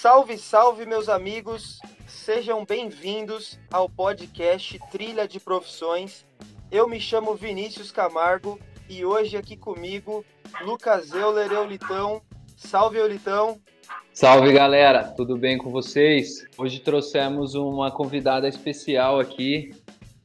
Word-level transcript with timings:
Salve, 0.00 0.38
salve, 0.38 0.86
meus 0.86 1.10
amigos! 1.10 1.78
Sejam 2.06 2.64
bem-vindos 2.64 3.58
ao 3.70 3.86
podcast 3.86 4.80
Trilha 4.90 5.28
de 5.28 5.38
Profissões. 5.38 6.24
Eu 6.72 6.88
me 6.88 6.98
chamo 6.98 7.34
Vinícius 7.34 7.92
Camargo 7.92 8.58
e 8.88 9.04
hoje 9.04 9.36
aqui 9.36 9.58
comigo, 9.58 10.24
Lucas 10.62 11.12
Euler 11.12 11.52
Eulitão. 11.52 12.22
Salve, 12.56 12.96
Eulitão! 12.96 13.60
Salve 14.10 14.50
galera, 14.54 15.04
tudo 15.04 15.36
bem 15.36 15.58
com 15.58 15.70
vocês? 15.70 16.46
Hoje 16.56 16.80
trouxemos 16.80 17.54
uma 17.54 17.90
convidada 17.90 18.48
especial 18.48 19.20
aqui, 19.20 19.70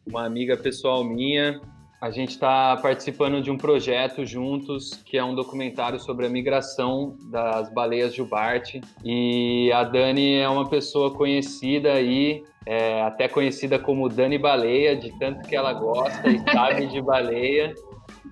uma 0.07 0.25
amiga 0.25 0.55
pessoal 0.55 1.03
minha. 1.03 1.59
A 2.01 2.11
gente 2.11 2.31
está 2.31 2.77
participando 2.77 3.41
de 3.41 3.49
um 3.49 3.57
projeto 3.57 4.25
juntos, 4.25 5.01
que 5.05 5.17
é 5.17 5.23
um 5.23 5.33
documentário 5.33 5.99
sobre 5.99 6.25
a 6.25 6.29
migração 6.29 7.15
das 7.31 7.73
baleias 7.73 8.13
jubarte. 8.13 8.81
E 9.03 9.71
a 9.71 9.83
Dani 9.83 10.35
é 10.35 10.47
uma 10.47 10.69
pessoa 10.69 11.13
conhecida 11.13 11.93
aí, 11.93 12.43
é, 12.65 13.01
até 13.01 13.27
conhecida 13.27 13.79
como 13.79 14.09
Dani 14.09 14.37
Baleia, 14.37 14.95
de 14.95 15.17
tanto 15.17 15.47
que 15.47 15.55
ela 15.55 15.73
gosta 15.73 16.29
e 16.29 16.39
sabe 16.51 16.87
de 16.87 17.01
baleia. 17.01 17.73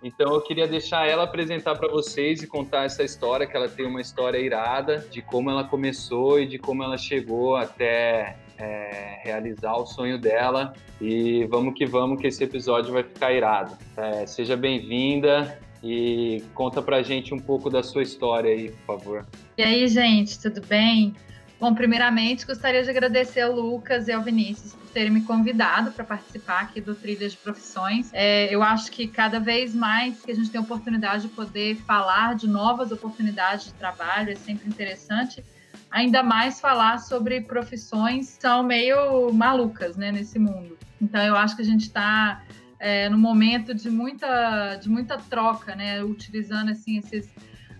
Então 0.04 0.34
eu 0.34 0.42
queria 0.42 0.68
deixar 0.68 1.08
ela 1.08 1.24
apresentar 1.24 1.76
para 1.78 1.88
vocês 1.88 2.44
e 2.44 2.48
contar 2.48 2.84
essa 2.84 3.04
história, 3.04 3.48
que 3.48 3.56
ela 3.56 3.70
tem 3.70 3.86
uma 3.86 4.02
história 4.02 4.38
irada 4.38 4.98
de 5.10 5.22
como 5.22 5.50
ela 5.50 5.64
começou 5.64 6.40
e 6.40 6.46
de 6.46 6.60
como 6.60 6.84
ela 6.84 6.98
chegou 6.98 7.56
até 7.56 8.36
é, 8.58 9.20
realizar 9.24 9.76
o 9.76 9.86
sonho 9.86 10.18
dela. 10.18 10.74
E 11.02 11.46
vamos 11.46 11.74
que 11.74 11.86
vamos, 11.86 12.20
que 12.20 12.28
esse 12.28 12.44
episódio 12.44 12.94
vai 12.94 13.04
ficar 13.04 13.34
irado. 13.34 13.78
É, 13.98 14.26
seja 14.26 14.56
bem-vinda 14.56 15.60
e 15.84 16.44
conta 16.54 16.82
pra 16.82 17.02
gente 17.02 17.34
um 17.34 17.40
pouco 17.40 17.70
da 17.70 17.84
sua 17.84 18.04
história 18.04 18.52
aí, 18.52 18.70
por 18.72 18.98
favor. 18.98 19.26
E 19.58 19.64
aí, 19.64 19.88
gente, 19.88 20.40
tudo 20.40 20.66
bem? 20.66 21.14
Bom, 21.60 21.74
primeiramente, 21.74 22.46
gostaria 22.46 22.84
de 22.84 22.90
agradecer 22.90 23.42
ao 23.42 23.54
Lucas 23.54 24.08
e 24.08 24.12
ao 24.12 24.22
Vinícius 24.22 24.76
terem 24.94 25.12
me 25.12 25.22
convidado 25.22 25.92
para 25.92 26.06
participar 26.06 26.62
aqui 26.62 26.80
do 26.80 26.94
Trilha 26.94 27.28
de 27.28 27.36
Profissões. 27.36 28.10
É, 28.14 28.54
eu 28.54 28.62
acho 28.62 28.92
que 28.92 29.08
cada 29.08 29.40
vez 29.40 29.74
mais 29.74 30.22
que 30.22 30.32
a 30.32 30.36
gente 30.36 30.50
tem 30.52 30.60
a 30.60 30.64
oportunidade 30.64 31.24
de 31.24 31.30
poder 31.30 31.76
falar 31.78 32.36
de 32.36 32.48
novas 32.48 32.92
oportunidades 32.92 33.66
de 33.66 33.74
trabalho 33.74 34.32
é 34.32 34.36
sempre 34.36 34.70
interessante. 34.70 35.44
Ainda 35.94 36.24
mais 36.24 36.60
falar 36.60 36.98
sobre 36.98 37.42
profissões 37.42 38.36
que 38.36 38.42
são 38.42 38.64
meio 38.64 39.32
malucas 39.32 39.96
né, 39.96 40.12
nesse 40.12 40.40
mundo. 40.40 40.76
Então, 41.00 41.22
eu 41.22 41.38
acho 41.38 41.56
que 41.56 41.62
a 41.62 41.66
gente 41.66 41.84
está 41.84 42.44
é, 42.80 43.08
no 43.10 43.18
momento 43.18 43.76
de 43.76 43.92
muita, 43.92 44.76
de 44.78 44.90
muita 44.90 45.18
troca, 45.18 45.76
né, 45.76 46.04
utilizando 46.04 46.72
assim, 46.72 46.98
esses 46.98 47.30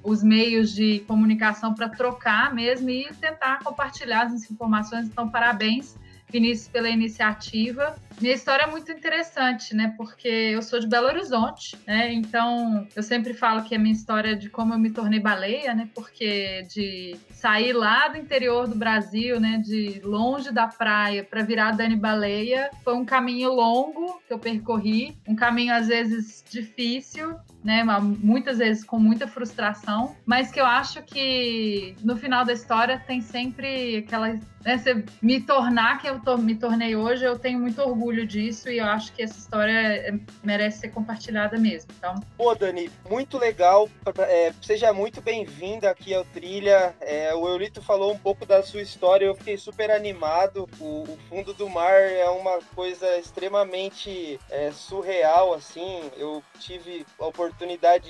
os 0.04 0.22
meios 0.22 0.74
de 0.74 1.00
comunicação 1.08 1.74
para 1.74 1.88
trocar 1.88 2.54
mesmo 2.54 2.90
e 2.90 3.06
tentar 3.14 3.60
compartilhar 3.64 4.24
as 4.26 4.50
informações. 4.52 5.08
Então, 5.08 5.30
parabéns 5.30 5.98
Vinícius, 6.34 6.68
pela 6.68 6.90
iniciativa. 6.90 7.96
Minha 8.20 8.34
história 8.34 8.64
é 8.64 8.68
muito 8.68 8.92
interessante, 8.92 9.76
né? 9.76 9.94
Porque 9.96 10.28
eu 10.28 10.62
sou 10.64 10.80
de 10.80 10.88
Belo 10.88 11.08
Horizonte, 11.08 11.78
né? 11.86 12.12
Então, 12.12 12.88
eu 12.96 13.04
sempre 13.04 13.34
falo 13.34 13.64
que 13.64 13.76
a 13.76 13.80
minha 13.80 13.94
história 13.94 14.32
é 14.32 14.36
de 14.36 14.50
como 14.50 14.74
eu 14.74 14.80
me 14.80 14.90
tornei 14.90 15.20
baleia, 15.20 15.76
né? 15.76 15.90
Porque 15.94 16.64
de 16.74 17.16
sair 17.32 17.74
lá 17.74 18.08
do 18.08 18.18
interior 18.18 18.68
do 18.68 18.76
Brasil, 18.76 19.40
né? 19.40 19.62
De 19.64 20.02
longe 20.04 20.52
da 20.52 20.68
praia 20.68 21.24
para 21.24 21.44
virar 21.44 21.72
Dani 21.72 21.96
Baleia, 21.96 22.72
foi 22.84 22.96
um 22.96 23.06
caminho 23.06 23.54
longo 23.54 24.20
que 24.28 24.34
eu 24.34 24.40
percorri, 24.40 25.16
um 25.28 25.36
caminho 25.36 25.74
às 25.74 25.88
vezes 25.88 26.44
difícil, 26.50 27.36
né? 27.64 27.84
Muitas 27.84 28.58
vezes 28.58 28.84
com 28.84 29.00
muita 29.00 29.28
frustração, 29.28 30.16
mas 30.26 30.52
que 30.52 30.60
eu 30.60 30.66
acho 30.66 31.02
que 31.04 31.96
no 32.04 32.18
final 32.18 32.46
da 32.46 32.54
história 32.54 33.00
tem 33.00 33.22
sempre 33.22 33.98
aquela 33.98 34.38
né, 34.64 34.78
você 34.78 35.04
me 35.22 35.42
tornar 35.42 36.02
quem 36.02 36.10
eu 36.10 36.38
me 36.38 36.56
tornei 36.56 36.96
hoje, 36.96 37.26
eu 37.26 37.38
tenho 37.38 37.60
muito 37.60 37.82
orgulho 37.82 38.26
disso 38.26 38.70
e 38.70 38.78
eu 38.78 38.86
acho 38.86 39.12
que 39.12 39.22
essa 39.22 39.38
história 39.38 39.72
é, 39.72 40.14
merece 40.42 40.80
ser 40.80 40.90
compartilhada 40.90 41.58
mesmo. 41.58 41.92
Então, 41.98 42.16
pô, 42.38 42.56
Dani, 42.56 42.90
muito 43.10 43.38
legal. 43.38 43.90
É, 44.20 44.54
seja 44.62 44.94
muito 44.94 45.22
bem-vinda 45.22 45.90
aqui 45.90 46.14
ao 46.14 46.24
Trilha. 46.24 46.96
É, 47.02 47.34
o 47.34 47.48
Eulito 47.48 47.82
falou 47.82 48.14
um 48.14 48.18
pouco 48.18 48.46
da 48.46 48.64
sua 48.64 48.82
história, 48.82 49.26
eu 49.26 49.36
fiquei 49.36 49.58
super 49.58 49.92
animado. 49.92 50.70
O, 50.80 51.04
o 51.04 51.18
fundo 51.30 51.54
do 51.54 51.70
mar 51.70 51.94
é 51.94 52.30
uma 52.30 52.60
coisa 52.74 53.18
extremamente 53.18 54.40
é, 54.50 54.72
surreal, 54.72 55.54
assim. 55.54 56.10
Eu 56.16 56.42
tive 56.60 57.06
a 57.20 57.26
oportunidade 57.26 57.53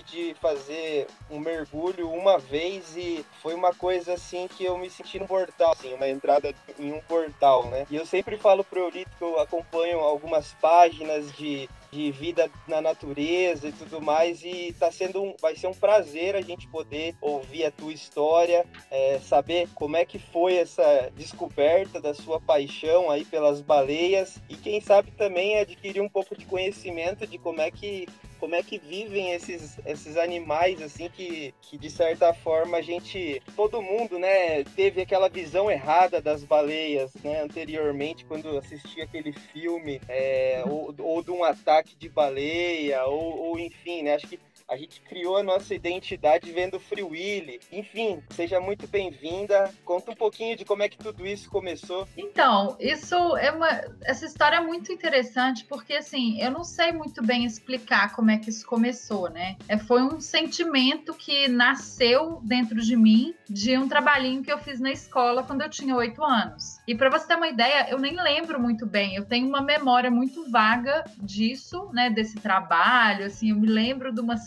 de 0.06 0.34
fazer 0.36 1.08
um 1.30 1.40
mergulho 1.40 2.10
uma 2.10 2.38
vez 2.38 2.96
e 2.96 3.26
foi 3.42 3.54
uma 3.54 3.74
coisa 3.74 4.14
assim 4.14 4.48
que 4.48 4.64
eu 4.64 4.78
me 4.78 4.90
senti 4.90 5.20
no 5.20 5.28
portal, 5.28 5.72
assim, 5.72 5.94
uma 5.94 6.08
entrada 6.08 6.54
em 6.80 6.94
um 6.94 7.02
portal, 7.02 7.66
né? 7.68 7.86
E 7.90 7.96
eu 7.96 8.06
sempre 8.06 8.38
falo 8.38 8.64
pro 8.64 8.80
Eulito 8.80 9.12
que 9.18 9.24
eu 9.24 9.40
acompanho 9.40 10.00
algumas 10.00 10.54
páginas 10.54 11.32
de 11.34 11.70
de 11.94 12.12
vida 12.12 12.50
na 12.68 12.82
natureza 12.82 13.68
e 13.68 13.72
tudo 13.72 14.02
mais 14.02 14.44
e 14.44 14.76
tá 14.80 14.92
sendo 14.92 15.22
um, 15.22 15.36
vai 15.40 15.56
ser 15.56 15.68
um 15.68 15.74
prazer 15.74 16.36
a 16.36 16.42
gente 16.42 16.68
poder 16.68 17.16
ouvir 17.22 17.66
a 17.66 17.72
tua 17.72 17.94
história, 17.94 18.66
é, 18.90 19.20
saber 19.20 19.70
como 19.76 19.96
é 19.96 20.04
que 20.04 20.18
foi 20.18 20.56
essa 20.56 21.12
descoberta 21.16 22.02
da 22.02 22.14
sua 22.14 22.42
paixão 22.42 23.12
aí 23.12 23.24
pelas 23.24 23.62
baleias 23.62 24.40
e 24.50 24.56
quem 24.56 24.82
sabe 24.82 25.12
também 25.12 25.60
adquirir 25.60 26.02
um 26.02 26.10
pouco 26.10 26.36
de 26.36 26.46
conhecimento 26.46 27.28
de 27.28 27.38
como 27.38 27.62
é 27.62 27.70
que 27.70 28.08
como 28.44 28.56
é 28.56 28.62
que 28.62 28.78
vivem 28.78 29.32
esses, 29.32 29.80
esses 29.86 30.18
animais, 30.18 30.82
assim, 30.82 31.08
que, 31.08 31.56
que 31.62 31.78
de 31.78 31.90
certa 31.90 32.34
forma 32.34 32.76
a 32.76 32.82
gente, 32.82 33.42
todo 33.56 33.82
mundo, 33.82 34.20
né, 34.20 34.66
teve 34.76 35.02
aquela 35.02 35.30
visão 35.30 35.72
errada 35.72 36.22
das 36.22 36.44
baleias, 36.44 37.14
né, 37.24 37.42
anteriormente, 37.42 38.26
quando 38.26 38.58
assistia 38.58 39.06
aquele 39.06 39.32
filme, 39.32 40.02
é, 40.10 40.62
ou, 40.66 40.94
ou 41.00 41.24
de 41.24 41.32
um 41.32 41.42
ataque 41.42 41.96
de 41.96 42.10
baleia, 42.10 43.06
ou, 43.06 43.48
ou 43.48 43.58
enfim, 43.58 44.04
né, 44.04 44.16
acho 44.16 44.28
que 44.28 44.38
a 44.74 44.78
gente 44.78 45.02
criou 45.02 45.38
a 45.38 45.44
nossa 45.44 45.76
identidade 45.76 46.52
vendo 46.52 46.80
Free 46.80 47.04
Willy. 47.04 47.60
Enfim, 47.72 48.24
seja 48.32 48.60
muito 48.60 48.88
bem-vinda. 48.88 49.72
Conta 49.86 50.12
um 50.12 50.16
pouquinho 50.16 50.58
de 50.58 50.66
como 50.66 50.82
é 50.82 50.90
que 50.90 50.98
tudo 50.98 51.28
isso 51.28 51.48
começou. 51.48 52.08
Então, 52.18 52.76
isso 52.80 53.16
é 53.38 53.52
uma. 53.52 53.70
Essa 54.04 54.26
história 54.26 54.56
é 54.56 54.62
muito 54.62 54.92
interessante, 54.92 55.64
porque 55.66 55.94
assim, 55.94 56.42
eu 56.42 56.50
não 56.50 56.64
sei 56.64 56.92
muito 56.92 57.24
bem 57.24 57.46
explicar 57.46 58.16
como 58.16 58.32
é 58.32 58.38
que 58.38 58.50
isso 58.50 58.66
começou, 58.66 59.30
né? 59.30 59.58
É, 59.68 59.78
foi 59.78 60.02
um 60.02 60.20
sentimento 60.20 61.14
que 61.14 61.48
nasceu 61.48 62.42
dentro 62.44 62.82
de 62.82 62.96
mim 62.96 63.36
de 63.48 63.78
um 63.78 63.88
trabalhinho 63.88 64.42
que 64.42 64.52
eu 64.52 64.58
fiz 64.58 64.80
na 64.80 64.92
escola 64.92 65.44
quando 65.44 65.62
eu 65.62 65.70
tinha 65.70 65.96
oito 65.96 66.24
anos. 66.24 66.80
E 66.88 66.96
para 66.96 67.12
você 67.12 67.28
ter 67.28 67.36
uma 67.36 67.48
ideia, 67.48 67.90
eu 67.92 68.00
nem 68.00 68.16
lembro 68.16 68.60
muito 68.60 68.88
bem. 68.88 69.16
Eu 69.16 69.26
tenho 69.26 69.48
uma 69.48 69.62
memória 69.62 70.10
muito 70.10 70.50
vaga 70.50 71.04
disso, 71.18 71.92
né? 71.94 72.10
Desse 72.10 72.38
trabalho. 72.38 73.28
Assim, 73.28 73.52
eu 73.52 73.56
me 73.56 73.68
lembro 73.68 74.12
de 74.12 74.20
uma 74.20 74.38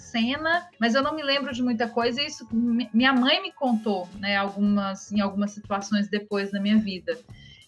mas 0.79 0.95
eu 0.95 1.03
não 1.03 1.15
me 1.15 1.23
lembro 1.23 1.53
de 1.53 1.63
muita 1.63 1.89
coisa. 1.89 2.23
Isso 2.23 2.47
minha 2.53 3.13
mãe 3.13 3.43
me 3.43 3.53
contou, 3.53 4.09
né? 4.19 4.37
Algumas 4.37 5.13
em 5.13 5.21
algumas 5.21 5.51
situações 5.53 6.09
depois 6.09 6.51
da 6.51 6.61
minha 6.61 6.79
vida. 6.79 7.19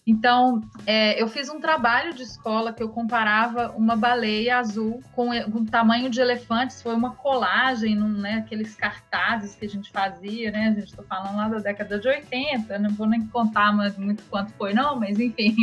Então, 0.09 0.63
é, 0.87 1.21
eu 1.21 1.27
fiz 1.27 1.49
um 1.49 1.59
trabalho 1.59 2.15
de 2.15 2.23
escola 2.23 2.73
que 2.73 2.81
eu 2.81 2.89
comparava 2.89 3.71
uma 3.77 3.95
baleia 3.95 4.57
azul 4.57 5.03
com, 5.13 5.29
o 5.29 5.65
tamanho 5.65 6.09
de 6.09 6.19
elefantes. 6.19 6.81
Foi 6.81 6.95
uma 6.95 7.11
colagem, 7.11 7.95
num, 7.95 8.07
né, 8.07 8.35
aqueles 8.35 8.73
cartazes 8.73 9.53
que 9.53 9.65
a 9.65 9.69
gente 9.69 9.91
fazia, 9.91 10.49
né? 10.49 10.69
A 10.69 10.79
gente 10.79 10.89
está 10.89 11.03
falando 11.03 11.37
lá 11.37 11.47
da 11.47 11.59
década 11.59 11.99
de 11.99 12.07
80, 12.07 12.79
não 12.79 12.89
vou 12.89 13.05
nem 13.05 13.27
contar 13.27 13.71
muito 13.99 14.23
quanto 14.31 14.51
foi, 14.53 14.73
não, 14.73 14.99
mas 14.99 15.19
enfim. 15.19 15.55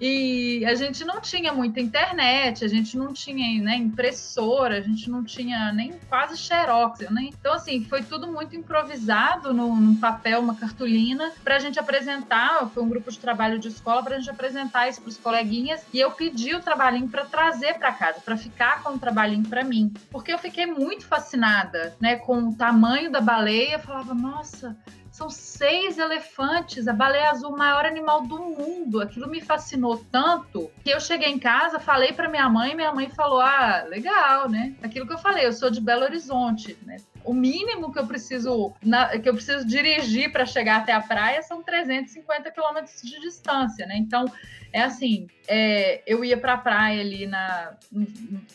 E 0.00 0.64
a 0.64 0.74
gente 0.74 1.04
não 1.04 1.20
tinha 1.20 1.52
muita 1.52 1.78
internet, 1.78 2.64
a 2.64 2.68
gente 2.68 2.96
não 2.96 3.12
tinha 3.12 3.62
né, 3.62 3.76
impressora, 3.76 4.78
a 4.78 4.80
gente 4.80 5.10
não 5.10 5.22
tinha 5.22 5.72
nem 5.72 5.92
quase 6.08 6.38
xerox. 6.38 7.00
Né? 7.10 7.28
Então, 7.28 7.52
assim, 7.52 7.84
foi 7.84 8.02
tudo 8.02 8.26
muito 8.26 8.56
improvisado 8.56 9.52
no, 9.52 9.76
num 9.76 9.96
papel, 9.96 10.40
uma 10.40 10.54
cartolina, 10.54 11.32
para 11.44 11.56
a 11.56 11.58
gente 11.58 11.78
apresentar. 11.78 12.70
Foi 12.72 12.82
um 12.82 12.88
grupo 12.88 13.10
de 13.10 13.18
trabalho 13.18 13.58
de 13.58 13.68
escola 13.68 14.02
para 14.02 14.16
a 14.16 14.18
gente 14.18 14.30
apresentar 14.30 14.88
isso 14.88 15.02
para 15.02 15.10
os 15.10 15.18
coleguinhas. 15.18 15.84
E 15.92 16.00
eu 16.00 16.10
pedi 16.12 16.54
o 16.54 16.60
trabalhinho 16.60 17.08
para 17.08 17.26
trazer 17.26 17.74
para 17.74 17.92
casa, 17.92 18.20
para 18.20 18.38
ficar 18.38 18.82
com 18.82 18.94
o 18.94 18.98
trabalhinho 18.98 19.46
para 19.46 19.62
mim. 19.62 19.92
Porque 20.10 20.32
eu 20.32 20.38
fiquei 20.38 20.64
muito 20.64 21.04
fascinada 21.04 21.94
né, 22.00 22.16
com 22.16 22.48
o 22.48 22.54
tamanho 22.54 23.10
da 23.10 23.20
baleia. 23.20 23.74
Eu 23.74 23.80
falava, 23.80 24.14
nossa 24.14 24.74
são 25.20 25.28
seis 25.28 25.98
elefantes, 25.98 26.88
a 26.88 26.94
baleia 26.94 27.28
azul, 27.28 27.52
o 27.52 27.58
maior 27.58 27.84
animal 27.84 28.22
do 28.22 28.38
mundo. 28.38 29.02
Aquilo 29.02 29.28
me 29.28 29.42
fascinou 29.42 29.98
tanto 30.10 30.70
que 30.82 30.88
eu 30.88 30.98
cheguei 30.98 31.28
em 31.28 31.38
casa, 31.38 31.78
falei 31.78 32.14
para 32.14 32.26
minha 32.26 32.48
mãe, 32.48 32.74
minha 32.74 32.90
mãe 32.90 33.10
falou: 33.10 33.38
"Ah, 33.38 33.84
legal, 33.86 34.48
né?". 34.48 34.74
Aquilo 34.82 35.06
que 35.06 35.12
eu 35.12 35.18
falei, 35.18 35.44
eu 35.44 35.52
sou 35.52 35.68
de 35.70 35.78
Belo 35.78 36.04
Horizonte, 36.04 36.78
né? 36.86 36.96
O 37.22 37.34
mínimo 37.34 37.92
que 37.92 37.98
eu 37.98 38.06
preciso 38.06 38.72
na, 38.82 39.18
que 39.18 39.28
eu 39.28 39.34
preciso 39.34 39.66
dirigir 39.66 40.32
para 40.32 40.46
chegar 40.46 40.78
até 40.78 40.92
a 40.94 41.02
praia 41.02 41.42
são 41.42 41.62
350 41.62 42.50
quilômetros 42.50 43.02
de 43.02 43.20
distância, 43.20 43.84
né? 43.84 43.98
Então, 43.98 44.24
é 44.72 44.80
assim, 44.80 45.26
é, 45.46 46.02
eu 46.06 46.24
ia 46.24 46.38
para 46.38 46.54
a 46.54 46.58
praia 46.58 47.02
ali 47.02 47.26
na, 47.26 47.74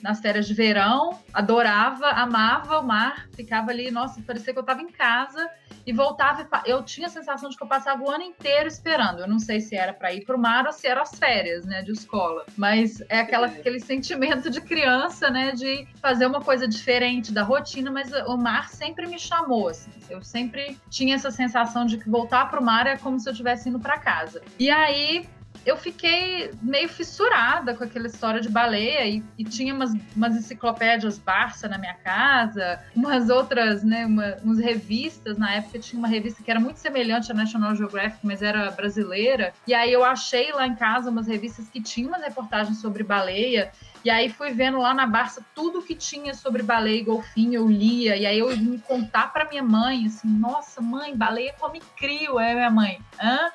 nas 0.02 0.20
férias 0.20 0.48
de 0.48 0.56
verão, 0.56 1.20
adorava, 1.32 2.08
amava 2.08 2.80
o 2.80 2.84
mar, 2.88 3.30
ficava 3.36 3.70
ali, 3.70 3.92
nossa, 3.92 4.20
parecia 4.24 4.52
que 4.52 4.58
eu 4.58 4.62
estava 4.62 4.82
em 4.82 4.92
casa 4.92 5.48
e 5.86 5.94
voltava. 5.94 6.48
E 6.66 6.70
eu 6.70 6.84
tinha 6.84 7.08
a 7.08 7.10
sensação 7.10 7.50
de 7.50 7.58
que 7.58 7.64
eu 7.64 7.68
passava 7.68 8.04
o 8.04 8.10
ano 8.10 8.24
inteiro 8.24 8.68
esperando. 8.68 9.20
Eu 9.20 9.28
não 9.28 9.40
sei 9.40 9.60
se 9.60 9.76
era 9.76 9.94
para 9.94 10.14
ir 10.14 10.26
para 10.26 10.36
o 10.36 10.40
mar 10.40 10.66
ou 10.66 10.72
se 10.72 10.88
eram 10.88 11.02
as 11.02 11.14
férias, 11.16 11.66
né, 11.66 11.82
de 11.82 11.92
escola. 11.92 12.46
Mas 12.58 13.02
é 13.10 13.20
aquela, 13.20 13.48
aquele 13.48 13.80
sentimento 13.80 14.50
de 14.50 14.62
criança, 14.62 15.30
né, 15.30 15.52
de 15.52 15.88
fazer 16.02 16.26
uma 16.26 16.42
coisa 16.42 16.68
diferente 16.68 17.32
da 17.32 17.44
rotina. 17.44 17.92
Mas 17.92 18.12
o 18.28 18.38
mar 18.38 18.70
sempre 18.70 19.08
me 19.08 19.20
chamou, 19.20 19.70
assim. 19.70 19.92
Eu 20.10 20.22
sempre 20.24 20.78
tinha 20.90 21.16
essa 21.16 21.32
sensação 21.32 21.86
de 21.86 21.98
que 21.98 22.10
voltar 22.10 22.50
para 22.50 22.60
o 22.60 22.64
mar 22.64 22.88
é 22.88 22.98
como 22.98 23.20
se 23.20 23.30
eu 23.30 23.32
estivesse 23.32 23.70
indo 23.70 23.80
para 23.80 23.98
casa. 23.98 24.42
E 24.60 24.70
aí 24.70 25.28
eu 25.66 25.76
fiquei 25.76 26.52
meio 26.62 26.88
fissurada 26.88 27.74
com 27.74 27.84
aquela 27.84 28.06
história 28.06 28.40
de 28.40 28.48
baleia 28.50 29.08
e, 29.08 29.24
e 29.38 29.44
tinha 29.44 29.74
umas, 29.74 29.92
umas, 30.16 30.36
enciclopédias 30.36 31.18
Barça 31.18 31.68
na 31.68 31.78
minha 31.78 31.96
casa, 31.96 32.80
umas 32.96 33.30
outras, 33.30 33.84
né, 33.84 34.06
uma, 34.06 34.38
revistas. 34.62 35.38
Na 35.38 35.56
época 35.56 35.80
tinha 35.80 35.98
uma 35.98 36.08
revista 36.08 36.44
que 36.44 36.52
era 36.52 36.60
muito 36.60 36.78
semelhante 36.78 37.32
à 37.32 37.36
National 37.36 37.76
Geographic, 37.76 38.20
mas 38.24 38.44
era 38.44 38.70
brasileira. 38.72 39.54
E 39.66 39.74
aí 39.74 39.92
eu 39.92 40.04
achei 40.04 40.52
lá 40.52 40.68
em 40.68 40.76
casa 40.76 41.10
umas 41.10 41.28
revistas 41.28 41.68
que 41.68 41.82
tinham 41.82 42.10
umas 42.10 42.22
reportagens 42.22 42.80
sobre 42.80 43.04
baleia. 43.04 43.72
E 44.04 44.10
aí 44.10 44.30
fui 44.30 44.52
vendo 44.52 44.78
lá 44.78 44.94
na 44.94 45.08
Barça 45.08 45.44
tudo 45.56 45.82
que 45.82 45.96
tinha 45.96 46.36
sobre 46.36 46.62
baleia 46.62 47.00
e 47.00 47.04
golfinho, 47.04 47.56
eu 47.56 47.68
lia. 47.68 48.16
E 48.16 48.26
aí 48.28 48.38
eu 48.38 48.56
me 48.56 48.78
contar 48.78 49.34
para 49.34 49.50
minha 49.50 49.64
mãe, 49.64 50.06
assim, 50.06 50.28
nossa, 50.28 50.80
mãe, 50.80 51.16
baleia 51.16 51.56
come 51.60 51.82
crio, 51.98 52.40
é 52.40 52.54
minha 52.54 52.70
mãe. 52.70 53.00
Hã? 53.20 53.52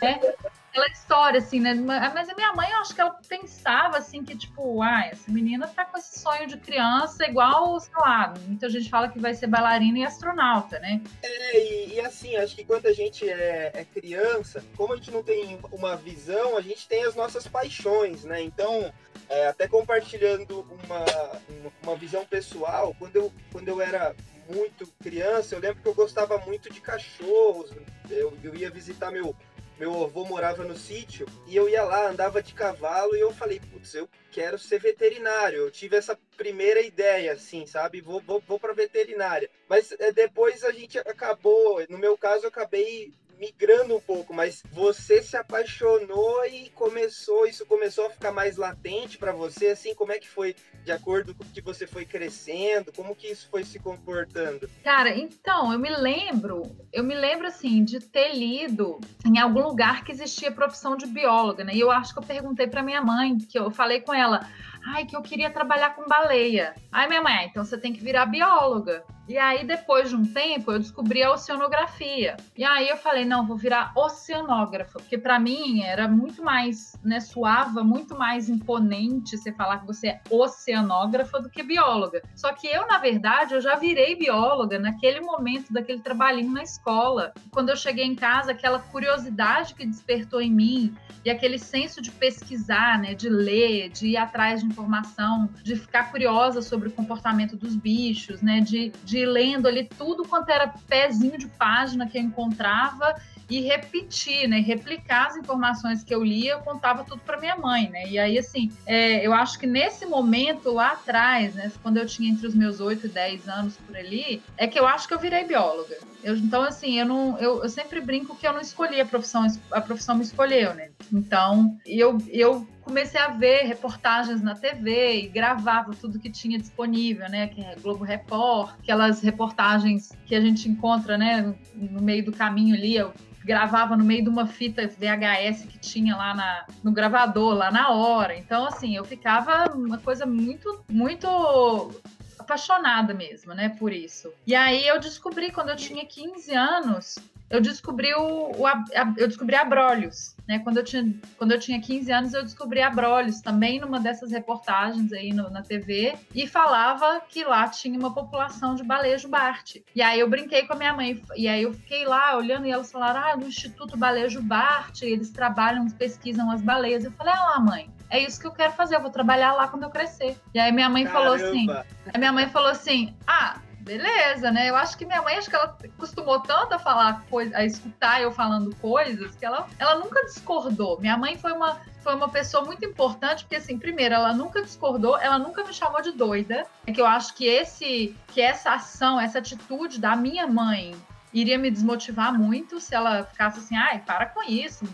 É, 0.00 0.34
aquela 0.72 0.86
história, 0.88 1.38
assim, 1.38 1.60
né? 1.60 1.74
Mas 1.74 2.30
a 2.30 2.34
minha 2.34 2.52
mãe, 2.54 2.70
eu 2.70 2.78
acho 2.78 2.94
que 2.94 3.00
ela 3.00 3.14
pensava, 3.28 3.98
assim, 3.98 4.24
que, 4.24 4.34
tipo, 4.34 4.82
ah, 4.82 5.04
essa 5.04 5.30
menina 5.30 5.68
tá 5.68 5.84
com 5.84 5.98
esse 5.98 6.18
sonho 6.18 6.46
de 6.46 6.56
criança, 6.56 7.26
igual, 7.26 7.78
sei 7.78 7.92
lá, 7.94 8.32
muita 8.46 8.70
gente 8.70 8.88
fala 8.88 9.08
que 9.08 9.20
vai 9.20 9.34
ser 9.34 9.48
bailarina 9.48 9.98
e 9.98 10.04
astronauta, 10.04 10.78
né? 10.78 11.02
É, 11.22 11.58
e, 11.58 11.94
e 11.94 12.00
assim, 12.00 12.36
acho 12.36 12.56
que 12.56 12.64
quando 12.64 12.86
a 12.86 12.92
gente 12.92 13.28
é, 13.28 13.70
é, 13.74 13.84
criança, 13.84 14.64
como 14.74 14.94
a 14.94 14.96
gente 14.96 15.10
não 15.10 15.22
tem 15.22 15.60
uma 15.70 15.94
visão, 15.94 16.56
a 16.56 16.62
gente 16.62 16.88
tem 16.88 17.04
as 17.04 17.14
nossas 17.14 17.46
paixões, 17.46 18.24
né? 18.24 18.42
Então, 18.42 18.90
é, 19.28 19.48
até 19.48 19.68
compartilhando 19.68 20.66
uma, 20.84 21.68
uma 21.82 21.96
visão 21.96 22.24
pessoal, 22.24 22.96
quando 22.98 23.16
eu, 23.16 23.32
quando 23.52 23.68
eu 23.68 23.78
era 23.78 24.16
muito 24.48 24.86
criança, 25.02 25.54
eu 25.54 25.60
lembro 25.60 25.82
que 25.82 25.88
eu 25.88 25.94
gostava 25.94 26.38
muito 26.38 26.72
de 26.72 26.80
cachorros, 26.80 27.70
eu, 28.08 28.36
eu 28.42 28.54
ia 28.54 28.70
visitar 28.70 29.10
meu 29.10 29.36
meu 29.82 30.04
avô 30.04 30.24
morava 30.24 30.62
no 30.62 30.76
sítio 30.76 31.26
e 31.44 31.56
eu 31.56 31.68
ia 31.68 31.82
lá, 31.82 32.08
andava 32.08 32.40
de 32.40 32.54
cavalo 32.54 33.16
e 33.16 33.20
eu 33.20 33.32
falei, 33.32 33.58
putz, 33.58 33.92
eu 33.94 34.08
quero 34.30 34.56
ser 34.56 34.78
veterinário. 34.78 35.58
Eu 35.58 35.72
tive 35.72 35.96
essa 35.96 36.16
primeira 36.36 36.80
ideia, 36.80 37.32
assim, 37.32 37.66
sabe? 37.66 38.00
Vou, 38.00 38.20
vou, 38.20 38.40
vou 38.46 38.60
para 38.60 38.72
veterinária. 38.72 39.50
Mas 39.68 39.90
é, 39.98 40.12
depois 40.12 40.62
a 40.62 40.70
gente 40.70 40.98
acabou, 41.00 41.84
no 41.88 41.98
meu 41.98 42.16
caso, 42.16 42.44
eu 42.44 42.48
acabei 42.48 43.12
migrando 43.42 43.96
um 43.96 44.00
pouco, 44.00 44.32
mas 44.32 44.62
você 44.70 45.20
se 45.20 45.36
apaixonou 45.36 46.46
e 46.46 46.70
começou, 46.70 47.44
isso 47.44 47.66
começou 47.66 48.06
a 48.06 48.10
ficar 48.10 48.30
mais 48.30 48.56
latente 48.56 49.18
para 49.18 49.32
você, 49.32 49.68
assim, 49.68 49.96
como 49.96 50.12
é 50.12 50.20
que 50.20 50.28
foi 50.28 50.54
de 50.84 50.92
acordo 50.92 51.34
com 51.34 51.44
que 51.44 51.60
você 51.60 51.84
foi 51.84 52.04
crescendo, 52.04 52.92
como 52.92 53.16
que 53.16 53.26
isso 53.26 53.48
foi 53.50 53.64
se 53.64 53.80
comportando? 53.80 54.70
Cara, 54.84 55.10
então, 55.10 55.72
eu 55.72 55.78
me 55.78 55.90
lembro, 55.90 56.62
eu 56.92 57.02
me 57.02 57.16
lembro 57.16 57.48
assim 57.48 57.82
de 57.82 57.98
ter 57.98 58.32
lido 58.32 59.00
em 59.26 59.36
algum 59.40 59.62
lugar 59.62 60.04
que 60.04 60.12
existia 60.12 60.52
profissão 60.52 60.96
de 60.96 61.06
bióloga, 61.06 61.64
né? 61.64 61.74
E 61.74 61.80
eu 61.80 61.90
acho 61.90 62.12
que 62.12 62.20
eu 62.20 62.24
perguntei 62.24 62.68
para 62.68 62.80
minha 62.80 63.02
mãe, 63.02 63.36
que 63.38 63.58
eu 63.58 63.72
falei 63.72 64.00
com 64.00 64.14
ela, 64.14 64.48
ai, 64.86 65.06
que 65.06 65.16
eu 65.16 65.22
queria 65.22 65.50
trabalhar 65.50 65.94
com 65.94 66.06
baleia. 66.06 66.74
Aí 66.90 67.08
minha 67.08 67.22
mãe, 67.22 67.34
ah, 67.34 67.44
então 67.44 67.64
você 67.64 67.78
tem 67.78 67.92
que 67.92 68.02
virar 68.02 68.26
bióloga. 68.26 69.04
E 69.28 69.38
aí, 69.38 69.64
depois 69.64 70.10
de 70.10 70.16
um 70.16 70.24
tempo, 70.24 70.72
eu 70.72 70.80
descobri 70.80 71.22
a 71.22 71.32
oceanografia. 71.32 72.36
E 72.56 72.64
aí 72.64 72.88
eu 72.88 72.96
falei, 72.96 73.24
não, 73.24 73.46
vou 73.46 73.56
virar 73.56 73.92
oceanógrafa, 73.96 74.98
porque 74.98 75.16
para 75.16 75.38
mim 75.38 75.80
era 75.82 76.08
muito 76.08 76.42
mais, 76.42 76.98
né, 77.04 77.20
suava, 77.20 77.84
muito 77.84 78.18
mais 78.18 78.48
imponente 78.48 79.38
você 79.38 79.52
falar 79.52 79.78
que 79.78 79.86
você 79.86 80.08
é 80.08 80.20
oceanógrafa 80.28 81.40
do 81.40 81.48
que 81.48 81.62
bióloga. 81.62 82.20
Só 82.34 82.52
que 82.52 82.66
eu, 82.66 82.86
na 82.88 82.98
verdade, 82.98 83.54
eu 83.54 83.60
já 83.60 83.76
virei 83.76 84.16
bióloga 84.16 84.78
naquele 84.78 85.20
momento 85.20 85.72
daquele 85.72 86.00
trabalhinho 86.00 86.50
na 86.50 86.62
escola. 86.62 87.32
Quando 87.52 87.70
eu 87.70 87.76
cheguei 87.76 88.04
em 88.04 88.16
casa, 88.16 88.50
aquela 88.50 88.80
curiosidade 88.80 89.74
que 89.74 89.86
despertou 89.86 90.42
em 90.42 90.52
mim 90.52 90.96
e 91.24 91.30
aquele 91.30 91.58
senso 91.58 92.02
de 92.02 92.10
pesquisar, 92.10 92.98
né, 92.98 93.14
de 93.14 93.28
ler, 93.28 93.88
de 93.88 94.08
ir 94.08 94.16
atrás 94.16 94.60
de 94.60 94.66
informação, 94.72 95.48
de 95.62 95.76
ficar 95.76 96.10
curiosa 96.10 96.60
sobre 96.60 96.88
o 96.88 96.92
comportamento 96.92 97.56
dos 97.56 97.76
bichos, 97.76 98.42
né, 98.42 98.60
de, 98.60 98.92
de 99.04 99.18
ir 99.18 99.26
lendo 99.26 99.68
ali 99.68 99.88
tudo 99.96 100.24
quanto 100.24 100.50
era 100.50 100.68
pezinho 100.88 101.38
de 101.38 101.46
página 101.46 102.06
que 102.06 102.18
eu 102.18 102.22
encontrava 102.22 103.14
e 103.48 103.60
repetir, 103.60 104.48
né? 104.48 104.60
Replicar 104.60 105.28
as 105.28 105.36
informações 105.36 106.02
que 106.02 106.14
eu 106.14 106.24
lia, 106.24 106.52
eu 106.52 106.60
contava 106.60 107.04
tudo 107.04 107.20
para 107.20 107.38
minha 107.38 107.56
mãe, 107.56 107.90
né? 107.90 108.06
E 108.06 108.18
aí, 108.18 108.38
assim, 108.38 108.72
é, 108.86 109.26
eu 109.26 109.34
acho 109.34 109.58
que 109.58 109.66
nesse 109.66 110.06
momento 110.06 110.72
lá 110.72 110.92
atrás, 110.92 111.54
né? 111.54 111.70
Quando 111.82 111.98
eu 111.98 112.06
tinha 112.06 112.30
entre 112.30 112.46
os 112.46 112.54
meus 112.54 112.80
8 112.80 113.06
e 113.06 113.08
10 113.10 113.48
anos 113.48 113.76
por 113.76 113.94
ali, 113.94 114.42
é 114.56 114.66
que 114.66 114.78
eu 114.78 114.86
acho 114.86 115.06
que 115.06 115.12
eu 115.12 115.18
virei 115.18 115.44
bióloga. 115.44 115.96
Eu, 116.22 116.36
então, 116.36 116.62
assim, 116.62 116.98
eu 116.98 117.04
não, 117.04 117.38
eu, 117.38 117.62
eu 117.62 117.68
sempre 117.68 118.00
brinco 118.00 118.34
que 118.36 118.46
eu 118.46 118.52
não 118.52 118.60
escolhi 118.60 119.00
a 119.00 119.04
profissão, 119.04 119.46
a 119.70 119.80
profissão 119.80 120.14
me 120.14 120.22
escolheu, 120.22 120.72
né? 120.74 120.90
Então, 121.12 121.76
eu, 121.84 122.16
eu 122.28 122.66
comecei 122.82 123.20
a 123.20 123.28
ver 123.28 123.64
reportagens 123.64 124.42
na 124.42 124.54
TV 124.54 125.22
e 125.22 125.28
gravava 125.28 125.92
tudo 125.94 126.18
que 126.18 126.30
tinha 126.30 126.58
disponível, 126.58 127.28
né? 127.28 127.46
Que 127.46 127.60
é 127.60 127.76
Globo 127.80 128.04
Report, 128.04 128.74
aquelas 128.78 129.22
reportagens 129.22 130.10
que 130.26 130.34
a 130.34 130.40
gente 130.40 130.68
encontra, 130.68 131.16
né? 131.16 131.54
No 131.74 132.02
meio 132.02 132.24
do 132.24 132.32
caminho 132.32 132.74
ali, 132.74 132.96
eu 132.96 133.12
gravava 133.44 133.96
no 133.96 134.04
meio 134.04 134.22
de 134.22 134.28
uma 134.28 134.46
fita 134.46 134.86
VHS 134.86 135.66
que 135.66 135.78
tinha 135.78 136.16
lá 136.16 136.34
na, 136.34 136.66
no 136.82 136.92
gravador, 136.92 137.54
lá 137.54 137.70
na 137.70 137.90
hora. 137.90 138.36
Então, 138.36 138.66
assim, 138.66 138.96
eu 138.96 139.04
ficava 139.04 139.72
uma 139.74 139.98
coisa 139.98 140.24
muito, 140.24 140.84
muito 140.88 141.92
apaixonada 142.42 143.14
mesmo, 143.14 143.54
né, 143.54 143.70
por 143.70 143.92
isso. 143.92 144.32
E 144.46 144.54
aí 144.54 144.86
eu 144.86 145.00
descobri 145.00 145.50
quando 145.50 145.70
eu 145.70 145.76
tinha 145.76 146.04
15 146.04 146.54
anos 146.54 147.16
eu 147.52 147.60
descobri 147.60 148.14
o, 148.14 148.50
o 148.58 148.66
a, 148.66 148.82
eu 149.18 149.28
descobri 149.28 149.54
Abrolhos, 149.54 150.34
né? 150.48 150.58
Quando 150.60 150.78
eu 150.78 150.84
tinha 150.84 151.14
quando 151.36 151.52
eu 151.52 151.58
tinha 151.58 151.78
15 151.78 152.10
anos 152.10 152.32
eu 152.32 152.42
descobri 152.42 152.80
Abrolhos 152.80 153.42
também 153.42 153.78
numa 153.78 154.00
dessas 154.00 154.30
reportagens 154.30 155.12
aí 155.12 155.34
no, 155.34 155.50
na 155.50 155.60
TV 155.60 156.14
e 156.34 156.46
falava 156.46 157.20
que 157.28 157.44
lá 157.44 157.68
tinha 157.68 157.98
uma 157.98 158.14
população 158.14 158.74
de 158.74 158.82
balejo 158.82 159.28
Bart. 159.28 159.76
E 159.94 160.00
aí 160.00 160.18
eu 160.18 160.30
brinquei 160.30 160.66
com 160.66 160.72
a 160.72 160.76
minha 160.76 160.94
mãe 160.94 161.22
e 161.36 161.46
aí 161.46 161.62
eu 161.62 161.74
fiquei 161.74 162.06
lá 162.06 162.34
olhando 162.34 162.66
e 162.66 162.70
elas 162.70 162.90
falaram: 162.90 163.20
"Ah, 163.20 163.36
no 163.36 163.46
Instituto 163.46 163.98
Balejo 163.98 164.40
Bart, 164.40 165.02
eles 165.02 165.30
trabalham, 165.30 165.86
pesquisam 165.90 166.50
as 166.50 166.62
baleias". 166.62 167.04
Eu 167.04 167.12
falei: 167.12 167.34
"Ah 167.36 167.50
lá, 167.50 167.60
mãe, 167.60 167.90
é 168.12 168.20
isso 168.20 168.40
que 168.40 168.46
eu 168.46 168.52
quero 168.52 168.72
fazer, 168.72 168.96
eu 168.96 169.02
vou 169.02 169.10
trabalhar 169.10 169.52
lá 169.54 169.68
quando 169.68 169.84
eu 169.84 169.90
crescer". 169.90 170.36
E 170.54 170.60
aí 170.60 170.70
minha 170.70 170.88
mãe 170.88 171.04
Caramba. 171.04 171.24
falou 171.24 171.34
assim: 171.34 171.66
a 172.12 172.18
minha 172.18 172.32
mãe 172.32 172.48
falou 172.48 172.70
assim: 172.70 173.16
"Ah, 173.26 173.56
beleza, 173.82 174.50
né? 174.50 174.70
Eu 174.70 174.76
acho 174.76 174.96
que 174.96 175.04
minha 175.04 175.20
mãe, 175.22 175.36
acho 175.36 175.50
que 175.50 175.56
ela 175.56 175.76
acostumou 175.84 176.40
tanto 176.40 176.74
a 176.74 176.78
falar 176.78 177.24
coisa, 177.28 177.56
a 177.56 177.64
escutar 177.64 178.22
eu 178.22 178.30
falando 178.30 178.74
coisas, 178.76 179.34
que 179.34 179.44
ela, 179.44 179.66
ela 179.78 179.96
nunca 179.96 180.24
discordou. 180.24 181.00
Minha 181.00 181.16
mãe 181.16 181.36
foi 181.36 181.52
uma, 181.52 181.80
foi 182.00 182.14
uma 182.14 182.28
pessoa 182.28 182.64
muito 182.64 182.84
importante, 182.84 183.44
porque 183.44 183.56
assim, 183.56 183.78
primeiro, 183.78 184.14
ela 184.14 184.32
nunca 184.32 184.62
discordou, 184.62 185.18
ela 185.18 185.38
nunca 185.38 185.64
me 185.64 185.72
chamou 185.72 186.00
de 186.00 186.12
doida. 186.12 186.64
É 186.86 186.92
que 186.92 187.00
eu 187.00 187.06
acho 187.06 187.34
que 187.34 187.46
esse, 187.46 188.16
que 188.28 188.40
essa 188.40 188.72
ação, 188.72 189.20
essa 189.20 189.38
atitude 189.38 190.00
da 190.00 190.14
minha 190.14 190.46
mãe 190.46 190.94
iria 191.32 191.58
me 191.58 191.70
desmotivar 191.70 192.32
muito 192.32 192.78
se 192.78 192.94
ela 192.94 193.24
ficasse 193.24 193.58
assim, 193.58 193.76
ai, 193.76 194.00
para 194.00 194.26
com 194.26 194.42
isso, 194.42 194.84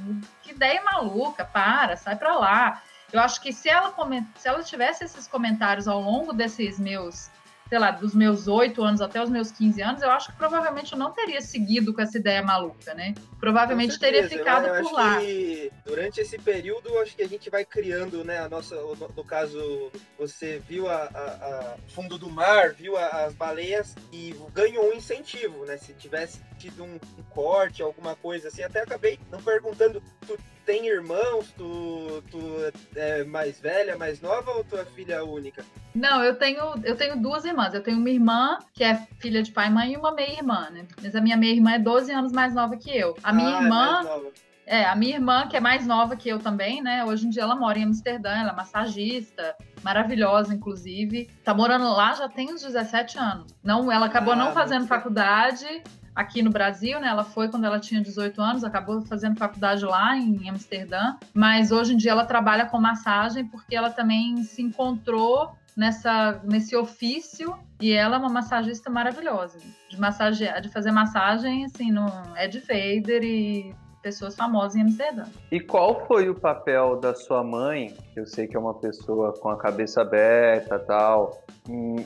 que 0.42 0.52
ideia 0.52 0.80
maluca, 0.82 1.44
para, 1.44 1.96
sai 1.96 2.16
para 2.16 2.36
lá. 2.36 2.82
Eu 3.12 3.20
acho 3.20 3.40
que 3.40 3.52
se 3.52 3.68
ela, 3.68 3.94
se 4.36 4.48
ela 4.48 4.62
tivesse 4.62 5.04
esses 5.04 5.26
comentários 5.26 5.88
ao 5.88 6.00
longo 6.00 6.32
desses 6.32 6.78
meus 6.78 7.30
sei 7.68 7.78
lá, 7.78 7.90
dos 7.90 8.14
meus 8.14 8.48
oito 8.48 8.82
anos 8.82 9.00
até 9.00 9.22
os 9.22 9.28
meus 9.28 9.52
15 9.52 9.82
anos, 9.82 10.02
eu 10.02 10.10
acho 10.10 10.32
que 10.32 10.38
provavelmente 10.38 10.92
eu 10.92 10.98
não 10.98 11.12
teria 11.12 11.40
seguido 11.42 11.92
com 11.92 12.00
essa 12.00 12.16
ideia 12.16 12.42
maluca, 12.42 12.94
né? 12.94 13.14
Provavelmente 13.38 13.98
teria 13.98 14.26
ficado 14.26 14.66
eu, 14.66 14.74
eu 14.76 14.82
por 14.82 14.92
lá. 14.94 15.18
durante 15.84 16.20
esse 16.20 16.38
período, 16.38 16.98
acho 16.98 17.14
que 17.14 17.22
a 17.22 17.28
gente 17.28 17.50
vai 17.50 17.64
criando, 17.66 18.24
né, 18.24 18.38
a 18.38 18.48
nossa, 18.48 18.74
no, 18.74 19.24
caso, 19.24 19.92
você 20.18 20.62
viu 20.66 20.88
a, 20.88 21.02
a, 21.02 21.20
a, 21.20 21.76
fundo 21.88 22.16
do 22.16 22.30
mar, 22.30 22.72
viu 22.72 22.96
as 22.96 23.34
baleias 23.34 23.94
e 24.10 24.34
ganhou 24.54 24.90
um 24.90 24.94
incentivo, 24.94 25.66
né? 25.66 25.76
Se 25.76 25.92
tivesse 25.92 26.40
tido 26.58 26.82
um, 26.82 26.94
um 27.18 27.22
corte, 27.28 27.82
alguma 27.82 28.16
coisa 28.16 28.48
assim, 28.48 28.62
até 28.62 28.80
acabei 28.80 29.20
não 29.30 29.42
perguntando, 29.42 30.02
tem 30.68 30.86
irmãos? 30.86 31.50
Tu, 31.56 32.22
tu 32.30 32.38
é 32.94 33.24
mais 33.24 33.58
velha, 33.58 33.96
mais 33.96 34.20
nova 34.20 34.50
ou 34.50 34.62
tu 34.62 34.76
é 34.76 34.84
filha 34.84 35.24
única? 35.24 35.64
Não, 35.94 36.22
eu 36.22 36.36
tenho, 36.36 36.74
eu 36.84 36.94
tenho 36.94 37.16
duas 37.16 37.46
irmãs. 37.46 37.72
Eu 37.72 37.82
tenho 37.82 37.96
uma 37.96 38.10
irmã 38.10 38.58
que 38.74 38.84
é 38.84 39.06
filha 39.18 39.42
de 39.42 39.50
pai 39.50 39.68
e 39.68 39.70
mãe 39.70 39.92
e 39.94 39.96
uma 39.96 40.12
meia-irmã, 40.12 40.68
né? 40.70 40.86
Mas 41.02 41.16
a 41.16 41.22
minha 41.22 41.38
meia-irmã 41.38 41.72
é 41.72 41.78
12 41.78 42.12
anos 42.12 42.32
mais 42.32 42.54
nova 42.54 42.76
que 42.76 42.94
eu. 42.94 43.16
A 43.22 43.32
minha 43.32 43.56
ah, 43.56 43.60
é 43.60 43.64
irmã. 43.64 44.02
É, 44.66 44.80
é, 44.80 44.84
a 44.84 44.94
minha 44.94 45.14
irmã, 45.14 45.48
que 45.48 45.56
é 45.56 45.60
mais 45.60 45.86
nova 45.86 46.14
que 46.14 46.28
eu 46.28 46.38
também, 46.38 46.82
né? 46.82 47.02
Hoje 47.02 47.26
em 47.26 47.30
dia 47.30 47.44
ela 47.44 47.56
mora 47.56 47.78
em 47.78 47.84
Amsterdã, 47.84 48.30
ela 48.30 48.52
é 48.52 48.54
massagista, 48.54 49.56
maravilhosa, 49.82 50.54
inclusive. 50.54 51.30
Tá 51.42 51.54
morando 51.54 51.88
lá 51.88 52.12
já 52.12 52.28
tem 52.28 52.52
uns 52.52 52.60
17 52.60 53.18
anos. 53.18 53.54
Não, 53.64 53.90
ela 53.90 54.04
acabou 54.04 54.34
ah, 54.34 54.36
não 54.36 54.52
fazendo 54.52 54.86
faculdade, 54.86 55.82
aqui 56.18 56.42
no 56.42 56.50
Brasil, 56.50 56.98
né? 56.98 57.06
Ela 57.06 57.22
foi 57.22 57.48
quando 57.48 57.64
ela 57.64 57.78
tinha 57.78 58.00
18 58.00 58.42
anos, 58.42 58.64
acabou 58.64 59.00
fazendo 59.02 59.38
faculdade 59.38 59.84
lá 59.84 60.16
em 60.16 60.48
Amsterdã, 60.48 61.14
mas 61.32 61.70
hoje 61.70 61.94
em 61.94 61.96
dia 61.96 62.10
ela 62.10 62.24
trabalha 62.24 62.66
com 62.66 62.80
massagem 62.80 63.46
porque 63.46 63.76
ela 63.76 63.88
também 63.88 64.42
se 64.42 64.60
encontrou 64.60 65.56
nessa 65.76 66.40
nesse 66.42 66.74
ofício 66.74 67.56
e 67.80 67.92
ela 67.92 68.16
é 68.16 68.18
uma 68.18 68.28
massagista 68.28 68.90
maravilhosa 68.90 69.60
de 69.88 69.96
massagear, 69.96 70.60
de 70.60 70.68
fazer 70.68 70.90
massagem 70.90 71.64
assim 71.64 71.92
no 71.92 72.08
Ed 72.36 72.58
Vader 72.58 73.22
e 73.22 73.72
pessoas 74.08 74.34
famosas 74.34 74.74
em 74.74 74.82
Amsterdã. 74.82 75.24
E 75.52 75.60
qual 75.60 76.06
foi 76.06 76.30
o 76.30 76.34
papel 76.34 76.96
da 76.96 77.14
sua 77.14 77.44
mãe, 77.44 77.94
que 78.14 78.20
eu 78.20 78.26
sei 78.26 78.46
que 78.46 78.56
é 78.56 78.58
uma 78.58 78.72
pessoa 78.72 79.34
com 79.38 79.50
a 79.50 79.58
cabeça 79.58 80.00
aberta 80.00 80.78
tal, 80.78 81.42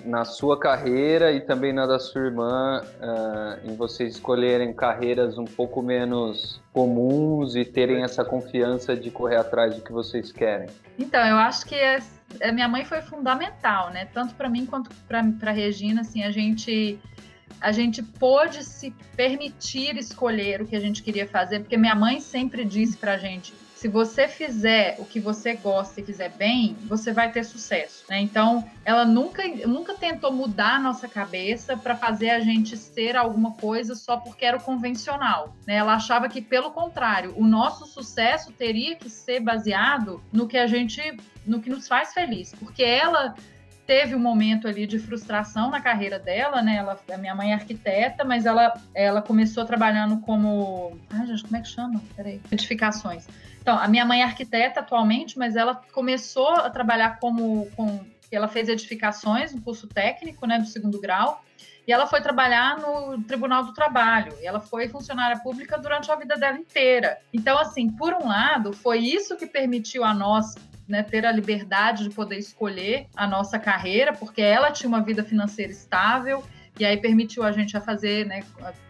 na 0.04 0.24
sua 0.24 0.58
carreira 0.58 1.30
e 1.30 1.40
também 1.40 1.72
na 1.72 1.86
da 1.86 2.00
sua 2.00 2.22
irmã, 2.22 2.82
uh, 2.82 3.70
em 3.70 3.76
vocês 3.76 4.14
escolherem 4.14 4.74
carreiras 4.74 5.38
um 5.38 5.44
pouco 5.44 5.80
menos 5.80 6.60
comuns 6.72 7.54
e 7.54 7.64
terem 7.64 8.02
essa 8.02 8.24
confiança 8.24 8.96
de 8.96 9.08
correr 9.08 9.36
atrás 9.36 9.76
do 9.76 9.82
que 9.82 9.92
vocês 9.92 10.32
querem? 10.32 10.68
Então, 10.98 11.24
eu 11.24 11.36
acho 11.36 11.64
que 11.66 11.76
a 11.76 12.00
é, 12.40 12.50
minha 12.50 12.66
mãe 12.66 12.84
foi 12.84 13.00
fundamental, 13.00 13.90
né? 13.90 14.06
Tanto 14.06 14.34
para 14.34 14.48
mim 14.48 14.66
quanto 14.66 14.90
para 15.06 15.52
Regina, 15.52 16.00
assim, 16.00 16.24
a 16.24 16.32
gente 16.32 16.98
a 17.62 17.70
gente 17.70 18.02
pôde 18.02 18.64
se 18.64 18.90
permitir 19.16 19.96
escolher 19.96 20.60
o 20.60 20.66
que 20.66 20.76
a 20.76 20.80
gente 20.80 21.02
queria 21.02 21.26
fazer, 21.28 21.60
porque 21.60 21.76
minha 21.76 21.94
mãe 21.94 22.20
sempre 22.20 22.64
disse 22.64 22.96
pra 22.96 23.16
gente: 23.16 23.54
se 23.82 23.88
você 23.88 24.28
fizer 24.28 24.94
o 25.00 25.04
que 25.04 25.18
você 25.18 25.54
gosta 25.54 26.00
e 26.00 26.04
fizer 26.04 26.28
bem, 26.28 26.76
você 26.84 27.12
vai 27.12 27.32
ter 27.32 27.44
sucesso. 27.44 28.04
Né? 28.08 28.20
Então, 28.20 28.64
ela 28.84 29.04
nunca, 29.04 29.42
nunca 29.66 29.94
tentou 29.94 30.32
mudar 30.32 30.76
a 30.76 30.78
nossa 30.78 31.08
cabeça 31.08 31.76
para 31.76 31.96
fazer 31.96 32.30
a 32.30 32.38
gente 32.38 32.76
ser 32.76 33.16
alguma 33.16 33.54
coisa 33.54 33.96
só 33.96 34.16
porque 34.16 34.44
era 34.44 34.56
o 34.56 34.62
convencional. 34.62 35.56
Né? 35.66 35.74
Ela 35.74 35.94
achava 35.94 36.28
que, 36.28 36.40
pelo 36.40 36.70
contrário, 36.70 37.34
o 37.36 37.44
nosso 37.44 37.84
sucesso 37.86 38.52
teria 38.52 38.94
que 38.94 39.10
ser 39.10 39.40
baseado 39.40 40.22
no 40.32 40.46
que 40.46 40.58
a 40.58 40.68
gente, 40.68 41.00
no 41.44 41.60
que 41.60 41.68
nos 41.68 41.88
faz 41.88 42.12
feliz, 42.12 42.54
porque 42.60 42.84
ela 42.84 43.34
teve 43.86 44.14
um 44.14 44.18
momento 44.18 44.68
ali 44.68 44.86
de 44.86 44.98
frustração 44.98 45.70
na 45.70 45.80
carreira 45.80 46.18
dela, 46.18 46.62
né? 46.62 46.76
Ela, 46.76 46.98
a 47.12 47.16
minha 47.16 47.34
mãe 47.34 47.52
é 47.52 47.54
arquiteta, 47.54 48.24
mas 48.24 48.46
ela, 48.46 48.74
ela 48.94 49.22
começou 49.22 49.64
trabalhando 49.64 50.20
como. 50.20 50.98
Ai, 51.10 51.26
gente, 51.26 51.42
como 51.42 51.56
é 51.56 51.60
que 51.60 51.68
chama? 51.68 52.02
Peraí. 52.16 52.40
Edificações. 52.50 53.26
Então, 53.60 53.78
a 53.78 53.86
minha 53.88 54.04
mãe 54.04 54.22
é 54.22 54.24
arquiteta 54.24 54.80
atualmente, 54.80 55.38
mas 55.38 55.56
ela 55.56 55.74
começou 55.92 56.50
a 56.50 56.70
trabalhar 56.70 57.18
como. 57.18 57.68
Com, 57.76 58.00
ela 58.30 58.48
fez 58.48 58.68
edificações, 58.68 59.52
um 59.52 59.60
curso 59.60 59.86
técnico, 59.86 60.46
né, 60.46 60.58
do 60.58 60.66
segundo 60.66 61.00
grau. 61.00 61.44
E 61.86 61.92
ela 61.92 62.06
foi 62.06 62.20
trabalhar 62.20 62.78
no 62.78 63.20
Tribunal 63.24 63.64
do 63.64 63.74
Trabalho. 63.74 64.32
E 64.40 64.46
ela 64.46 64.60
foi 64.60 64.88
funcionária 64.88 65.38
pública 65.40 65.76
durante 65.76 66.10
a 66.10 66.16
vida 66.16 66.36
dela 66.36 66.56
inteira. 66.56 67.18
Então, 67.32 67.58
assim, 67.58 67.90
por 67.90 68.14
um 68.14 68.28
lado, 68.28 68.72
foi 68.72 69.00
isso 69.00 69.36
que 69.36 69.46
permitiu 69.46 70.04
a 70.04 70.14
nós 70.14 70.54
né, 70.88 71.02
ter 71.02 71.24
a 71.24 71.32
liberdade 71.32 72.04
de 72.04 72.10
poder 72.14 72.38
escolher 72.38 73.06
a 73.16 73.26
nossa 73.26 73.58
carreira, 73.58 74.12
porque 74.12 74.42
ela 74.42 74.70
tinha 74.70 74.88
uma 74.88 75.02
vida 75.02 75.22
financeira 75.22 75.72
estável 75.72 76.42
e 76.78 76.84
aí 76.84 76.96
permitiu 76.96 77.44
a 77.44 77.52
gente 77.52 77.76
a 77.76 77.80
fazer, 77.80 78.26
né, 78.26 78.42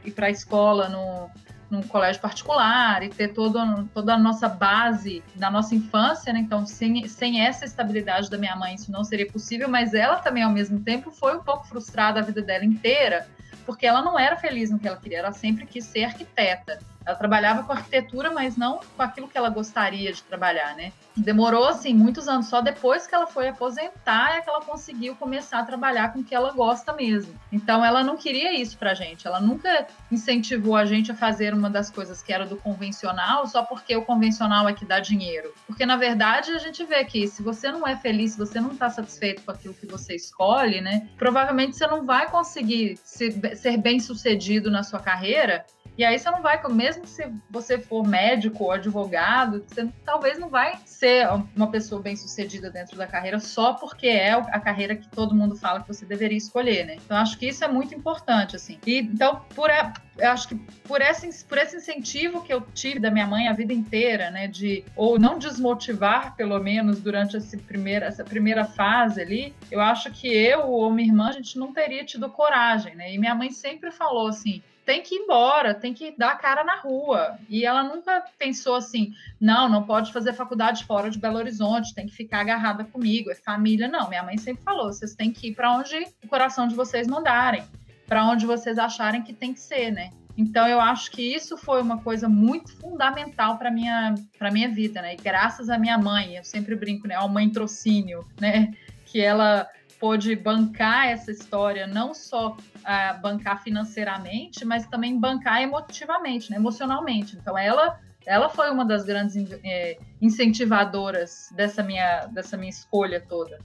ir 0.04 0.12
para 0.12 0.26
a 0.26 0.30
escola 0.30 0.88
no, 0.88 1.30
num 1.72 1.82
colégio 1.82 2.20
particular 2.20 3.02
e 3.02 3.08
ter 3.08 3.28
todo, 3.28 3.88
toda 3.94 4.12
a 4.14 4.18
nossa 4.18 4.46
base 4.46 5.22
da 5.34 5.50
nossa 5.50 5.74
infância, 5.74 6.30
né? 6.30 6.40
Então, 6.40 6.66
sem, 6.66 7.08
sem 7.08 7.40
essa 7.40 7.64
estabilidade 7.64 8.28
da 8.28 8.36
minha 8.36 8.54
mãe, 8.54 8.74
isso 8.74 8.92
não 8.92 9.02
seria 9.02 9.26
possível, 9.26 9.70
mas 9.70 9.94
ela 9.94 10.16
também, 10.16 10.42
ao 10.42 10.50
mesmo 10.50 10.80
tempo, 10.80 11.10
foi 11.10 11.34
um 11.34 11.42
pouco 11.42 11.66
frustrada 11.66 12.20
a 12.20 12.22
vida 12.22 12.42
dela 12.42 12.64
inteira, 12.64 13.26
porque 13.64 13.86
ela 13.86 14.02
não 14.02 14.18
era 14.18 14.36
feliz 14.36 14.70
no 14.70 14.78
que 14.78 14.86
ela 14.86 14.98
queria, 14.98 15.20
ela 15.20 15.32
sempre 15.32 15.64
quis 15.64 15.86
ser 15.86 16.04
arquiteta. 16.04 16.78
Ela 17.04 17.16
trabalhava 17.16 17.62
com 17.62 17.72
arquitetura, 17.72 18.30
mas 18.30 18.56
não 18.56 18.80
com 18.96 19.02
aquilo 19.02 19.28
que 19.28 19.36
ela 19.36 19.48
gostaria 19.48 20.12
de 20.12 20.22
trabalhar, 20.22 20.74
né? 20.76 20.92
Demorou, 21.16 21.66
assim, 21.68 21.92
muitos 21.94 22.28
anos. 22.28 22.46
Só 22.46 22.60
depois 22.60 23.06
que 23.06 23.14
ela 23.14 23.26
foi 23.26 23.48
aposentar 23.48 24.36
é 24.36 24.40
que 24.40 24.48
ela 24.48 24.62
conseguiu 24.62 25.14
começar 25.16 25.60
a 25.60 25.64
trabalhar 25.64 26.12
com 26.12 26.20
o 26.20 26.24
que 26.24 26.34
ela 26.34 26.52
gosta 26.52 26.92
mesmo. 26.92 27.34
Então, 27.50 27.84
ela 27.84 28.02
não 28.02 28.16
queria 28.16 28.52
isso 28.54 28.78
pra 28.78 28.94
gente. 28.94 29.26
Ela 29.26 29.40
nunca 29.40 29.86
incentivou 30.10 30.76
a 30.76 30.84
gente 30.84 31.10
a 31.10 31.14
fazer 31.14 31.52
uma 31.52 31.68
das 31.68 31.90
coisas 31.90 32.22
que 32.22 32.32
era 32.32 32.46
do 32.46 32.56
convencional 32.56 33.46
só 33.46 33.62
porque 33.62 33.94
o 33.96 34.04
convencional 34.04 34.68
é 34.68 34.72
que 34.72 34.84
dá 34.84 35.00
dinheiro. 35.00 35.52
Porque, 35.66 35.84
na 35.84 35.96
verdade, 35.96 36.52
a 36.52 36.58
gente 36.58 36.84
vê 36.84 37.04
que 37.04 37.26
se 37.26 37.42
você 37.42 37.70
não 37.70 37.86
é 37.86 37.96
feliz, 37.96 38.32
se 38.32 38.38
você 38.38 38.60
não 38.60 38.76
tá 38.76 38.88
satisfeito 38.88 39.42
com 39.42 39.50
aquilo 39.50 39.74
que 39.74 39.86
você 39.86 40.14
escolhe, 40.14 40.80
né? 40.80 41.08
Provavelmente 41.16 41.76
você 41.76 41.86
não 41.86 42.04
vai 42.04 42.30
conseguir 42.30 42.96
ser 43.04 43.76
bem 43.76 44.00
sucedido 44.00 44.70
na 44.70 44.82
sua 44.82 45.00
carreira 45.00 45.64
e 45.96 46.04
aí 46.04 46.18
você 46.18 46.30
não 46.30 46.40
vai, 46.40 46.60
mesmo 46.68 47.06
se 47.06 47.30
você 47.50 47.78
for 47.78 48.06
médico 48.06 48.64
ou 48.64 48.72
advogado, 48.72 49.64
você 49.66 49.88
talvez 50.04 50.38
não 50.38 50.48
vai 50.48 50.78
ser 50.86 51.28
uma 51.54 51.70
pessoa 51.70 52.00
bem 52.00 52.16
sucedida 52.16 52.70
dentro 52.70 52.96
da 52.96 53.06
carreira 53.06 53.38
só 53.38 53.74
porque 53.74 54.06
é 54.06 54.32
a 54.32 54.60
carreira 54.60 54.96
que 54.96 55.08
todo 55.08 55.34
mundo 55.34 55.56
fala 55.56 55.80
que 55.80 55.88
você 55.88 56.06
deveria 56.06 56.38
escolher, 56.38 56.86
né? 56.86 56.96
Então 56.96 57.16
acho 57.16 57.38
que 57.38 57.46
isso 57.46 57.64
é 57.64 57.68
muito 57.68 57.94
importante, 57.94 58.56
assim. 58.56 58.78
E 58.86 59.00
então, 59.00 59.42
por 59.54 59.70
eu 60.18 60.30
acho 60.30 60.48
que 60.48 60.54
por 60.84 61.00
esse, 61.00 61.44
por 61.44 61.58
esse 61.58 61.76
incentivo 61.76 62.42
que 62.42 62.52
eu 62.52 62.60
tive 62.74 62.98
da 62.98 63.10
minha 63.10 63.26
mãe 63.26 63.48
a 63.48 63.52
vida 63.52 63.72
inteira, 63.72 64.30
né, 64.30 64.46
de 64.46 64.84
ou 64.94 65.18
não 65.18 65.38
desmotivar 65.38 66.36
pelo 66.36 66.58
menos 66.58 67.00
durante 67.00 67.36
esse 67.36 67.56
primeira, 67.56 68.06
essa 68.06 68.22
primeira 68.22 68.64
fase 68.64 69.20
ali, 69.20 69.54
eu 69.70 69.80
acho 69.80 70.10
que 70.10 70.28
eu 70.28 70.68
ou 70.68 70.90
minha 70.90 71.08
irmã 71.08 71.28
a 71.28 71.32
gente 71.32 71.58
não 71.58 71.72
teria 71.72 72.04
tido 72.04 72.28
coragem, 72.28 72.94
né? 72.94 73.12
E 73.12 73.18
minha 73.18 73.34
mãe 73.34 73.50
sempre 73.50 73.90
falou 73.90 74.28
assim: 74.28 74.62
tem 74.84 75.02
que 75.02 75.14
ir 75.14 75.18
embora, 75.18 75.74
tem 75.74 75.94
que 75.94 76.14
dar 76.16 76.32
a 76.32 76.36
cara 76.36 76.64
na 76.64 76.76
rua. 76.76 77.38
E 77.48 77.64
ela 77.64 77.82
nunca 77.82 78.24
pensou 78.38 78.74
assim: 78.74 79.12
não, 79.40 79.68
não 79.68 79.84
pode 79.84 80.12
fazer 80.12 80.32
faculdade 80.32 80.84
fora 80.84 81.10
de 81.10 81.18
Belo 81.18 81.38
Horizonte, 81.38 81.94
tem 81.94 82.06
que 82.06 82.14
ficar 82.14 82.40
agarrada 82.40 82.84
comigo, 82.84 83.30
é 83.30 83.34
família. 83.34 83.88
Não, 83.88 84.08
minha 84.08 84.22
mãe 84.22 84.36
sempre 84.38 84.62
falou: 84.62 84.92
vocês 84.92 85.14
têm 85.14 85.32
que 85.32 85.48
ir 85.48 85.54
para 85.54 85.76
onde 85.76 86.06
o 86.22 86.28
coração 86.28 86.66
de 86.66 86.74
vocês 86.74 87.06
mandarem, 87.06 87.64
para 88.06 88.24
onde 88.24 88.44
vocês 88.44 88.78
acharem 88.78 89.22
que 89.22 89.32
tem 89.32 89.54
que 89.54 89.60
ser, 89.60 89.90
né? 89.90 90.10
Então 90.36 90.66
eu 90.66 90.80
acho 90.80 91.10
que 91.10 91.22
isso 91.22 91.56
foi 91.56 91.82
uma 91.82 91.98
coisa 91.98 92.28
muito 92.28 92.74
fundamental 92.76 93.58
para 93.58 93.70
minha 93.70 94.14
para 94.38 94.50
minha 94.50 94.68
vida, 94.68 95.02
né? 95.02 95.14
E 95.14 95.16
graças 95.16 95.68
à 95.68 95.78
minha 95.78 95.98
mãe, 95.98 96.36
eu 96.36 96.44
sempre 96.44 96.74
brinco, 96.74 97.06
né, 97.06 97.14
ao 97.14 97.28
mãe 97.28 97.50
trocínio, 97.50 98.26
né, 98.40 98.72
que 99.04 99.20
ela 99.20 99.68
pôde 100.02 100.34
bancar 100.34 101.06
essa 101.06 101.30
história, 101.30 101.86
não 101.86 102.12
só 102.12 102.56
uh, 102.56 103.22
bancar 103.22 103.62
financeiramente, 103.62 104.64
mas 104.64 104.84
também 104.88 105.16
bancar 105.16 105.62
emotivamente, 105.62 106.50
né, 106.50 106.56
emocionalmente. 106.56 107.36
Então, 107.36 107.56
ela, 107.56 108.00
ela 108.26 108.48
foi 108.48 108.68
uma 108.72 108.84
das 108.84 109.04
grandes 109.04 109.36
é, 109.62 109.96
incentivadoras 110.20 111.50
dessa 111.54 111.84
minha, 111.84 112.26
dessa 112.26 112.56
minha 112.56 112.70
escolha 112.70 113.20
toda. 113.20 113.60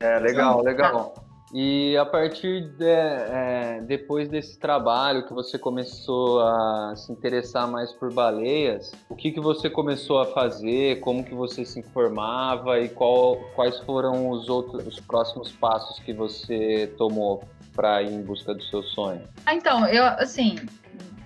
É, 0.00 0.18
legal, 0.18 0.62
legal. 0.62 1.14
E 1.52 1.94
a 1.98 2.06
partir 2.06 2.70
de, 2.78 2.86
é, 2.86 3.82
depois 3.86 4.26
desse 4.26 4.58
trabalho 4.58 5.26
que 5.26 5.34
você 5.34 5.58
começou 5.58 6.40
a 6.40 6.94
se 6.96 7.12
interessar 7.12 7.70
mais 7.70 7.92
por 7.92 8.10
baleias, 8.10 8.90
o 9.06 9.14
que, 9.14 9.30
que 9.30 9.40
você 9.40 9.68
começou 9.68 10.18
a 10.18 10.24
fazer? 10.24 11.00
Como 11.00 11.22
que 11.22 11.34
você 11.34 11.62
se 11.62 11.78
informava 11.78 12.80
e 12.80 12.88
qual, 12.88 13.36
quais 13.54 13.78
foram 13.80 14.30
os 14.30 14.48
outros 14.48 14.86
os 14.86 14.98
próximos 15.00 15.52
passos 15.52 15.98
que 15.98 16.14
você 16.14 16.90
tomou 16.96 17.44
para 17.74 18.02
ir 18.02 18.10
em 18.12 18.22
busca 18.22 18.54
do 18.54 18.62
seu 18.62 18.82
sonho? 18.82 19.22
Ah, 19.44 19.54
então, 19.54 19.86
eu 19.86 20.04
assim, 20.04 20.56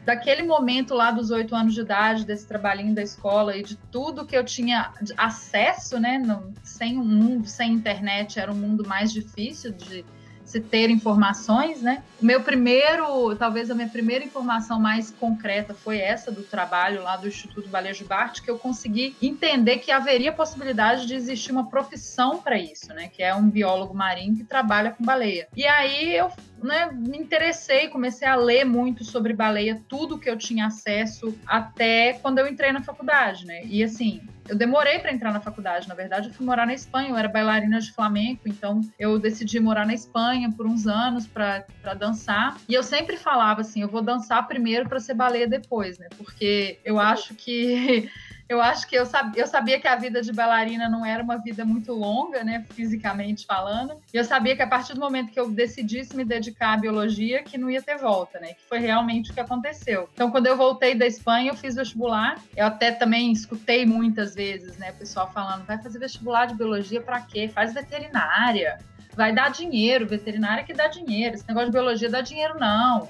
daquele 0.04 0.42
momento 0.42 0.92
lá 0.92 1.12
dos 1.12 1.30
oito 1.30 1.54
anos 1.54 1.72
de 1.72 1.82
idade, 1.82 2.24
desse 2.24 2.48
trabalhinho 2.48 2.94
da 2.94 3.02
escola 3.02 3.56
e 3.56 3.62
de 3.62 3.76
tudo 3.76 4.26
que 4.26 4.36
eu 4.36 4.44
tinha 4.44 4.92
acesso, 5.16 6.00
né? 6.00 6.18
No, 6.18 6.52
sem 6.64 6.98
um 6.98 7.04
mundo, 7.04 7.46
sem 7.46 7.72
internet, 7.72 8.40
era 8.40 8.50
um 8.50 8.56
mundo 8.56 8.84
mais 8.86 9.12
difícil 9.12 9.70
de 9.72 10.04
se 10.46 10.60
ter 10.60 10.88
informações, 10.88 11.82
né? 11.82 12.02
Meu 12.22 12.40
primeiro, 12.40 13.34
talvez 13.36 13.70
a 13.70 13.74
minha 13.74 13.88
primeira 13.88 14.24
informação 14.24 14.80
mais 14.80 15.10
concreta 15.10 15.74
foi 15.74 15.98
essa 15.98 16.30
do 16.30 16.42
trabalho 16.42 17.02
lá 17.02 17.16
do 17.16 17.28
Instituto 17.28 17.68
Balejo 17.68 18.06
Bart, 18.06 18.40
que 18.40 18.50
eu 18.50 18.58
consegui 18.58 19.14
entender 19.20 19.78
que 19.78 19.90
haveria 19.90 20.32
possibilidade 20.32 21.06
de 21.06 21.14
existir 21.14 21.52
uma 21.52 21.68
profissão 21.68 22.38
para 22.38 22.56
isso, 22.56 22.94
né? 22.94 23.08
Que 23.08 23.22
é 23.22 23.34
um 23.34 23.50
biólogo 23.50 23.92
marinho 23.92 24.36
que 24.36 24.44
trabalha 24.44 24.92
com 24.92 25.04
baleia. 25.04 25.48
E 25.54 25.66
aí 25.66 26.16
eu 26.16 26.30
né, 26.62 26.90
me 26.92 27.18
interessei, 27.18 27.88
comecei 27.88 28.26
a 28.26 28.36
ler 28.36 28.64
muito 28.64 29.04
sobre 29.04 29.32
baleia, 29.32 29.82
tudo 29.88 30.18
que 30.18 30.28
eu 30.28 30.36
tinha 30.36 30.66
acesso 30.66 31.38
até 31.46 32.14
quando 32.14 32.38
eu 32.38 32.46
entrei 32.46 32.72
na 32.72 32.82
faculdade, 32.82 33.44
né? 33.44 33.64
E 33.64 33.82
assim, 33.82 34.20
eu 34.48 34.56
demorei 34.56 34.98
para 34.98 35.12
entrar 35.12 35.32
na 35.32 35.40
faculdade, 35.40 35.88
na 35.88 35.94
verdade, 35.94 36.28
eu 36.28 36.34
fui 36.34 36.46
morar 36.46 36.66
na 36.66 36.74
Espanha, 36.74 37.10
eu 37.10 37.16
era 37.16 37.28
bailarina 37.28 37.80
de 37.80 37.92
flamenco, 37.92 38.42
então 38.46 38.80
eu 38.98 39.18
decidi 39.18 39.58
morar 39.60 39.86
na 39.86 39.94
Espanha 39.94 40.50
por 40.56 40.66
uns 40.66 40.86
anos 40.86 41.26
para 41.26 41.64
dançar. 41.98 42.56
E 42.68 42.74
eu 42.74 42.82
sempre 42.82 43.16
falava 43.16 43.60
assim, 43.60 43.82
eu 43.82 43.88
vou 43.88 44.02
dançar 44.02 44.46
primeiro 44.46 44.88
para 44.88 45.00
ser 45.00 45.14
baleia 45.14 45.48
depois, 45.48 45.98
né? 45.98 46.08
Porque 46.16 46.78
eu 46.84 46.98
acho 46.98 47.34
que 47.34 48.08
eu 48.48 48.60
acho 48.60 48.86
que 48.86 48.94
eu, 48.94 49.04
sab, 49.04 49.36
eu 49.36 49.46
sabia 49.46 49.80
que 49.80 49.88
a 49.88 49.96
vida 49.96 50.22
de 50.22 50.32
bailarina 50.32 50.88
não 50.88 51.04
era 51.04 51.22
uma 51.22 51.36
vida 51.36 51.64
muito 51.64 51.92
longa, 51.92 52.44
né, 52.44 52.64
fisicamente 52.70 53.44
falando. 53.44 54.00
E 54.12 54.16
eu 54.16 54.24
sabia 54.24 54.54
que 54.54 54.62
a 54.62 54.66
partir 54.66 54.94
do 54.94 55.00
momento 55.00 55.32
que 55.32 55.40
eu 55.40 55.50
decidisse 55.50 56.16
me 56.16 56.24
dedicar 56.24 56.74
à 56.74 56.76
biologia, 56.76 57.42
que 57.42 57.58
não 57.58 57.70
ia 57.70 57.82
ter 57.82 57.96
volta, 57.96 58.38
né? 58.38 58.54
Que 58.54 58.62
foi 58.68 58.78
realmente 58.78 59.30
o 59.30 59.34
que 59.34 59.40
aconteceu. 59.40 60.08
Então, 60.14 60.30
quando 60.30 60.46
eu 60.46 60.56
voltei 60.56 60.94
da 60.94 61.06
Espanha, 61.06 61.50
eu 61.50 61.56
fiz 61.56 61.74
vestibular. 61.74 62.38
Eu 62.56 62.66
até 62.66 62.92
também 62.92 63.32
escutei 63.32 63.84
muitas 63.84 64.34
vezes, 64.34 64.76
né, 64.78 64.92
pessoal 64.92 65.30
falando: 65.32 65.64
vai 65.64 65.78
fazer 65.82 65.98
vestibular 65.98 66.46
de 66.46 66.54
biologia 66.54 67.00
para 67.00 67.20
quê? 67.20 67.48
Faz 67.48 67.74
veterinária. 67.74 68.78
Vai 69.14 69.34
dar 69.34 69.50
dinheiro, 69.50 70.06
veterinária 70.06 70.62
que 70.62 70.74
dá 70.74 70.88
dinheiro. 70.88 71.34
Esse 71.34 71.48
negócio 71.48 71.70
de 71.70 71.72
biologia 71.72 72.08
dá 72.08 72.20
dinheiro, 72.20 72.58
não. 72.60 73.08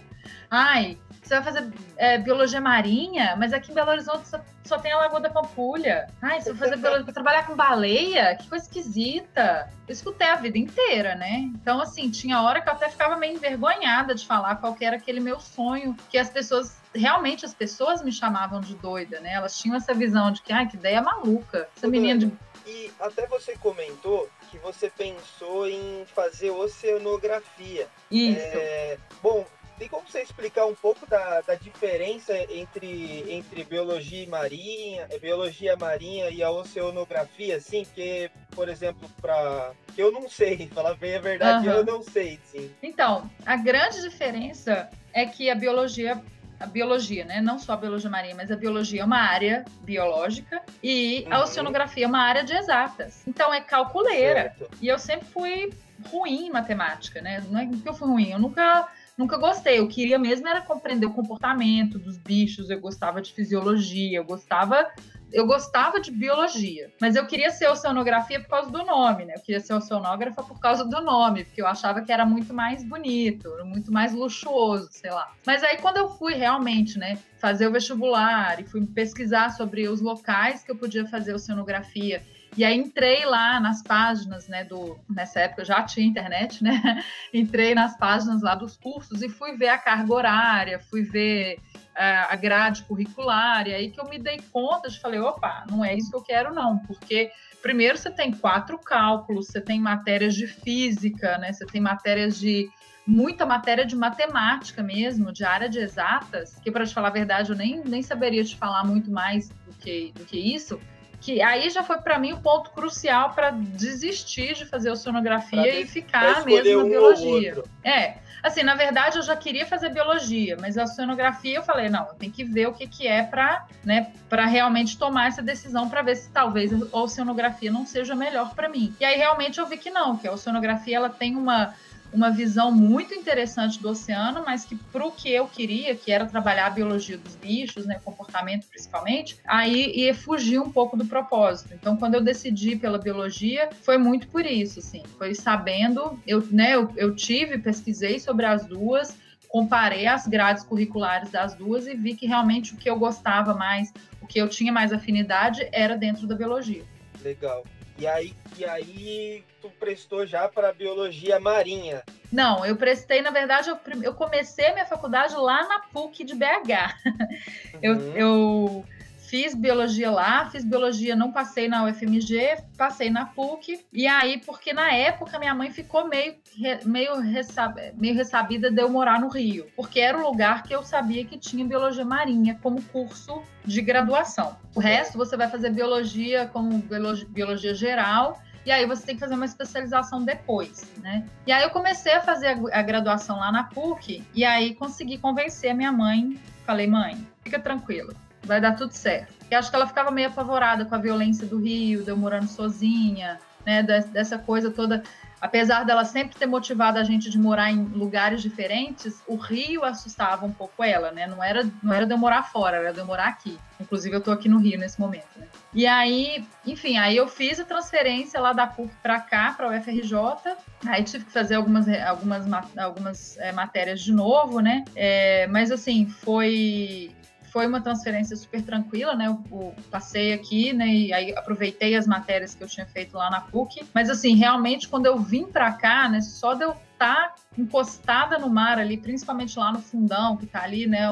Ai, 0.51 0.97
você 1.27 1.35
vai 1.35 1.43
fazer 1.43 1.73
é, 1.97 2.19
biologia 2.19 2.61
marinha, 2.61 3.35
mas 3.37 3.53
aqui 3.53 3.73
em 3.73 3.75
Belo 3.75 3.91
Horizonte 3.91 4.29
só, 4.29 4.41
só 4.65 4.79
tem 4.79 4.93
a 4.93 4.99
Lagoa 4.99 5.21
da 5.21 5.29
Pampulha. 5.29 6.09
Ai, 6.23 6.41
você 6.41 6.53
vai 6.53 6.69
fazer 6.69 6.81
biologia 6.81 7.13
trabalhar 7.13 7.47
com 7.47 7.57
baleia? 7.57 8.37
Que 8.37 8.49
coisa 8.49 8.65
esquisita. 8.65 9.69
Eu 9.89 9.93
escutei 9.93 10.29
a 10.29 10.37
vida 10.37 10.57
inteira, 10.57 11.17
né? 11.17 11.51
Então, 11.55 11.81
assim, 11.81 12.11
tinha 12.11 12.43
hora 12.43 12.61
que 12.61 12.69
eu 12.69 12.73
até 12.73 12.89
ficava 12.89 13.17
meio 13.17 13.35
envergonhada 13.35 14.15
de 14.15 14.25
falar 14.25 14.57
qual 14.57 14.77
era 14.81 14.97
aquele 14.97 15.19
meu 15.19 15.41
sonho, 15.41 15.97
que 16.09 16.17
as 16.17 16.31
pessoas, 16.31 16.77
realmente 16.95 17.45
as 17.45 17.55
pessoas 17.55 18.03
me 18.03 18.13
chamavam 18.13 18.61
de 18.61 18.77
doida, 18.77 19.19
né? 19.19 19.33
Elas 19.33 19.59
tinham 19.59 19.77
essa 19.77 19.93
visão 19.93 20.31
de 20.31 20.43
que, 20.43 20.53
ai, 20.53 20.69
que 20.69 20.77
ideia 20.77 21.03
maluca. 21.03 21.69
Essa 21.77 21.89
menina 21.89 22.21
de. 22.21 22.33
E 22.67 22.91
até 22.99 23.27
você 23.27 23.57
comentou 23.57 24.29
que 24.51 24.59
você 24.59 24.91
pensou 24.91 25.69
em 25.69 26.05
fazer 26.07 26.51
oceanografia. 26.51 27.87
Isso. 28.11 28.41
É, 28.41 28.99
bom, 29.23 29.47
tem 29.79 29.89
como 29.89 30.09
você 30.09 30.23
explicar 30.23 30.67
um 30.67 30.75
pouco 30.75 31.07
da, 31.07 31.41
da 31.43 31.55
diferença 31.55 32.33
entre, 32.51 33.25
entre 33.29 33.65
biologia 33.65 34.29
marinha, 34.29 35.09
biologia 35.21 35.77
marinha 35.77 36.31
e 36.31 36.43
a 36.43 36.51
oceanografia, 36.51 37.57
assim? 37.57 37.87
Que, 37.95 38.31
por 38.51 38.69
exemplo, 38.69 39.09
para 39.21 39.73
eu 39.97 40.11
não 40.13 40.29
sei, 40.29 40.69
falar 40.75 40.95
bem 40.95 41.17
a 41.17 41.21
verdade, 41.21 41.69
uhum. 41.69 41.75
eu 41.75 41.85
não 41.85 42.03
sei, 42.03 42.39
sim. 42.45 42.71
Então, 42.83 43.31
a 43.45 43.57
grande 43.57 44.03
diferença 44.03 44.91
é 45.13 45.27
que 45.27 45.51
a 45.51 45.55
biologia 45.55 46.21
a 46.59 46.67
biologia, 46.67 47.23
né? 47.25 47.41
Não 47.41 47.59
só 47.59 47.75
a 47.75 47.77
biologia 47.77 48.09
marinha, 48.09 48.35
mas 48.35 48.51
a 48.51 48.57
biologia 48.57 49.03
é 49.03 49.05
uma 49.05 49.21
área 49.21 49.63
biológica 49.83 50.63
e 50.83 51.25
uhum. 51.27 51.35
a 51.35 51.43
oceanografia 51.43 52.07
é 52.07 52.09
uma 52.09 52.23
área 52.23 52.43
de 52.43 52.55
exatas. 52.55 53.23
Então 53.27 53.53
é 53.53 53.61
calculeira. 53.61 54.55
Certo. 54.57 54.71
E 54.81 54.89
eu 54.89 54.99
sempre 54.99 55.27
fui 55.27 55.71
ruim 56.11 56.47
em 56.47 56.51
matemática, 56.51 57.21
né? 57.21 57.45
Não 57.51 57.61
é 57.61 57.67
que 57.67 57.87
eu 57.87 57.95
fui 57.95 58.09
ruim, 58.09 58.31
eu 58.31 58.39
nunca 58.39 58.89
nunca 59.17 59.37
gostei. 59.37 59.79
Eu 59.79 59.89
queria 59.89 60.19
mesmo 60.19 60.47
era 60.49 60.61
compreender 60.61 61.07
o 61.07 61.13
comportamento 61.13 61.99
dos 61.99 62.17
bichos, 62.17 62.71
eu 62.71 62.81
gostava 62.81 63.21
de 63.21 63.33
fisiologia, 63.33 64.19
eu 64.19 64.25
gostava 64.25 64.87
eu 65.33 65.47
gostava 65.47 66.01
de 66.01 66.11
biologia, 66.11 66.91
mas 67.01 67.17
eu 67.17 67.27
queria 67.27 67.51
ser 67.51 67.69
oceanografia 67.69 68.41
por 68.41 68.49
causa 68.49 68.71
do 68.71 68.85
nome, 68.85 69.25
né? 69.25 69.35
Eu 69.37 69.41
queria 69.41 69.61
ser 69.61 69.75
oceanógrafa 69.75 70.43
por 70.43 70.59
causa 70.61 70.85
do 70.85 71.01
nome, 71.01 71.45
porque 71.45 71.61
eu 71.61 71.67
achava 71.67 72.01
que 72.01 72.13
era 72.13 72.25
muito 72.25 72.55
mais 72.55 72.85
bonito, 72.85 73.51
muito 73.65 73.93
mais 73.93 74.15
luxuoso, 74.15 74.89
sei 74.93 75.11
lá. 75.11 75.33
Mas 75.45 75.63
aí 75.63 75.79
quando 75.79 75.97
eu 75.97 76.09
fui 76.09 76.35
realmente, 76.35 76.99
né, 76.99 77.19
fazer 77.39 77.67
o 77.67 77.73
vestibular 77.73 78.61
e 78.61 78.65
fui 78.65 78.87
pesquisar 78.87 79.51
sobre 79.51 79.89
os 79.89 80.01
locais 80.01 80.63
que 80.63 80.71
eu 80.71 80.77
podia 80.77 81.07
fazer 81.07 81.35
oceanografia 81.35 82.23
e 82.57 82.65
aí 82.65 82.77
entrei 82.77 83.25
lá 83.25 83.61
nas 83.61 83.83
páginas, 83.83 84.49
né, 84.49 84.65
do 84.65 84.99
nessa 85.09 85.41
época 85.41 85.65
já 85.65 85.83
tinha 85.83 86.07
internet, 86.07 86.65
né? 86.65 87.03
entrei 87.33 87.75
nas 87.75 87.97
páginas 87.99 88.43
lá 88.43 88.55
dos 88.55 88.77
cursos 88.77 89.23
e 89.23 89.29
fui 89.29 89.57
ver 89.57 89.69
a 89.69 89.79
carga 89.79 90.13
horária, 90.13 90.79
fui 90.79 91.03
ver 91.03 91.59
uh, 91.75 92.31
a 92.31 92.37
grade 92.37 92.83
curricular, 92.85 93.69
e 93.69 93.75
aí 93.75 93.91
que 93.91 94.01
eu 94.01 94.09
me 94.09 94.19
dei 94.19 94.41
conta 94.53 94.89
de 94.89 94.99
falei, 94.99 95.21
opa, 95.21 95.67
não 95.71 95.85
é 95.85 95.95
isso 95.95 96.11
que 96.11 96.17
eu 96.17 96.23
quero 96.23 96.55
não, 96.55 96.79
porque 96.79 97.31
primeiro 97.61 97.99
você 97.99 98.11
tem 98.11 98.33
quatro 98.33 98.79
cálculos, 98.79 99.49
você 99.49 99.61
tem 99.61 99.81
matérias 99.81 100.35
de 100.35 100.47
física, 100.47 101.37
né? 101.39 101.53
Você 101.53 101.67
tem 101.67 101.81
matérias 101.81 102.39
de 102.39 102.71
muita 103.07 103.45
matéria 103.45 103.85
de 103.85 103.95
matemática 103.95 104.83
mesmo, 104.83 105.31
de 105.31 105.45
área 105.45 105.69
de 105.69 105.79
exatas, 105.79 106.57
que 106.57 106.71
para 106.71 106.87
te 106.87 106.95
falar 106.95 107.09
a 107.09 107.13
verdade 107.13 107.51
eu 107.51 107.57
nem, 107.57 107.85
nem 107.85 108.03
saberia 108.03 108.43
te 108.43 108.57
falar 108.57 108.83
muito 108.85 109.11
mais 109.11 109.49
do 109.49 109.73
que, 109.79 110.13
do 110.13 110.25
que 110.25 110.39
isso 110.39 110.81
que 111.27 111.43
aí 111.43 111.69
já 111.71 111.83
foi 111.83 111.99
para 111.99 112.21
mim 112.21 112.35
o 112.35 112.37
ponto 112.37 112.71
crucial 112.71 113.31
para 113.31 113.51
desistir 113.51 114.55
de 114.55 114.65
fazer 114.65 114.93
oceanografia 114.93 115.61
pra 115.61 115.75
e 115.75 115.85
ficar 115.85 116.45
mesmo 116.45 116.77
na 116.79 116.85
um 116.85 116.89
biologia. 116.89 117.65
É, 117.83 118.19
assim, 118.41 118.63
na 118.63 118.77
verdade 118.77 119.17
eu 119.19 119.23
já 119.23 119.35
queria 119.35 119.67
fazer 119.67 119.89
biologia, 119.89 120.57
mas 120.61 120.79
a 120.79 120.85
oceanografia 120.85 121.57
eu 121.57 121.65
falei, 121.65 121.89
não, 121.89 122.07
eu 122.07 122.15
tenho 122.15 122.31
que 122.31 122.45
ver 122.45 122.69
o 122.69 122.73
que, 122.73 122.87
que 122.87 123.09
é 123.09 123.25
para, 123.25 123.67
né, 123.85 124.13
para 124.29 124.47
realmente 124.47 124.97
tomar 124.97 125.27
essa 125.27 125.43
decisão 125.43 125.91
para 125.91 126.01
ver 126.01 126.15
se 126.15 126.31
talvez 126.31 126.73
a 126.73 126.97
oceanografia 126.97 127.73
não 127.73 127.85
seja 127.85 128.15
melhor 128.15 128.55
para 128.55 128.69
mim. 128.69 128.95
E 129.01 129.05
aí 129.05 129.17
realmente 129.17 129.59
eu 129.59 129.67
vi 129.67 129.79
que 129.79 129.91
não, 129.91 130.17
que 130.17 130.29
a 130.29 130.33
oceanografia 130.33 130.97
ela 130.97 131.11
tem 131.11 131.35
uma 131.35 131.75
uma 132.13 132.31
visão 132.31 132.73
muito 132.73 133.15
interessante 133.15 133.81
do 133.81 133.91
oceano, 133.91 134.43
mas 134.45 134.65
que 134.65 134.77
para 134.77 135.05
o 135.05 135.13
que 135.13 135.31
eu 135.31 135.47
queria, 135.47 135.95
que 135.95 136.11
era 136.11 136.27
trabalhar 136.27 136.67
a 136.67 136.71
biologia 136.71 137.19
dos 137.19 137.37
bichos, 137.37 137.87
né, 137.87 138.01
comportamento 138.05 138.67
principalmente, 138.69 139.39
aí 139.47 139.93
ia 139.95 140.15
fugir 140.15 140.59
um 140.59 140.71
pouco 140.71 140.97
do 140.97 141.05
propósito. 141.05 141.75
Então, 141.75 141.97
quando 141.97 142.15
eu 142.15 142.21
decidi 142.21 142.77
pela 142.77 142.99
biologia, 142.99 143.69
foi 143.83 143.99
muito 143.99 144.29
por 144.29 144.45
isso, 144.45 144.79
assim, 144.79 145.03
foi 145.19 145.35
sabendo, 145.35 146.19
eu, 146.27 146.47
né, 146.51 146.75
eu, 146.75 146.91
eu 146.97 147.15
tive, 147.15 147.59
pesquisei 147.59 148.19
sobre 148.19 148.47
as 148.47 148.67
duas, 148.67 149.17
comparei 149.49 150.07
as 150.07 150.27
grades 150.27 150.65
curriculares 150.65 151.31
das 151.31 151.55
duas 151.55 151.87
e 151.87 151.95
vi 151.95 152.15
que 152.15 152.27
realmente 152.27 152.75
o 152.75 152.77
que 152.77 152.91
eu 152.91 152.99
gostava 152.99 153.55
mais, 153.55 153.93
o 154.21 154.27
que 154.27 154.39
eu 154.39 154.49
tinha 154.49 154.73
mais 154.73 154.93
afinidade 154.93 155.69
era 155.73 155.97
dentro 155.97 156.27
da 156.27 156.35
biologia. 156.35 156.85
Legal. 157.23 157.65
E 157.99 158.07
aí, 158.07 158.35
e 158.59 158.65
aí 158.65 159.45
tu 159.61 159.71
prestou 159.79 160.27
já 160.27 160.49
para 160.49 160.73
biologia 160.73 161.41
marinha? 161.41 162.03
Não, 162.31 162.65
eu 162.67 162.77
prestei, 162.77 163.23
na 163.23 163.31
verdade, 163.31 163.71
eu, 163.71 163.79
eu 164.03 164.15
comecei 164.15 164.67
a 164.67 164.73
minha 164.75 164.87
faculdade 164.87 165.35
lá 165.35 165.67
na 165.67 165.81
PUC 165.93 166.25
de 166.25 166.35
BH. 166.35 166.95
Uhum. 167.77 167.81
Eu, 167.83 168.17
eu 168.17 168.85
fiz 169.27 169.55
biologia 169.55 170.11
lá, 170.11 170.49
fiz 170.51 170.65
biologia, 170.65 171.17
não 171.17 171.33
passei 171.33 171.69
na 171.69 171.85
UFMG, 171.85 172.59
passei 172.77 173.11
na 173.11 173.27
PUC. 173.27 173.85
E 173.93 174.07
aí, 174.07 174.39
porque 174.39 174.73
na 174.73 174.93
época 174.93 175.39
minha 175.39 175.55
mãe 175.55 175.71
ficou 175.71 176.09
meio, 176.09 176.37
meio, 176.85 177.21
ressab, 177.21 177.93
meio 177.95 178.15
ressabida 178.15 178.71
de 178.71 178.81
eu 178.81 178.89
morar 178.89 179.21
no 179.21 179.29
Rio, 179.29 179.67
porque 179.75 180.01
era 180.01 180.17
o 180.17 180.31
lugar 180.31 180.63
que 180.63 180.75
eu 180.75 180.83
sabia 180.83 181.25
que 181.25 181.37
tinha 181.37 181.65
biologia 181.65 182.05
marinha 182.05 182.59
como 182.63 182.83
curso 182.85 183.43
de 183.65 183.83
graduação. 183.83 184.57
O 184.75 184.81
resto 184.81 185.19
você 185.19 185.37
vai 185.37 185.49
fazer 185.49 185.71
biologia 185.71 186.47
como 186.53 186.79
biologia, 186.79 187.27
biologia 187.29 187.75
geral 187.75 188.41
e 188.65 188.73
aí 188.73 188.85
você 188.85 189.07
tem 189.07 189.15
que 189.15 189.21
fazer 189.21 189.35
uma 189.35 189.45
especialização 189.45 190.25
depois, 190.25 190.93
né? 191.01 191.25
E 191.47 191.53
aí 191.53 191.63
eu 191.63 191.71
comecei 191.71 192.13
a 192.13 192.21
fazer 192.21 192.59
a, 192.73 192.83
graduação 192.83 193.39
lá 193.39 193.53
na 193.53 193.63
PUC 193.63 194.25
e 194.35 194.45
aí 194.45 194.75
consegui 194.75 195.19
convencer 195.19 195.71
a 195.71 195.75
minha 195.75 195.93
mãe. 195.93 196.37
Falei, 196.65 196.89
mãe, 196.89 197.25
fica 197.45 197.61
tranquila, 197.61 198.13
vai 198.47 198.61
dar 198.61 198.73
tudo 198.73 198.93
certo. 198.93 199.35
E 199.51 199.55
acho 199.55 199.71
que 199.71 199.77
ela 199.77 199.87
ficava 199.87 200.11
meio 200.11 200.29
apavorada 200.29 200.85
com 200.85 200.95
a 200.95 200.99
violência 200.99 201.47
do 201.47 201.59
Rio, 201.59 202.03
de 202.03 202.11
eu 202.11 202.17
morando 202.17 202.49
sozinha, 202.49 203.39
né? 203.65 203.83
Dessa 203.83 204.39
coisa 204.39 204.71
toda. 204.71 205.03
Apesar 205.39 205.85
dela 205.85 206.05
sempre 206.05 206.35
ter 206.35 206.47
motivado 206.47 206.99
a 206.99 207.05
gente 207.05 207.29
de 207.31 207.39
morar 207.39 207.71
em 207.71 207.85
lugares 207.85 208.41
diferentes, 208.41 209.23
o 209.29 209.37
Rio 209.37 209.85
assustava 209.85 210.47
um 210.47 210.53
pouco 210.53 210.83
ela, 210.83 211.13
né? 211.13 211.27
Não 211.27 211.45
era, 211.45 211.69
não 211.83 211.93
era 211.93 212.07
de 212.07 212.15
eu 212.15 212.19
morar 212.19 212.45
fora, 212.45 212.79
era 212.79 212.93
de 212.93 212.99
eu 212.99 213.07
morar 213.07 213.29
aqui. 213.29 213.59
Inclusive, 213.79 214.17
eu 214.17 214.21
tô 214.21 214.31
aqui 214.31 214.49
no 214.49 214.59
Rio 214.59 214.79
nesse 214.79 214.99
momento, 214.99 215.29
né? 215.37 215.47
E 215.75 215.87
aí, 215.87 216.43
enfim, 216.67 216.97
aí 216.97 217.17
eu 217.17 217.29
fiz 217.29 217.61
a 217.61 217.65
transferência 217.65 218.41
lá 218.41 218.55
da 218.55 218.67
PUC 218.67 218.91
para 219.03 219.21
cá, 219.21 219.53
para 219.55 219.69
o 219.69 219.77
UFRJ. 219.77 220.57
Aí 220.87 221.05
tive 221.05 221.27
que 221.27 221.33
fazer 221.33 221.57
algumas, 221.57 221.87
algumas, 221.87 222.47
algumas 222.79 223.37
é, 223.37 223.53
matérias 223.53 224.01
de 224.01 224.13
novo, 224.13 224.61
né? 224.61 224.87
É, 224.95 225.47
mas 225.49 225.71
assim, 225.71 226.07
foi 226.09 227.15
foi 227.51 227.67
uma 227.67 227.81
transferência 227.81 228.37
super 228.37 228.63
tranquila, 228.63 229.15
né? 229.15 229.27
Eu, 229.27 229.43
eu, 229.51 229.75
passei 229.91 230.33
aqui, 230.33 230.73
né? 230.73 230.87
E 230.87 231.13
aí 231.13 231.35
aproveitei 231.37 231.95
as 231.95 232.07
matérias 232.07 232.55
que 232.55 232.63
eu 232.63 232.69
tinha 232.69 232.87
feito 232.87 233.17
lá 233.17 233.31
na 233.31 233.41
PUC. 233.41 233.87
Mas 233.95 234.11
assim, 234.11 234.35
realmente, 234.35 234.89
quando 234.89 235.07
eu 235.07 235.19
vim 235.19 235.47
para 235.47 235.73
cá, 235.73 236.09
né? 236.09 236.21
Só 236.21 236.55
de 236.55 236.65
eu 236.65 236.71
estar 236.71 237.15
tá 237.15 237.35
encostada 237.57 238.39
no 238.39 238.49
mar 238.49 238.79
ali, 238.79 238.97
principalmente 238.97 239.59
lá 239.59 239.73
no 239.73 239.81
fundão, 239.81 240.37
que 240.37 240.47
tá 240.47 240.63
ali, 240.63 240.87
né? 240.87 241.11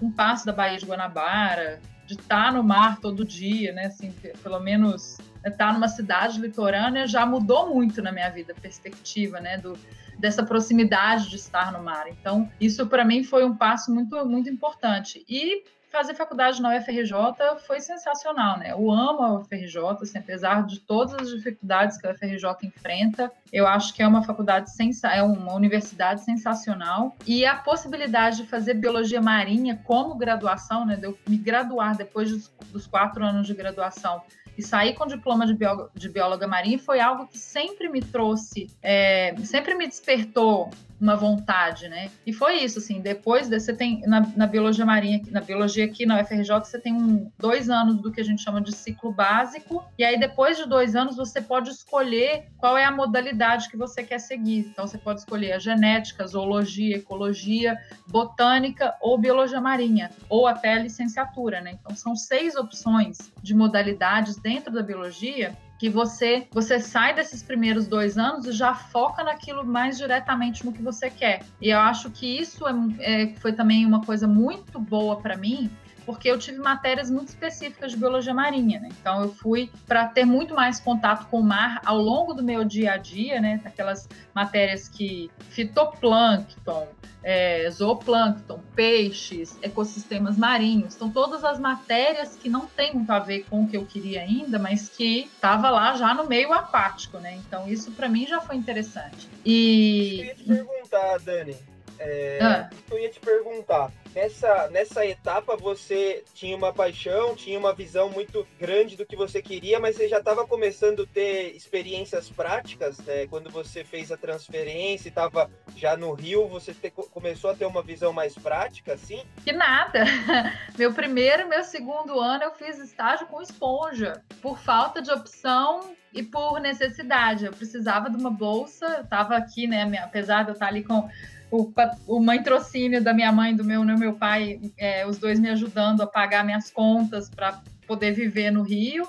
Um 0.00 0.10
passo 0.10 0.44
da 0.44 0.52
Baía 0.52 0.78
de 0.78 0.86
Guanabara, 0.86 1.80
de 2.06 2.14
estar 2.14 2.46
tá 2.46 2.52
no 2.52 2.62
mar 2.62 2.98
todo 3.00 3.24
dia, 3.24 3.72
né? 3.72 3.86
Assim, 3.86 4.12
pelo 4.42 4.60
menos 4.60 5.18
estar 5.44 5.68
tá 5.68 5.72
numa 5.72 5.88
cidade 5.88 6.40
litorânea 6.40 7.06
já 7.06 7.24
mudou 7.24 7.74
muito 7.74 8.02
na 8.02 8.12
minha 8.12 8.30
vida, 8.30 8.54
perspectiva, 8.54 9.40
né? 9.40 9.58
Do, 9.58 9.78
dessa 10.18 10.44
proximidade 10.44 11.28
de 11.28 11.36
estar 11.36 11.72
no 11.72 11.82
mar. 11.82 12.06
Então, 12.08 12.50
isso 12.60 12.86
para 12.86 13.04
mim 13.04 13.22
foi 13.22 13.44
um 13.44 13.56
passo 13.56 13.92
muito, 13.92 14.24
muito 14.24 14.48
importante. 14.48 15.24
E 15.28 15.64
fazer 15.96 16.14
faculdade 16.14 16.60
na 16.60 16.76
UFRJ 16.76 17.58
foi 17.66 17.80
sensacional, 17.80 18.58
né? 18.58 18.72
Eu 18.72 18.90
amo 18.90 19.22
a 19.22 19.32
UFRJ, 19.38 19.78
assim, 20.02 20.18
apesar 20.18 20.66
de 20.66 20.78
todas 20.80 21.14
as 21.14 21.30
dificuldades 21.30 21.96
que 21.96 22.06
a 22.06 22.10
UFRJ 22.10 22.44
enfrenta, 22.64 23.32
eu 23.50 23.66
acho 23.66 23.94
que 23.94 24.02
é 24.02 24.06
uma 24.06 24.22
faculdade 24.22 24.70
sensa 24.72 25.08
é 25.08 25.22
uma 25.22 25.54
universidade 25.54 26.20
sensacional 26.20 27.16
e 27.26 27.46
a 27.46 27.56
possibilidade 27.56 28.42
de 28.42 28.46
fazer 28.46 28.74
biologia 28.74 29.22
marinha 29.22 29.80
como 29.84 30.16
graduação, 30.16 30.84
né? 30.84 30.96
De 30.96 31.06
eu 31.06 31.18
me 31.26 31.38
graduar 31.38 31.96
depois 31.96 32.30
dos, 32.30 32.52
dos 32.70 32.86
quatro 32.86 33.24
anos 33.24 33.46
de 33.46 33.54
graduação 33.54 34.20
e 34.58 34.62
sair 34.62 34.94
com 34.94 35.06
diploma 35.06 35.46
de, 35.46 35.54
bióloga, 35.54 35.90
de 35.94 36.08
bióloga 36.10 36.46
marinha 36.46 36.78
foi 36.78 37.00
algo 37.00 37.26
que 37.26 37.38
sempre 37.38 37.88
me 37.88 38.02
trouxe, 38.02 38.68
é, 38.82 39.34
sempre 39.44 39.74
me 39.74 39.86
despertou 39.86 40.70
uma 41.00 41.14
vontade, 41.14 41.88
né? 41.88 42.10
E 42.26 42.32
foi 42.32 42.56
isso, 42.56 42.78
assim, 42.78 43.00
depois 43.00 43.48
de, 43.48 43.60
você 43.60 43.74
tem, 43.74 44.00
na, 44.06 44.20
na, 44.34 44.46
biologia 44.46 44.84
marinha, 44.84 45.20
na 45.30 45.40
biologia 45.40 45.84
aqui 45.84 46.06
na 46.06 46.20
UFRJ, 46.20 46.50
você 46.64 46.78
tem 46.78 46.94
um, 46.94 47.30
dois 47.38 47.68
anos 47.68 48.00
do 48.00 48.10
que 48.10 48.20
a 48.20 48.24
gente 48.24 48.42
chama 48.42 48.60
de 48.60 48.74
ciclo 48.74 49.12
básico, 49.12 49.84
e 49.98 50.04
aí 50.04 50.18
depois 50.18 50.56
de 50.56 50.66
dois 50.66 50.96
anos 50.96 51.16
você 51.16 51.40
pode 51.40 51.70
escolher 51.70 52.46
qual 52.56 52.76
é 52.76 52.84
a 52.84 52.90
modalidade 52.90 53.68
que 53.68 53.76
você 53.76 54.02
quer 54.02 54.18
seguir. 54.18 54.70
Então 54.70 54.86
você 54.86 54.98
pode 54.98 55.20
escolher 55.20 55.52
a 55.52 55.58
genética, 55.58 56.26
zoologia, 56.26 56.96
ecologia, 56.96 57.78
botânica 58.08 58.94
ou 59.00 59.18
biologia 59.18 59.60
marinha, 59.60 60.10
ou 60.28 60.46
até 60.46 60.74
a 60.74 60.78
licenciatura, 60.78 61.60
né? 61.60 61.78
Então 61.80 61.94
são 61.94 62.16
seis 62.16 62.56
opções 62.56 63.32
de 63.42 63.54
modalidades 63.54 64.36
dentro 64.36 64.72
da 64.72 64.82
biologia 64.82 65.56
que 65.78 65.88
você 65.88 66.46
você 66.50 66.80
sai 66.80 67.14
desses 67.14 67.42
primeiros 67.42 67.86
dois 67.86 68.16
anos 68.16 68.46
e 68.46 68.52
já 68.52 68.74
foca 68.74 69.22
naquilo 69.22 69.64
mais 69.64 69.98
diretamente 69.98 70.64
no 70.64 70.72
que 70.72 70.82
você 70.82 71.10
quer. 71.10 71.42
E 71.60 71.70
eu 71.70 71.78
acho 71.78 72.10
que 72.10 72.26
isso 72.26 72.64
é, 72.66 72.72
é 73.00 73.34
foi 73.36 73.52
também 73.52 73.84
uma 73.84 74.02
coisa 74.02 74.26
muito 74.26 74.78
boa 74.78 75.16
para 75.16 75.36
mim, 75.36 75.70
porque 76.06 76.30
eu 76.30 76.38
tive 76.38 76.58
matérias 76.58 77.10
muito 77.10 77.28
específicas 77.28 77.90
de 77.90 77.98
biologia 77.98 78.32
marinha, 78.32 78.78
né? 78.78 78.88
Então 79.00 79.22
eu 79.22 79.34
fui 79.34 79.70
para 79.86 80.06
ter 80.06 80.24
muito 80.24 80.54
mais 80.54 80.78
contato 80.78 81.26
com 81.28 81.40
o 81.40 81.42
mar 81.42 81.82
ao 81.84 81.98
longo 81.98 82.32
do 82.32 82.42
meu 82.42 82.64
dia 82.64 82.92
a 82.92 82.96
dia, 82.96 83.40
né? 83.40 83.60
Aquelas 83.64 84.08
matérias 84.32 84.88
que 84.88 85.30
fitoplâncton, 85.50 86.86
é, 87.22 87.68
zooplâncton, 87.70 88.60
peixes, 88.74 89.58
ecossistemas 89.60 90.38
marinhos, 90.38 90.94
são 90.94 91.10
todas 91.10 91.42
as 91.42 91.58
matérias 91.58 92.36
que 92.36 92.48
não 92.48 92.66
tem 92.66 92.94
muito 92.94 93.10
a 93.10 93.18
ver 93.18 93.44
com 93.50 93.64
o 93.64 93.68
que 93.68 93.76
eu 93.76 93.84
queria 93.84 94.20
ainda, 94.20 94.60
mas 94.60 94.88
que 94.88 95.24
estava 95.34 95.68
lá 95.70 95.96
já 95.96 96.14
no 96.14 96.28
meio 96.28 96.52
aquático, 96.52 97.18
né? 97.18 97.34
Então 97.34 97.68
isso 97.68 97.90
para 97.90 98.08
mim 98.08 98.26
já 98.26 98.40
foi 98.40 98.54
interessante. 98.54 99.28
E 99.44 100.20
eu 100.20 100.24
ia 100.26 100.34
te 100.36 100.44
perguntar, 100.44 101.18
Dani, 101.18 101.56
é, 101.98 102.38
ah. 102.40 102.70
eu 102.90 102.98
ia 102.98 103.10
te 103.10 103.20
perguntar, 103.20 103.90
nessa, 104.14 104.68
nessa 104.70 105.04
etapa 105.04 105.56
você 105.56 106.24
tinha 106.34 106.56
uma 106.56 106.72
paixão, 106.72 107.34
tinha 107.34 107.58
uma 107.58 107.74
visão 107.74 108.08
muito 108.08 108.46
grande 108.58 108.96
do 108.96 109.04
que 109.04 109.14
você 109.14 109.42
queria, 109.42 109.78
mas 109.78 109.96
você 109.96 110.08
já 110.08 110.18
estava 110.18 110.46
começando 110.46 111.02
a 111.02 111.06
ter 111.06 111.54
experiências 111.54 112.30
práticas, 112.30 112.98
né? 113.00 113.26
Quando 113.26 113.50
você 113.50 113.84
fez 113.84 114.10
a 114.10 114.16
transferência 114.16 115.08
e 115.08 115.10
estava 115.10 115.50
já 115.76 115.96
no 115.96 116.12
Rio, 116.12 116.48
você 116.48 116.72
te, 116.72 116.90
começou 116.90 117.50
a 117.50 117.54
ter 117.54 117.66
uma 117.66 117.82
visão 117.82 118.12
mais 118.12 118.34
prática, 118.34 118.94
assim? 118.94 119.22
Que 119.44 119.52
nada! 119.52 120.04
Meu 120.78 120.92
primeiro 120.92 121.42
e 121.42 121.46
meu 121.46 121.64
segundo 121.64 122.18
ano 122.20 122.44
eu 122.44 122.52
fiz 122.52 122.78
estágio 122.78 123.26
com 123.26 123.40
esponja, 123.40 124.22
por 124.40 124.58
falta 124.58 125.02
de 125.02 125.10
opção 125.10 125.94
e 126.12 126.22
por 126.22 126.60
necessidade. 126.60 127.44
Eu 127.44 127.52
precisava 127.52 128.08
de 128.10 128.16
uma 128.16 128.30
bolsa, 128.30 128.86
eu 128.86 129.04
estava 129.04 129.36
aqui, 129.36 129.66
né? 129.66 129.98
Apesar 129.98 130.42
de 130.42 130.50
eu 130.50 130.54
estar 130.54 130.68
ali 130.68 130.82
com 130.82 131.08
o, 131.50 131.72
o 132.06 132.20
mãe-trocínio 132.20 133.02
da 133.02 133.14
minha 133.14 133.32
mãe, 133.32 133.54
do 133.54 133.64
meu, 133.64 133.84
né, 133.84 133.94
meu 133.96 134.14
pai, 134.14 134.60
é, 134.76 135.06
os 135.06 135.18
dois 135.18 135.38
me 135.38 135.48
ajudando 135.50 136.02
a 136.02 136.06
pagar 136.06 136.44
minhas 136.44 136.70
contas 136.70 137.28
para 137.30 137.60
poder 137.86 138.12
viver 138.12 138.50
no 138.50 138.62
Rio 138.62 139.06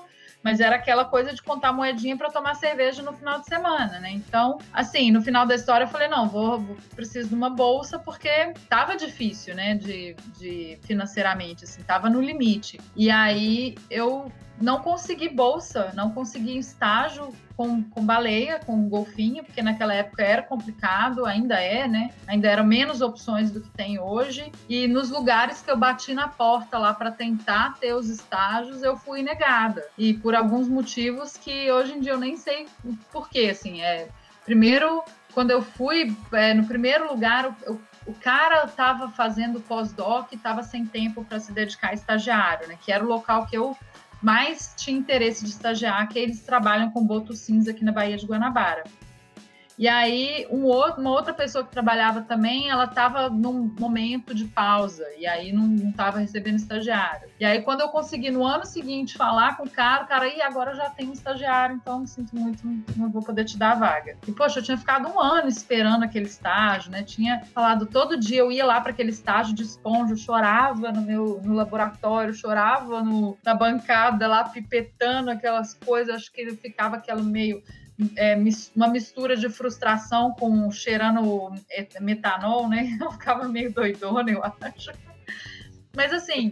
mas 0.48 0.62
era 0.62 0.78
aquela 0.78 1.04
coisa 1.04 1.34
de 1.34 1.42
contar 1.42 1.74
moedinha 1.74 2.16
para 2.16 2.32
tomar 2.32 2.56
cerveja 2.56 3.02
no 3.02 3.12
final 3.12 3.42
de 3.42 3.48
semana, 3.48 4.00
né? 4.00 4.12
Então, 4.12 4.60
assim, 4.72 5.12
no 5.12 5.22
final 5.22 5.46
da 5.46 5.56
história 5.56 5.84
eu 5.84 5.90
falei, 5.90 6.08
não, 6.08 6.28
vou, 6.30 6.60
vou 6.60 6.78
preciso 6.96 7.28
de 7.28 7.36
uma 7.36 7.50
bolsa 7.50 8.00
porque 8.00 8.54
tava 8.70 8.96
difícil, 8.96 9.54
né, 9.56 9.76
de, 9.76 10.16
de 10.40 10.80
financeiramente, 10.84 11.66
assim, 11.66 11.82
tava 11.84 12.10
no 12.10 12.22
limite. 12.22 12.80
E 12.96 13.10
aí 13.10 13.76
eu 13.90 14.32
não 14.60 14.82
consegui 14.82 15.30
bolsa, 15.30 15.92
não 15.96 16.12
consegui 16.12 16.58
estágio 16.58 17.34
com, 17.56 17.84
com 17.84 18.06
baleia, 18.06 18.60
com 18.60 18.88
golfinho, 18.88 19.44
porque 19.44 19.62
naquela 19.62 19.94
época 19.94 20.24
era 20.24 20.44
complicado, 20.44 21.26
ainda 21.26 21.60
é, 21.60 21.88
né? 21.88 22.12
Ainda 22.28 22.48
eram 22.48 22.64
menos 22.64 23.02
opções 23.02 23.50
do 23.52 23.62
que 23.62 23.70
tem 23.70 24.00
hoje. 24.00 24.52
E 24.70 24.88
nos 24.88 25.10
lugares 25.10 25.62
que 25.62 25.72
eu 25.72 25.78
bati 25.78 26.14
na 26.14 26.28
porta 26.28 26.78
lá 26.78 26.94
para 26.94 27.12
tentar 27.12 27.76
ter 27.80 27.94
os 27.94 28.10
estágios, 28.10 28.84
eu 28.84 28.96
fui 28.96 29.24
negada. 29.24 29.86
E 29.98 30.14
por 30.14 30.36
alguns 30.36 30.68
motivos 30.68 31.36
que 31.36 31.72
hoje 31.72 31.94
em 31.94 32.00
dia 32.00 32.12
eu 32.12 32.20
nem 32.20 32.38
sei 32.38 32.68
por 33.12 33.30
quê, 33.30 33.50
assim, 33.52 33.82
é 33.82 34.08
primeiro 34.46 35.04
quando 35.34 35.52
eu 35.52 35.62
fui 35.62 36.16
é, 36.34 36.54
no 36.54 36.66
primeiro 36.66 37.12
lugar, 37.12 37.56
eu, 37.64 37.80
o 38.08 38.14
cara 38.14 38.64
estava 38.64 39.10
fazendo 39.10 39.60
pós-doc, 39.60 40.32
estava 40.32 40.64
sem 40.64 40.86
tempo 40.86 41.24
para 41.24 41.40
se 41.40 41.52
dedicar 41.52 41.90
a 41.90 41.94
estagiário, 41.94 42.68
né? 42.68 42.78
Que 42.82 42.92
era 42.92 43.04
o 43.04 43.08
local 43.08 43.46
que 43.46 43.56
eu 43.56 43.78
mais 44.22 44.74
tinha 44.76 44.98
interesse 44.98 45.44
de 45.44 45.52
estagiar, 45.52 46.08
que 46.08 46.18
eles 46.20 46.42
trabalham 46.42 46.92
com 46.92 47.06
boto 47.06 47.34
cinza 47.34 47.72
aqui 47.72 47.84
na 47.84 47.92
Baía 47.92 48.18
de 48.18 48.26
Guanabara. 48.26 48.84
E 49.78 49.88
aí, 49.88 50.48
um 50.50 50.64
outro, 50.64 51.00
uma 51.00 51.12
outra 51.12 51.34
pessoa 51.34 51.64
que 51.64 51.72
trabalhava 51.72 52.22
também, 52.22 52.68
ela 52.68 52.86
estava 52.86 53.30
num 53.30 53.72
momento 53.80 54.34
de 54.34 54.46
pausa, 54.46 55.06
e 55.20 55.28
aí 55.28 55.54
não 55.54 55.76
estava 55.90 56.18
recebendo 56.18 56.56
estagiário. 56.56 57.30
E 57.40 57.46
aí, 57.46 57.62
quando 57.62 57.82
eu 57.82 57.90
consegui 57.90 58.32
no 58.32 58.44
ano 58.44 58.66
seguinte 58.66 59.16
falar 59.16 59.56
com 59.56 59.66
o 59.66 59.70
cara, 59.70 60.04
o 60.04 60.08
cara, 60.08 60.28
e 60.28 60.42
agora 60.42 60.74
já 60.74 60.90
tem 60.90 61.08
um 61.08 61.14
estagiário, 61.14 61.76
então 61.76 62.08
sinto 62.08 62.36
muito, 62.36 62.68
não 62.96 63.12
vou 63.12 63.22
poder 63.22 63.46
te 63.46 63.56
dar 63.56 63.74
a 63.74 63.76
vaga. 63.76 64.18
E, 64.28 64.32
poxa, 64.32 64.60
eu 64.60 64.64
tinha 64.64 64.78
ficado 64.78 65.08
um 65.08 65.20
ano 65.20 65.48
esperando 65.48 66.04
aquele 66.04 66.26
estágio, 66.26 66.90
né? 66.90 67.04
Tinha 67.04 67.46
falado 67.54 67.86
todo 67.86 68.20
dia, 68.20 68.40
eu 68.40 68.52
ia 68.52 68.66
lá 68.66 68.82
para 68.82 68.92
aquele 68.92 69.12
estágio 69.12 69.54
de 69.54 69.62
esponja, 69.62 70.16
chorava 70.16 70.92
no 70.92 71.02
meu 71.02 71.40
no 71.44 71.54
laboratório, 71.54 72.34
chorava 72.34 73.04
no, 73.04 73.38
na 73.46 73.54
bancada 73.54 74.28
lá, 74.28 74.44
pipetando 74.44 75.30
aquelas 75.30 75.76
coisas, 75.76 76.16
acho 76.16 76.32
que 76.32 76.42
ele 76.42 76.56
ficava 76.56 76.96
aquela 76.96 77.22
meio 77.22 77.62
é, 78.16 78.38
uma 78.76 78.88
mistura 78.88 79.36
de 79.36 79.50
frustração 79.50 80.32
com 80.32 80.70
cheirando 80.72 81.54
metanol, 82.00 82.70
né? 82.70 82.98
Eu 83.02 83.12
ficava 83.12 83.48
meio 83.48 83.74
doidona, 83.74 84.32
eu 84.32 84.44
acho. 84.44 84.92
Mas 85.96 86.14
assim, 86.14 86.52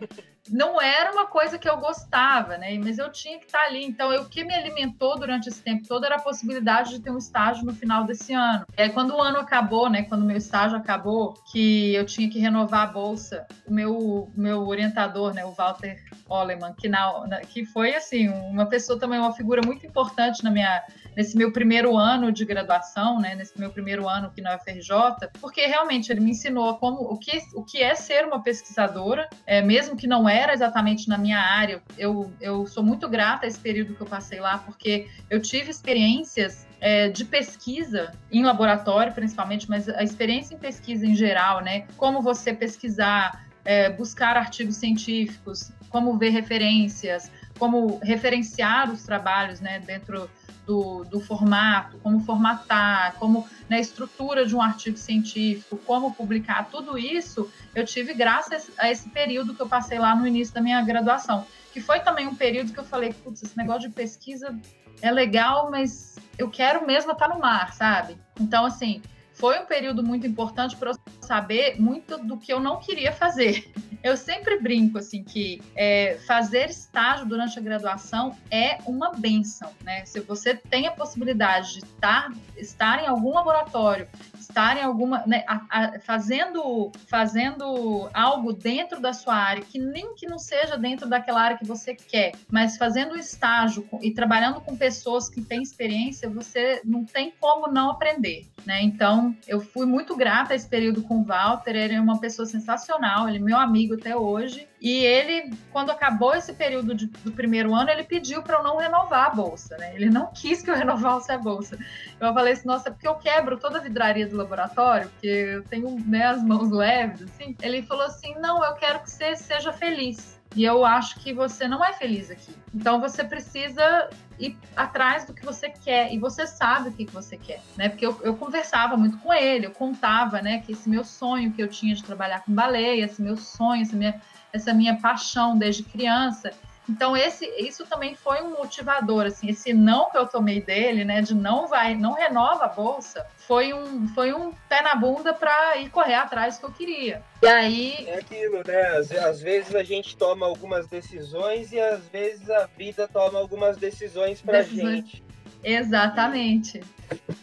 não 0.50 0.80
era 0.80 1.12
uma 1.12 1.26
coisa 1.26 1.58
que 1.58 1.68
eu 1.68 1.78
gostava, 1.78 2.58
né? 2.58 2.78
Mas 2.78 3.00
eu 3.00 3.12
tinha 3.12 3.40
que 3.40 3.46
estar 3.46 3.64
ali. 3.64 3.84
Então, 3.84 4.16
o 4.16 4.30
que 4.30 4.44
me 4.44 4.54
alimentou 4.54 5.18
durante 5.18 5.50
esse 5.50 5.62
tempo 5.62 5.88
todo 5.88 6.06
era 6.06 6.16
a 6.16 6.22
possibilidade 6.22 6.92
de 6.92 7.00
ter 7.00 7.10
um 7.10 7.18
estágio 7.18 7.66
no 7.66 7.74
final 7.74 8.04
desse 8.04 8.34
ano. 8.34 8.66
E 8.78 8.82
aí, 8.84 8.90
quando 8.90 9.16
o 9.16 9.22
ano 9.22 9.40
acabou, 9.40 9.90
né? 9.90 10.04
Quando 10.04 10.22
o 10.22 10.26
meu 10.26 10.38
estágio 10.38 10.78
acabou, 10.78 11.34
que 11.52 11.96
eu 11.96 12.06
tinha 12.06 12.30
que 12.30 12.40
renovar 12.40 12.90
a 12.90 12.92
bolsa, 12.92 13.48
o 13.66 13.74
meu, 13.74 14.32
meu 14.36 14.68
orientador, 14.68 15.34
né? 15.34 15.44
O 15.44 15.52
Walter 15.52 16.00
Oleman, 16.30 16.74
que, 16.74 16.88
na, 16.88 17.42
que 17.42 17.66
foi, 17.66 17.96
assim, 17.96 18.30
uma 18.30 18.68
pessoa 18.68 19.00
também, 19.00 19.20
uma 19.20 19.34
figura 19.34 19.62
muito 19.66 19.86
importante 19.86 20.44
na 20.44 20.52
minha 20.52 20.84
nesse 21.16 21.38
meu 21.38 21.52
primeiro 21.52 21.98
ano 21.98 22.32
de 22.32 22.46
graduação, 22.46 23.20
né, 23.20 23.36
nesse 23.36 23.60
meu 23.60 23.72
primeiro 23.72 24.08
ano 24.08 24.28
aqui 24.28 24.42
na 24.42 24.56
UFRJ, 24.56 25.30
porque 25.40 25.66
realmente 25.66 26.12
ele 26.12 26.20
me 26.20 26.32
ensinou 26.32 26.76
como 26.78 27.02
o 27.02 27.18
que, 27.18 27.42
o 27.54 27.64
que 27.64 27.82
é 27.82 27.96
ser 27.96 28.26
uma 28.26 28.42
pesquisadora, 28.42 29.30
é, 29.46 29.62
mesmo 29.62 29.96
que 29.96 30.08
não 30.08 30.28
era 30.28 30.54
exatamente 30.54 31.08
na 31.08 31.18
minha 31.18 31.40
área. 31.40 31.82
Eu, 31.98 32.32
eu 32.42 32.66
sou 32.68 32.84
muito 32.84 33.08
grata 33.08 33.46
a 33.46 33.48
esse 33.48 33.60
período 33.60 33.96
que 33.96 34.02
eu 34.02 34.08
passei 34.08 34.40
lá, 34.40 34.58
porque 34.58 35.08
eu 35.30 35.42
tive 35.42 35.72
experiências 35.72 36.68
é, 36.82 37.10
de 37.10 37.26
pesquisa 37.26 38.12
em 38.32 38.44
laboratório, 38.44 39.14
principalmente, 39.14 39.70
mas 39.70 39.88
a 39.90 40.04
experiência 40.04 40.56
em 40.56 40.60
pesquisa 40.60 41.06
em 41.06 41.16
geral, 41.16 41.62
né? 41.62 41.88
Como 41.98 42.22
você 42.22 42.54
pesquisar, 42.54 43.46
é, 43.64 43.90
buscar 43.90 44.38
artigos 44.38 44.76
científicos, 44.76 45.72
como 45.90 46.18
ver 46.18 46.30
referências, 46.30 47.32
como 47.58 48.00
referenciar 48.04 48.92
os 48.92 49.04
trabalhos, 49.04 49.60
né? 49.62 49.80
Dentro 49.80 50.30
do, 50.66 51.04
do 51.06 51.20
formato, 51.20 51.98
como 52.00 52.20
formatar, 52.22 53.16
como 53.16 53.48
na 53.70 53.78
né, 53.78 53.80
estrutura 53.80 54.46
de 54.46 54.56
um 54.56 54.62
artigo 54.62 54.98
científico, 54.98 55.78
como 55.86 56.14
publicar, 56.14 56.70
tudo 56.70 56.98
isso 56.98 57.50
eu 57.74 57.86
tive 57.86 58.14
graças 58.14 58.72
a 58.78 58.90
esse 58.90 59.10
período 59.10 59.54
que 59.54 59.62
eu 59.62 59.68
passei 59.68 60.00
lá 60.00 60.16
no 60.16 60.26
início 60.28 60.54
da 60.54 60.62
minha 60.62 60.82
graduação, 60.82 61.46
que 61.72 61.82
foi 61.82 62.00
também 62.00 62.28
um 62.28 62.36
período 62.36 62.74
que 62.74 62.80
eu 62.80 62.84
falei, 62.84 63.14
putz, 63.14 63.44
esse 63.44 63.58
negócio 63.58 63.90
de 63.90 63.96
pesquisa 63.96 64.56
é 65.02 65.12
legal, 65.12 65.70
mas 65.70 66.16
eu 66.38 66.50
quero 66.50 66.86
mesmo 66.86 67.12
estar 67.12 67.28
no 67.28 67.40
mar, 67.40 67.74
sabe? 67.74 68.18
Então, 68.40 68.66
assim, 68.66 69.02
foi 69.34 69.60
um 69.60 69.66
período 69.66 70.02
muito 70.02 70.26
importante 70.26 70.76
para 70.76 70.92
eu 70.92 70.96
saber 71.26 71.80
muito 71.80 72.18
do 72.18 72.38
que 72.38 72.52
eu 72.52 72.60
não 72.60 72.80
queria 72.80 73.12
fazer. 73.12 73.72
eu 74.06 74.16
sempre 74.16 74.60
brinco 74.60 75.00
assim 75.00 75.24
que 75.24 75.60
é, 75.76 76.20
fazer 76.28 76.70
estágio 76.70 77.26
durante 77.26 77.58
a 77.58 77.62
graduação 77.62 78.38
é 78.52 78.78
uma 78.86 79.12
benção, 79.12 79.72
né? 79.84 80.06
Se 80.06 80.20
você 80.20 80.54
tem 80.56 80.86
a 80.86 80.92
possibilidade 80.92 81.74
de 81.74 81.80
estar, 81.80 82.32
estar 82.56 83.04
em 83.04 83.08
algum 83.08 83.34
laboratório, 83.34 84.08
estar 84.40 84.78
em 84.78 84.84
alguma, 84.84 85.26
né, 85.26 85.44
a, 85.48 85.62
a, 85.70 86.00
fazendo, 86.02 86.92
fazendo 87.10 88.08
algo 88.14 88.54
dentro 88.54 89.02
da 89.02 89.12
sua 89.12 89.36
área, 89.36 89.64
que 89.64 89.80
nem 89.80 90.14
que 90.14 90.28
não 90.28 90.38
seja 90.38 90.78
dentro 90.78 91.10
daquela 91.10 91.42
área 91.42 91.58
que 91.58 91.66
você 91.66 91.96
quer, 91.96 92.34
mas 92.50 92.78
fazendo 92.78 93.18
estágio 93.18 93.88
e 94.02 94.12
trabalhando 94.12 94.62
com 94.62 94.78
pessoas 94.78 95.28
que 95.28 95.42
têm 95.42 95.64
experiência, 95.64 96.30
você 96.30 96.80
não 96.86 97.04
tem 97.04 97.34
como 97.40 97.68
não 97.68 97.90
aprender, 97.90 98.48
né? 98.66 98.84
Então, 98.84 99.36
eu 99.48 99.60
fui 99.60 99.88
muito 99.88 100.16
grata 100.16 100.54
esse 100.54 100.68
período 100.68 101.02
com 101.02 101.15
o 101.16 101.24
Walter, 101.24 101.76
ele 101.76 101.96
é 101.96 102.02
uma 102.02 102.20
pessoa 102.20 102.46
sensacional, 102.46 103.28
ele 103.28 103.38
é 103.38 103.42
meu 103.42 103.58
amigo 103.58 103.96
até 103.96 104.16
hoje. 104.16 104.68
E 104.82 105.04
ele, 105.04 105.54
quando 105.72 105.90
acabou 105.90 106.36
esse 106.36 106.54
período 106.54 106.94
de, 106.94 107.08
do 107.08 107.32
primeiro 107.32 107.74
ano, 107.74 107.90
ele 107.90 108.04
pediu 108.04 108.44
para 108.44 108.58
eu 108.58 108.64
não 108.64 108.78
renovar 108.78 109.28
a 109.28 109.30
bolsa, 109.30 109.78
né? 109.78 109.96
Ele 109.96 110.10
não 110.10 110.32
quis 110.34 110.62
que 110.62 110.70
eu 110.70 110.76
renovasse 110.78 111.32
a 111.32 111.38
bolsa. 111.38 111.78
Eu 112.20 112.34
falei 112.34 112.54
assim, 112.54 112.68
nossa, 112.68 112.90
é 112.90 112.92
porque 112.92 113.08
eu 113.08 113.16
quebro 113.16 113.58
toda 113.58 113.80
a 113.80 113.82
vidraria 113.82 114.28
do 114.28 114.38
laboratório, 114.38 115.10
porque 115.10 115.28
eu 115.28 115.64
tenho 115.64 116.00
né, 116.06 116.26
as 116.26 116.44
mãos 116.44 116.70
leves, 116.70 117.24
assim. 117.24 117.56
Ele 117.62 117.82
falou 117.82 118.06
assim, 118.06 118.36
não, 118.40 118.64
eu 118.64 118.74
quero 118.76 119.00
que 119.00 119.10
você 119.10 119.36
seja 119.36 119.72
feliz. 119.74 120.35
E 120.56 120.64
eu 120.64 120.86
acho 120.86 121.20
que 121.20 121.34
você 121.34 121.68
não 121.68 121.84
é 121.84 121.92
feliz 121.94 122.32
aqui. 122.32 122.56
Então 122.74 123.00
você 123.00 123.24
precisa 123.24 124.10
ir 124.40 124.58
atrás 124.76 125.26
do 125.26 125.34
que 125.34 125.46
você 125.46 125.70
quer. 125.70 126.14
E 126.14 126.18
você 126.18 126.48
sabe 126.48 126.90
o 126.90 126.92
que, 126.94 127.06
que 127.06 127.14
você 127.14 127.38
quer, 127.38 127.62
né? 127.76 127.90
Porque 127.90 128.06
eu, 128.06 128.18
eu 128.24 128.36
conversava 128.36 128.96
muito 128.96 129.18
com 129.18 129.34
ele, 129.34 129.66
eu 129.66 129.72
contava, 129.72 130.42
né, 130.42 130.62
que 130.62 130.72
esse 130.72 130.90
meu 130.90 131.04
sonho 131.04 131.52
que 131.52 131.62
eu 131.62 131.68
tinha 131.68 131.94
de 131.94 132.04
trabalhar 132.04 132.42
com 132.42 132.54
baleia, 132.54 133.04
esse 133.04 133.22
meu 133.22 133.36
sonho, 133.36 133.82
essa 133.82 133.96
minha, 133.96 134.22
essa 134.54 134.74
minha 134.74 134.96
paixão 134.98 135.58
desde 135.58 135.84
criança. 135.84 136.52
Então 136.88 137.18
esse, 137.18 137.46
isso 137.58 137.86
também 137.86 138.16
foi 138.16 138.42
um 138.42 138.52
motivador, 138.52 139.26
assim, 139.26 139.50
esse 139.50 139.74
não 139.74 140.10
que 140.10 140.18
eu 140.18 140.28
tomei 140.28 140.62
dele, 140.62 141.04
né, 141.04 141.22
de 141.22 141.34
não 141.34 141.68
vai, 141.68 141.96
não 141.96 142.14
renova 142.14 142.66
a 142.66 142.68
bolsa, 142.68 143.26
foi 143.48 143.74
um, 143.74 144.08
foi 144.10 144.34
um 144.34 144.52
pé 144.70 144.82
na 144.82 144.96
bunda 144.96 145.34
para 145.34 145.78
ir 145.78 145.90
correr 145.90 146.16
atrás 146.16 146.56
do 146.56 146.60
que 146.60 146.66
eu 146.66 146.72
queria. 146.72 147.24
E 147.42 147.48
aí 147.48 148.06
é 148.08 148.20
aquilo, 148.20 148.62
né? 148.66 148.98
Às, 148.98 149.12
às, 149.12 149.42
vezes 149.42 149.76
a 149.76 149.84
gente 149.84 150.16
toma 150.18 150.46
algumas 150.46 150.88
decisões 150.88 151.72
e 151.72 151.80
às 151.80 152.06
vezes 152.08 152.50
a 152.50 152.68
vida 152.78 153.08
toma 153.08 153.40
algumas 153.40 153.78
decisões 153.78 154.42
para 154.42 154.62
gente. 154.64 155.24
Exatamente. 155.64 156.82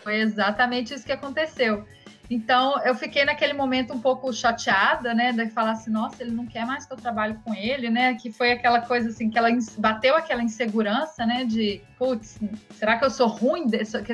Foi 0.03 0.17
exatamente 0.21 0.95
isso 0.95 1.05
que 1.05 1.13
aconteceu. 1.13 1.85
Então, 2.33 2.83
eu 2.83 2.95
fiquei 2.95 3.27
naquele 3.27 3.53
momento 3.53 3.93
um 3.93 4.01
pouco 4.01 4.33
chateada, 4.33 5.13
né? 5.13 5.33
De 5.33 5.51
falar 5.51 5.73
assim, 5.73 5.91
nossa, 5.91 6.23
ele 6.23 6.31
não 6.31 6.47
quer 6.47 6.65
mais 6.65 6.87
que 6.87 6.93
eu 6.95 6.97
trabalhe 6.97 7.37
com 7.45 7.55
ele, 7.55 7.91
né? 7.91 8.15
Que 8.15 8.33
foi 8.33 8.53
aquela 8.53 8.81
coisa 8.81 9.11
assim, 9.11 9.29
que 9.29 9.37
ela 9.37 9.51
bateu 9.77 10.17
aquela 10.17 10.43
insegurança, 10.43 11.27
né? 11.27 11.45
De, 11.45 11.83
putz, 11.99 12.41
será 12.71 12.97
que 12.97 13.05
eu 13.05 13.11
sou 13.11 13.27
ruim? 13.27 13.67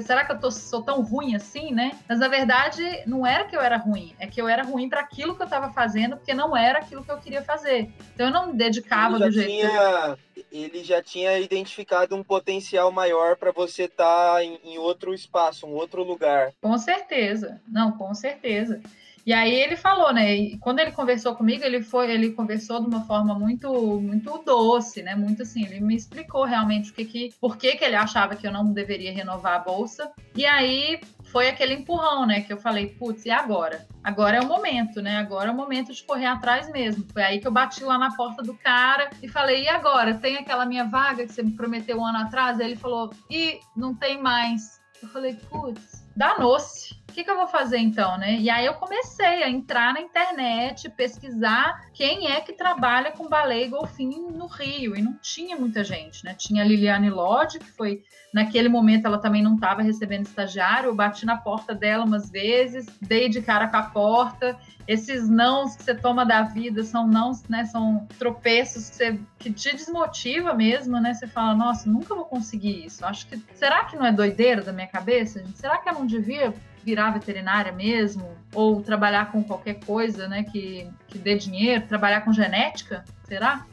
Será 0.02 0.24
que 0.24 0.32
eu 0.32 0.40
tô, 0.40 0.50
sou 0.50 0.82
tão 0.82 1.00
ruim 1.00 1.36
assim, 1.36 1.72
né? 1.72 1.92
Mas 2.08 2.18
na 2.18 2.26
verdade, 2.26 2.82
não 3.06 3.24
era 3.24 3.44
que 3.44 3.54
eu 3.54 3.60
era 3.60 3.76
ruim, 3.76 4.12
é 4.18 4.26
que 4.26 4.42
eu 4.42 4.48
era 4.48 4.64
ruim 4.64 4.88
para 4.88 5.00
aquilo 5.00 5.36
que 5.36 5.42
eu 5.42 5.46
estava 5.46 5.72
fazendo, 5.72 6.16
porque 6.16 6.34
não 6.34 6.56
era 6.56 6.80
aquilo 6.80 7.04
que 7.04 7.12
eu 7.12 7.18
queria 7.18 7.42
fazer. 7.42 7.88
Então, 8.14 8.26
eu 8.26 8.32
não 8.32 8.48
me 8.48 8.54
dedicava 8.54 9.16
do 9.16 9.30
jeito 9.30 9.48
tinha... 9.48 9.68
que 10.16 10.27
ele 10.50 10.82
já 10.84 11.02
tinha 11.02 11.38
identificado 11.38 12.14
um 12.16 12.22
potencial 12.22 12.90
maior 12.90 13.36
para 13.36 13.52
você 13.52 13.84
estar 13.84 14.34
tá 14.34 14.44
em, 14.44 14.58
em, 14.64 14.78
outro 14.78 15.14
espaço, 15.14 15.66
um 15.66 15.74
outro 15.74 16.02
lugar. 16.02 16.52
Com 16.60 16.76
certeza, 16.78 17.60
não, 17.66 17.92
com 17.92 18.14
certeza. 18.14 18.80
E 19.28 19.32
aí 19.34 19.54
ele 19.54 19.76
falou, 19.76 20.10
né? 20.10 20.34
E 20.34 20.56
quando 20.56 20.78
ele 20.78 20.90
conversou 20.90 21.36
comigo, 21.36 21.62
ele 21.62 21.82
foi, 21.82 22.10
ele 22.10 22.30
conversou 22.30 22.80
de 22.80 22.86
uma 22.86 23.04
forma 23.04 23.38
muito, 23.38 24.00
muito 24.00 24.38
doce, 24.38 25.02
né? 25.02 25.14
Muito 25.14 25.42
assim, 25.42 25.66
ele 25.66 25.80
me 25.80 25.94
explicou 25.94 26.44
realmente 26.44 26.90
o 26.90 26.94
que 26.94 27.04
que, 27.04 27.34
por 27.38 27.58
que 27.58 27.76
que 27.76 27.84
ele 27.84 27.94
achava 27.94 28.34
que 28.34 28.46
eu 28.46 28.50
não 28.50 28.72
deveria 28.72 29.12
renovar 29.12 29.56
a 29.56 29.58
bolsa. 29.58 30.10
E 30.34 30.46
aí 30.46 30.98
foi 31.24 31.46
aquele 31.46 31.74
empurrão, 31.74 32.24
né? 32.24 32.40
Que 32.40 32.54
eu 32.54 32.56
falei, 32.56 32.86
putz, 32.86 33.26
e 33.26 33.30
agora? 33.30 33.86
Agora 34.02 34.38
é 34.38 34.40
o 34.40 34.48
momento, 34.48 35.02
né? 35.02 35.18
Agora 35.18 35.50
é 35.50 35.52
o 35.52 35.54
momento 35.54 35.92
de 35.92 36.02
correr 36.04 36.24
atrás 36.24 36.72
mesmo. 36.72 37.04
Foi 37.12 37.20
aí 37.20 37.38
que 37.38 37.46
eu 37.46 37.52
bati 37.52 37.84
lá 37.84 37.98
na 37.98 38.16
porta 38.16 38.42
do 38.42 38.54
cara 38.54 39.10
e 39.22 39.28
falei, 39.28 39.64
e 39.64 39.68
agora? 39.68 40.14
Tem 40.14 40.38
aquela 40.38 40.64
minha 40.64 40.84
vaga 40.84 41.26
que 41.26 41.34
você 41.34 41.42
me 41.42 41.52
prometeu 41.52 41.98
um 41.98 42.06
ano 42.06 42.20
atrás? 42.20 42.58
Aí 42.58 42.68
ele 42.68 42.76
falou, 42.76 43.12
e 43.30 43.60
não 43.76 43.94
tem 43.94 44.22
mais. 44.22 44.80
Eu 45.02 45.08
falei, 45.10 45.34
putz, 45.50 46.02
danou-se 46.16 46.97
o 47.08 47.12
que, 47.12 47.24
que, 47.24 47.30
eu 47.30 47.36
vou 47.36 47.48
fazer 47.48 47.78
então, 47.78 48.18
né? 48.18 48.36
E 48.36 48.50
aí 48.50 48.66
eu 48.66 48.74
comecei 48.74 49.42
a 49.42 49.48
entrar 49.48 49.94
na 49.94 50.00
internet, 50.00 50.90
pesquisar 50.90 51.88
quem 51.92 52.30
é 52.30 52.40
que 52.40 52.52
trabalha 52.52 53.10
com 53.10 53.28
baleia 53.28 53.64
e 53.64 53.70
golfinho 53.70 54.30
no 54.30 54.46
Rio. 54.46 54.94
E 54.94 55.02
não 55.02 55.14
tinha 55.14 55.56
muita 55.56 55.82
gente, 55.82 56.24
né? 56.24 56.34
Tinha 56.34 56.62
a 56.62 56.66
Liliane 56.66 57.08
Lodge, 57.08 57.58
que 57.58 57.72
foi 57.72 58.02
naquele 58.32 58.68
momento 58.68 59.06
ela 59.06 59.18
também 59.18 59.42
não 59.42 59.54
estava 59.54 59.82
recebendo 59.82 60.26
estagiário. 60.26 60.88
Eu 60.90 60.94
bati 60.94 61.24
na 61.24 61.36
porta 61.38 61.74
dela 61.74 62.04
umas 62.04 62.30
vezes, 62.30 62.86
dei 63.00 63.28
de 63.28 63.40
cara 63.40 63.68
com 63.68 63.78
a 63.78 63.84
porta. 63.84 64.56
Esses 64.86 65.28
nãos 65.28 65.76
que 65.76 65.82
você 65.82 65.94
toma 65.94 66.26
da 66.26 66.42
vida 66.42 66.84
são 66.84 67.06
nãos, 67.06 67.42
né? 67.48 67.64
São 67.64 68.06
tropeços 68.18 68.90
que, 68.90 68.96
você, 68.96 69.20
que 69.38 69.52
te 69.52 69.74
desmotiva 69.74 70.52
mesmo, 70.52 71.00
né? 71.00 71.14
Você 71.14 71.26
fala, 71.26 71.54
nossa, 71.54 71.90
nunca 71.90 72.14
vou 72.14 72.26
conseguir 72.26 72.84
isso. 72.84 73.04
Acho 73.04 73.26
que 73.26 73.42
será 73.54 73.84
que 73.84 73.96
não 73.96 74.04
é 74.04 74.12
doideira 74.12 74.62
da 74.62 74.72
minha 74.72 74.86
cabeça? 74.86 75.42
Será 75.54 75.78
que 75.78 75.88
eu 75.88 75.94
não 75.94 76.06
devia 76.06 76.54
virar 76.84 77.10
veterinária 77.10 77.72
mesmo, 77.72 78.36
ou 78.54 78.82
trabalhar 78.82 79.30
com 79.30 79.42
qualquer 79.42 79.74
coisa 79.84 80.26
né, 80.28 80.42
que, 80.44 80.90
que 81.06 81.18
dê 81.18 81.36
dinheiro, 81.36 81.86
trabalhar 81.86 82.22
com 82.22 82.32
genética, 82.32 83.04
será? 83.24 83.66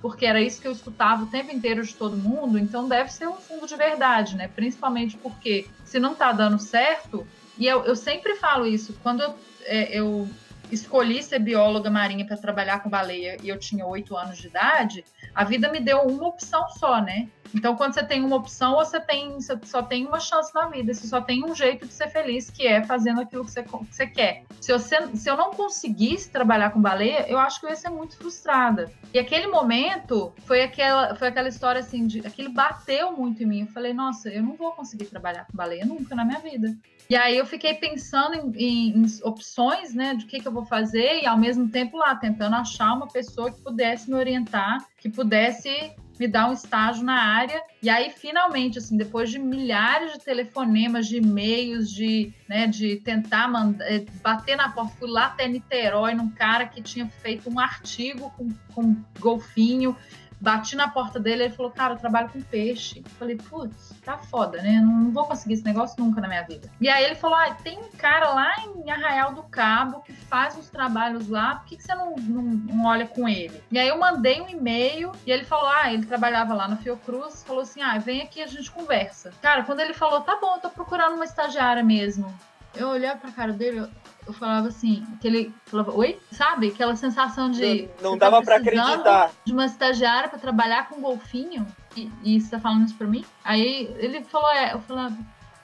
Porque 0.00 0.26
era 0.26 0.40
isso 0.40 0.60
que 0.60 0.68
eu 0.68 0.72
escutava 0.72 1.24
o 1.24 1.26
tempo 1.26 1.52
inteiro 1.52 1.82
de 1.82 1.94
todo 1.94 2.16
mundo, 2.16 2.58
então 2.58 2.88
deve 2.88 3.12
ser 3.12 3.26
um 3.26 3.36
fundo 3.36 3.66
de 3.66 3.74
verdade, 3.76 4.36
né? 4.36 4.48
Principalmente 4.48 5.16
porque 5.16 5.66
se 5.84 5.98
não 5.98 6.12
está 6.12 6.30
dando 6.32 6.58
certo, 6.58 7.26
e 7.58 7.66
eu, 7.66 7.84
eu 7.84 7.96
sempre 7.96 8.36
falo 8.36 8.66
isso, 8.66 8.96
quando 9.02 9.22
eu, 9.22 9.34
é, 9.64 9.98
eu 9.98 10.28
escolhi 10.70 11.22
ser 11.22 11.38
bióloga 11.38 11.90
marinha 11.90 12.24
para 12.24 12.36
trabalhar 12.36 12.82
com 12.82 12.90
baleia 12.90 13.36
e 13.42 13.48
eu 13.48 13.58
tinha 13.58 13.86
oito 13.86 14.16
anos 14.16 14.38
de 14.38 14.46
idade, 14.46 15.04
a 15.34 15.44
vida 15.44 15.70
me 15.70 15.80
deu 15.80 16.02
uma 16.02 16.28
opção 16.28 16.68
só, 16.68 17.00
né? 17.00 17.28
Então, 17.54 17.76
quando 17.76 17.94
você 17.94 18.04
tem 18.04 18.22
uma 18.24 18.36
opção, 18.36 18.76
você 18.76 19.00
tem 19.00 19.34
você 19.34 19.58
só 19.64 19.82
tem 19.82 20.06
uma 20.06 20.20
chance 20.20 20.54
na 20.54 20.66
vida, 20.66 20.92
você 20.92 21.06
só 21.06 21.20
tem 21.20 21.44
um 21.44 21.54
jeito 21.54 21.86
de 21.86 21.92
ser 21.92 22.08
feliz, 22.08 22.50
que 22.50 22.66
é 22.66 22.82
fazendo 22.84 23.20
aquilo 23.20 23.44
que 23.44 23.50
você, 23.50 23.62
que 23.62 23.70
você 23.70 24.06
quer. 24.06 24.44
Se, 24.60 24.72
você, 24.72 25.16
se 25.16 25.30
eu 25.30 25.36
não 25.36 25.52
conseguisse 25.52 26.30
trabalhar 26.30 26.70
com 26.70 26.80
baleia, 26.80 27.26
eu 27.28 27.38
acho 27.38 27.60
que 27.60 27.66
eu 27.66 27.70
ia 27.70 27.76
ser 27.76 27.90
muito 27.90 28.16
frustrada. 28.16 28.90
E 29.12 29.18
aquele 29.18 29.46
momento 29.46 30.32
foi 30.44 30.62
aquela, 30.62 31.14
foi 31.14 31.28
aquela 31.28 31.48
história 31.48 31.80
assim, 31.80 32.06
de, 32.06 32.26
aquilo 32.26 32.50
bateu 32.50 33.12
muito 33.12 33.42
em 33.42 33.46
mim. 33.46 33.60
Eu 33.62 33.68
falei, 33.68 33.92
nossa, 33.92 34.28
eu 34.28 34.42
não 34.42 34.54
vou 34.54 34.72
conseguir 34.72 35.06
trabalhar 35.06 35.46
com 35.46 35.56
baleia 35.56 35.84
nunca 35.84 36.14
na 36.14 36.24
minha 36.24 36.40
vida. 36.40 36.76
E 37.10 37.16
aí 37.16 37.38
eu 37.38 37.46
fiquei 37.46 37.74
pensando 37.74 38.34
em, 38.34 38.52
em, 38.56 39.02
em 39.02 39.06
opções, 39.22 39.94
né, 39.94 40.14
de 40.14 40.26
que, 40.26 40.40
que 40.40 40.46
eu 40.46 40.52
vou 40.52 40.66
fazer, 40.66 41.22
e 41.22 41.26
ao 41.26 41.38
mesmo 41.38 41.68
tempo 41.68 41.96
lá, 41.96 42.14
tentando 42.14 42.56
achar 42.56 42.92
uma 42.92 43.08
pessoa 43.08 43.50
que 43.50 43.62
pudesse 43.62 44.10
me 44.10 44.16
orientar, 44.16 44.84
que 44.98 45.08
pudesse 45.08 45.94
me 46.18 46.26
dar 46.26 46.48
um 46.48 46.52
estágio 46.52 47.04
na 47.04 47.14
área. 47.14 47.62
E 47.82 47.88
aí, 47.88 48.10
finalmente, 48.10 48.78
assim, 48.78 48.96
depois 48.96 49.30
de 49.30 49.38
milhares 49.38 50.12
de 50.14 50.18
telefonemas, 50.18 51.06
de 51.06 51.18
e-mails, 51.18 51.90
de, 51.90 52.32
né, 52.48 52.66
de 52.66 52.96
tentar 52.96 53.48
mandar, 53.48 53.84
eh, 53.86 54.04
bater 54.22 54.56
na 54.56 54.70
porta, 54.70 54.94
fui 54.98 55.08
lá 55.08 55.26
até 55.26 55.46
Niterói, 55.46 56.14
num 56.14 56.30
cara 56.30 56.66
que 56.66 56.82
tinha 56.82 57.06
feito 57.06 57.48
um 57.50 57.58
artigo 57.58 58.32
com, 58.36 58.48
com 58.74 58.96
golfinho, 59.18 59.96
Bati 60.40 60.76
na 60.76 60.88
porta 60.88 61.18
dele, 61.18 61.44
ele 61.44 61.54
falou, 61.54 61.70
cara, 61.70 61.94
eu 61.94 61.98
trabalho 61.98 62.28
com 62.28 62.40
peixe. 62.40 63.02
Eu 63.04 63.10
falei, 63.12 63.36
putz, 63.36 63.92
tá 64.04 64.16
foda, 64.16 64.62
né? 64.62 64.80
Não 64.80 65.10
vou 65.10 65.26
conseguir 65.26 65.54
esse 65.54 65.64
negócio 65.64 65.96
nunca 65.98 66.20
na 66.20 66.28
minha 66.28 66.42
vida. 66.42 66.70
E 66.80 66.88
aí 66.88 67.04
ele 67.04 67.14
falou, 67.14 67.36
ah, 67.36 67.54
tem 67.54 67.78
um 67.78 67.90
cara 67.96 68.30
lá 68.30 68.54
em 68.64 68.90
Arraial 68.90 69.34
do 69.34 69.42
Cabo 69.42 70.00
que 70.00 70.12
faz 70.12 70.56
uns 70.56 70.68
trabalhos 70.68 71.28
lá, 71.28 71.56
por 71.56 71.66
que, 71.66 71.76
que 71.76 71.82
você 71.82 71.94
não, 71.94 72.14
não, 72.16 72.42
não 72.42 72.84
olha 72.86 73.06
com 73.06 73.28
ele? 73.28 73.62
E 73.70 73.78
aí 73.78 73.88
eu 73.88 73.98
mandei 73.98 74.40
um 74.40 74.48
e-mail 74.48 75.12
e 75.26 75.30
ele 75.30 75.44
falou, 75.44 75.68
ah, 75.68 75.92
ele 75.92 76.06
trabalhava 76.06 76.54
lá 76.54 76.68
no 76.68 76.76
Fiocruz, 76.76 77.42
falou 77.42 77.62
assim, 77.62 77.82
ah, 77.82 77.98
vem 77.98 78.22
aqui 78.22 78.40
a 78.40 78.46
gente 78.46 78.70
conversa. 78.70 79.32
Cara, 79.42 79.64
quando 79.64 79.80
ele 79.80 79.94
falou, 79.94 80.20
tá 80.20 80.38
bom, 80.40 80.54
eu 80.54 80.60
tô 80.60 80.70
procurando 80.70 81.14
uma 81.14 81.24
estagiária 81.24 81.82
mesmo. 81.82 82.32
Eu 82.74 82.88
olhei 82.88 83.10
pra 83.16 83.32
cara 83.32 83.52
dele, 83.52 83.88
falava 84.32 84.68
assim, 84.68 85.04
que 85.20 85.26
ele 85.26 85.54
falava, 85.66 85.92
oi? 85.92 86.18
Sabe? 86.30 86.68
Aquela 86.68 86.96
sensação 86.96 87.50
de. 87.50 87.88
Não, 88.02 88.12
não 88.12 88.18
dava 88.18 88.42
para 88.42 88.56
acreditar. 88.56 89.32
De 89.44 89.52
uma 89.52 89.66
estagiária 89.66 90.28
para 90.28 90.38
trabalhar 90.38 90.88
com 90.88 91.00
golfinho. 91.00 91.66
E, 91.96 92.10
e 92.22 92.40
você 92.40 92.50
tá 92.50 92.60
falando 92.60 92.86
isso 92.86 92.94
pra 92.94 93.06
mim? 93.06 93.24
Aí 93.44 93.94
ele 93.98 94.22
falou, 94.24 94.50
é, 94.50 94.74
eu 94.74 94.80
falava, 94.80 95.16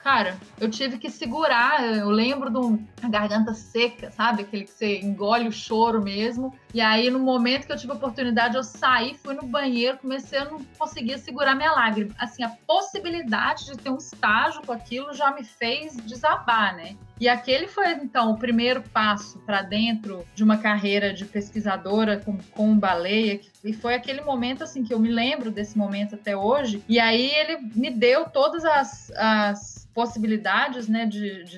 cara, 0.03 0.37
eu 0.59 0.69
tive 0.69 0.97
que 0.97 1.09
segurar. 1.09 1.83
Eu 1.83 2.09
lembro 2.09 2.49
de 2.49 2.57
uma 2.57 2.79
garganta 3.09 3.53
seca, 3.53 4.11
sabe? 4.11 4.43
Aquele 4.43 4.65
que 4.65 4.71
você 4.71 4.99
engole 4.99 5.47
o 5.47 5.51
choro 5.51 6.01
mesmo. 6.01 6.53
E 6.75 6.81
aí, 6.81 7.09
no 7.09 7.19
momento 7.19 7.65
que 7.65 7.71
eu 7.71 7.77
tive 7.77 7.93
a 7.93 7.95
oportunidade, 7.95 8.57
eu 8.57 8.63
saí, 8.63 9.13
fui 9.13 9.33
no 9.33 9.43
banheiro, 9.43 9.97
comecei 9.97 10.39
a 10.39 10.43
não 10.43 10.61
conseguir 10.77 11.17
segurar 11.19 11.55
minha 11.55 11.71
lágrima. 11.71 12.13
Assim, 12.19 12.43
a 12.43 12.49
possibilidade 12.49 13.67
de 13.67 13.77
ter 13.77 13.89
um 13.89 13.95
estágio 13.95 14.61
com 14.61 14.73
aquilo 14.73 15.13
já 15.13 15.31
me 15.31 15.45
fez 15.45 15.95
desabar, 15.95 16.75
né? 16.75 16.97
E 17.17 17.29
aquele 17.29 17.67
foi, 17.69 17.93
então, 17.93 18.31
o 18.31 18.37
primeiro 18.37 18.81
passo 18.81 19.39
para 19.39 19.61
dentro 19.61 20.25
de 20.35 20.43
uma 20.43 20.57
carreira 20.57 21.13
de 21.13 21.23
pesquisadora 21.23 22.19
com, 22.19 22.37
com 22.51 22.77
baleia. 22.77 23.39
E 23.63 23.71
foi 23.71 23.95
aquele 23.95 24.19
momento, 24.19 24.65
assim, 24.65 24.83
que 24.83 24.93
eu 24.93 24.99
me 24.99 25.09
lembro 25.09 25.49
desse 25.49 25.77
momento 25.77 26.15
até 26.15 26.35
hoje. 26.35 26.83
E 26.89 26.99
aí 26.99 27.31
ele 27.35 27.57
me 27.73 27.89
deu 27.89 28.25
todas 28.25 28.65
as, 28.65 29.11
as 29.11 29.85
possibilidades, 29.95 30.89
né, 30.89 31.05
de, 31.05 31.45
de, 31.45 31.57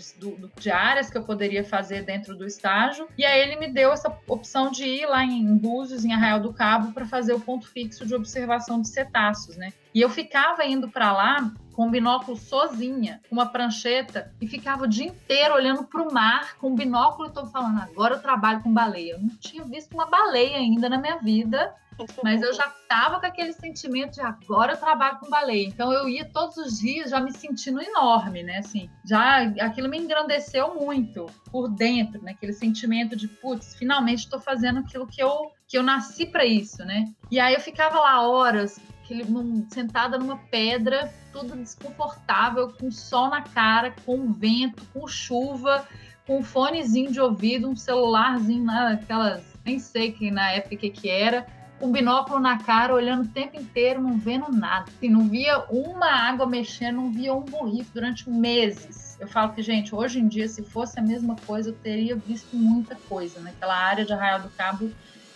de, 0.59 0.69
áreas 0.69 1.09
que 1.09 1.17
eu 1.17 1.23
poderia 1.23 1.63
fazer 1.63 2.03
dentro 2.03 2.35
do 2.35 2.45
estágio. 2.45 3.07
E 3.17 3.25
aí 3.25 3.41
ele 3.41 3.55
me 3.55 3.67
deu 3.67 3.91
essa 3.91 4.15
opção 4.27 4.69
de 4.69 4.85
ir 4.85 5.06
lá 5.07 5.23
em 5.23 5.55
Búzios, 5.57 6.05
em 6.05 6.13
Arraial 6.13 6.39
do 6.39 6.53
Cabo, 6.53 6.91
para 6.93 7.05
fazer 7.05 7.33
o 7.33 7.39
ponto 7.39 7.67
fixo 7.67 8.05
de 8.05 8.15
observação 8.15 8.81
de 8.81 8.89
cetáceos, 8.89 9.57
né? 9.57 9.73
E 9.93 10.01
eu 10.01 10.09
ficava 10.09 10.65
indo 10.65 10.89
para 10.89 11.11
lá 11.11 11.51
com 11.77 11.85
um 11.85 11.91
binóculo 11.91 12.35
sozinha, 12.35 13.21
com 13.29 13.35
uma 13.35 13.45
prancheta, 13.45 14.33
e 14.41 14.47
ficava 14.47 14.85
o 14.85 14.87
dia 14.87 15.05
inteiro 15.05 15.53
olhando 15.53 15.83
para 15.83 16.01
o 16.01 16.11
mar 16.11 16.57
com 16.57 16.73
binóculo 16.73 17.29
e 17.29 17.31
tô 17.31 17.45
falando, 17.45 17.79
agora 17.79 18.15
eu 18.15 18.21
trabalho 18.21 18.63
com 18.63 18.73
baleia. 18.73 19.13
Eu 19.13 19.19
não 19.19 19.29
tinha 19.37 19.63
visto 19.63 19.93
uma 19.93 20.07
baleia 20.07 20.57
ainda 20.57 20.89
na 20.89 20.97
minha 20.97 21.17
vida, 21.17 21.75
mas 22.23 22.41
eu 22.41 22.51
já 22.51 22.65
estava 22.65 23.19
com 23.19 23.27
aquele 23.27 23.53
sentimento 23.53 24.13
de 24.13 24.21
agora 24.21 24.73
eu 24.73 24.77
trabalho 24.77 25.19
com 25.19 25.29
baleia. 25.29 25.67
Então 25.67 25.93
eu 25.93 26.09
ia 26.09 26.25
todos 26.25 26.57
os 26.57 26.79
dias 26.79 27.11
já 27.11 27.19
me 27.19 27.31
sentindo 27.31 27.79
enorme, 27.79 28.41
né? 28.41 28.57
Assim, 28.57 28.89
já 29.05 29.43
aquilo 29.61 29.87
me 29.87 29.99
engrandeceu 29.99 30.73
muito 30.73 31.27
por 31.51 31.67
dentro, 31.67 32.21
né? 32.23 32.31
Aquele 32.31 32.53
sentimento 32.53 33.15
de, 33.15 33.27
putz, 33.27 33.75
finalmente 33.75 34.19
estou 34.19 34.39
fazendo 34.39 34.79
aquilo 34.79 35.05
que 35.05 35.21
eu 35.21 35.51
que 35.67 35.77
eu 35.77 35.83
nasci 35.83 36.25
para 36.25 36.45
isso, 36.45 36.83
né? 36.85 37.11
E 37.29 37.39
aí 37.39 37.53
eu 37.53 37.59
ficava 37.59 37.99
lá 37.99 38.21
horas 38.21 38.79
aquele, 39.07 39.65
sentada 39.69 40.17
numa 40.17 40.37
pedra, 40.37 41.13
tudo 41.31 41.55
desconfortável, 41.55 42.73
com 42.73 42.91
sol 42.91 43.29
na 43.29 43.41
cara, 43.41 43.93
com 44.05 44.31
vento, 44.33 44.83
com 44.93 45.07
chuva, 45.07 45.87
com 46.25 46.43
fonezinho 46.43 47.11
de 47.11 47.21
ouvido, 47.21 47.69
um 47.69 47.75
celularzinho, 47.75 48.65
naquelas, 48.65 49.43
nem 49.65 49.79
sei 49.79 50.11
que 50.11 50.29
na 50.29 50.51
época 50.51 50.75
que, 50.75 50.89
que 50.89 51.09
era, 51.09 51.47
com 51.79 51.91
binóculo 51.91 52.39
na 52.39 52.57
cara, 52.57 52.93
olhando 52.93 53.23
o 53.23 53.27
tempo 53.27 53.55
inteiro, 53.55 54.01
não 54.01 54.17
vendo 54.17 54.51
nada. 54.51 54.85
Assim, 54.89 55.09
não 55.09 55.29
via 55.29 55.59
uma 55.69 56.07
água 56.07 56.45
mexendo, 56.45 56.95
não 56.95 57.11
via 57.11 57.33
um 57.33 57.41
borrico 57.41 57.91
durante 57.93 58.29
meses. 58.29 59.15
Eu 59.19 59.27
falo 59.27 59.53
que, 59.53 59.61
gente, 59.61 59.93
hoje 59.93 60.19
em 60.19 60.27
dia, 60.27 60.47
se 60.47 60.63
fosse 60.63 60.99
a 60.99 61.03
mesma 61.03 61.35
coisa, 61.45 61.69
eu 61.69 61.73
teria 61.73 62.15
visto 62.15 62.55
muita 62.55 62.95
coisa. 63.07 63.39
Naquela 63.39 63.75
né? 63.75 63.85
área 63.85 64.05
de 64.05 64.11
Arraial 64.11 64.41
do 64.41 64.49
Cabo 64.49 64.91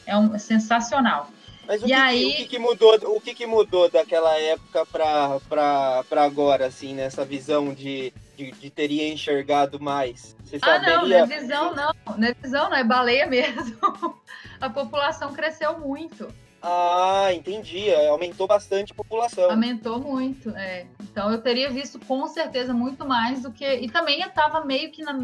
é, 0.05 0.17
um, 0.17 0.33
é 0.33 0.39
sensacional. 0.39 1.29
Mas 1.67 1.81
o, 1.81 1.85
que, 1.85 1.93
aí... 1.93 2.29
o 2.31 2.35
que, 2.35 2.45
que, 2.45 2.59
mudou, 2.59 2.95
o 3.15 3.21
que, 3.21 3.33
que 3.33 3.45
mudou 3.45 3.89
daquela 3.89 4.37
época 4.37 4.85
para 4.85 6.23
agora, 6.23 6.65
assim, 6.65 6.93
nessa 6.93 7.23
visão 7.23 7.73
de, 7.73 8.13
de, 8.35 8.51
de, 8.51 8.69
teria 8.69 9.11
enxergado 9.11 9.79
mais? 9.79 10.35
Você 10.43 10.57
ah, 10.61 10.79
saberia... 10.79 10.97
não, 10.97 11.07
não 11.07 11.15
é 11.15 11.25
visão 11.25 11.75
não, 11.75 12.27
é 12.27 12.33
visão 12.33 12.69
não, 12.69 12.77
é 12.77 12.83
baleia 12.83 13.27
mesmo. 13.27 13.77
A 14.59 14.69
população 14.69 15.33
cresceu 15.33 15.79
muito. 15.79 16.27
Ah, 16.61 17.29
entendi. 17.33 17.89
É, 17.89 18.09
aumentou 18.09 18.45
bastante 18.45 18.91
a 18.91 18.95
população. 18.95 19.49
Aumentou 19.49 19.99
muito, 19.99 20.49
é. 20.51 20.85
Então 21.01 21.31
eu 21.31 21.41
teria 21.41 21.69
visto 21.69 21.99
com 21.99 22.27
certeza 22.27 22.73
muito 22.73 23.05
mais 23.05 23.41
do 23.41 23.51
que. 23.51 23.65
E 23.65 23.89
também 23.89 24.21
eu 24.21 24.27
estava 24.27 24.63
meio 24.63 24.91
que 24.91 25.01
na. 25.01 25.17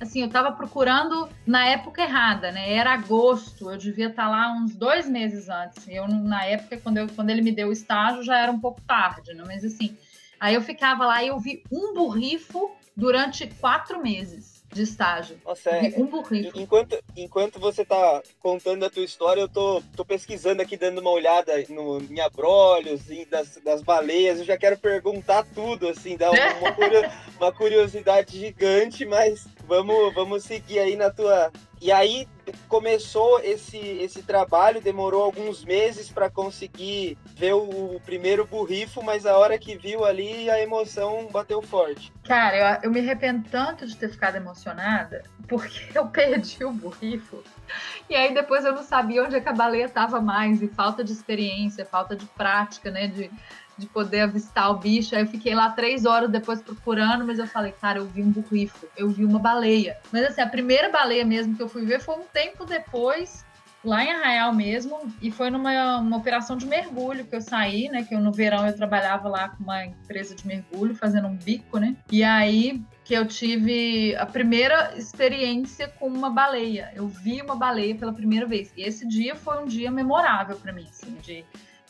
Assim, 0.00 0.20
eu 0.20 0.28
estava 0.28 0.52
procurando 0.52 1.28
na 1.46 1.66
época 1.66 2.02
errada, 2.02 2.50
né? 2.50 2.72
Era 2.72 2.94
agosto, 2.94 3.70
eu 3.70 3.76
devia 3.76 4.08
estar 4.08 4.24
tá 4.24 4.30
lá 4.30 4.52
uns 4.52 4.74
dois 4.74 5.08
meses 5.08 5.48
antes. 5.48 5.86
Eu, 5.88 6.08
na 6.08 6.44
época, 6.44 6.78
quando, 6.78 6.98
eu, 6.98 7.08
quando 7.14 7.30
ele 7.30 7.42
me 7.42 7.52
deu 7.52 7.68
o 7.68 7.72
estágio, 7.72 8.22
já 8.22 8.38
era 8.38 8.50
um 8.50 8.60
pouco 8.60 8.80
tarde, 8.82 9.34
né? 9.34 9.44
Mas 9.46 9.64
assim, 9.64 9.96
aí 10.40 10.54
eu 10.54 10.62
ficava 10.62 11.04
lá 11.04 11.22
e 11.22 11.28
eu 11.28 11.38
vi 11.38 11.62
um 11.70 11.92
burrifo 11.92 12.70
durante 12.96 13.46
quatro 13.60 14.00
meses 14.00 14.57
de 14.72 14.82
estágio. 14.82 15.40
Nossa, 15.44 15.70
é, 15.70 15.94
um 15.96 16.06
burrito. 16.06 16.58
Enquanto, 16.58 16.98
enquanto 17.16 17.58
você 17.58 17.84
tá 17.84 18.22
contando 18.40 18.84
a 18.84 18.90
tua 18.90 19.04
história, 19.04 19.40
eu 19.40 19.48
tô, 19.48 19.82
tô 19.96 20.04
pesquisando 20.04 20.62
aqui, 20.62 20.76
dando 20.76 21.00
uma 21.00 21.10
olhada 21.10 21.52
no, 21.68 22.00
em 22.02 22.20
abrolhos, 22.20 23.02
das, 23.30 23.56
das 23.64 23.82
baleias. 23.82 24.38
Eu 24.38 24.44
já 24.44 24.56
quero 24.56 24.78
perguntar 24.78 25.44
tudo, 25.54 25.88
assim, 25.88 26.16
dá 26.16 26.30
uma, 26.30 27.40
uma 27.40 27.52
curiosidade 27.52 28.38
gigante, 28.38 29.04
mas 29.04 29.46
vamos, 29.68 30.14
vamos 30.14 30.42
seguir 30.42 30.78
aí 30.78 30.96
na 30.96 31.10
tua, 31.10 31.52
e 31.80 31.92
aí 31.92 32.26
começou 32.66 33.40
esse, 33.40 33.76
esse 33.76 34.22
trabalho, 34.22 34.80
demorou 34.80 35.22
alguns 35.22 35.64
meses 35.64 36.10
para 36.10 36.30
conseguir 36.30 37.16
ver 37.36 37.52
o, 37.52 37.96
o, 37.96 38.00
primeiro 38.04 38.46
burrifo, 38.46 39.02
mas 39.02 39.26
a 39.26 39.36
hora 39.36 39.58
que 39.58 39.76
viu 39.76 40.04
ali 40.04 40.50
a 40.50 40.60
emoção 40.60 41.28
bateu 41.30 41.60
forte. 41.62 42.12
Cara, 42.24 42.56
eu, 42.56 42.84
eu 42.84 42.90
me 42.90 43.00
arrependo 43.00 43.46
tanto 43.50 43.86
de 43.86 43.94
ter 43.96 44.10
ficado 44.10 44.36
emocionada, 44.36 45.22
porque 45.46 45.90
eu 45.94 46.06
perdi 46.06 46.64
o 46.64 46.72
burrifo. 46.72 47.44
E 48.08 48.16
aí 48.16 48.32
depois 48.32 48.64
eu 48.64 48.72
não 48.72 48.82
sabia 48.82 49.22
onde 49.22 49.36
é 49.36 49.42
a 49.44 49.52
baleia 49.52 49.84
estava 49.84 50.20
mais, 50.20 50.62
e 50.62 50.68
falta 50.68 51.04
de 51.04 51.12
experiência, 51.12 51.84
falta 51.84 52.16
de 52.16 52.26
prática, 52.26 52.90
né? 52.90 53.06
De, 53.06 53.30
de 53.78 53.86
poder 53.86 54.20
avistar 54.20 54.70
o 54.70 54.78
bicho. 54.78 55.14
Aí 55.14 55.22
eu 55.22 55.26
fiquei 55.26 55.54
lá 55.54 55.70
três 55.70 56.04
horas 56.04 56.30
depois 56.30 56.60
procurando, 56.60 57.24
mas 57.24 57.38
eu 57.38 57.46
falei, 57.46 57.72
cara, 57.72 57.98
eu 57.98 58.06
vi 58.06 58.22
um 58.22 58.30
burrifo, 58.30 58.86
eu 58.96 59.08
vi 59.08 59.24
uma 59.24 59.38
baleia. 59.38 59.98
Mas 60.12 60.24
assim, 60.24 60.40
a 60.40 60.48
primeira 60.48 60.90
baleia 60.90 61.24
mesmo 61.24 61.54
que 61.54 61.62
eu 61.62 61.68
fui 61.68 61.84
ver 61.86 62.00
foi 62.00 62.16
um 62.16 62.24
tempo 62.24 62.64
depois, 62.64 63.46
lá 63.84 64.04
em 64.04 64.10
Arraial 64.10 64.52
mesmo, 64.52 64.98
e 65.22 65.30
foi 65.30 65.50
numa 65.50 65.98
uma 65.98 66.16
operação 66.16 66.56
de 66.56 66.66
mergulho 66.66 67.24
que 67.24 67.36
eu 67.36 67.40
saí, 67.40 67.88
né? 67.88 68.02
Que 68.02 68.14
eu, 68.14 68.20
no 68.20 68.32
verão 68.32 68.66
eu 68.66 68.74
trabalhava 68.74 69.28
lá 69.28 69.48
com 69.50 69.62
uma 69.62 69.86
empresa 69.86 70.34
de 70.34 70.46
mergulho, 70.46 70.94
fazendo 70.94 71.28
um 71.28 71.36
bico, 71.36 71.78
né? 71.78 71.96
E 72.10 72.24
aí 72.24 72.82
que 73.04 73.14
eu 73.14 73.24
tive 73.26 74.14
a 74.16 74.26
primeira 74.26 74.94
experiência 74.94 75.88
com 75.88 76.08
uma 76.08 76.28
baleia. 76.28 76.92
Eu 76.94 77.08
vi 77.08 77.40
uma 77.40 77.56
baleia 77.56 77.94
pela 77.94 78.12
primeira 78.12 78.44
vez. 78.44 78.70
E 78.76 78.82
esse 78.82 79.08
dia 79.08 79.34
foi 79.34 79.62
um 79.62 79.64
dia 79.64 79.90
memorável 79.90 80.56
para 80.56 80.74
mim, 80.74 80.86
assim, 80.90 81.14
de 81.22 81.42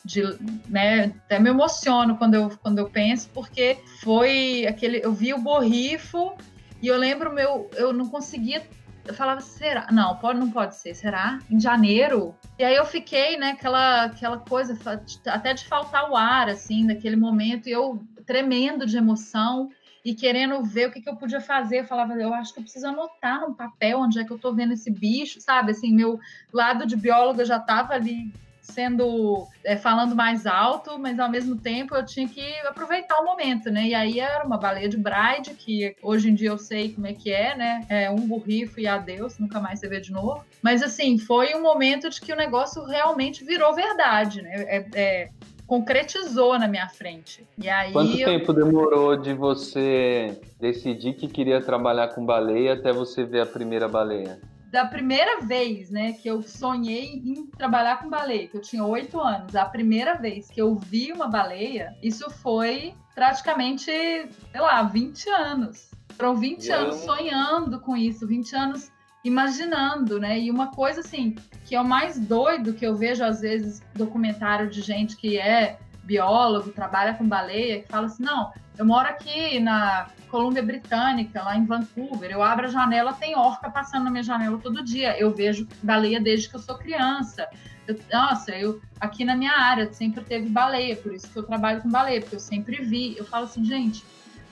de, 0.08 0.22
né, 0.70 1.12
até 1.26 1.38
me 1.38 1.50
emociono 1.50 2.16
quando 2.16 2.32
eu, 2.32 2.50
quando 2.62 2.78
eu 2.78 2.88
penso, 2.88 3.28
porque 3.34 3.76
foi 4.00 4.66
aquele, 4.66 5.04
eu 5.04 5.12
vi 5.12 5.34
o 5.34 5.38
borrifo 5.38 6.32
e 6.80 6.86
eu 6.86 6.96
lembro 6.96 7.30
meu, 7.30 7.70
eu 7.74 7.92
não 7.92 8.08
conseguia, 8.08 8.66
eu 9.04 9.12
falava, 9.12 9.42
será? 9.42 9.86
Não, 9.92 10.16
pode, 10.16 10.40
não 10.40 10.50
pode 10.50 10.76
ser, 10.76 10.94
será? 10.94 11.38
Em 11.50 11.60
janeiro? 11.60 12.34
E 12.58 12.64
aí 12.64 12.74
eu 12.74 12.86
fiquei, 12.86 13.36
né, 13.36 13.50
aquela, 13.50 14.04
aquela 14.04 14.38
coisa, 14.38 14.78
até 15.26 15.52
de 15.52 15.66
faltar 15.66 16.10
o 16.10 16.16
ar, 16.16 16.48
assim, 16.48 16.84
naquele 16.84 17.16
momento, 17.16 17.68
e 17.68 17.72
eu 17.72 18.02
tremendo 18.24 18.86
de 18.86 18.96
emoção, 18.96 19.68
e 20.02 20.14
querendo 20.14 20.62
ver 20.62 20.88
o 20.88 20.90
que, 20.90 21.02
que 21.02 21.08
eu 21.08 21.16
podia 21.16 21.40
fazer. 21.40 21.80
Eu 21.80 21.84
falava, 21.84 22.14
eu 22.14 22.32
acho 22.32 22.54
que 22.54 22.60
eu 22.60 22.62
preciso 22.62 22.86
anotar 22.86 23.40
num 23.42 23.52
papel 23.52 23.98
onde 23.98 24.18
é 24.18 24.24
que 24.24 24.30
eu 24.30 24.38
tô 24.38 24.54
vendo 24.54 24.72
esse 24.72 24.90
bicho, 24.90 25.38
sabe? 25.38 25.72
Assim, 25.72 25.92
meu 25.92 26.18
lado 26.50 26.86
de 26.86 26.96
bióloga 26.96 27.44
já 27.44 27.58
estava 27.58 27.92
ali 27.92 28.32
sendo 28.70 29.46
é, 29.64 29.76
falando 29.76 30.14
mais 30.14 30.46
alto, 30.46 30.98
mas 30.98 31.18
ao 31.18 31.30
mesmo 31.30 31.56
tempo 31.56 31.94
eu 31.94 32.04
tinha 32.04 32.28
que 32.28 32.42
aproveitar 32.66 33.18
o 33.20 33.24
momento, 33.24 33.70
né? 33.70 33.88
E 33.88 33.94
aí 33.94 34.20
era 34.20 34.44
uma 34.44 34.58
baleia 34.58 34.88
de 34.88 34.96
Bride, 34.96 35.54
que 35.54 35.96
hoje 36.02 36.30
em 36.30 36.34
dia 36.34 36.50
eu 36.50 36.58
sei 36.58 36.92
como 36.92 37.06
é 37.06 37.12
que 37.12 37.30
é, 37.30 37.56
né? 37.56 37.84
É 37.88 38.10
um 38.10 38.26
burrifo 38.26 38.80
e 38.80 38.86
adeus, 38.86 39.38
nunca 39.38 39.60
mais 39.60 39.80
você 39.80 39.88
vê 39.88 40.00
de 40.00 40.12
novo. 40.12 40.44
Mas 40.62 40.82
assim, 40.82 41.18
foi 41.18 41.54
um 41.54 41.62
momento 41.62 42.08
de 42.10 42.20
que 42.20 42.32
o 42.32 42.36
negócio 42.36 42.84
realmente 42.84 43.44
virou 43.44 43.74
verdade, 43.74 44.42
né? 44.42 44.52
É, 44.54 44.86
é, 44.94 45.28
concretizou 45.66 46.58
na 46.58 46.66
minha 46.66 46.88
frente. 46.88 47.46
E 47.62 47.68
aí 47.68 47.92
Quanto 47.92 48.18
eu... 48.18 48.26
tempo 48.26 48.52
demorou 48.52 49.16
de 49.16 49.34
você 49.34 50.40
decidir 50.58 51.14
que 51.14 51.28
queria 51.28 51.60
trabalhar 51.60 52.08
com 52.08 52.24
baleia 52.24 52.74
até 52.74 52.92
você 52.92 53.24
ver 53.24 53.42
a 53.42 53.46
primeira 53.46 53.88
baleia? 53.88 54.40
Da 54.70 54.84
primeira 54.84 55.40
vez, 55.40 55.90
né, 55.90 56.12
que 56.12 56.28
eu 56.28 56.42
sonhei 56.42 57.22
em 57.24 57.46
trabalhar 57.46 58.00
com 58.00 58.08
baleia, 58.08 58.48
que 58.48 58.56
eu 58.56 58.60
tinha 58.60 58.84
oito 58.84 59.18
anos, 59.20 59.56
a 59.56 59.64
primeira 59.64 60.14
vez 60.14 60.48
que 60.48 60.60
eu 60.60 60.74
vi 60.74 61.10
uma 61.10 61.26
baleia, 61.26 61.96
isso 62.02 62.30
foi 62.30 62.94
praticamente, 63.14 63.86
sei 63.86 64.60
lá, 64.60 64.82
20 64.82 65.28
anos. 65.30 65.90
Foram 66.10 66.36
20 66.36 66.70
anos 66.70 66.96
sonhando 66.96 67.80
com 67.80 67.96
isso, 67.96 68.26
20 68.26 68.56
anos 68.56 68.92
imaginando, 69.24 70.20
né? 70.20 70.38
E 70.38 70.50
uma 70.50 70.68
coisa 70.68 71.00
assim, 71.00 71.34
que 71.64 71.74
é 71.74 71.80
o 71.80 71.84
mais 71.84 72.18
doido 72.18 72.74
que 72.74 72.86
eu 72.86 72.94
vejo 72.94 73.24
às 73.24 73.40
vezes 73.40 73.82
documentário 73.94 74.68
de 74.68 74.80
gente 74.82 75.16
que 75.16 75.38
é 75.38 75.78
biólogo, 76.04 76.72
trabalha 76.72 77.14
com 77.14 77.28
baleia, 77.28 77.82
que 77.82 77.88
fala 77.88 78.06
assim: 78.06 78.22
não, 78.22 78.52
eu 78.78 78.86
moro 78.86 79.08
aqui 79.08 79.58
na 79.58 80.08
Colômbia 80.30 80.62
Britânica, 80.62 81.42
lá 81.42 81.56
em 81.56 81.64
Vancouver, 81.64 82.30
eu 82.30 82.42
abro 82.42 82.66
a 82.66 82.68
janela, 82.68 83.12
tem 83.12 83.36
orca 83.36 83.68
passando 83.68 84.04
na 84.04 84.10
minha 84.10 84.22
janela 84.22 84.56
todo 84.58 84.84
dia. 84.84 85.18
Eu 85.18 85.34
vejo 85.34 85.66
baleia 85.82 86.20
desde 86.20 86.48
que 86.48 86.54
eu 86.54 86.60
sou 86.60 86.78
criança. 86.78 87.48
Eu, 87.88 87.98
nossa, 88.12 88.52
eu 88.52 88.80
aqui 89.00 89.24
na 89.24 89.34
minha 89.34 89.52
área 89.52 89.92
sempre 89.92 90.22
teve 90.22 90.48
baleia, 90.48 90.94
por 90.94 91.12
isso 91.12 91.28
que 91.28 91.36
eu 91.36 91.42
trabalho 91.42 91.82
com 91.82 91.90
baleia, 91.90 92.20
porque 92.20 92.36
eu 92.36 92.40
sempre 92.40 92.82
vi. 92.84 93.16
Eu 93.18 93.24
falo 93.24 93.46
assim, 93.46 93.64
gente, 93.64 94.04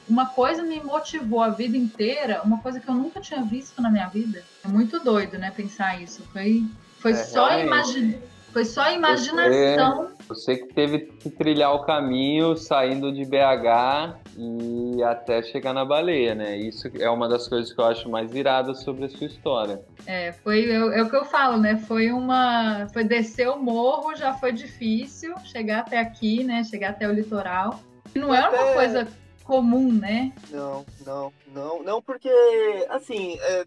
uma 0.09 0.27
coisa 0.27 0.63
me 0.63 0.81
motivou 0.81 1.41
a 1.41 1.51
vida 1.51 1.77
inteira, 1.77 2.43
uma 2.43 2.59
coisa 2.59 2.81
que 2.81 2.89
eu 2.89 2.95
nunca 2.95 3.21
tinha 3.21 3.43
visto 3.45 3.81
na 3.81 3.91
minha 3.91 4.09
vida. 4.09 4.43
É 4.65 4.69
muito 4.69 4.99
doido, 4.99 5.39
né, 5.39 5.53
pensar 5.53 6.03
isso. 6.03 6.23
Foi, 6.33 6.65
foi 6.99 7.13
é, 7.13 7.15
só 7.15 7.61
imaginar 7.61 8.19
foi 8.57 8.65
só 8.65 8.91
imaginação. 8.91 10.13
Você, 10.27 10.55
você, 10.55 10.57
que 10.57 10.73
teve 10.73 11.01
que 11.01 11.29
trilhar 11.29 11.75
o 11.75 11.85
caminho 11.85 12.57
saindo 12.57 13.13
de 13.13 13.23
BH 13.23 14.17
e 14.35 15.03
até 15.03 15.43
chegar 15.43 15.75
na 15.75 15.85
baleia, 15.85 16.35
né? 16.35 16.57
Isso 16.57 16.89
é 16.99 17.11
uma 17.11 17.29
das 17.29 17.47
coisas 17.47 17.71
que 17.71 17.79
eu 17.79 17.85
acho 17.85 18.09
mais 18.09 18.35
iradas 18.35 18.83
sobre 18.83 19.05
a 19.05 19.11
sua 19.11 19.27
história. 19.27 19.83
É, 20.07 20.33
foi 20.33 20.71
é, 20.71 20.77
é 20.77 21.03
o 21.03 21.11
que 21.11 21.17
eu 21.17 21.27
falo, 21.27 21.59
né? 21.59 21.77
Foi 21.77 22.11
uma, 22.11 22.89
foi 22.95 23.05
descer 23.05 23.47
o 23.51 23.59
morro, 23.59 24.17
já 24.17 24.33
foi 24.33 24.53
difícil 24.53 25.35
chegar 25.45 25.81
até 25.81 25.99
aqui, 25.99 26.43
né? 26.43 26.65
Chegar 26.65 26.93
até 26.93 27.07
o 27.07 27.13
litoral. 27.13 27.79
Não 28.15 28.35
é 28.35 28.49
uma 28.49 28.73
coisa 28.73 29.07
comum, 29.45 29.93
né? 29.93 30.33
Não, 30.51 30.87
não, 31.05 31.33
não, 31.55 31.83
não, 31.83 32.01
porque 32.01 32.31
assim, 32.89 33.39
é, 33.39 33.65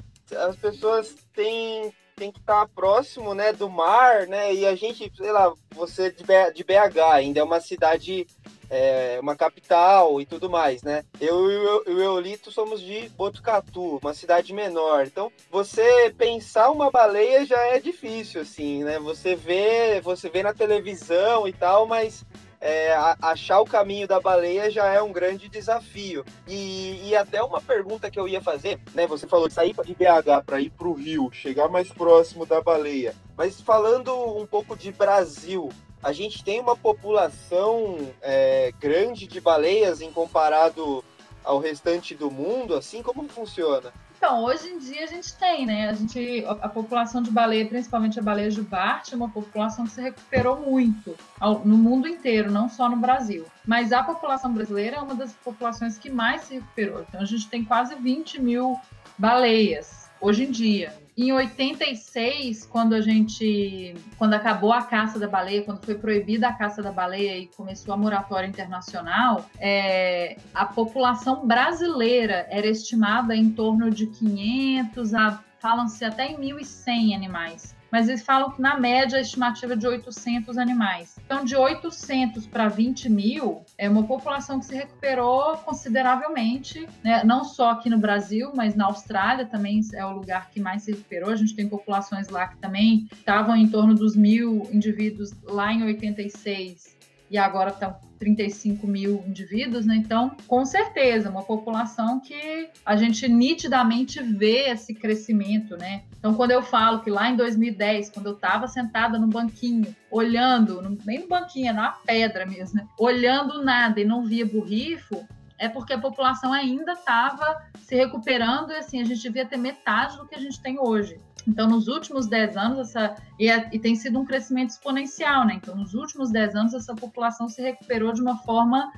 as 0.48 0.56
pessoas 0.56 1.16
têm 1.36 1.94
tem 2.20 2.32
que 2.32 2.39
estar 2.39 2.67
próximo, 2.67 3.34
né, 3.34 3.53
do 3.53 3.70
mar, 3.70 4.28
né? 4.28 4.53
E 4.53 4.65
a 4.65 4.76
gente, 4.76 5.09
sei 5.15 5.32
lá, 5.32 5.51
você 5.72 6.11
de 6.11 6.63
BH 6.63 6.99
ainda 7.13 7.39
é 7.39 7.43
uma 7.43 7.61
cidade 7.61 8.28
é, 8.70 9.17
uma 9.22 9.36
capital 9.36 10.22
e 10.22 10.26
tudo 10.26 10.49
mais, 10.49 10.84
né? 10.84 11.03
Eu 11.20 11.49
e 11.88 11.91
o 11.91 12.01
Eulito 12.01 12.51
somos 12.51 12.82
de 12.82 13.09
Botucatu, 13.09 13.97
uma 14.01 14.13
cidade 14.13 14.53
menor. 14.53 15.05
Então, 15.07 15.32
você 15.49 16.13
pensar 16.15 16.70
uma 16.70 16.91
baleia 16.91 17.45
já 17.45 17.59
é 17.59 17.80
difícil, 17.80 18.41
assim, 18.41 18.84
né? 18.84 18.99
Você 18.99 19.36
vê, 19.36 19.99
você 20.01 20.30
vê 20.30 20.43
na 20.43 20.53
televisão 20.53 21.47
e 21.47 21.53
tal, 21.53 21.88
mas 21.88 22.24
é, 22.62 22.93
achar 23.22 23.60
o 23.60 23.66
caminho 23.66 24.07
da 24.07 24.20
baleia 24.20 24.70
já 24.70 24.88
é 24.88 25.01
um 25.01 25.12
grande 25.12 25.47
desafio. 25.47 26.26
E, 26.47 27.07
e, 27.07 27.16
até 27.16 27.41
uma 27.41 27.62
pergunta 27.62 28.12
que 28.12 28.20
eu 28.20 28.28
ia 28.28 28.41
fazer, 28.41 28.80
né? 28.93 29.07
Você 29.07 29.28
falou 29.28 29.47
de 29.47 29.53
sair 29.53 29.74
de 29.74 29.95
BH 29.95 30.43
para 30.45 30.60
ir 30.60 30.70
para 30.70 30.88
o 30.88 30.93
Rio, 30.93 31.30
chegar 31.32 31.70
mais 31.70 31.89
próximo 31.89 32.45
da 32.45 32.62
baleia. 32.62 33.16
Mas 33.38 33.62
falando 33.62 34.14
um 34.38 34.45
pouco 34.45 34.76
de 34.76 34.91
Brasil, 34.91 35.70
a 36.03 36.12
gente 36.12 36.43
tem 36.43 36.60
uma 36.60 36.76
população 36.76 37.97
é, 38.22 38.74
grande 38.80 39.28
de 39.28 39.39
baleias 39.39 40.01
em 40.01 40.12
comparado 40.12 41.03
ao 41.43 41.60
restante 41.60 42.14
do 42.14 42.30
mundo, 42.30 42.76
assim 42.76 43.01
como 43.01 43.28
funciona? 43.28 43.93
Então, 44.20 44.43
hoje 44.43 44.67
em 44.67 44.78
dia 44.78 45.05
a 45.05 45.07
gente 45.07 45.34
tem, 45.36 45.65
né? 45.65 45.88
A 45.88 45.93
gente, 45.93 46.43
a 46.45 46.67
população 46.67 47.22
de 47.22 47.32
baleia, 47.32 47.65
principalmente 47.65 48.20
a 48.20 48.22
baleia 48.22 48.51
jubarte, 48.51 49.13
é 49.13 49.15
uma 49.15 49.30
população 49.30 49.86
que 49.86 49.91
se 49.91 50.01
recuperou 50.01 50.59
muito 50.59 51.15
no 51.63 51.78
mundo 51.78 52.05
inteiro, 52.05 52.51
não 52.51 52.67
só 52.67 52.89
no 52.89 52.97
Brasil. 52.97 53.45
Mas 53.65 53.93
a 53.93 54.03
população 54.03 54.53
brasileira 54.53 54.97
é 54.97 54.99
uma 54.99 55.15
das 55.15 55.32
populações 55.32 55.97
que 55.97 56.09
mais 56.09 56.41
se 56.41 56.55
recuperou. 56.55 57.05
Então, 57.07 57.22
a 57.22 57.26
gente 57.26 57.47
tem 57.47 57.63
quase 57.63 57.95
20 57.95 58.41
mil 58.41 58.78
baleias 59.17 60.09
hoje 60.20 60.43
em 60.43 60.51
dia. 60.51 60.93
Em 61.22 61.34
86, 61.34 62.65
quando 62.67 62.95
a 62.95 63.01
gente, 63.01 63.93
quando 64.17 64.36
acabou 64.36 64.72
a 64.72 64.84
caça 64.84 65.20
da 65.20 65.28
baleia, 65.28 65.63
quando 65.63 65.84
foi 65.84 65.95
proibida 65.95 66.47
a 66.47 66.53
caça 66.53 66.82
da 66.82 66.93
baleia 66.93 67.38
e 67.38 67.47
começou 67.47 67.93
a 67.93 67.97
moratória 67.97 68.47
internacional, 68.47 69.45
é, 69.59 70.38
a 70.53 70.65
população 70.65 71.45
brasileira 71.45 72.47
era 72.49 72.67
estimada 72.67 73.36
em 73.36 73.51
torno 73.51 73.91
de 73.91 74.07
500 74.07 75.13
a 75.13 75.43
falam-se 75.59 76.05
até 76.05 76.26
em 76.26 76.38
1.100 76.38 77.13
animais 77.13 77.76
mas 77.92 78.08
eles 78.08 78.22
falam 78.22 78.52
que 78.52 78.62
na 78.62 78.80
média 78.80 79.18
a 79.18 79.22
estimativa 79.22 79.74
é 79.74 79.76
de 79.76 79.88
800 79.88 80.58
animais. 80.58 81.18
Então, 81.26 81.44
de 81.44 81.56
800 81.56 82.48
para 82.48 82.68
20 82.68 83.10
mil, 83.10 83.62
é 83.78 83.90
uma 83.90 84.04
população 84.04 84.60
que 84.60 84.66
se 84.66 84.76
recuperou 84.76 85.58
consideravelmente, 85.58 86.88
né? 87.04 87.24
não 87.24 87.44
só 87.44 87.72
aqui 87.72 87.90
no 87.90 87.98
Brasil, 87.98 88.52
mas 88.56 88.76
na 88.76 88.86
Austrália 88.86 89.46
também 89.46 89.82
é 89.94 90.06
o 90.06 90.12
lugar 90.12 90.50
que 90.50 90.60
mais 90.60 90.84
se 90.84 90.92
recuperou. 90.92 91.32
A 91.32 91.36
gente 91.36 91.56
tem 91.56 91.68
populações 91.68 92.30
lá 92.30 92.48
que 92.48 92.58
também 92.58 93.08
estavam 93.12 93.56
em 93.56 93.68
torno 93.68 93.96
dos 93.96 94.16
mil 94.16 94.68
indivíduos 94.72 95.32
lá 95.44 95.72
em 95.74 95.84
86 95.84 96.99
e 97.30 97.38
agora 97.38 97.70
estão 97.70 97.96
35 98.20 98.86
mil 98.86 99.24
indivíduos, 99.26 99.86
né? 99.86 99.96
Então, 99.96 100.36
com 100.46 100.66
certeza, 100.66 101.30
uma 101.30 101.44
população 101.44 102.20
que 102.20 102.70
a 102.86 102.96
gente 102.96 103.28
nitidamente 103.28 104.22
vê 104.22 104.70
esse 104.70 104.94
crescimento, 104.94 105.78
né? 105.78 106.04
Então, 106.18 106.34
quando 106.34 106.52
eu 106.52 106.62
falo 106.62 107.02
que 107.02 107.10
lá 107.10 107.30
em 107.30 107.38
2010, 107.38 108.10
quando 108.10 108.28
eu 108.28 108.34
estava 108.34 108.68
sentada 108.68 109.18
no 109.18 109.28
banquinho, 109.28 109.96
olhando, 110.12 110.82
nem 111.06 111.22
no 111.22 111.28
banquinho, 111.28 111.74
na 111.74 111.92
pedra 111.92 112.46
mesmo, 112.46 112.80
né? 112.80 112.88
olhando 113.00 113.64
nada 113.64 114.02
e 114.02 114.06
não 114.06 114.26
via 114.26 114.46
burrifo, 114.46 115.26
é 115.58 115.68
porque 115.68 115.94
a 115.94 116.00
população 116.00 116.52
ainda 116.54 116.94
estava 116.94 117.62
se 117.82 117.96
recuperando 117.96 118.72
e 118.72 118.78
assim, 118.78 119.02
a 119.02 119.04
gente 119.04 119.22
devia 119.22 119.46
ter 119.46 119.58
metade 119.58 120.18
do 120.18 120.26
que 120.26 120.36
a 120.36 120.40
gente 120.40 120.60
tem 120.62 120.80
hoje. 120.80 121.20
Então, 121.50 121.68
nos 121.68 121.88
últimos 121.88 122.28
10 122.28 122.56
anos, 122.56 122.80
essa, 122.80 123.16
e, 123.39 123.50
é, 123.50 123.68
e, 123.74 123.80
tem 123.80 123.95
sido 123.95 124.20
um 124.20 124.26
crescimento 124.26 124.70
exponencial, 124.70 125.47
né? 125.47 125.56
Então, 125.56 125.76
nos 125.76 125.95
últimos 125.95 126.32
10 126.32 126.56
anos, 126.56 126.74
essa 126.76 126.93
população 126.93 127.50
se 127.50 127.60
recuperou 127.60 128.14
de 128.14 128.22
uma 128.22 128.38
forma, 128.38 128.91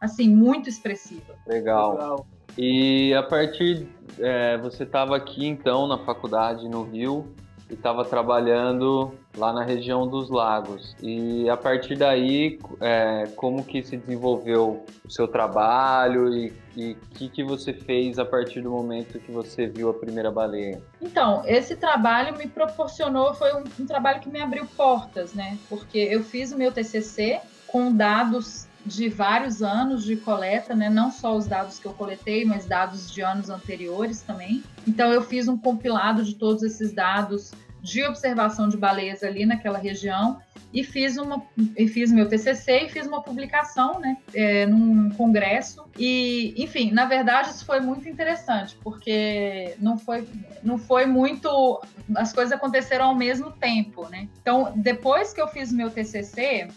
assim, 0.00 0.28
muito 0.28 0.68
expressiva. 0.68 1.34
Legal. 1.44 1.92
Legal. 1.92 2.26
E 2.56 3.12
a 3.12 3.24
partir, 3.24 3.88
é, 4.20 4.56
você 4.58 4.84
estava 4.84 5.16
aqui, 5.16 5.44
então, 5.44 5.88
na 5.88 5.98
faculdade 5.98 6.68
no 6.68 6.84
Rio, 6.84 7.34
e 7.68 7.74
estava 7.74 8.04
trabalhando 8.04 9.12
lá 9.36 9.52
na 9.52 9.64
região 9.64 10.06
dos 10.06 10.30
lagos. 10.30 10.96
E 11.02 11.50
a 11.50 11.56
partir 11.56 11.96
daí, 11.96 12.60
é, 12.80 13.24
como 13.34 13.64
que 13.64 13.82
se 13.82 13.96
desenvolveu 13.96 14.84
o 15.04 15.10
seu 15.10 15.26
trabalho 15.26 16.32
e 16.32 16.52
o 16.76 16.94
que, 17.14 17.28
que 17.28 17.42
você 17.42 17.72
fez 17.72 18.18
a 18.18 18.24
partir 18.24 18.60
do 18.60 18.70
momento 18.70 19.18
que 19.18 19.32
você 19.32 19.66
viu 19.66 19.88
a 19.88 19.94
primeira 19.94 20.30
baleia? 20.30 20.82
Então, 21.00 21.42
esse 21.46 21.74
trabalho 21.74 22.36
me 22.36 22.46
proporcionou, 22.46 23.34
foi 23.34 23.54
um, 23.54 23.64
um 23.80 23.86
trabalho 23.86 24.20
que 24.20 24.28
me 24.28 24.40
abriu 24.40 24.66
portas, 24.76 25.32
né? 25.32 25.58
Porque 25.68 25.98
eu 25.98 26.22
fiz 26.22 26.52
o 26.52 26.58
meu 26.58 26.70
TCC 26.70 27.40
com 27.66 27.92
dados 27.92 28.66
de 28.84 29.08
vários 29.08 29.62
anos 29.62 30.04
de 30.04 30.16
coleta, 30.16 30.74
né? 30.74 30.88
Não 30.88 31.10
só 31.10 31.36
os 31.36 31.46
dados 31.46 31.78
que 31.78 31.86
eu 31.86 31.92
coletei, 31.92 32.44
mas 32.44 32.66
dados 32.66 33.10
de 33.10 33.20
anos 33.20 33.50
anteriores 33.50 34.20
também. 34.20 34.62
Então 34.86 35.12
eu 35.12 35.22
fiz 35.22 35.48
um 35.48 35.56
compilado 35.56 36.22
de 36.22 36.34
todos 36.34 36.62
esses 36.62 36.92
dados 36.92 37.52
de 37.82 38.04
observação 38.04 38.68
de 38.68 38.76
baleias 38.76 39.22
ali 39.22 39.46
naquela 39.46 39.78
região 39.78 40.40
e 40.72 40.82
fiz 40.82 41.16
uma 41.16 41.42
e 41.76 41.86
fiz 41.86 42.10
meu 42.10 42.28
TCC 42.28 42.84
e 42.84 42.88
fiz 42.88 43.06
uma 43.06 43.22
publicação, 43.22 44.00
né, 44.00 44.16
é, 44.34 44.66
num 44.66 45.10
congresso 45.10 45.84
e, 45.98 46.54
enfim, 46.56 46.90
na 46.90 47.06
verdade 47.06 47.50
isso 47.50 47.64
foi 47.64 47.80
muito 47.80 48.08
interessante 48.08 48.76
porque 48.82 49.74
não 49.78 49.96
foi 49.96 50.28
não 50.62 50.78
foi 50.78 51.06
muito 51.06 51.80
as 52.14 52.32
coisas 52.32 52.52
aconteceram 52.52 53.06
ao 53.06 53.14
mesmo 53.14 53.50
tempo, 53.52 54.08
né? 54.08 54.28
Então 54.40 54.72
depois 54.76 55.32
que 55.32 55.40
eu 55.40 55.48
fiz 55.48 55.72
meu 55.72 55.90
TCC 55.90 56.68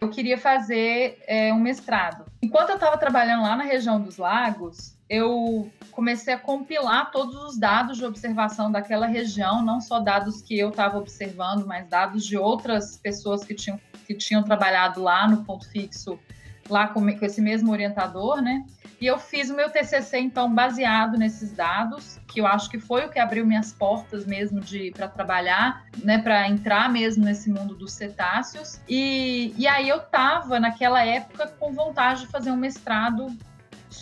eu 0.00 0.08
queria 0.08 0.38
fazer 0.38 1.22
é, 1.26 1.52
um 1.52 1.60
mestrado. 1.60 2.24
Enquanto 2.42 2.70
eu 2.70 2.76
estava 2.76 2.96
trabalhando 2.96 3.42
lá 3.42 3.54
na 3.54 3.64
região 3.64 4.00
dos 4.00 4.16
lagos, 4.16 4.96
eu 5.10 5.68
comecei 5.90 6.32
a 6.32 6.38
compilar 6.38 7.10
todos 7.10 7.34
os 7.34 7.58
dados 7.58 7.98
de 7.98 8.04
observação 8.04 8.70
daquela 8.70 9.08
região, 9.08 9.60
não 9.60 9.80
só 9.80 9.98
dados 9.98 10.40
que 10.40 10.56
eu 10.56 10.68
estava 10.68 10.96
observando, 10.96 11.66
mas 11.66 11.88
dados 11.88 12.24
de 12.24 12.38
outras 12.38 12.96
pessoas 12.96 13.42
que 13.42 13.52
tinham, 13.52 13.78
que 14.06 14.14
tinham 14.14 14.44
trabalhado 14.44 15.02
lá 15.02 15.26
no 15.26 15.44
ponto 15.44 15.68
fixo, 15.68 16.16
lá 16.68 16.86
com, 16.86 17.00
com 17.00 17.26
esse 17.26 17.42
mesmo 17.42 17.72
orientador, 17.72 18.40
né? 18.40 18.64
E 19.00 19.06
eu 19.06 19.18
fiz 19.18 19.50
o 19.50 19.56
meu 19.56 19.68
TCC, 19.70 20.18
então, 20.18 20.54
baseado 20.54 21.18
nesses 21.18 21.52
dados, 21.52 22.20
que 22.28 22.40
eu 22.40 22.46
acho 22.46 22.70
que 22.70 22.78
foi 22.78 23.06
o 23.06 23.08
que 23.08 23.18
abriu 23.18 23.44
minhas 23.44 23.72
portas 23.72 24.24
mesmo 24.24 24.60
de 24.60 24.92
para 24.92 25.08
trabalhar, 25.08 25.86
né, 26.04 26.18
para 26.18 26.46
entrar 26.48 26.88
mesmo 26.88 27.24
nesse 27.24 27.50
mundo 27.50 27.74
dos 27.74 27.94
cetáceos. 27.94 28.78
E, 28.88 29.54
e 29.56 29.66
aí 29.66 29.88
eu 29.88 29.96
estava, 29.96 30.60
naquela 30.60 31.04
época, 31.04 31.48
com 31.58 31.72
vontade 31.72 32.20
de 32.20 32.26
fazer 32.28 32.52
um 32.52 32.56
mestrado 32.56 33.34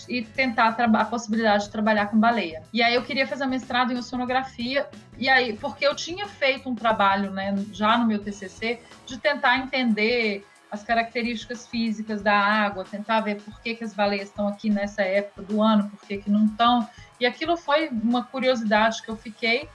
e 0.09 0.23
tentar 0.23 0.77
a 0.79 1.05
possibilidade 1.05 1.65
de 1.65 1.71
trabalhar 1.71 2.07
com 2.07 2.19
baleia. 2.19 2.63
E 2.73 2.83
aí 2.83 2.95
eu 2.95 3.03
queria 3.03 3.27
fazer 3.27 3.47
mestrado 3.47 3.93
em 3.93 3.99
oceanografia, 3.99 4.87
e 5.17 5.29
aí, 5.29 5.55
porque 5.55 5.87
eu 5.87 5.95
tinha 5.95 6.27
feito 6.27 6.69
um 6.69 6.75
trabalho, 6.75 7.31
né, 7.31 7.55
já 7.73 7.97
no 7.97 8.07
meu 8.07 8.19
TCC, 8.19 8.81
de 9.07 9.19
tentar 9.19 9.59
entender 9.59 10.47
as 10.71 10.83
características 10.85 11.67
físicas 11.67 12.23
da 12.23 12.35
água, 12.35 12.85
tentar 12.85 13.21
ver 13.21 13.41
por 13.41 13.61
que, 13.61 13.75
que 13.75 13.85
as 13.85 13.95
baleias 13.95 14.29
estão 14.29 14.47
aqui 14.47 14.69
nessa 14.69 15.03
época 15.03 15.43
do 15.43 15.63
ano, 15.63 15.89
por 15.89 16.07
que, 16.07 16.19
que 16.19 16.31
não 16.31 16.45
estão. 16.45 16.87
E 17.19 17.27
aquilo 17.27 17.57
foi 17.57 17.89
uma 17.89 18.23
curiosidade 18.23 19.03
que 19.03 19.09
eu 19.09 19.17
fiquei. 19.17 19.69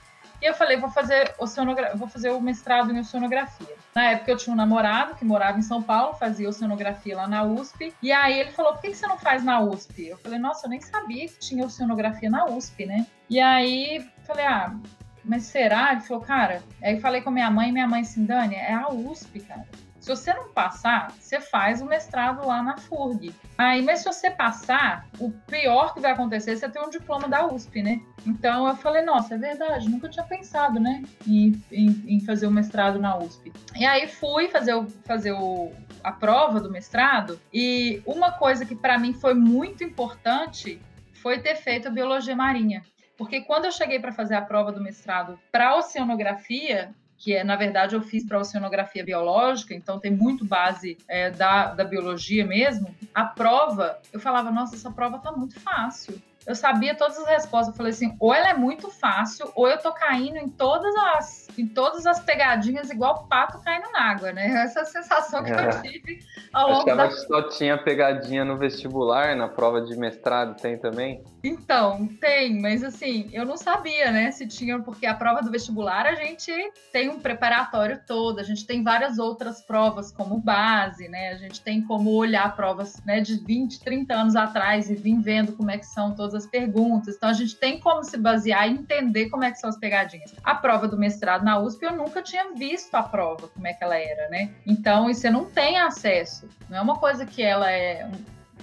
E 0.44 0.46
eu 0.46 0.52
falei, 0.52 0.76
vou 0.76 0.90
fazer, 0.90 1.34
oceanogra... 1.38 1.96
vou 1.96 2.06
fazer 2.06 2.28
o 2.28 2.38
mestrado 2.38 2.92
em 2.92 3.00
oceanografia. 3.00 3.74
Na 3.94 4.10
época 4.10 4.30
eu 4.30 4.36
tinha 4.36 4.52
um 4.52 4.56
namorado 4.56 5.14
que 5.14 5.24
morava 5.24 5.58
em 5.58 5.62
São 5.62 5.82
Paulo, 5.82 6.12
fazia 6.12 6.46
oceanografia 6.46 7.16
lá 7.16 7.26
na 7.26 7.44
USP. 7.44 7.94
E 8.02 8.12
aí 8.12 8.40
ele 8.40 8.50
falou, 8.50 8.74
por 8.74 8.82
que, 8.82 8.94
você 8.94 9.06
não 9.06 9.16
faz 9.16 9.42
na 9.42 9.58
USP? 9.60 10.08
Eu 10.08 10.18
falei, 10.18 10.38
nossa, 10.38 10.66
eu 10.66 10.70
nem 10.70 10.82
sabia 10.82 11.26
que 11.26 11.38
tinha 11.38 11.64
oceanografia 11.64 12.28
na 12.28 12.44
USP, 12.44 12.84
né? 12.84 13.06
E 13.30 13.40
aí 13.40 14.06
falei, 14.26 14.44
ah, 14.44 14.76
mas 15.24 15.44
será? 15.44 15.92
Ele 15.92 16.02
falou, 16.02 16.22
cara. 16.22 16.62
Aí 16.82 17.00
falei 17.00 17.22
com 17.22 17.30
minha 17.30 17.50
mãe, 17.50 17.72
minha 17.72 17.88
mãe 17.88 18.02
assim, 18.02 18.26
Dani, 18.26 18.56
é 18.56 18.74
a 18.74 18.90
USP, 18.90 19.40
cara. 19.40 19.66
Se 20.04 20.10
você 20.10 20.34
não 20.34 20.50
passar, 20.50 21.12
você 21.12 21.40
faz 21.40 21.80
o 21.80 21.86
mestrado 21.86 22.46
lá 22.46 22.62
na 22.62 22.76
FURG. 22.76 23.34
Aí, 23.56 23.80
mas 23.80 24.00
se 24.00 24.04
você 24.04 24.30
passar, 24.30 25.08
o 25.18 25.30
pior 25.30 25.94
que 25.94 26.00
vai 26.00 26.12
acontecer 26.12 26.50
é 26.50 26.56
você 26.56 26.68
ter 26.68 26.78
um 26.78 26.90
diploma 26.90 27.26
da 27.26 27.46
USP, 27.46 27.82
né? 27.82 28.02
Então 28.26 28.68
eu 28.68 28.76
falei, 28.76 29.00
nossa, 29.02 29.34
é 29.34 29.38
verdade, 29.38 29.88
nunca 29.88 30.06
tinha 30.10 30.26
pensado, 30.26 30.78
né, 30.78 31.02
em, 31.26 31.58
em, 31.72 32.04
em 32.06 32.20
fazer 32.20 32.46
o 32.46 32.50
mestrado 32.50 32.98
na 32.98 33.16
USP. 33.16 33.50
E 33.74 33.86
aí 33.86 34.06
fui 34.06 34.48
fazer 34.48 34.74
o, 34.74 34.86
fazer 35.06 35.32
o, 35.32 35.72
a 36.02 36.12
prova 36.12 36.60
do 36.60 36.70
mestrado 36.70 37.40
e 37.50 38.02
uma 38.04 38.30
coisa 38.30 38.66
que 38.66 38.76
para 38.76 38.98
mim 38.98 39.14
foi 39.14 39.32
muito 39.32 39.82
importante 39.82 40.82
foi 41.14 41.38
ter 41.38 41.54
feito 41.54 41.88
a 41.88 41.90
biologia 41.90 42.36
marinha. 42.36 42.82
Porque 43.16 43.40
quando 43.40 43.64
eu 43.64 43.72
cheguei 43.72 43.98
para 43.98 44.12
fazer 44.12 44.34
a 44.34 44.42
prova 44.42 44.70
do 44.70 44.82
mestrado 44.82 45.40
para 45.50 45.76
oceanografia, 45.76 46.94
que 47.24 47.34
é, 47.34 47.42
na 47.42 47.56
verdade 47.56 47.94
eu 47.94 48.02
fiz 48.02 48.22
para 48.22 48.38
oceanografia 48.38 49.02
biológica, 49.02 49.72
então 49.72 49.98
tem 49.98 50.10
muito 50.10 50.44
base 50.44 50.98
é, 51.08 51.30
da, 51.30 51.72
da 51.72 51.82
biologia 51.82 52.46
mesmo, 52.46 52.94
a 53.14 53.24
prova, 53.24 53.98
eu 54.12 54.20
falava, 54.20 54.50
nossa, 54.50 54.74
essa 54.74 54.90
prova 54.90 55.18
tá 55.18 55.32
muito 55.32 55.58
fácil 55.58 56.20
eu 56.46 56.54
sabia 56.54 56.94
todas 56.94 57.18
as 57.18 57.26
respostas. 57.26 57.68
Eu 57.68 57.76
falei 57.76 57.92
assim, 57.92 58.16
ou 58.20 58.34
ela 58.34 58.50
é 58.50 58.54
muito 58.54 58.90
fácil, 58.90 59.50
ou 59.54 59.68
eu 59.68 59.78
tô 59.78 59.92
caindo 59.92 60.36
em 60.36 60.48
todas 60.48 60.94
as, 60.96 61.48
em 61.58 61.66
todas 61.66 62.06
as 62.06 62.20
pegadinhas, 62.20 62.90
igual 62.90 63.26
pato 63.26 63.58
caindo 63.62 63.90
na 63.92 64.10
água, 64.10 64.32
né? 64.32 64.46
Essa 64.64 64.80
é 64.80 64.82
a 64.82 64.86
sensação 64.86 65.44
que 65.44 65.52
é. 65.52 65.66
eu 65.66 65.82
tive 65.82 66.18
ao 66.52 66.70
longo 66.70 66.90
Achava 66.90 67.02
da... 67.02 67.08
que 67.08 67.14
só 67.14 67.42
tinha 67.48 67.78
pegadinha 67.78 68.44
no 68.44 68.58
vestibular, 68.58 69.34
na 69.34 69.48
prova 69.48 69.80
de 69.82 69.96
mestrado 69.96 70.60
tem 70.60 70.78
também? 70.78 71.22
Então, 71.42 72.08
tem, 72.20 72.60
mas 72.60 72.82
assim, 72.82 73.28
eu 73.32 73.44
não 73.44 73.56
sabia, 73.56 74.10
né, 74.10 74.30
se 74.30 74.46
tinha, 74.46 74.78
porque 74.80 75.04
a 75.04 75.14
prova 75.14 75.42
do 75.42 75.50
vestibular 75.50 76.06
a 76.06 76.14
gente 76.14 76.50
tem 76.90 77.10
um 77.10 77.20
preparatório 77.20 78.00
todo, 78.06 78.38
a 78.38 78.42
gente 78.42 78.66
tem 78.66 78.82
várias 78.82 79.18
outras 79.18 79.60
provas 79.60 80.10
como 80.10 80.38
base, 80.38 81.06
né? 81.08 81.30
A 81.30 81.36
gente 81.36 81.60
tem 81.60 81.82
como 81.82 82.10
olhar 82.10 82.56
provas, 82.56 83.02
né, 83.04 83.20
de 83.20 83.36
20, 83.36 83.80
30 83.80 84.14
anos 84.14 84.36
atrás 84.36 84.90
e 84.90 84.94
vir 84.94 85.20
vendo 85.20 85.52
como 85.52 85.70
é 85.70 85.76
que 85.76 85.86
são 85.86 86.14
todas 86.14 86.33
as 86.36 86.46
perguntas. 86.46 87.16
Então 87.16 87.28
a 87.28 87.32
gente 87.32 87.56
tem 87.56 87.80
como 87.80 88.02
se 88.04 88.16
basear 88.16 88.68
e 88.68 88.72
entender 88.72 89.28
como 89.30 89.44
é 89.44 89.50
que 89.50 89.58
são 89.58 89.70
as 89.70 89.76
pegadinhas. 89.76 90.34
A 90.42 90.54
prova 90.54 90.88
do 90.88 90.98
mestrado 90.98 91.44
na 91.44 91.58
USP 91.58 91.84
eu 91.84 91.96
nunca 91.96 92.22
tinha 92.22 92.52
visto 92.54 92.94
a 92.94 93.02
prova, 93.02 93.48
como 93.48 93.66
é 93.66 93.72
que 93.72 93.82
ela 93.82 93.96
era, 93.96 94.28
né? 94.28 94.50
Então 94.66 95.06
você 95.06 95.30
não 95.30 95.44
tem 95.44 95.78
acesso. 95.78 96.48
Não 96.68 96.78
é 96.78 96.80
uma 96.80 96.98
coisa 96.98 97.24
que 97.24 97.42
ela 97.42 97.70
é 97.70 98.08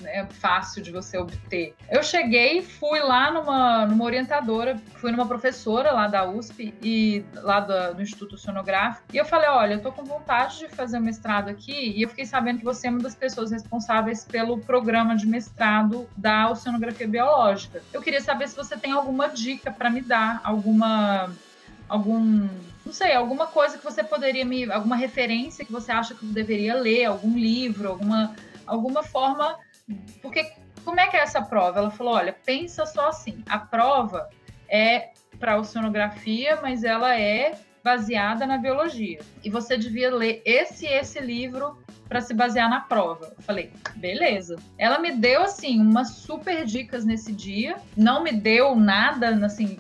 é 0.06 0.26
fácil 0.26 0.82
de 0.82 0.92
você 0.92 1.18
obter. 1.18 1.76
Eu 1.90 2.04
cheguei, 2.04 2.62
fui 2.62 3.00
lá 3.00 3.32
numa, 3.32 3.86
numa 3.86 4.04
orientadora, 4.04 4.80
fui 4.96 5.12
numa 5.12 5.26
professora 5.26 5.92
lá 5.92 6.08
da 6.08 6.30
USP 6.30 6.74
e 6.82 7.24
lá 7.36 7.60
do, 7.60 7.96
do 7.96 8.02
Instituto 8.02 8.38
Sonográfico, 8.38 9.06
e 9.14 9.18
eu 9.18 9.26
falei: 9.26 9.50
olha, 9.50 9.74
eu 9.74 9.82
tô 9.82 9.92
com 9.92 10.04
vontade 10.04 10.60
de 10.60 10.70
fazer 10.70 10.98
um 10.98 11.02
mestrado 11.02 11.50
aqui, 11.50 11.94
e 11.96 12.02
eu 12.02 12.10
fiquei 12.10 12.26
sabendo 12.26 12.60
que 12.60 12.66
você 12.66 12.88
é 12.88 12.90
uma 12.90 13.00
das 13.00 13.16
pessoas 13.16 13.52
responsáveis 13.52 14.26
pelo 14.26 14.58
programa 14.60 15.16
de 15.16 15.26
mestrado 15.26 16.08
da 16.16 16.50
oceanografia 16.50 17.08
biológica. 17.08 17.82
Eu 17.94 18.02
queria 18.02 18.22
saber 18.22 18.48
se 18.48 18.56
você 18.56 18.78
tem 18.78 18.92
alguma 18.92 19.28
dica 19.28 19.72
para 19.72 19.90
me 19.90 20.02
dar, 20.02 20.42
alguma. 20.44 21.32
algum 21.88 22.48
não 22.86 22.94
sei, 22.94 23.14
alguma 23.14 23.48
coisa 23.48 23.78
que 23.78 23.84
você 23.84 24.04
poderia 24.04 24.44
me. 24.44 24.70
alguma 24.72 24.96
referência 24.96 25.64
que 25.64 25.72
você 25.72 25.92
acha 25.92 26.16
que 26.16 26.24
eu 26.24 26.30
deveria 26.30 26.76
ler, 26.76 27.06
algum 27.06 27.38
livro, 27.38 27.88
alguma, 27.90 28.36
alguma 28.66 29.04
forma 29.04 29.58
porque 30.22 30.52
como 30.84 31.00
é 31.00 31.08
que 31.08 31.18
é 31.18 31.22
essa 31.22 31.42
prova? 31.42 31.80
Ela 31.80 31.92
falou: 31.92 32.14
olha, 32.14 32.36
pensa 32.46 32.86
só 32.86 33.10
assim, 33.10 33.44
a 33.48 33.60
prova 33.60 34.30
é 34.70 35.12
para 35.40 35.58
oceanografia, 35.58 36.60
mas 36.62 36.84
ela 36.84 37.18
é 37.18 37.54
baseada 37.84 38.46
na 38.46 38.58
biologia. 38.58 39.20
E 39.44 39.50
você 39.50 39.78
devia 39.78 40.14
ler 40.14 40.42
esse 40.46 40.86
e 40.86 40.90
esse 40.90 41.20
livro 41.20 41.78
para 42.08 42.22
se 42.22 42.34
basear 42.34 42.70
na 42.70 42.82
prova. 42.82 43.34
Eu 43.38 43.42
falei, 43.42 43.72
beleza. 43.96 44.58
Ela 44.78 45.00
me 45.00 45.14
deu 45.14 45.44
assim 45.44 45.80
umas 45.80 46.10
super 46.10 46.66
dicas 46.66 47.06
nesse 47.06 47.32
dia. 47.32 47.78
Não 47.96 48.22
me 48.22 48.34
deu 48.34 48.76
nada 48.76 49.30
assim 49.46 49.80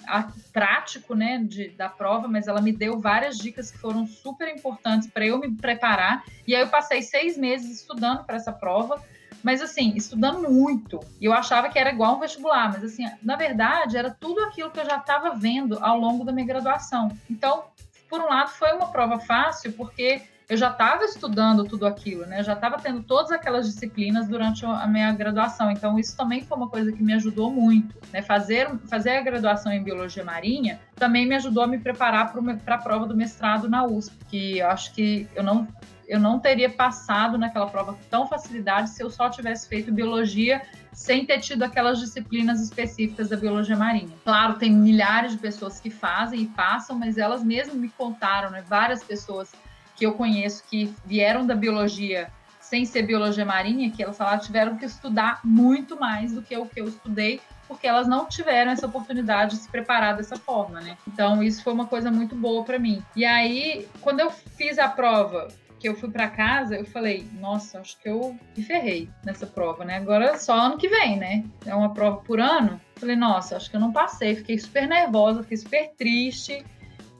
prático, 0.53 1.13
né, 1.13 1.43
de, 1.43 1.69
da 1.69 1.89
prova, 1.89 2.27
mas 2.27 2.47
ela 2.47 2.61
me 2.61 2.71
deu 2.71 2.99
várias 2.99 3.37
dicas 3.37 3.69
que 3.69 3.77
foram 3.77 4.07
super 4.07 4.47
importantes 4.47 5.09
para 5.09 5.25
eu 5.25 5.37
me 5.39 5.51
preparar. 5.51 6.23
E 6.47 6.55
aí 6.55 6.61
eu 6.61 6.69
passei 6.69 7.01
seis 7.01 7.37
meses 7.37 7.81
estudando 7.81 8.23
para 8.23 8.37
essa 8.37 8.51
prova 8.51 9.03
mas 9.43 9.61
assim, 9.61 9.93
estudando 9.95 10.49
muito. 10.49 10.99
Eu 11.21 11.33
achava 11.33 11.69
que 11.69 11.79
era 11.79 11.91
igual 11.91 12.17
um 12.17 12.19
vestibular, 12.19 12.71
mas 12.71 12.83
assim, 12.83 13.05
na 13.21 13.35
verdade, 13.35 13.97
era 13.97 14.09
tudo 14.11 14.41
aquilo 14.41 14.71
que 14.71 14.79
eu 14.79 14.85
já 14.85 14.97
estava 14.97 15.35
vendo 15.35 15.77
ao 15.81 15.97
longo 15.97 16.23
da 16.23 16.31
minha 16.31 16.45
graduação. 16.45 17.09
Então, 17.29 17.65
por 18.09 18.19
um 18.21 18.27
lado, 18.27 18.49
foi 18.49 18.73
uma 18.73 18.87
prova 18.87 19.19
fácil, 19.19 19.71
porque 19.73 20.21
eu 20.51 20.57
já 20.57 20.69
estava 20.69 21.05
estudando 21.05 21.63
tudo 21.63 21.87
aquilo, 21.87 22.25
né? 22.25 22.41
Eu 22.41 22.43
já 22.43 22.51
estava 22.51 22.77
tendo 22.77 23.01
todas 23.01 23.31
aquelas 23.31 23.65
disciplinas 23.65 24.27
durante 24.27 24.65
a 24.65 24.85
minha 24.85 25.09
graduação. 25.13 25.71
Então, 25.71 25.97
isso 25.97 26.17
também 26.17 26.43
foi 26.43 26.57
uma 26.57 26.67
coisa 26.67 26.91
que 26.91 27.01
me 27.01 27.13
ajudou 27.13 27.49
muito. 27.49 27.95
Né? 28.11 28.21
Fazer, 28.21 28.69
fazer 28.89 29.11
a 29.11 29.21
graduação 29.21 29.71
em 29.71 29.81
Biologia 29.81 30.25
Marinha 30.25 30.77
também 30.95 31.25
me 31.25 31.35
ajudou 31.35 31.63
a 31.63 31.67
me 31.67 31.77
preparar 31.77 32.33
para 32.65 32.75
a 32.75 32.77
prova 32.77 33.07
do 33.07 33.15
mestrado 33.15 33.69
na 33.69 33.85
USP, 33.85 34.13
que 34.25 34.57
eu 34.57 34.67
acho 34.67 34.93
que 34.93 35.25
eu 35.33 35.41
não 35.41 35.65
eu 36.11 36.19
não 36.19 36.41
teria 36.41 36.69
passado 36.69 37.37
naquela 37.37 37.67
prova 37.67 37.93
com 37.93 38.03
tão 38.09 38.27
facilidade 38.27 38.89
se 38.89 39.01
eu 39.01 39.09
só 39.09 39.29
tivesse 39.29 39.69
feito 39.69 39.93
biologia 39.93 40.61
sem 40.91 41.25
ter 41.25 41.39
tido 41.39 41.63
aquelas 41.63 41.99
disciplinas 41.99 42.61
específicas 42.61 43.29
da 43.29 43.37
biologia 43.37 43.77
marinha. 43.77 44.13
Claro, 44.25 44.55
tem 44.55 44.69
milhares 44.69 45.31
de 45.31 45.37
pessoas 45.37 45.79
que 45.79 45.89
fazem 45.89 46.41
e 46.41 46.47
passam, 46.47 46.99
mas 46.99 47.17
elas 47.17 47.41
mesmas 47.41 47.77
me 47.77 47.87
contaram, 47.87 48.49
né? 48.49 48.61
Várias 48.67 49.01
pessoas 49.01 49.53
que 49.95 50.05
eu 50.05 50.11
conheço 50.11 50.65
que 50.69 50.93
vieram 51.05 51.47
da 51.47 51.55
biologia 51.55 52.29
sem 52.59 52.83
ser 52.83 53.03
biologia 53.03 53.45
marinha, 53.45 53.89
que 53.89 54.03
elas 54.03 54.17
falaram 54.17 54.41
tiveram 54.41 54.77
que 54.77 54.85
estudar 54.85 55.39
muito 55.45 55.97
mais 55.97 56.33
do 56.33 56.41
que 56.41 56.57
o 56.57 56.65
que 56.65 56.81
eu 56.81 56.89
estudei, 56.89 57.39
porque 57.69 57.87
elas 57.87 58.05
não 58.05 58.25
tiveram 58.25 58.71
essa 58.71 58.85
oportunidade 58.85 59.55
de 59.55 59.61
se 59.63 59.69
preparar 59.69 60.17
dessa 60.17 60.35
forma, 60.35 60.81
né? 60.81 60.97
Então 61.07 61.41
isso 61.41 61.63
foi 61.63 61.71
uma 61.71 61.87
coisa 61.87 62.11
muito 62.11 62.35
boa 62.35 62.65
para 62.65 62.77
mim. 62.77 63.01
E 63.15 63.23
aí, 63.23 63.87
quando 64.01 64.19
eu 64.19 64.29
fiz 64.29 64.77
a 64.77 64.89
prova, 64.89 65.47
que 65.81 65.89
eu 65.89 65.95
fui 65.95 66.11
para 66.11 66.29
casa, 66.29 66.75
eu 66.75 66.85
falei, 66.85 67.27
nossa, 67.39 67.79
acho 67.79 67.97
que 67.97 68.07
eu 68.07 68.37
me 68.55 68.63
ferrei 68.63 69.09
nessa 69.25 69.47
prova, 69.47 69.83
né? 69.83 69.97
Agora 69.97 70.37
só 70.37 70.53
ano 70.53 70.77
que 70.77 70.87
vem, 70.87 71.17
né? 71.17 71.43
É 71.65 71.73
uma 71.73 71.91
prova 71.91 72.17
por 72.17 72.39
ano. 72.39 72.79
Falei, 72.97 73.15
nossa, 73.15 73.57
acho 73.57 73.67
que 73.67 73.75
eu 73.75 73.79
não 73.79 73.91
passei. 73.91 74.35
Fiquei 74.35 74.59
super 74.59 74.87
nervosa, 74.87 75.41
fiquei 75.41 75.57
super 75.57 75.89
triste. 75.97 76.63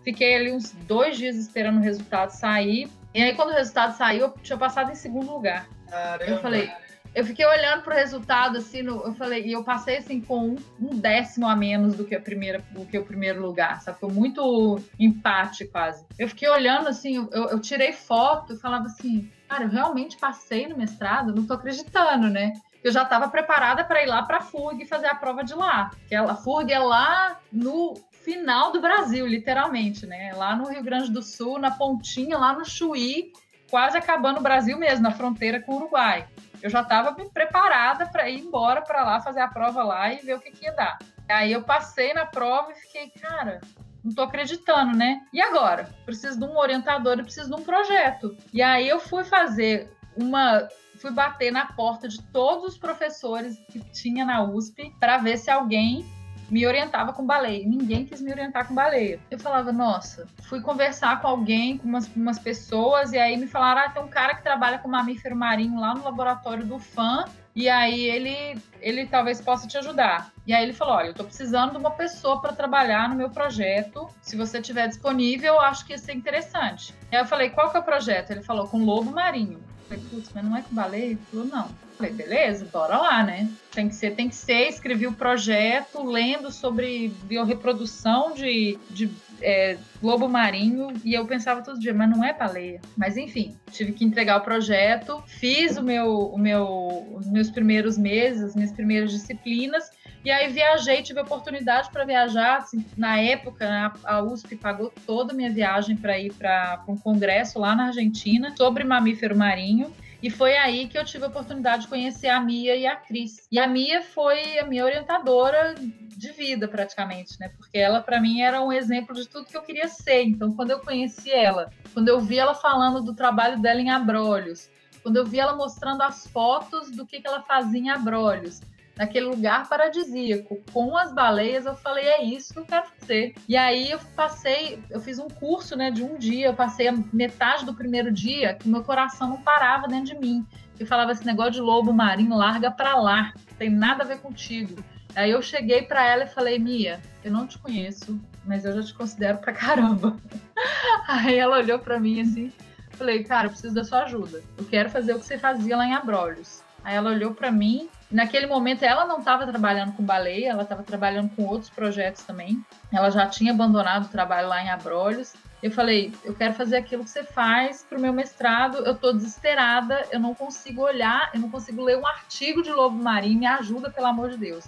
Fiquei 0.03 0.36
ali 0.36 0.51
uns 0.51 0.72
dois 0.88 1.18
dias 1.18 1.38
esperando 1.38 1.80
o 1.80 1.82
resultado 1.82 2.30
sair. 2.30 2.88
E 3.16 3.22
aí, 3.24 3.34
quando 3.34 3.49
o 3.49 3.55
resultado 3.55 3.97
saiu, 3.97 4.28
eu 4.28 4.34
tinha 4.43 4.57
passado 4.57 4.91
em 4.91 4.95
segundo 4.95 5.32
lugar. 5.32 5.68
Caramba. 5.89 6.32
Eu 6.32 6.39
falei, 6.39 6.72
eu 7.14 7.26
fiquei 7.26 7.45
olhando 7.45 7.84
pro 7.84 7.93
resultado, 7.93 8.57
assim, 8.57 8.82
no, 8.82 9.03
eu 9.03 9.14
falei, 9.14 9.45
e 9.45 9.51
eu 9.51 9.64
passei 9.64 9.97
assim 9.97 10.22
com 10.22 10.49
um, 10.49 10.55
um, 10.80 10.97
décimo 10.97 11.47
a 11.47 11.55
menos 11.55 11.95
do 11.95 12.05
que, 12.05 12.16
a 12.16 12.22
primeira, 12.22 12.64
do 12.72 12.86
que 12.86 12.97
o 12.97 13.05
primeiro 13.05 13.41
lugar, 13.41 13.82
sabe? 13.82 13.99
Foi 13.99 14.12
muito 14.12 14.80
empate 14.97 15.66
quase. 15.66 16.05
Eu 16.18 16.30
fiquei 16.30 16.47
olhando 16.47 16.88
assim, 16.88 17.16
eu, 17.16 17.49
eu 17.49 17.59
tirei 17.59 17.91
foto 17.91 18.53
e 18.53 18.57
falava 18.57 18.86
assim, 18.86 19.30
cara, 19.49 19.66
eu 19.66 19.70
realmente 19.70 20.18
passei 20.18 20.68
no 20.68 20.78
mestrado, 20.78 21.36
não 21.36 21.45
tô 21.45 21.53
acreditando, 21.53 22.30
né? 22.30 22.53
Eu 22.82 22.91
já 22.91 23.03
estava 23.03 23.28
preparada 23.28 23.84
para 23.84 24.01
ir 24.01 24.07
lá 24.07 24.24
para 24.24 24.38
a 24.38 24.41
FURG 24.41 24.86
fazer 24.86 25.07
a 25.07 25.16
prova 25.16 25.43
de 25.43 25.53
lá. 25.53 25.91
Que 26.07 26.16
a 26.16 26.36
FURG 26.36 26.72
é 26.72 26.80
lá 26.80 27.39
no 27.51 27.93
final 28.24 28.72
do 28.72 28.82
Brasil, 28.82 29.28
literalmente, 29.28 30.05
né? 30.05 30.34
Lá 30.36 30.55
no 30.55 30.68
Rio 30.68 30.84
Grande 30.84 31.12
do 31.12 31.22
Sul, 31.22 31.59
na 31.59 31.72
pontinha, 31.72 32.38
lá 32.38 32.53
no 32.53 32.66
Chuí, 32.66 33.32
quase 33.70 33.97
acabando 33.97 34.39
o 34.39 34.43
Brasil 34.43 34.78
mesmo, 34.80 35.03
na 35.03 35.12
fronteira 35.12 35.59
com 35.59 35.74
o 35.74 35.76
Uruguai 35.76 36.28
eu 36.62 36.70
já 36.70 36.82
estava 36.82 37.14
preparada 37.14 38.05
para 38.05 38.30
ir 38.30 38.39
embora 38.39 38.82
para 38.82 39.03
lá, 39.03 39.20
fazer 39.20 39.41
a 39.41 39.47
prova 39.47 39.84
lá 39.84 40.14
e 40.14 40.18
ver 40.18 40.36
o 40.36 40.39
que, 40.39 40.51
que 40.51 40.66
ia 40.66 40.72
dar. 40.74 40.99
Aí 41.28 41.51
eu 41.51 41.64
passei 41.64 42.14
na 42.14 42.26
prova 42.26 42.72
e 42.72 42.76
fiquei, 42.76 43.09
cara, 43.09 43.62
não 44.03 44.14
tô 44.14 44.24
acreditando, 44.24 44.97
né? 44.97 45.22
E 45.32 45.41
agora? 45.41 45.89
Preciso 46.05 46.39
de 46.39 46.45
um 46.45 46.57
orientador 46.57 47.18
preciso 47.24 47.49
de 47.49 47.62
um 47.62 47.64
projeto. 47.64 48.36
E 48.53 48.62
aí 48.62 48.88
eu 48.88 48.99
fui 48.99 49.24
fazer 49.24 49.91
uma. 50.16 50.68
Fui 50.99 51.12
bater 51.12 51.51
na 51.51 51.66
porta 51.66 52.07
de 52.07 52.22
todos 52.32 52.74
os 52.74 52.78
professores 52.78 53.57
que 53.72 53.80
tinha 53.91 54.24
na 54.24 54.43
USP 54.43 54.93
para 54.99 55.18
ver 55.18 55.38
se 55.38 55.49
alguém 55.49 56.05
me 56.51 56.67
orientava 56.67 57.13
com 57.13 57.25
baleia. 57.25 57.65
Ninguém 57.65 58.05
quis 58.05 58.21
me 58.21 58.29
orientar 58.29 58.67
com 58.67 58.75
baleia. 58.75 59.19
Eu 59.31 59.39
falava, 59.39 59.71
nossa, 59.71 60.27
fui 60.43 60.59
conversar 60.59 61.21
com 61.21 61.27
alguém, 61.27 61.77
com 61.77 61.87
umas, 61.87 62.13
umas 62.13 62.37
pessoas, 62.37 63.13
e 63.13 63.17
aí 63.17 63.37
me 63.37 63.47
falaram: 63.47 63.81
ah, 63.81 63.89
tem 63.89 64.03
um 64.03 64.09
cara 64.09 64.35
que 64.35 64.43
trabalha 64.43 64.77
com 64.77 64.89
mamífero 64.89 65.35
marinho 65.35 65.79
lá 65.79 65.95
no 65.95 66.03
laboratório 66.03 66.65
do 66.65 66.77
FAM, 66.77 67.23
e 67.55 67.69
aí 67.69 68.03
ele, 68.03 68.61
ele 68.81 69.05
talvez 69.05 69.39
possa 69.39 69.65
te 69.65 69.77
ajudar. 69.77 70.31
E 70.45 70.53
aí 70.53 70.61
ele 70.63 70.73
falou: 70.73 70.95
olha, 70.95 71.07
eu 71.07 71.13
tô 71.13 71.23
precisando 71.23 71.71
de 71.71 71.77
uma 71.77 71.91
pessoa 71.91 72.41
para 72.41 72.51
trabalhar 72.51 73.07
no 73.07 73.15
meu 73.15 73.29
projeto. 73.29 74.09
Se 74.21 74.35
você 74.35 74.61
tiver 74.61 74.89
disponível, 74.89 75.53
eu 75.53 75.61
acho 75.61 75.85
que 75.85 75.93
ia 75.93 75.97
ser 75.97 76.13
interessante. 76.13 76.93
E 77.09 77.15
aí 77.15 77.21
eu 77.21 77.25
falei: 77.25 77.49
qual 77.49 77.71
que 77.71 77.77
é 77.77 77.79
o 77.79 77.83
projeto? 77.83 78.31
Ele 78.31 78.41
falou: 78.41 78.67
com 78.67 78.83
lobo 78.83 79.09
marinho. 79.09 79.63
Falei, 79.91 80.05
putz, 80.09 80.31
mas 80.33 80.43
não 80.45 80.55
é 80.55 80.61
com 80.61 80.73
baleia? 80.73 81.03
Ele 81.03 81.19
falou, 81.29 81.45
não. 81.47 81.69
Falei, 81.97 82.13
beleza, 82.13 82.65
bora 82.71 82.97
lá, 82.97 83.23
né? 83.23 83.49
Tem 83.73 83.89
que 83.89 83.95
ser, 83.95 84.15
tem 84.15 84.29
que 84.29 84.35
ser. 84.35 84.69
Escrevi 84.69 85.05
o 85.05 85.11
projeto 85.11 86.01
lendo 86.01 86.49
sobre 86.49 87.09
biorreprodução 87.25 88.33
de, 88.33 88.79
de 88.89 89.11
é, 89.41 89.77
lobo 90.01 90.29
marinho 90.29 90.93
e 91.03 91.13
eu 91.13 91.25
pensava 91.27 91.61
todo 91.61 91.77
dia, 91.77 91.93
mas 91.93 92.09
não 92.09 92.23
é 92.23 92.31
baleia. 92.31 92.79
Mas 92.95 93.17
enfim, 93.17 93.57
tive 93.69 93.91
que 93.91 94.05
entregar 94.05 94.37
o 94.37 94.43
projeto, 94.43 95.21
fiz 95.27 95.75
o 95.75 95.83
meu, 95.83 96.27
o 96.27 96.37
meu, 96.37 97.07
os 97.13 97.27
meus 97.27 97.51
primeiros 97.51 97.97
meses, 97.97 98.43
as 98.43 98.55
minhas 98.55 98.71
primeiras 98.71 99.11
disciplinas. 99.11 99.91
E 100.24 100.30
aí 100.30 100.51
viajei, 100.51 101.01
tive 101.01 101.19
oportunidade 101.19 101.89
para 101.89 102.05
viajar. 102.05 102.57
Assim, 102.57 102.86
na 102.95 103.19
época, 103.19 103.67
né, 103.67 103.91
a 104.03 104.22
USP 104.22 104.55
pagou 104.55 104.93
toda 105.05 105.34
a 105.34 105.36
minha 105.36 105.51
viagem 105.51 105.97
para 105.97 106.17
ir 106.19 106.32
para 106.34 106.84
um 106.88 106.97
congresso 106.97 107.59
lá 107.59 107.76
na 107.76 107.88
Argentina 107.88 108.53
sobre 108.55 108.84
mamífero 108.84 109.36
marinho. 109.36 109.91
E 110.22 110.30
foi 110.30 110.55
aí 110.55 110.88
que 110.88 110.95
eu 110.95 111.03
tive 111.03 111.26
a 111.26 111.28
oportunidade 111.30 111.84
de 111.84 111.88
conhecer 111.88 112.28
a 112.28 112.39
Mia 112.39 112.76
e 112.76 112.86
a 112.86 112.95
Cris. 112.95 113.47
E 113.51 113.57
a 113.57 113.65
Mia 113.65 114.03
foi 114.03 114.59
a 114.59 114.65
minha 114.65 114.86
orientadora 114.86 115.74
de 115.76 116.32
vida, 116.32 116.67
praticamente, 116.67 117.39
né? 117.39 117.49
Porque 117.57 117.80
ela, 117.80 117.99
para 118.01 118.22
mim, 118.22 118.41
era 118.41 118.61
um 118.61 118.72
exemplo 118.72 119.15
de 119.15 119.28
tudo 119.28 119.47
que 119.47 119.57
eu 119.57 119.63
queria 119.63 119.88
ser. 119.88 120.22
Então, 120.22 120.51
quando 120.51 120.69
eu 120.69 120.80
conheci 120.80 121.32
ela, 121.32 121.72
quando 121.91 122.07
eu 122.07 122.22
vi 122.22 122.38
ela 122.38 122.53
falando 122.53 123.01
do 123.01 123.15
trabalho 123.15 123.59
dela 123.59 123.82
em 123.82 123.89
Abrolhos, 123.89 124.69
quando 125.01 125.17
eu 125.17 125.26
vi 125.26 125.39
ela 125.39 125.55
mostrando 125.55 126.03
as 126.03 126.28
fotos 126.28 126.91
do 126.91 127.03
que, 127.03 127.19
que 127.19 127.28
ela 127.28 127.41
fazia 127.41 127.80
em 127.80 127.89
Abrolhos, 127.89 128.61
naquele 129.01 129.25
lugar 129.25 129.67
paradisíaco, 129.67 130.61
com 130.71 130.95
as 130.95 131.11
baleias, 131.11 131.65
eu 131.65 131.75
falei, 131.75 132.05
é 132.05 132.23
isso 132.23 132.53
que 132.53 132.59
eu 132.59 132.65
quero 132.65 132.85
fazer. 132.85 133.33
E 133.49 133.57
aí 133.57 133.89
eu 133.89 133.97
passei, 134.15 134.77
eu 134.91 135.01
fiz 135.01 135.17
um 135.17 135.27
curso, 135.27 135.75
né, 135.75 135.89
de 135.89 136.03
um 136.03 136.19
dia, 136.19 136.45
eu 136.45 136.53
passei 136.53 136.87
a 136.87 136.93
metade 137.11 137.65
do 137.65 137.73
primeiro 137.73 138.11
dia 138.11 138.53
que 138.53 138.69
meu 138.69 138.83
coração 138.83 139.27
não 139.27 139.41
parava 139.41 139.87
dentro 139.87 140.13
de 140.13 140.19
mim. 140.19 140.45
Eu 140.79 140.85
falava 140.85 141.13
esse 141.13 141.25
negócio 141.25 141.53
de 141.53 141.61
lobo 141.61 141.91
marinho, 141.91 142.37
larga 142.37 142.69
pra 142.69 142.95
lá, 142.95 143.33
tem 143.57 143.71
nada 143.71 144.03
a 144.03 144.05
ver 144.05 144.19
contigo. 144.19 144.83
Aí 145.15 145.31
eu 145.31 145.41
cheguei 145.41 145.81
para 145.81 146.05
ela 146.05 146.25
e 146.25 146.27
falei, 146.27 146.59
Mia, 146.59 147.01
eu 147.23 147.31
não 147.31 147.47
te 147.47 147.57
conheço, 147.57 148.21
mas 148.45 148.65
eu 148.65 148.73
já 148.75 148.83
te 148.83 148.93
considero 148.93 149.39
pra 149.39 149.51
caramba. 149.51 150.15
Aí 151.09 151.39
ela 151.39 151.57
olhou 151.57 151.79
para 151.79 151.99
mim 151.99 152.21
assim, 152.21 152.53
falei, 152.91 153.23
cara, 153.23 153.47
eu 153.47 153.51
preciso 153.51 153.73
da 153.73 153.83
sua 153.83 154.03
ajuda. 154.03 154.43
Eu 154.59 154.65
quero 154.65 154.91
fazer 154.91 155.15
o 155.15 155.19
que 155.19 155.25
você 155.25 155.39
fazia 155.39 155.75
lá 155.75 155.87
em 155.87 155.95
Abrolhos. 155.95 156.61
Aí 156.83 156.95
ela 156.95 157.09
olhou 157.09 157.33
para 157.33 157.51
mim 157.51 157.89
Naquele 158.12 158.45
momento, 158.45 158.84
ela 158.84 159.05
não 159.05 159.20
estava 159.20 159.47
trabalhando 159.47 159.93
com 159.93 160.03
baleia, 160.03 160.49
ela 160.49 160.64
estava 160.64 160.84
trabalhando 160.84 161.34
com 161.34 161.45
outros 161.45 161.70
projetos 161.70 162.24
também. 162.24 162.62
Ela 162.91 163.09
já 163.09 163.26
tinha 163.26 163.53
abandonado 163.53 164.05
o 164.05 164.09
trabalho 164.09 164.49
lá 164.49 164.62
em 164.62 164.70
Abrolhos. 164.70 165.34
Eu 165.64 165.72
falei, 165.72 166.12
eu 166.26 166.36
quero 166.36 166.53
fazer 166.53 166.76
aquilo 166.76 167.03
que 167.03 167.09
você 167.09 167.24
faz 167.24 167.84
para 167.88 167.97
o 167.97 168.01
meu 168.01 168.12
mestrado. 168.12 168.80
Eu 168.80 168.93
estou 168.93 169.14
desesperada, 169.14 170.05
eu 170.12 170.20
não 170.20 170.36
consigo 170.36 170.82
olhar, 170.82 171.32
eu 171.34 171.39
não 171.39 171.49
consigo 171.49 171.84
ler 171.84 171.97
um 171.97 172.05
artigo 172.05 172.62
de 172.62 172.72
lobo 172.72 173.01
marinho. 173.01 173.39
Me 173.39 173.45
ajuda, 173.45 173.89
pelo 173.89 174.07
amor 174.07 174.30
de 174.32 174.38
Deus. 174.38 174.66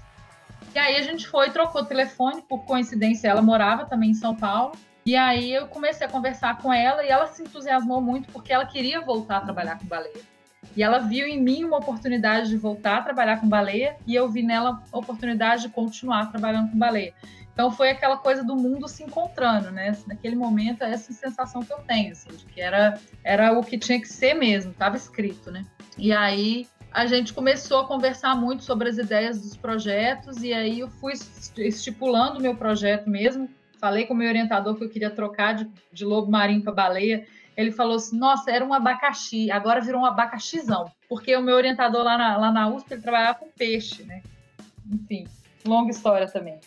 E 0.73 0.79
aí 0.79 0.95
a 0.95 1.01
gente 1.01 1.27
foi, 1.27 1.49
trocou 1.49 1.83
telefone, 1.83 2.41
por 2.41 2.63
coincidência, 2.65 3.27
ela 3.27 3.41
morava 3.41 3.85
também 3.85 4.11
em 4.11 4.15
São 4.15 4.35
Paulo. 4.35 4.73
E 5.05 5.17
aí 5.17 5.53
eu 5.53 5.67
comecei 5.67 6.07
a 6.07 6.09
conversar 6.09 6.59
com 6.59 6.71
ela 6.71 7.03
e 7.03 7.09
ela 7.09 7.27
se 7.27 7.41
entusiasmou 7.41 7.99
muito 7.99 8.31
porque 8.31 8.53
ela 8.53 8.65
queria 8.65 9.01
voltar 9.01 9.37
a 9.37 9.41
trabalhar 9.41 9.77
com 9.77 9.85
baleia. 9.85 10.32
E 10.75 10.83
ela 10.83 10.99
viu 10.99 11.27
em 11.27 11.41
mim 11.41 11.63
uma 11.63 11.77
oportunidade 11.77 12.49
de 12.49 12.57
voltar 12.57 12.97
a 12.97 13.01
trabalhar 13.01 13.39
com 13.39 13.47
baleia 13.47 13.95
e 14.07 14.15
eu 14.15 14.29
vi 14.29 14.41
nela 14.41 14.81
a 14.91 14.97
oportunidade 14.97 15.63
de 15.63 15.69
continuar 15.69 16.31
trabalhando 16.31 16.71
com 16.71 16.77
baleia. 16.77 17.13
Então 17.53 17.71
foi 17.71 17.91
aquela 17.91 18.17
coisa 18.17 18.43
do 18.43 18.55
mundo 18.55 18.87
se 18.87 19.03
encontrando, 19.03 19.69
né? 19.69 19.95
Naquele 20.07 20.35
momento, 20.35 20.83
essa 20.83 21.13
sensação 21.13 21.61
que 21.61 21.71
eu 21.71 21.77
tenho, 21.79 22.11
assim, 22.11 22.31
de 22.31 22.45
que 22.45 22.59
era, 22.59 22.99
era 23.23 23.57
o 23.57 23.63
que 23.63 23.77
tinha 23.77 24.01
que 24.01 24.07
ser 24.07 24.33
mesmo, 24.33 24.71
estava 24.71 24.97
escrito, 24.97 25.51
né? 25.51 25.63
E 25.95 26.11
aí 26.11 26.67
a 26.91 27.05
gente 27.05 27.31
começou 27.31 27.81
a 27.81 27.87
conversar 27.87 28.35
muito 28.35 28.63
sobre 28.63 28.89
as 28.89 28.97
ideias 28.97 29.39
dos 29.39 29.55
projetos 29.55 30.43
e 30.43 30.51
aí 30.51 30.79
eu 30.79 30.89
fui 30.89 31.13
estipulando 31.57 32.39
o 32.39 32.41
meu 32.41 32.55
projeto 32.55 33.07
mesmo. 33.07 33.47
Falei 33.79 34.05
com 34.05 34.13
o 34.13 34.17
meu 34.17 34.29
orientador 34.29 34.75
que 34.75 34.83
eu 34.83 34.89
queria 34.89 35.09
trocar 35.09 35.53
de, 35.53 35.69
de 35.91 36.05
lobo 36.05 36.31
marinho 36.31 36.63
para 36.63 36.71
baleia 36.71 37.25
ele 37.55 37.71
falou 37.71 37.95
assim: 37.95 38.17
nossa, 38.17 38.51
era 38.51 38.65
um 38.65 38.73
abacaxi, 38.73 39.51
agora 39.51 39.81
virou 39.81 40.01
um 40.01 40.05
abacaxizão. 40.05 40.91
Porque 41.07 41.35
o 41.35 41.41
meu 41.41 41.55
orientador 41.55 42.03
lá 42.03 42.17
na, 42.17 42.37
lá 42.37 42.51
na 42.51 42.67
USP 42.67 42.93
ele 42.93 43.01
trabalhava 43.01 43.39
com 43.39 43.49
peixe, 43.49 44.03
né? 44.03 44.21
Enfim, 44.91 45.27
longa 45.65 45.91
história 45.91 46.27
também. 46.27 46.59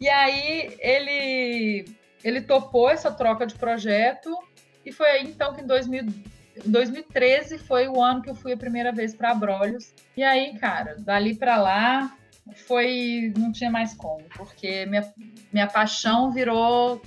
E 0.00 0.08
aí 0.08 0.76
ele, 0.78 1.84
ele 2.22 2.40
topou 2.42 2.90
essa 2.90 3.10
troca 3.10 3.46
de 3.46 3.54
projeto, 3.54 4.36
e 4.84 4.92
foi 4.92 5.08
aí 5.10 5.24
então 5.24 5.54
que 5.54 5.62
em 5.62 5.66
2000, 5.66 6.06
2013 6.64 7.58
foi 7.58 7.88
o 7.88 8.02
ano 8.02 8.22
que 8.22 8.30
eu 8.30 8.34
fui 8.34 8.52
a 8.52 8.56
primeira 8.56 8.92
vez 8.92 9.14
para 9.14 9.30
Abrolhos. 9.30 9.92
E 10.16 10.22
aí, 10.22 10.58
cara, 10.58 10.96
dali 10.98 11.34
para 11.34 11.56
lá, 11.56 12.16
foi 12.54 13.32
não 13.36 13.52
tinha 13.52 13.70
mais 13.70 13.94
como, 13.94 14.22
porque 14.36 14.86
minha, 14.86 15.02
minha 15.52 15.66
paixão 15.66 16.30
virou 16.30 17.00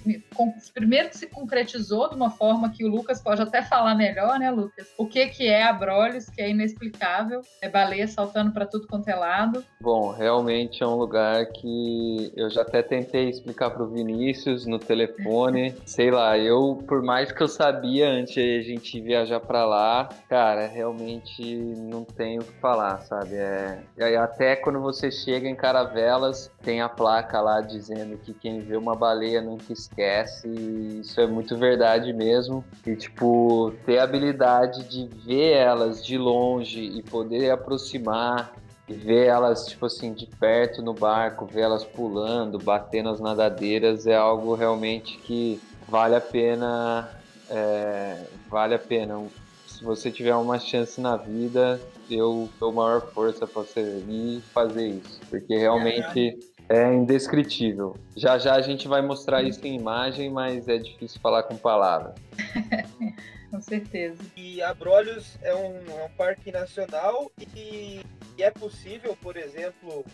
primeiro 0.73 1.09
que 1.09 1.17
se 1.17 1.27
concretizou 1.27 2.09
de 2.09 2.15
uma 2.15 2.29
forma 2.29 2.69
que 2.69 2.83
o 2.85 2.89
Lucas 2.89 3.21
pode 3.21 3.41
até 3.41 3.61
falar 3.61 3.95
melhor, 3.95 4.37
né, 4.37 4.51
Lucas? 4.51 4.87
O 4.97 5.05
que 5.05 5.27
que 5.27 5.47
é 5.47 5.63
Abrolhos, 5.63 6.29
que 6.29 6.41
é 6.41 6.49
inexplicável, 6.49 7.41
é 7.61 7.69
baleia 7.69 8.07
saltando 8.07 8.51
para 8.51 8.65
tudo 8.65 8.87
quanto 8.87 9.07
é 9.07 9.15
lado. 9.15 9.63
Bom, 9.81 10.11
realmente 10.11 10.83
é 10.83 10.87
um 10.87 10.95
lugar 10.95 11.45
que 11.47 12.31
eu 12.35 12.49
já 12.49 12.61
até 12.61 12.81
tentei 12.81 13.29
explicar 13.29 13.69
para 13.69 13.83
o 13.83 13.89
Vinícius 13.89 14.65
no 14.65 14.77
telefone, 14.77 15.75
sei 15.85 16.11
lá, 16.11 16.37
eu 16.37 16.83
por 16.87 17.01
mais 17.01 17.31
que 17.31 17.41
eu 17.41 17.47
sabia 17.47 18.09
antes 18.09 18.33
de 18.33 18.59
a 18.59 18.61
gente 18.61 19.01
viajar 19.01 19.39
para 19.39 19.65
lá, 19.65 20.09
cara, 20.27 20.67
realmente 20.67 21.55
não 21.77 22.03
tenho 22.03 22.41
o 22.41 22.45
que 22.45 22.59
falar, 22.59 23.01
sabe? 23.01 23.35
É, 23.35 23.79
até 24.17 24.55
quando 24.55 24.81
você 24.81 25.09
chega 25.11 25.28
chega 25.29 25.47
em 25.47 25.55
Caravelas, 25.55 26.51
tem 26.63 26.81
a 26.81 26.89
placa 26.89 27.39
lá 27.39 27.61
dizendo 27.61 28.17
que 28.17 28.33
quem 28.33 28.61
vê 28.61 28.75
uma 28.75 28.95
baleia 28.95 29.39
nunca 29.39 29.71
esquece. 29.71 30.47
E 30.47 31.01
isso 31.01 31.21
é 31.21 31.27
muito 31.27 31.55
verdade 31.55 32.11
mesmo. 32.11 32.65
E, 32.85 32.95
tipo, 32.95 33.71
ter 33.85 33.99
a 33.99 34.03
habilidade 34.05 34.89
de 34.89 35.07
ver 35.23 35.53
elas 35.53 36.03
de 36.03 36.17
longe 36.17 36.81
e 36.81 37.03
poder 37.03 37.51
aproximar 37.51 38.53
e 38.87 38.93
ver 38.93 39.27
elas, 39.27 39.67
tipo 39.67 39.85
assim, 39.85 40.13
de 40.13 40.25
perto 40.25 40.81
no 40.81 40.95
barco, 40.95 41.45
ver 41.45 41.61
elas 41.61 41.83
pulando, 41.83 42.57
batendo 42.57 43.09
as 43.09 43.19
nadadeiras, 43.19 44.07
é 44.07 44.15
algo 44.15 44.55
realmente 44.55 45.15
que 45.19 45.61
vale 45.87 46.15
a 46.15 46.21
pena. 46.21 47.07
É, 47.51 48.25
vale 48.49 48.73
a 48.73 48.79
pena 48.79 49.23
se 49.67 49.83
você 49.83 50.11
tiver 50.11 50.35
uma 50.35 50.59
chance 50.59 50.99
na 50.99 51.17
vida, 51.17 51.79
eu 52.15 52.49
dou 52.59 52.71
maior 52.71 53.01
força 53.13 53.45
para 53.45 53.61
você 53.61 54.03
ir 54.07 54.41
fazer 54.53 54.87
isso, 54.87 55.19
porque 55.29 55.57
realmente 55.57 56.37
é 56.67 56.93
indescritível. 56.93 57.95
Já 58.15 58.37
já 58.37 58.55
a 58.55 58.61
gente 58.61 58.87
vai 58.87 59.01
mostrar 59.01 59.41
isso 59.41 59.65
em 59.65 59.75
imagem, 59.75 60.29
mas 60.29 60.67
é 60.67 60.77
difícil 60.77 61.19
falar 61.19 61.43
com 61.43 61.57
palavras. 61.57 62.15
com 63.49 63.61
certeza. 63.61 64.21
E 64.37 64.61
Abrolhos 64.61 65.37
é 65.41 65.53
um, 65.55 65.75
é 65.99 66.05
um 66.05 66.09
parque 66.15 66.51
nacional 66.51 67.31
e, 67.55 68.01
e 68.37 68.43
é 68.43 68.51
possível, 68.51 69.17
por 69.21 69.35
exemplo, 69.35 70.05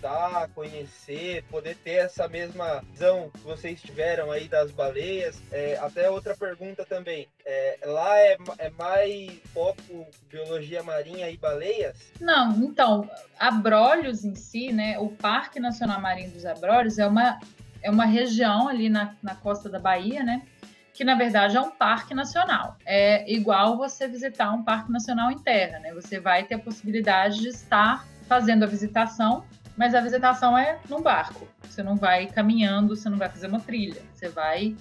visitar, 0.00 0.48
conhecer, 0.54 1.44
poder 1.50 1.76
ter 1.76 1.96
essa 2.06 2.26
mesma 2.26 2.82
visão 2.90 3.30
que 3.30 3.40
vocês 3.40 3.80
tiveram 3.80 4.30
aí 4.30 4.48
das 4.48 4.70
baleias. 4.70 5.40
É, 5.52 5.78
até 5.78 6.10
outra 6.10 6.34
pergunta 6.34 6.84
também. 6.84 7.28
É, 7.44 7.78
lá 7.84 8.18
é, 8.18 8.36
é 8.58 8.70
mais 8.70 9.38
foco 9.52 10.06
biologia 10.28 10.82
marinha 10.82 11.28
e 11.28 11.36
baleias? 11.36 12.12
Não, 12.20 12.52
então, 12.62 13.08
Abrolhos 13.38 14.24
em 14.24 14.34
si, 14.34 14.72
né? 14.72 14.98
O 14.98 15.08
Parque 15.10 15.60
Nacional 15.60 16.00
Marinho 16.00 16.30
dos 16.30 16.46
Abrolhos 16.46 16.98
é 16.98 17.06
uma, 17.06 17.38
é 17.82 17.90
uma 17.90 18.06
região 18.06 18.68
ali 18.68 18.88
na, 18.88 19.14
na 19.22 19.34
costa 19.34 19.68
da 19.68 19.78
Bahia, 19.78 20.22
né? 20.22 20.42
que 20.92 21.04
na 21.04 21.14
verdade 21.14 21.56
é 21.56 21.60
um 21.60 21.70
parque 21.70 22.12
nacional. 22.12 22.76
É 22.84 23.32
igual 23.32 23.78
você 23.78 24.06
visitar 24.06 24.52
um 24.52 24.62
parque 24.62 24.92
nacional 24.92 25.30
em 25.30 25.38
terra, 25.38 25.78
né? 25.78 25.94
Você 25.94 26.20
vai 26.20 26.44
ter 26.44 26.56
a 26.56 26.58
possibilidade 26.58 27.40
de 27.40 27.48
estar 27.48 28.06
fazendo 28.28 28.64
a 28.64 28.66
visitação 28.66 29.44
mas 29.76 29.94
a 29.94 30.00
visitação 30.00 30.56
é 30.56 30.78
num 30.88 31.02
barco. 31.02 31.46
Você 31.62 31.82
não 31.82 31.96
vai 31.96 32.26
caminhando, 32.26 32.96
você 32.96 33.08
não 33.08 33.18
vai 33.18 33.28
fazer 33.28 33.46
uma 33.46 33.60
trilha. 33.60 34.02
Você 34.14 34.28
vai 34.28 34.76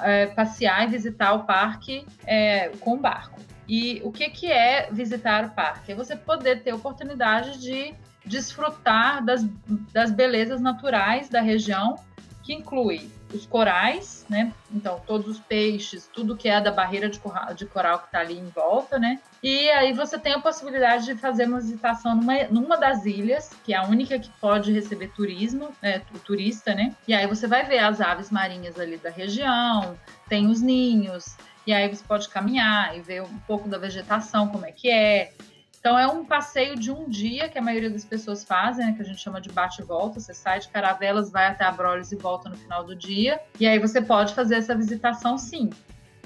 é, 0.00 0.26
passear 0.26 0.84
e 0.84 0.90
visitar 0.90 1.32
o 1.34 1.44
parque 1.44 2.06
é, 2.26 2.68
com 2.80 2.94
o 2.94 2.98
barco. 2.98 3.40
E 3.68 4.00
o 4.04 4.10
que, 4.10 4.28
que 4.30 4.50
é 4.50 4.88
visitar 4.90 5.44
o 5.44 5.50
parque? 5.50 5.92
É 5.92 5.94
você 5.94 6.16
poder 6.16 6.62
ter 6.62 6.72
oportunidade 6.72 7.60
de 7.60 7.94
desfrutar 8.24 9.24
das, 9.24 9.46
das 9.92 10.10
belezas 10.10 10.60
naturais 10.60 11.28
da 11.28 11.40
região, 11.40 11.96
que 12.42 12.52
inclui 12.52 13.10
os 13.32 13.46
corais, 13.46 14.26
né? 14.28 14.52
Então, 14.72 15.00
todos 15.06 15.26
os 15.26 15.40
peixes, 15.40 16.08
tudo 16.12 16.36
que 16.36 16.48
é 16.48 16.60
da 16.60 16.70
barreira 16.70 17.08
de 17.08 17.18
coral, 17.18 17.54
de 17.54 17.66
coral 17.66 17.98
que 18.00 18.06
está 18.06 18.20
ali 18.20 18.38
em 18.38 18.48
volta, 18.48 18.98
né? 18.98 19.20
E 19.42 19.70
aí 19.70 19.92
você 19.92 20.18
tem 20.18 20.34
a 20.34 20.40
possibilidade 20.40 21.06
de 21.06 21.14
fazer 21.14 21.46
uma 21.46 21.60
visitação 21.60 22.14
numa, 22.14 22.44
numa 22.44 22.76
das 22.76 23.06
ilhas, 23.06 23.50
que 23.64 23.72
é 23.72 23.76
a 23.76 23.84
única 23.84 24.18
que 24.18 24.30
pode 24.40 24.72
receber 24.72 25.08
turismo, 25.08 25.70
né, 25.80 26.02
o 26.14 26.18
turista, 26.18 26.74
né? 26.74 26.94
E 27.08 27.14
aí 27.14 27.26
você 27.26 27.46
vai 27.46 27.64
ver 27.64 27.78
as 27.78 28.00
aves 28.00 28.30
marinhas 28.30 28.78
ali 28.78 28.96
da 28.96 29.10
região, 29.10 29.96
tem 30.28 30.46
os 30.46 30.60
ninhos, 30.60 31.36
e 31.66 31.72
aí 31.72 31.88
você 31.88 32.02
pode 32.02 32.28
caminhar 32.28 32.96
e 32.96 33.00
ver 33.00 33.22
um 33.22 33.38
pouco 33.46 33.68
da 33.68 33.78
vegetação, 33.78 34.48
como 34.48 34.66
é 34.66 34.72
que 34.72 34.90
é. 34.90 35.32
Então 35.80 35.98
é 35.98 36.06
um 36.06 36.26
passeio 36.26 36.76
de 36.76 36.92
um 36.92 37.08
dia 37.08 37.48
que 37.48 37.58
a 37.58 37.62
maioria 37.62 37.88
das 37.88 38.04
pessoas 38.04 38.44
fazem, 38.44 38.84
né, 38.84 38.92
que 38.92 39.00
a 39.00 39.04
gente 39.04 39.18
chama 39.18 39.40
de 39.40 39.48
bate 39.48 39.82
volta. 39.82 40.20
Você 40.20 40.34
sai 40.34 40.60
de 40.60 40.68
Caravelas, 40.68 41.30
vai 41.30 41.46
até 41.46 41.64
Abrolhos 41.64 42.12
e 42.12 42.16
volta 42.16 42.50
no 42.50 42.56
final 42.56 42.84
do 42.84 42.94
dia. 42.94 43.40
E 43.58 43.66
aí 43.66 43.78
você 43.78 44.02
pode 44.02 44.34
fazer 44.34 44.56
essa 44.56 44.74
visitação 44.74 45.38
sim, 45.38 45.70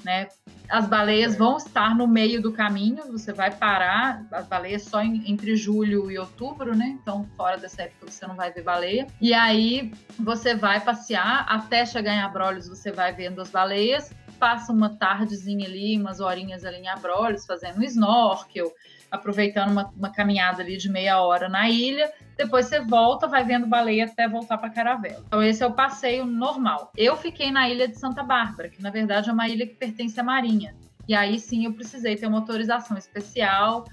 né? 0.02 0.28
As 0.68 0.88
baleias 0.88 1.36
vão 1.36 1.57
estar 1.57 1.94
no 1.94 2.07
meio 2.07 2.42
do 2.42 2.50
caminho, 2.50 3.12
você 3.12 3.32
vai 3.32 3.55
parar, 3.55 4.26
as 4.32 4.48
baleias 4.48 4.82
só 4.82 5.00
em, 5.02 5.30
entre 5.30 5.55
julho 5.55 6.11
e 6.11 6.18
outubro, 6.18 6.74
né? 6.74 6.98
Então, 7.00 7.24
fora 7.36 7.57
dessa 7.57 7.82
época 7.82 8.11
você 8.11 8.26
não 8.26 8.34
vai 8.34 8.50
ver 8.50 8.62
baleia. 8.62 9.07
E 9.20 9.32
aí 9.32 9.92
você 10.18 10.55
vai 10.55 10.80
passear 10.80 11.46
até 11.48 11.86
chegar 11.86 12.14
em 12.14 12.20
Abrolhos, 12.20 12.66
você 12.66 12.90
vai 12.90 13.12
vendo 13.12 13.40
as 13.40 13.50
baleias 13.50 14.11
passa 14.44 14.72
uma 14.72 14.90
tardezinha 14.90 15.66
ali, 15.66 15.96
umas 15.98 16.20
horinhas 16.20 16.64
ali 16.64 16.78
em 16.78 16.88
Abrolhos, 16.88 17.46
fazendo 17.46 17.78
um 17.78 17.82
snorkel, 17.82 18.70
aproveitando 19.14 19.70
uma, 19.70 19.92
uma 19.96 20.10
caminhada 20.10 20.62
ali 20.62 20.76
de 20.76 20.88
meia 20.88 21.20
hora 21.20 21.48
na 21.48 21.68
ilha. 21.68 22.10
Depois 22.36 22.66
você 22.66 22.80
volta, 22.80 23.26
vai 23.26 23.44
vendo 23.44 23.66
baleia 23.66 24.06
até 24.06 24.28
voltar 24.28 24.58
para 24.58 24.70
Caravela. 24.70 25.22
Então, 25.26 25.42
esse 25.42 25.62
é 25.62 25.66
o 25.66 25.72
passeio 25.72 26.24
normal. 26.24 26.90
Eu 26.96 27.16
fiquei 27.16 27.50
na 27.50 27.68
ilha 27.68 27.86
de 27.86 27.98
Santa 27.98 28.22
Bárbara, 28.22 28.68
que 28.68 28.82
na 28.82 28.90
verdade 28.90 29.30
é 29.30 29.32
uma 29.32 29.48
ilha 29.48 29.66
que 29.66 29.74
pertence 29.74 30.18
à 30.18 30.22
Marinha. 30.22 30.74
E 31.06 31.14
aí 31.14 31.38
sim 31.38 31.64
eu 31.64 31.72
precisei 31.72 32.16
ter 32.16 32.26
uma 32.26 32.38
autorização 32.38 32.96
especial 32.96 33.84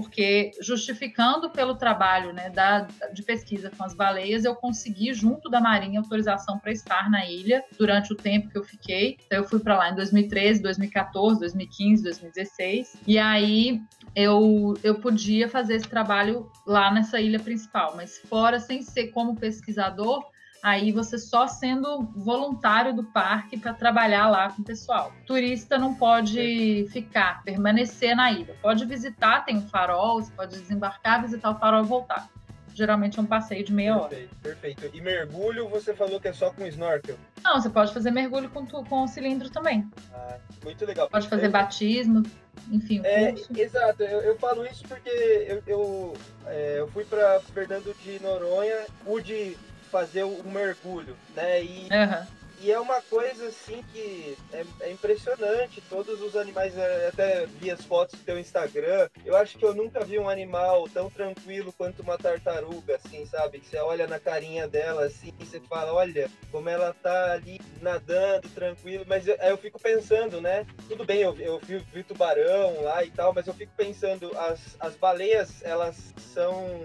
porque 0.00 0.50
justificando 0.62 1.50
pelo 1.50 1.74
trabalho 1.74 2.32
né, 2.32 2.48
da, 2.48 2.88
de 3.12 3.22
pesquisa 3.22 3.70
com 3.70 3.84
as 3.84 3.94
baleias, 3.94 4.44
eu 4.44 4.54
consegui, 4.54 5.12
junto 5.12 5.50
da 5.50 5.60
Marinha, 5.60 6.00
autorização 6.00 6.58
para 6.58 6.72
estar 6.72 7.10
na 7.10 7.26
ilha 7.26 7.62
durante 7.78 8.12
o 8.12 8.16
tempo 8.16 8.48
que 8.48 8.56
eu 8.56 8.64
fiquei. 8.64 9.18
Então, 9.26 9.38
eu 9.38 9.44
fui 9.44 9.60
para 9.60 9.76
lá 9.76 9.90
em 9.90 9.94
2013, 9.94 10.62
2014, 10.62 11.40
2015, 11.40 12.02
2016. 12.02 12.96
E 13.06 13.18
aí 13.18 13.82
eu, 14.16 14.74
eu 14.82 14.94
podia 14.96 15.48
fazer 15.48 15.74
esse 15.74 15.88
trabalho 15.88 16.50
lá 16.66 16.90
nessa 16.92 17.20
ilha 17.20 17.38
principal, 17.38 17.94
mas 17.94 18.18
fora, 18.18 18.58
sem 18.58 18.80
ser 18.80 19.08
como 19.08 19.36
pesquisador, 19.36 20.24
aí 20.62 20.92
você 20.92 21.18
só 21.18 21.46
sendo 21.46 22.02
voluntário 22.14 22.94
do 22.94 23.04
parque 23.04 23.58
para 23.58 23.72
trabalhar 23.72 24.28
lá 24.28 24.50
com 24.50 24.62
o 24.62 24.64
pessoal. 24.64 25.12
O 25.22 25.26
turista 25.26 25.78
não 25.78 25.94
pode 25.94 26.86
ficar, 26.90 27.42
permanecer 27.42 28.14
na 28.14 28.30
ilha. 28.32 28.54
Pode 28.60 28.84
visitar, 28.84 29.44
tem 29.44 29.56
um 29.56 29.68
farol, 29.68 30.22
você 30.22 30.32
pode 30.32 30.58
desembarcar, 30.58 31.22
visitar 31.22 31.50
o 31.50 31.58
farol 31.58 31.82
e 31.82 31.86
voltar. 31.86 32.28
Geralmente 32.74 33.18
é 33.18 33.22
um 33.22 33.26
passeio 33.26 33.64
de 33.64 33.72
meia 33.72 33.98
perfeito, 33.98 34.22
hora. 34.22 34.40
Perfeito. 34.42 34.96
E 34.96 35.00
mergulho, 35.00 35.68
você 35.68 35.92
falou 35.92 36.20
que 36.20 36.28
é 36.28 36.32
só 36.32 36.50
com 36.50 36.64
snorkel? 36.66 37.16
Não, 37.42 37.60
você 37.60 37.68
pode 37.68 37.92
fazer 37.92 38.10
mergulho 38.10 38.48
com, 38.48 38.64
com 38.66 39.02
o 39.02 39.08
cilindro 39.08 39.50
também. 39.50 39.88
Ah, 40.14 40.38
muito 40.64 40.84
legal. 40.86 41.08
Pode 41.10 41.28
fazer 41.28 41.46
é... 41.46 41.48
batismo, 41.48 42.22
enfim. 42.70 43.00
É, 43.04 43.34
exato, 43.56 44.02
eu, 44.02 44.20
eu, 44.20 44.38
falo 44.38 44.64
isso 44.66 44.84
porque 44.86 45.10
eu, 45.10 45.62
eu, 45.66 46.14
é, 46.46 46.76
eu 46.78 46.88
fui 46.88 47.04
para 47.04 47.40
Fernando 47.52 47.94
de 48.02 48.22
Noronha, 48.22 48.86
pude 49.04 49.58
fazer 49.90 50.24
o 50.24 50.42
mergulho, 50.44 51.16
né? 51.34 51.62
E, 51.62 51.88
uhum. 51.90 52.26
e 52.60 52.72
é 52.72 52.78
uma 52.78 53.00
coisa 53.02 53.48
assim 53.48 53.84
que 53.92 54.36
é, 54.52 54.64
é, 54.80 54.90
impressionante. 54.90 55.82
Todos 55.88 56.22
os 56.22 56.36
animais, 56.36 56.74
até 57.08 57.46
vi 57.46 57.70
as 57.70 57.82
fotos 57.84 58.18
do 58.18 58.24
teu 58.24 58.38
Instagram. 58.38 59.08
Eu 59.24 59.36
acho 59.36 59.58
que 59.58 59.64
eu 59.64 59.74
nunca 59.74 60.04
vi 60.04 60.18
um 60.18 60.28
animal 60.28 60.88
tão 60.88 61.10
tranquilo 61.10 61.72
quanto 61.72 62.02
uma 62.02 62.16
tartaruga, 62.16 62.96
assim, 62.96 63.26
sabe? 63.26 63.58
Que 63.58 63.68
você 63.68 63.78
olha 63.78 64.06
na 64.06 64.18
carinha 64.18 64.68
dela 64.68 65.04
assim 65.04 65.32
e 65.38 65.44
você 65.44 65.60
fala, 65.60 65.92
olha 65.92 66.30
como 66.52 66.68
ela 66.68 66.94
tá 67.02 67.32
ali 67.32 67.60
nadando 67.82 68.48
tranquilo. 68.50 69.04
Mas 69.06 69.26
eu, 69.26 69.34
eu 69.36 69.58
fico 69.58 69.80
pensando, 69.80 70.40
né? 70.40 70.66
Tudo 70.88 71.04
bem, 71.04 71.20
eu, 71.20 71.36
eu 71.38 71.58
vi, 71.58 71.78
vi 71.92 72.02
tubarão 72.04 72.82
lá 72.82 73.02
e 73.04 73.10
tal, 73.10 73.32
mas 73.32 73.46
eu 73.46 73.54
fico 73.54 73.72
pensando, 73.76 74.30
as, 74.38 74.76
as 74.78 74.94
baleias, 74.94 75.62
elas 75.62 76.14
são 76.32 76.80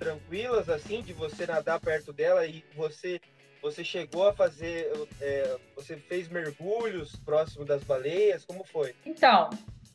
tranquilas 0.00 0.68
assim 0.70 1.02
de 1.02 1.12
você 1.12 1.46
nadar 1.46 1.78
perto 1.78 2.12
dela 2.12 2.46
e 2.46 2.64
você 2.74 3.20
você 3.62 3.84
chegou 3.84 4.26
a 4.26 4.32
fazer 4.32 4.90
é, 5.20 5.58
você 5.76 5.94
fez 5.98 6.28
mergulhos 6.28 7.14
próximo 7.16 7.62
das 7.62 7.84
baleias? 7.84 8.42
Como 8.46 8.64
foi? 8.64 8.96
Então 9.04 9.50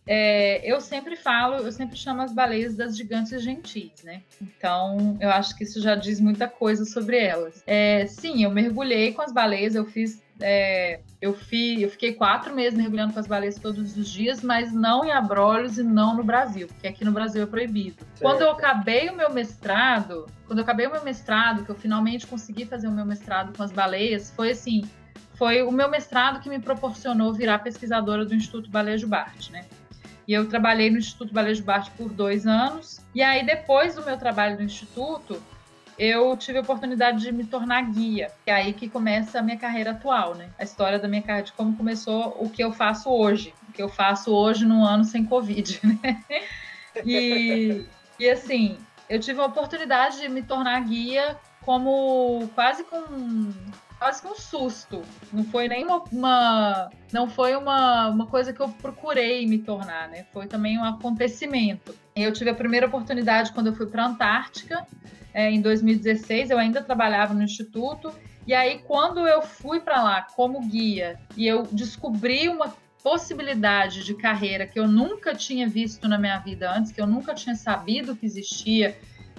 é, 0.07 0.61
eu 0.63 0.79
sempre 0.79 1.15
falo, 1.15 1.55
eu 1.55 1.71
sempre 1.71 1.97
chamo 1.97 2.21
as 2.21 2.33
baleias 2.33 2.75
das 2.75 2.95
gigantes 2.95 3.41
gentis, 3.41 4.03
né? 4.03 4.21
Então, 4.41 5.17
eu 5.19 5.29
acho 5.29 5.55
que 5.57 5.63
isso 5.63 5.81
já 5.81 5.95
diz 5.95 6.19
muita 6.19 6.47
coisa 6.47 6.85
sobre 6.85 7.17
elas. 7.17 7.63
É, 7.65 8.05
sim, 8.07 8.43
eu 8.43 8.51
mergulhei 8.51 9.13
com 9.13 9.21
as 9.21 9.31
baleias, 9.31 9.75
eu 9.75 9.85
fiz 9.85 10.23
é, 10.41 10.99
eu, 11.21 11.33
fi, 11.33 11.81
eu 11.81 11.89
fiquei 11.89 12.13
quatro 12.13 12.53
meses 12.53 12.77
mergulhando 12.77 13.13
com 13.13 13.19
as 13.19 13.27
baleias 13.27 13.57
todos 13.57 13.97
os 13.97 14.09
dias, 14.09 14.41
mas 14.41 14.73
não 14.73 15.05
em 15.05 15.11
Abrolhos 15.11 15.77
e 15.77 15.83
não 15.83 16.15
no 16.15 16.23
Brasil, 16.23 16.67
porque 16.67 16.87
aqui 16.87 17.05
no 17.05 17.11
Brasil 17.11 17.43
é 17.43 17.45
proibido. 17.45 17.97
Certo. 17.99 18.21
Quando 18.21 18.41
eu 18.41 18.51
acabei 18.51 19.09
o 19.09 19.15
meu 19.15 19.31
mestrado, 19.31 20.25
quando 20.45 20.59
eu 20.59 20.63
acabei 20.63 20.87
o 20.87 20.91
meu 20.91 21.03
mestrado, 21.03 21.63
que 21.63 21.71
eu 21.71 21.75
finalmente 21.75 22.27
consegui 22.27 22.65
fazer 22.65 22.87
o 22.87 22.91
meu 22.91 23.05
mestrado 23.05 23.55
com 23.55 23.63
as 23.63 23.71
baleias, 23.71 24.31
foi 24.35 24.51
assim, 24.51 24.83
foi 25.35 25.63
o 25.63 25.71
meu 25.71 25.89
mestrado 25.89 26.41
que 26.41 26.49
me 26.49 26.59
proporcionou 26.59 27.33
virar 27.33 27.59
pesquisadora 27.59 28.25
do 28.25 28.35
Instituto 28.35 28.69
Balejo 28.69 29.07
Bart, 29.07 29.49
né? 29.51 29.65
E 30.27 30.33
eu 30.33 30.47
trabalhei 30.47 30.89
no 30.89 30.97
Instituto 30.97 31.33
Balejo 31.33 31.63
Bart 31.63 31.91
por 31.97 32.09
dois 32.09 32.47
anos. 32.47 32.99
E 33.13 33.21
aí, 33.21 33.45
depois 33.45 33.95
do 33.95 34.03
meu 34.03 34.17
trabalho 34.17 34.55
no 34.55 34.63
Instituto, 34.63 35.41
eu 35.97 36.35
tive 36.35 36.57
a 36.57 36.61
oportunidade 36.61 37.21
de 37.21 37.31
me 37.31 37.45
tornar 37.45 37.81
guia. 37.91 38.31
É 38.45 38.53
aí 38.53 38.73
que 38.73 38.89
começa 38.89 39.39
a 39.39 39.41
minha 39.41 39.57
carreira 39.57 39.91
atual, 39.91 40.35
né? 40.35 40.49
A 40.59 40.63
história 40.63 40.99
da 40.99 41.07
minha 41.07 41.21
carreira, 41.21 41.45
de 41.45 41.53
como 41.53 41.75
começou 41.77 42.35
o 42.39 42.49
que 42.49 42.63
eu 42.63 42.71
faço 42.71 43.09
hoje. 43.09 43.53
O 43.69 43.71
que 43.71 43.81
eu 43.81 43.89
faço 43.89 44.31
hoje 44.31 44.65
num 44.65 44.83
ano 44.83 45.03
sem 45.03 45.23
Covid, 45.23 45.79
né? 46.03 46.23
E, 47.05 47.85
e 48.19 48.29
assim, 48.29 48.77
eu 49.09 49.19
tive 49.19 49.39
a 49.39 49.45
oportunidade 49.45 50.19
de 50.19 50.29
me 50.29 50.41
tornar 50.41 50.79
guia 50.81 51.37
como 51.61 52.47
quase 52.53 52.83
com 52.83 53.51
quase 54.05 54.21
que 54.21 54.27
um 54.27 54.35
susto. 54.35 55.01
Não 55.33 55.43
foi 55.45 55.67
nem 55.67 55.83
uma, 55.83 56.03
uma, 56.11 56.91
não 57.11 57.27
foi 57.27 57.55
uma, 57.55 58.09
uma 58.09 58.27
coisa 58.27 58.53
que 58.53 58.59
eu 58.59 58.69
procurei 58.69 59.47
me 59.47 59.57
tornar, 59.57 60.07
né? 60.09 60.27
Foi 60.31 60.45
também 60.45 60.77
um 60.77 60.83
acontecimento. 60.83 61.95
Eu 62.15 62.31
tive 62.31 62.51
a 62.51 62.53
primeira 62.53 62.85
oportunidade 62.85 63.51
quando 63.51 63.67
eu 63.67 63.73
fui 63.73 63.87
para 63.87 64.03
a 64.03 64.07
Antártica 64.09 64.85
é, 65.33 65.49
em 65.49 65.59
2016, 65.59 66.51
eu 66.51 66.59
ainda 66.59 66.83
trabalhava 66.83 67.33
no 67.33 67.41
instituto. 67.41 68.13
E 68.45 68.53
aí, 68.53 68.79
quando 68.85 69.27
eu 69.27 69.41
fui 69.41 69.79
para 69.79 70.03
lá 70.03 70.21
como 70.35 70.61
guia 70.67 71.19
e 71.35 71.47
eu 71.47 71.63
descobri 71.63 72.47
uma 72.47 72.75
possibilidade 73.01 74.03
de 74.03 74.13
carreira 74.13 74.67
que 74.67 74.79
eu 74.79 74.87
nunca 74.87 75.33
tinha 75.33 75.67
visto 75.67 76.07
na 76.07 76.19
minha 76.19 76.37
vida 76.37 76.71
antes, 76.71 76.91
que 76.91 77.01
eu 77.01 77.07
nunca 77.07 77.33
tinha 77.33 77.55
sabido 77.55 78.15
que 78.15 78.25
existia 78.27 78.95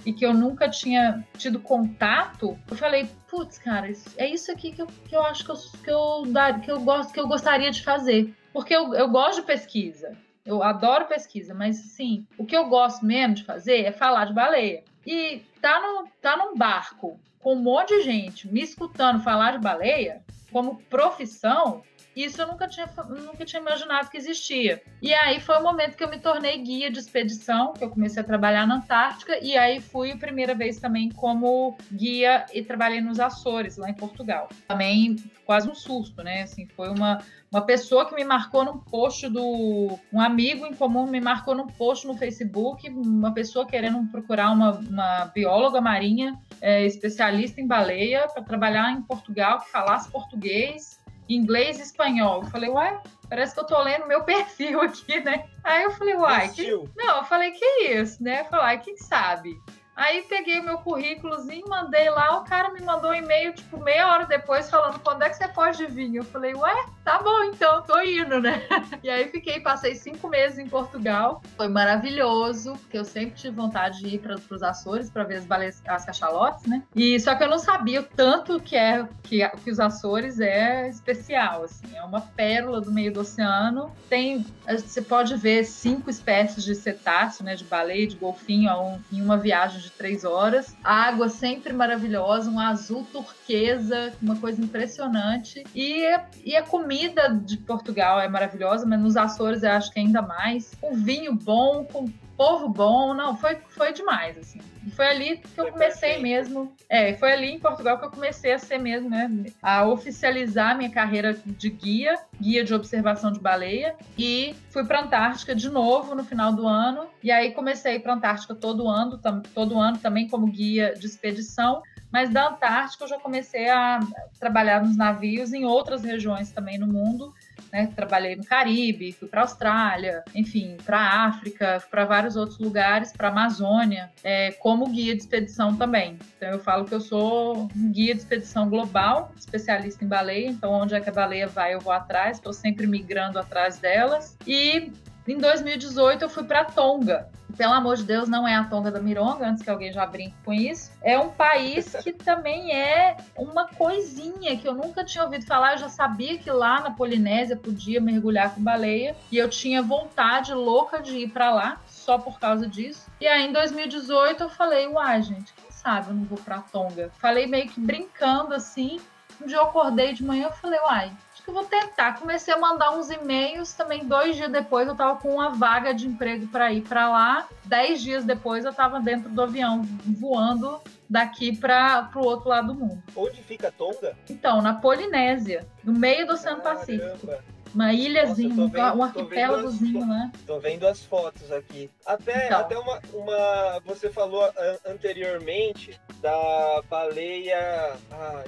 e 0.07 0.13
que 0.13 0.25
eu 0.25 0.33
nunca 0.33 0.69
tinha 0.69 1.21
tido 1.37 1.59
contato, 1.59 2.57
eu 2.71 2.77
falei, 2.77 3.09
putz, 3.29 3.57
cara, 3.57 3.91
é 4.15 4.25
isso 4.25 4.49
aqui 4.49 4.71
que 4.71 4.81
eu, 4.81 4.87
que 4.87 5.13
eu 5.13 5.21
acho 5.21 5.43
que 5.43 5.51
eu, 5.51 5.55
que, 5.83 5.91
eu, 5.91 6.61
que, 6.61 6.71
eu 6.71 6.79
gosto, 6.79 7.11
que 7.11 7.19
eu 7.19 7.27
gostaria 7.27 7.69
de 7.69 7.83
fazer. 7.83 8.33
Porque 8.53 8.73
eu, 8.73 8.93
eu 8.93 9.09
gosto 9.09 9.41
de 9.41 9.47
pesquisa, 9.47 10.17
eu 10.45 10.63
adoro 10.63 11.07
pesquisa, 11.07 11.53
mas 11.53 11.75
sim, 11.75 12.25
o 12.37 12.45
que 12.45 12.55
eu 12.55 12.69
gosto 12.69 13.05
mesmo 13.05 13.35
de 13.35 13.43
fazer 13.43 13.81
é 13.81 13.91
falar 13.91 14.23
de 14.23 14.33
baleia. 14.33 14.81
E 15.05 15.41
tá, 15.61 15.77
no, 15.81 16.07
tá 16.21 16.37
num 16.37 16.55
barco 16.55 17.19
com 17.37 17.55
um 17.55 17.61
monte 17.61 17.89
de 17.97 18.03
gente 18.03 18.47
me 18.47 18.61
escutando 18.61 19.21
falar 19.21 19.57
de 19.57 19.59
baleia 19.59 20.23
como 20.53 20.81
profissão, 20.83 21.83
isso 22.23 22.41
eu 22.41 22.47
nunca 22.47 22.67
tinha, 22.67 22.89
nunca 23.09 23.45
tinha 23.45 23.61
imaginado 23.61 24.09
que 24.09 24.17
existia. 24.17 24.81
E 25.01 25.13
aí 25.13 25.39
foi 25.39 25.57
o 25.57 25.63
momento 25.63 25.95
que 25.95 26.03
eu 26.03 26.09
me 26.09 26.19
tornei 26.19 26.57
guia 26.57 26.89
de 26.89 26.99
expedição, 26.99 27.73
que 27.73 27.83
eu 27.83 27.89
comecei 27.89 28.21
a 28.21 28.25
trabalhar 28.25 28.65
na 28.65 28.75
Antártica, 28.75 29.37
e 29.43 29.57
aí 29.57 29.79
fui 29.79 30.11
a 30.11 30.17
primeira 30.17 30.55
vez 30.55 30.79
também 30.79 31.09
como 31.09 31.77
guia 31.91 32.45
e 32.53 32.63
trabalhei 32.63 33.01
nos 33.01 33.19
Açores, 33.19 33.77
lá 33.77 33.89
em 33.89 33.93
Portugal. 33.93 34.49
Também 34.67 35.15
quase 35.45 35.69
um 35.69 35.75
susto, 35.75 36.23
né? 36.23 36.43
Assim, 36.43 36.67
foi 36.67 36.89
uma, 36.89 37.19
uma 37.51 37.61
pessoa 37.61 38.07
que 38.07 38.15
me 38.15 38.23
marcou 38.23 38.65
num 38.65 38.77
post 38.77 39.29
do. 39.29 39.97
Um 40.11 40.19
amigo 40.19 40.65
em 40.65 40.73
comum 40.73 41.07
me 41.07 41.21
marcou 41.21 41.55
num 41.55 41.67
post 41.67 42.05
no 42.07 42.17
Facebook, 42.17 42.89
uma 42.89 43.33
pessoa 43.33 43.65
querendo 43.65 44.03
procurar 44.11 44.51
uma, 44.51 44.71
uma 44.71 45.25
bióloga 45.25 45.79
marinha, 45.79 46.37
é, 46.61 46.85
especialista 46.85 47.61
em 47.61 47.67
baleia, 47.67 48.27
para 48.27 48.43
trabalhar 48.43 48.91
em 48.91 49.01
Portugal, 49.01 49.61
que 49.61 49.71
falasse 49.71 50.11
português 50.11 50.96
inglês 51.29 51.79
e 51.79 51.83
espanhol. 51.83 52.43
Eu 52.43 52.49
falei, 52.49 52.69
uai, 52.69 52.99
parece 53.29 53.53
que 53.53 53.59
eu 53.59 53.65
tô 53.65 53.81
lendo 53.81 54.07
meu 54.07 54.23
perfil 54.25 54.81
aqui, 54.81 55.19
né? 55.19 55.47
Aí 55.63 55.83
eu 55.83 55.91
falei, 55.91 56.15
uai, 56.15 56.49
que... 56.49 56.71
não, 56.95 57.17
eu 57.17 57.23
falei, 57.25 57.51
que 57.51 57.65
isso, 57.89 58.23
né? 58.23 58.41
Eu 58.41 58.45
falei, 58.45 58.77
quem 58.79 58.97
sabe? 58.97 59.57
Aí 59.97 60.21
peguei 60.29 60.61
meu 60.61 60.77
currículozinho, 60.77 61.65
mandei 61.67 62.07
lá, 62.07 62.37
o 62.37 62.43
cara 62.43 62.71
me 62.71 62.81
mandou 62.81 63.09
um 63.09 63.15
e-mail, 63.15 63.51
tipo, 63.51 63.83
meia 63.83 64.07
hora 64.11 64.27
depois, 64.27 64.69
falando 64.69 64.99
quando 64.99 65.23
é 65.23 65.29
que 65.29 65.35
você 65.35 65.47
pode 65.47 65.83
vir. 65.87 66.15
Eu 66.15 66.23
falei, 66.23 66.53
ué, 66.53 66.85
tá 67.03 67.17
bom, 67.17 67.45
então, 67.45 67.81
tô 67.81 67.99
indo, 68.01 68.39
né? 68.39 68.61
E 69.03 69.09
aí 69.09 69.29
fiquei, 69.29 69.59
passei 69.59 69.95
cinco 69.95 70.27
meses 70.27 70.59
em 70.59 70.67
Portugal. 70.67 71.41
Foi 71.55 71.67
maravilhoso, 71.67 72.73
porque 72.73 72.97
eu 72.97 73.05
sempre 73.05 73.35
tive 73.35 73.55
vontade 73.55 73.99
de 73.99 74.15
ir 74.15 74.19
para 74.19 74.35
os 74.35 74.61
Açores 74.63 75.09
para 75.09 75.23
ver 75.23 75.37
as 75.37 75.45
baleias, 75.45 75.81
as 75.87 76.05
cachalotes, 76.05 76.65
né? 76.65 76.83
E 76.95 77.19
só 77.19 77.33
que 77.33 77.43
eu 77.43 77.49
não 77.49 77.57
sabia 77.57 78.01
o 78.01 78.03
tanto 78.03 78.59
que 78.59 78.75
é 78.75 79.07
que, 79.23 79.47
que 79.63 79.71
os 79.71 79.79
Açores 79.79 80.39
é 80.39 80.89
especial, 80.89 81.63
assim, 81.63 81.95
é 81.95 82.03
uma 82.03 82.21
pérola 82.21 82.81
do 82.81 82.91
meio 82.91 83.11
do 83.11 83.21
oceano. 83.21 83.91
Tem, 84.09 84.45
você 84.67 85.01
pode 85.01 85.35
ver 85.35 85.63
cinco 85.63 86.09
espécies 86.09 86.63
de 86.63 86.75
cetáceo, 86.75 87.43
né, 87.45 87.55
de 87.55 87.63
baleia, 87.63 88.07
de 88.07 88.15
golfinho, 88.15 89.01
em 89.11 89.21
uma 89.21 89.37
viagem 89.37 89.79
de 89.79 89.86
de 89.87 89.93
três 89.93 90.23
horas. 90.23 90.75
A 90.83 91.07
água 91.07 91.29
sempre 91.29 91.73
maravilhosa, 91.73 92.49
um 92.49 92.59
azul 92.59 93.05
turquesa, 93.11 94.13
uma 94.21 94.35
coisa 94.35 94.61
impressionante. 94.61 95.63
E, 95.73 96.03
e 96.45 96.55
a 96.55 96.63
comida 96.63 97.29
de 97.29 97.57
Portugal 97.57 98.19
é 98.19 98.27
maravilhosa, 98.27 98.85
mas 98.85 98.99
nos 98.99 99.17
Açores 99.17 99.63
eu 99.63 99.71
acho 99.71 99.91
que 99.91 99.99
ainda 99.99 100.21
mais. 100.21 100.71
Um 100.83 100.95
vinho 100.95 101.33
bom, 101.33 101.85
com 101.85 102.07
povo 102.35 102.69
bom, 102.69 103.13
não, 103.13 103.35
foi, 103.35 103.57
foi 103.69 103.91
demais, 103.91 104.37
assim. 104.37 104.59
E 104.87 104.89
foi 104.89 105.05
ali 105.05 105.37
que 105.37 105.59
eu 105.59 105.69
comecei 105.69 106.17
mesmo. 106.17 106.73
É, 106.87 107.13
foi 107.13 107.33
ali 107.33 107.51
em 107.51 107.59
Portugal 107.59 107.99
que 107.99 108.05
eu 108.05 108.09
comecei 108.09 108.53
a 108.53 108.57
ser 108.57 108.77
mesmo, 108.77 109.09
né? 109.09 109.29
A 109.61 109.85
oficializar 109.85 110.77
minha 110.77 110.89
carreira 110.89 111.37
de 111.45 111.69
guia, 111.69 112.17
guia 112.39 112.63
de 112.63 112.73
observação 112.73 113.29
de 113.29 113.39
baleia. 113.41 113.95
E 114.17 114.55
fui 114.69 114.85
para 114.85 115.01
Antártica 115.01 115.53
de 115.53 115.69
novo 115.69 116.15
no 116.15 116.23
final 116.23 116.53
do 116.53 116.65
ano. 116.65 117.07
E 117.21 117.29
aí 117.29 117.51
comecei 117.51 117.99
para 117.99 118.13
Antártica 118.13 118.55
todo 118.55 118.87
ano, 118.87 119.19
todo 119.53 119.77
ano 119.77 119.97
também 119.97 120.29
como 120.29 120.47
guia 120.47 120.93
de 120.97 121.05
expedição. 121.05 121.83
Mas 122.11 122.29
da 122.29 122.49
Antártica 122.49 123.03
eu 123.03 123.07
já 123.07 123.19
comecei 123.19 123.69
a 123.69 123.99
trabalhar 124.39 124.83
nos 124.83 124.95
navios 124.95 125.53
em 125.53 125.65
outras 125.65 126.03
regiões 126.03 126.51
também 126.51 126.77
no 126.77 126.87
mundo. 126.87 127.33
Né? 127.71 127.91
Trabalhei 127.95 128.35
no 128.35 128.45
Caribe, 128.45 129.11
fui 129.11 129.27
para 129.27 129.41
a 129.41 129.43
Austrália, 129.43 130.23
enfim, 130.33 130.77
para 130.85 130.99
a 130.99 131.25
África, 131.25 131.83
para 131.91 132.05
vários 132.05 132.35
outros 132.35 132.59
lugares, 132.59 133.11
para 133.11 133.27
a 133.27 133.31
Amazônia, 133.31 134.09
é, 134.23 134.51
como 134.53 134.87
guia 134.87 135.13
de 135.13 135.21
expedição 135.21 135.75
também. 135.75 136.17
Então 136.37 136.49
eu 136.49 136.59
falo 136.59 136.85
que 136.85 136.93
eu 136.93 137.01
sou 137.01 137.67
um 137.75 137.91
guia 137.91 138.13
de 138.13 138.21
expedição 138.21 138.69
global, 138.69 139.33
especialista 139.37 140.05
em 140.05 140.07
baleia. 140.07 140.47
Então 140.47 140.71
onde 140.71 140.95
é 140.95 141.01
que 141.01 141.09
a 141.09 141.13
baleia 141.13 141.47
vai, 141.47 141.73
eu 141.73 141.81
vou 141.81 141.91
atrás. 141.91 142.37
Estou 142.37 142.53
sempre 142.53 142.87
migrando 142.87 143.37
atrás 143.37 143.79
delas. 143.79 144.37
E 144.47 144.91
em 145.33 145.37
2018 145.37 146.23
eu 146.23 146.29
fui 146.29 146.43
para 146.43 146.65
Tonga. 146.65 147.29
Pelo 147.57 147.73
amor 147.73 147.95
de 147.97 148.03
Deus, 148.03 148.29
não 148.29 148.47
é 148.47 148.53
a 148.55 148.65
Tonga 148.65 148.91
da 148.91 148.99
Mironga, 148.99 149.47
antes 149.47 149.63
que 149.63 149.69
alguém 149.69 149.91
já 149.91 150.05
brinque 150.05 150.35
com 150.45 150.53
isso. 150.53 150.91
É 151.01 151.17
um 151.17 151.29
país 151.29 151.95
que 152.03 152.13
também 152.13 152.73
é 152.73 153.17
uma 153.35 153.67
coisinha 153.67 154.55
que 154.57 154.67
eu 154.67 154.75
nunca 154.75 155.03
tinha 155.03 155.23
ouvido 155.23 155.45
falar. 155.45 155.73
Eu 155.73 155.79
já 155.79 155.89
sabia 155.89 156.37
que 156.37 156.51
lá 156.51 156.81
na 156.81 156.91
Polinésia 156.91 157.55
podia 157.55 157.99
mergulhar 157.99 158.53
com 158.53 158.61
baleia 158.61 159.15
e 159.31 159.37
eu 159.37 159.49
tinha 159.49 159.81
vontade 159.81 160.53
louca 160.53 161.01
de 161.01 161.17
ir 161.17 161.29
para 161.29 161.51
lá 161.51 161.81
só 161.87 162.17
por 162.17 162.39
causa 162.39 162.67
disso. 162.67 163.09
E 163.19 163.27
aí 163.27 163.47
em 163.47 163.51
2018 163.51 164.43
eu 164.43 164.49
falei, 164.49 164.87
uai, 164.87 165.21
gente, 165.23 165.53
quem 165.53 165.71
sabe 165.71 166.09
eu 166.09 166.15
não 166.15 166.25
vou 166.25 166.37
para 166.37 166.59
Tonga. 166.59 167.11
Falei 167.17 167.47
meio 167.47 167.67
que 167.67 167.79
brincando 167.79 168.53
assim. 168.53 168.99
Um 169.41 169.47
dia 169.47 169.57
eu 169.57 169.63
acordei 169.63 170.13
de 170.13 170.23
manhã 170.23 170.49
e 170.51 170.57
falei, 170.57 170.79
uai, 170.79 171.11
que 171.47 171.51
eu 171.51 171.53
vou 171.53 171.63
tentar. 171.63 172.19
Comecei 172.19 172.53
a 172.53 172.57
mandar 172.57 172.91
uns 172.91 173.09
e-mails 173.09 173.71
também. 173.71 174.05
Dois 174.05 174.35
dias 174.35 174.51
depois 174.51 174.85
eu 174.85 174.95
tava 174.95 175.17
com 175.17 175.33
uma 175.33 175.49
vaga 175.49 175.93
de 175.93 176.05
emprego 176.05 176.45
para 176.47 176.73
ir 176.73 176.81
para 176.81 177.09
lá. 177.09 177.47
Dez 177.63 178.01
dias 178.01 178.25
depois 178.25 178.65
eu 178.65 178.73
tava 178.73 178.99
dentro 178.99 179.29
do 179.29 179.41
avião 179.41 179.81
voando 180.05 180.81
daqui 181.09 181.55
para 181.55 182.09
o 182.15 182.19
outro 182.19 182.49
lado 182.49 182.67
do 182.67 182.75
mundo. 182.75 183.01
Onde 183.15 183.41
fica 183.41 183.71
Tonga? 183.71 184.17
Então, 184.29 184.61
na 184.61 184.73
Polinésia, 184.73 185.65
no 185.83 185.93
meio 185.93 186.27
do 186.27 186.33
Oceano 186.33 186.61
Pacífico. 186.61 187.29
Uma 187.73 187.93
ilhazinha, 187.93 188.55
Nossa, 188.55 188.71
vendo, 188.71 188.97
um 188.97 189.03
arquipélagozinho, 189.03 190.05
né? 190.05 190.31
Tô 190.45 190.59
vendo 190.59 190.87
as 190.87 191.03
fotos 191.03 191.51
aqui. 191.51 191.89
Até, 192.05 192.47
então. 192.47 192.59
até 192.59 192.77
uma, 192.77 193.01
uma. 193.13 193.79
Você 193.85 194.09
falou 194.09 194.43
anteriormente 194.85 195.99
da 196.21 196.81
baleia. 196.89 197.95
Ah, 198.11 198.43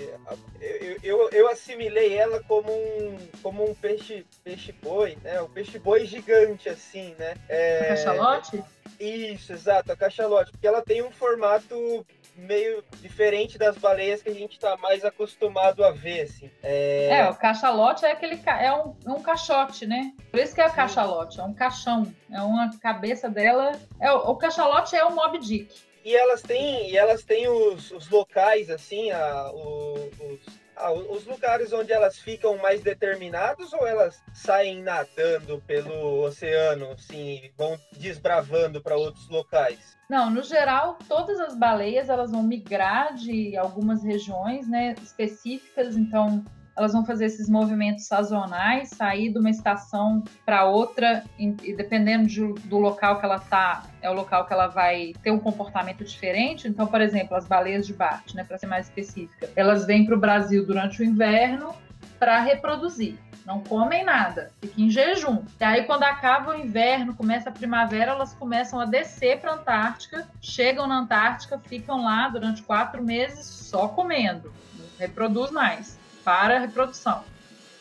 eu, 0.60 0.98
eu, 1.04 1.30
eu, 1.32 1.48
assimilei 1.50 2.18
ela 2.18 2.42
como 2.44 2.72
um, 2.72 3.18
como 3.42 3.70
um 3.70 3.74
peixe, 3.74 4.26
peixe 4.44 4.72
boi, 4.72 5.18
né? 5.24 5.42
Um 5.42 5.50
peixe 5.50 5.80
boi 5.80 6.06
gigante, 6.06 6.70
assim, 6.70 7.16
né? 7.18 7.36
É... 7.48 7.80
A 7.80 7.88
cachalote? 7.90 8.64
Isso, 9.00 9.54
exato, 9.54 9.92
a 9.92 9.96
cachalote. 9.96 10.52
Porque 10.52 10.68
ela 10.68 10.82
tem 10.82 11.02
um 11.02 11.12
formato 11.12 12.06
meio 12.40 12.84
diferente 13.02 13.58
das 13.58 13.78
baleias 13.78 14.22
que 14.22 14.30
a 14.30 14.34
gente 14.34 14.54
está 14.54 14.76
mais 14.78 15.04
acostumado 15.06 15.84
a 15.84 15.92
ver, 15.92 16.22
assim. 16.22 16.50
É... 16.64 17.20
é, 17.20 17.30
o 17.30 17.36
cachalote 17.36 18.06
é 18.06 18.12
aquele 18.12 18.40
é 18.46 18.74
um, 18.74 18.96
é 19.06 19.10
um 19.12 19.22
caixote, 19.22 19.86
né? 19.86 20.14
Por 20.32 20.40
isso 20.40 20.56
que 20.56 20.62
é 20.62 20.70
cachalote, 20.70 21.40
é 21.40 21.44
um 21.44 21.54
caixão, 21.54 22.14
é 22.32 22.42
uma 22.42 22.70
cabeça 22.80 23.30
dela. 23.30 23.72
É 24.00 24.12
o, 24.12 24.32
o 24.32 24.36
cachalote 24.36 24.96
é 24.96 25.04
o 25.04 25.14
Mob 25.14 25.38
Dick. 25.40 25.90
E 26.04 26.16
elas 26.16 26.42
têm, 26.42 26.90
e 26.90 26.98
elas 26.98 27.24
têm 27.24 27.48
os, 27.48 27.92
os 27.92 28.10
locais 28.10 28.70
assim, 28.70 29.12
a, 29.12 29.52
os, 29.52 30.59
ah, 30.80 30.94
os 30.94 31.26
lugares 31.26 31.74
onde 31.74 31.92
elas 31.92 32.18
ficam 32.18 32.58
mais 32.58 32.82
determinados 32.82 33.74
ou 33.74 33.86
elas 33.86 34.24
saem 34.34 34.82
nadando 34.82 35.62
pelo 35.68 36.24
oceano, 36.24 36.92
assim, 36.92 37.52
vão 37.58 37.78
desbravando 37.98 38.82
para 38.82 38.96
outros 38.96 39.28
locais? 39.28 39.98
Não, 40.10 40.30
no 40.30 40.42
geral, 40.42 40.98
todas 41.08 41.40
as 41.40 41.56
baleias 41.56 42.10
elas 42.10 42.32
vão 42.32 42.42
migrar 42.42 43.14
de 43.14 43.56
algumas 43.58 44.04
regiões, 44.04 44.68
né, 44.68 44.96
específicas. 45.04 45.96
Então, 45.96 46.44
elas 46.76 46.94
vão 46.94 47.06
fazer 47.06 47.26
esses 47.26 47.50
movimentos 47.50 48.06
sazonais, 48.06 48.90
sair 48.90 49.32
de 49.32 49.38
uma 49.38 49.50
estação 49.50 50.24
para 50.46 50.66
outra, 50.66 51.24
e 51.38 51.74
dependendo 51.74 52.26
de, 52.28 52.54
do 52.66 52.78
local 52.78 53.20
que 53.20 53.26
ela 53.26 53.36
está, 53.36 53.84
é 54.02 54.10
o 54.10 54.14
local 54.14 54.46
que 54.46 54.54
ela 54.54 54.68
vai 54.68 55.14
ter 55.22 55.32
um 55.32 55.40
comportamento 55.40 56.04
diferente. 56.04 56.68
Então, 56.68 56.88
por 56.88 57.02
exemplo, 57.02 57.36
as 57.36 57.46
baleias 57.46 57.86
de 57.86 57.94
bate, 57.94 58.36
né, 58.36 58.44
para 58.44 58.58
ser 58.58 58.68
mais 58.68 58.88
específica, 58.88 59.50
elas 59.56 59.86
vêm 59.86 60.06
para 60.06 60.16
o 60.16 60.20
Brasil 60.20 60.66
durante 60.66 61.02
o 61.02 61.06
inverno 61.06 61.76
para 62.18 62.40
reproduzir. 62.40 63.18
Não 63.46 63.62
comem 63.62 64.06
nada, 64.06 64.52
fiquem 64.62 64.86
em 64.86 64.90
jejum. 64.90 65.44
E 65.60 65.64
aí, 65.64 65.84
quando 65.84 66.04
acaba 66.04 66.52
o 66.52 66.60
inverno, 66.60 67.16
começa 67.16 67.50
a 67.50 67.52
primavera, 67.52 68.12
elas 68.12 68.34
começam 68.34 68.80
a 68.80 68.86
descer 68.86 69.40
para 69.40 69.52
a 69.52 69.56
Antártica, 69.56 70.28
chegam 70.40 70.86
na 70.86 71.00
Antártica, 71.00 71.60
ficam 71.60 72.04
lá 72.04 72.30
durante 72.30 72.62
quatro 72.62 73.04
meses 73.04 73.46
só 73.46 73.88
comendo, 73.88 74.54
reproduz 75.00 75.52
mais 75.52 75.99
para 76.30 76.58
a 76.58 76.60
reprodução. 76.60 77.24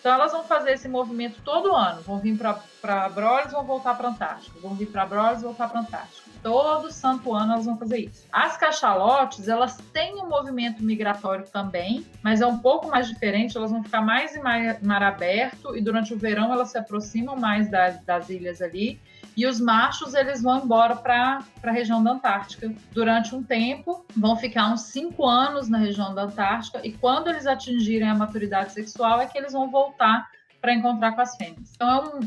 Então 0.01 0.15
elas 0.15 0.33
vão 0.33 0.43
fazer 0.43 0.73
esse 0.73 0.89
movimento 0.89 1.43
todo 1.45 1.75
ano. 1.75 2.01
Vão 2.01 2.19
vir 2.19 2.39
para 2.39 3.09
Brolis, 3.11 3.53
vão 3.53 3.63
voltar 3.63 3.95
para 3.95 4.09
a 4.09 4.11
Antártica. 4.11 4.59
Vão 4.59 4.75
vir 4.75 4.87
para 4.87 5.05
Brolis, 5.05 5.43
voltar 5.43 5.69
para 5.69 5.81
a 5.81 5.83
Antártica. 5.83 6.31
Todo 6.43 6.91
santo 6.91 7.35
ano 7.35 7.53
elas 7.53 7.67
vão 7.67 7.77
fazer 7.77 7.99
isso. 7.99 8.25
As 8.33 8.57
cachalotes, 8.57 9.49
elas 9.49 9.77
têm 9.93 10.15
um 10.15 10.29
movimento 10.31 10.83
migratório 10.83 11.45
também, 11.53 12.07
mas 12.23 12.41
é 12.41 12.47
um 12.47 12.59
pouco 12.59 12.89
mais 12.89 13.07
diferente. 13.07 13.59
Elas 13.59 13.71
vão 13.71 13.83
ficar 13.83 14.01
mais 14.01 14.35
em 14.35 14.41
mar, 14.41 14.79
mar 14.81 15.03
aberto 15.03 15.77
e 15.77 15.83
durante 15.83 16.15
o 16.15 16.19
verão 16.19 16.51
elas 16.51 16.71
se 16.71 16.79
aproximam 16.79 17.37
mais 17.37 17.71
das, 17.71 18.03
das 18.03 18.31
ilhas 18.31 18.63
ali 18.63 18.99
e 19.39 19.47
os 19.47 19.61
machos, 19.61 20.15
eles 20.15 20.43
vão 20.43 20.65
embora 20.65 20.97
para 20.97 21.45
a 21.63 21.71
região 21.71 22.03
da 22.03 22.11
Antártica 22.11 22.75
durante 22.91 23.37
um 23.37 23.41
tempo, 23.41 24.05
vão 24.17 24.35
ficar 24.37 24.73
uns 24.73 24.81
cinco 24.81 25.25
anos 25.25 25.69
na 25.69 25.79
região 25.79 26.13
da 26.13 26.23
Antártica, 26.23 26.85
e 26.85 26.91
quando 26.91 27.29
eles 27.29 27.47
atingirem 27.47 28.09
a 28.09 28.17
maturidade 28.17 28.73
sexual, 28.73 29.21
é 29.21 29.27
que 29.27 29.39
eles 29.39 29.53
vão 29.53 29.71
voltar 29.71 30.29
para 30.61 30.75
encontrar 30.75 31.13
com 31.13 31.21
as 31.21 31.37
fêmeas. 31.37 31.71
Então, 31.73 31.89
é 31.89 32.17
um, 32.17 32.21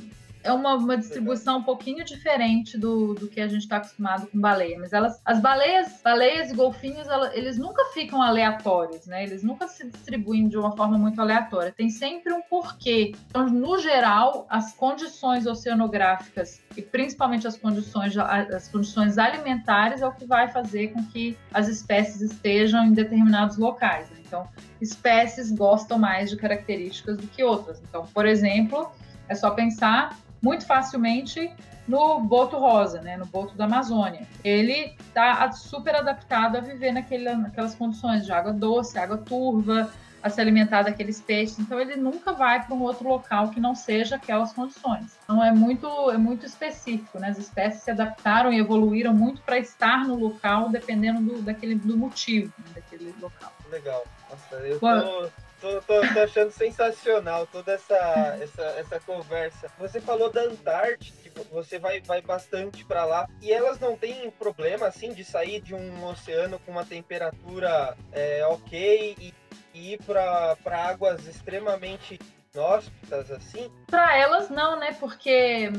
é 0.43 0.51
uma, 0.51 0.75
uma 0.75 0.97
distribuição 0.97 1.59
um 1.59 1.63
pouquinho 1.63 2.03
diferente 2.03 2.77
do, 2.77 3.13
do 3.13 3.27
que 3.27 3.39
a 3.39 3.47
gente 3.47 3.61
está 3.61 3.77
acostumado 3.77 4.27
com 4.27 4.39
baleia. 4.39 4.77
Mas 4.79 4.93
elas, 4.93 5.21
as 5.25 5.39
baleias, 5.39 5.99
baleias 6.03 6.51
e 6.51 6.55
golfinhos, 6.55 7.07
eles 7.33 7.57
nunca 7.57 7.85
ficam 7.93 8.21
aleatórios, 8.21 9.05
né? 9.05 9.23
Eles 9.23 9.43
nunca 9.43 9.67
se 9.67 9.87
distribuem 9.87 10.47
de 10.47 10.57
uma 10.57 10.75
forma 10.75 10.97
muito 10.97 11.19
aleatória. 11.21 11.71
Tem 11.71 11.89
sempre 11.89 12.33
um 12.33 12.41
porquê. 12.41 13.13
Então, 13.27 13.47
no 13.47 13.77
geral, 13.79 14.45
as 14.49 14.73
condições 14.73 15.45
oceanográficas 15.45 16.61
e 16.75 16.81
principalmente 16.81 17.47
as 17.47 17.57
condições, 17.57 18.17
as 18.17 18.67
condições 18.67 19.17
alimentares 19.17 20.01
é 20.01 20.07
o 20.07 20.11
que 20.11 20.25
vai 20.25 20.47
fazer 20.47 20.89
com 20.89 21.03
que 21.05 21.37
as 21.53 21.67
espécies 21.67 22.21
estejam 22.21 22.85
em 22.85 22.93
determinados 22.93 23.57
locais. 23.57 24.09
Né? 24.09 24.17
Então, 24.25 24.47
espécies 24.79 25.51
gostam 25.51 25.99
mais 25.99 26.29
de 26.29 26.37
características 26.37 27.17
do 27.17 27.27
que 27.27 27.43
outras. 27.43 27.81
Então, 27.87 28.07
por 28.13 28.25
exemplo, 28.25 28.89
é 29.27 29.35
só 29.35 29.51
pensar 29.51 30.17
muito 30.41 30.65
facilmente 30.65 31.53
no 31.87 32.19
boto 32.21 32.57
rosa, 32.57 33.01
né, 33.01 33.17
no 33.17 33.25
boto 33.25 33.55
da 33.55 33.65
Amazônia. 33.65 34.27
Ele 34.43 34.95
está 34.99 35.51
super 35.51 35.95
adaptado 35.95 36.57
a 36.57 36.61
viver 36.61 36.91
naquele, 36.91 37.33
naquelas 37.35 37.75
condições 37.75 38.25
de 38.25 38.31
água 38.31 38.53
doce, 38.53 38.97
água 38.97 39.17
turva, 39.17 39.91
a 40.23 40.29
se 40.29 40.39
alimentar 40.39 40.83
daqueles 40.83 41.19
peixes. 41.19 41.59
Então 41.59 41.79
ele 41.79 41.95
nunca 41.95 42.31
vai 42.33 42.63
para 42.63 42.75
um 42.75 42.81
outro 42.81 43.07
local 43.07 43.49
que 43.49 43.59
não 43.59 43.73
seja 43.73 44.15
aquelas 44.15 44.53
condições. 44.53 45.17
Então 45.23 45.43
é 45.43 45.51
muito 45.51 45.87
é 46.11 46.17
muito 46.17 46.45
específico, 46.45 47.19
né? 47.19 47.29
As 47.29 47.37
espécies 47.37 47.83
se 47.83 47.91
adaptaram 47.91 48.53
e 48.53 48.59
evoluíram 48.59 49.13
muito 49.13 49.41
para 49.41 49.57
estar 49.57 50.07
no 50.07 50.15
local 50.15 50.69
dependendo 50.69 51.21
do 51.21 51.41
daquele 51.41 51.75
do 51.75 51.97
motivo 51.97 52.53
né, 52.59 52.65
daquele 52.75 53.13
local. 53.19 53.51
Legal. 53.69 54.03
Nossa, 54.29 54.55
eu 54.57 54.79
tô, 54.79 55.29
Tô, 55.62 55.80
tô, 55.82 56.01
tô, 56.01 56.20
achando 56.20 56.49
sensacional 56.49 57.45
toda 57.45 57.74
essa, 57.74 57.95
essa, 58.41 58.64
essa 58.80 58.99
conversa. 58.99 59.72
Você 59.78 60.01
falou 60.01 60.32
da 60.32 60.41
Antártica, 60.41 61.30
que 61.30 61.53
você 61.53 61.78
vai, 61.78 62.01
vai 62.01 62.20
bastante 62.20 62.84
para 62.84 63.05
lá, 63.05 63.30
e 63.39 63.53
elas 63.53 63.80
não 63.80 63.95
têm 63.95 64.32
problema, 64.32 64.88
assim, 64.88 65.14
de 65.14 65.24
sair 65.24 65.62
de 65.62 65.76
um 65.76 66.03
oceano 66.07 66.59
com 66.66 66.72
uma 66.72 66.84
temperatura 66.84 67.95
é, 68.12 68.43
ok 68.47 69.16
e, 69.20 69.34
e 69.72 69.93
ir 69.93 69.99
para 70.03 70.57
águas 70.89 71.28
extremamente 71.28 72.20
inóspitas, 72.53 73.30
assim? 73.30 73.72
Para 73.86 74.18
elas 74.18 74.49
não, 74.49 74.80
né? 74.80 74.97
Porque 74.99 75.72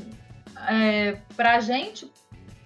é, 0.68 1.16
para 1.36 1.56
a 1.56 1.60
gente 1.60 2.08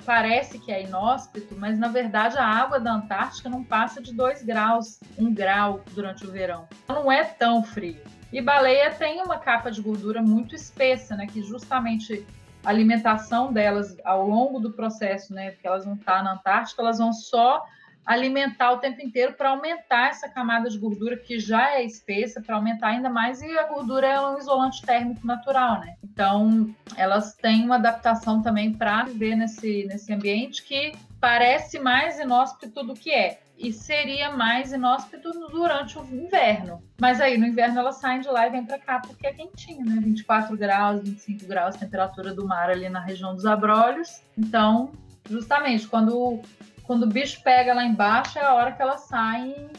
parece 0.06 0.60
que 0.60 0.72
é 0.72 0.84
inóspito, 0.84 1.56
mas 1.58 1.76
na 1.76 1.88
verdade 1.88 2.38
a 2.38 2.46
água 2.46 2.78
da 2.78 2.92
Antártica 2.92 3.48
não 3.48 3.64
passa 3.64 4.00
de 4.00 4.14
2 4.14 4.44
graus, 4.44 5.00
1 5.18 5.26
um 5.26 5.34
grau 5.34 5.82
durante 5.92 6.24
o 6.24 6.30
verão. 6.30 6.68
Não 6.88 7.10
é 7.10 7.24
tão 7.24 7.62
frio. 7.62 8.00
E 8.32 8.40
baleia 8.40 8.90
tem 8.92 9.20
uma 9.20 9.38
capa 9.38 9.70
de 9.70 9.82
gordura 9.82 10.22
muito 10.22 10.54
espessa, 10.54 11.16
né, 11.16 11.26
que 11.26 11.42
justamente 11.42 12.24
alimentação 12.64 13.52
delas 13.52 13.96
ao 14.04 14.26
longo 14.26 14.58
do 14.58 14.72
processo, 14.72 15.32
né? 15.32 15.52
Porque 15.52 15.66
elas 15.66 15.84
vão 15.84 15.94
estar 15.94 16.22
na 16.22 16.32
Antártica, 16.32 16.82
elas 16.82 16.98
vão 16.98 17.12
só 17.12 17.64
alimentar 18.06 18.70
o 18.70 18.78
tempo 18.78 19.02
inteiro 19.02 19.32
para 19.32 19.50
aumentar 19.50 20.10
essa 20.10 20.28
camada 20.28 20.70
de 20.70 20.78
gordura 20.78 21.16
que 21.16 21.40
já 21.40 21.74
é 21.74 21.84
espessa, 21.84 22.40
para 22.40 22.54
aumentar 22.54 22.88
ainda 22.88 23.10
mais, 23.10 23.42
e 23.42 23.58
a 23.58 23.64
gordura 23.64 24.06
é 24.06 24.20
um 24.20 24.38
isolante 24.38 24.80
térmico 24.82 25.26
natural, 25.26 25.80
né? 25.80 25.96
Então, 26.04 26.72
elas 26.96 27.34
têm 27.34 27.64
uma 27.64 27.74
adaptação 27.74 28.40
também 28.40 28.72
para 28.72 29.02
viver 29.02 29.34
nesse, 29.34 29.84
nesse 29.86 30.12
ambiente 30.12 30.62
que 30.62 30.92
parece 31.20 31.80
mais 31.80 32.20
inóspito 32.20 32.84
do 32.84 32.94
que 32.94 33.10
é. 33.10 33.40
E 33.58 33.72
seria 33.72 34.30
mais 34.32 34.70
inóspito 34.70 35.30
durante 35.50 35.98
o 35.98 36.04
inverno. 36.04 36.82
Mas 37.00 37.22
aí 37.22 37.38
no 37.38 37.46
inverno 37.46 37.78
elas 37.78 37.96
saem 37.96 38.20
de 38.20 38.28
lá 38.28 38.46
e 38.46 38.50
vêm 38.50 38.66
para 38.66 38.78
cá 38.78 39.00
porque 39.00 39.26
é 39.26 39.32
quentinho, 39.32 39.84
né? 39.84 39.98
24 39.98 40.54
graus, 40.58 41.00
25 41.02 41.46
graus, 41.46 41.74
temperatura 41.74 42.34
do 42.34 42.46
mar 42.46 42.68
ali 42.68 42.88
na 42.90 43.00
região 43.00 43.34
dos 43.34 43.46
abrolhos. 43.46 44.20
Então, 44.36 44.92
justamente 45.28 45.88
quando 45.88 46.42
quando 46.86 47.02
o 47.02 47.08
bicho 47.08 47.42
pega 47.42 47.74
lá 47.74 47.84
embaixo, 47.84 48.38
é 48.38 48.42
a 48.42 48.54
hora 48.54 48.72
que 48.72 48.80
elas 48.80 49.00
saem 49.02 49.70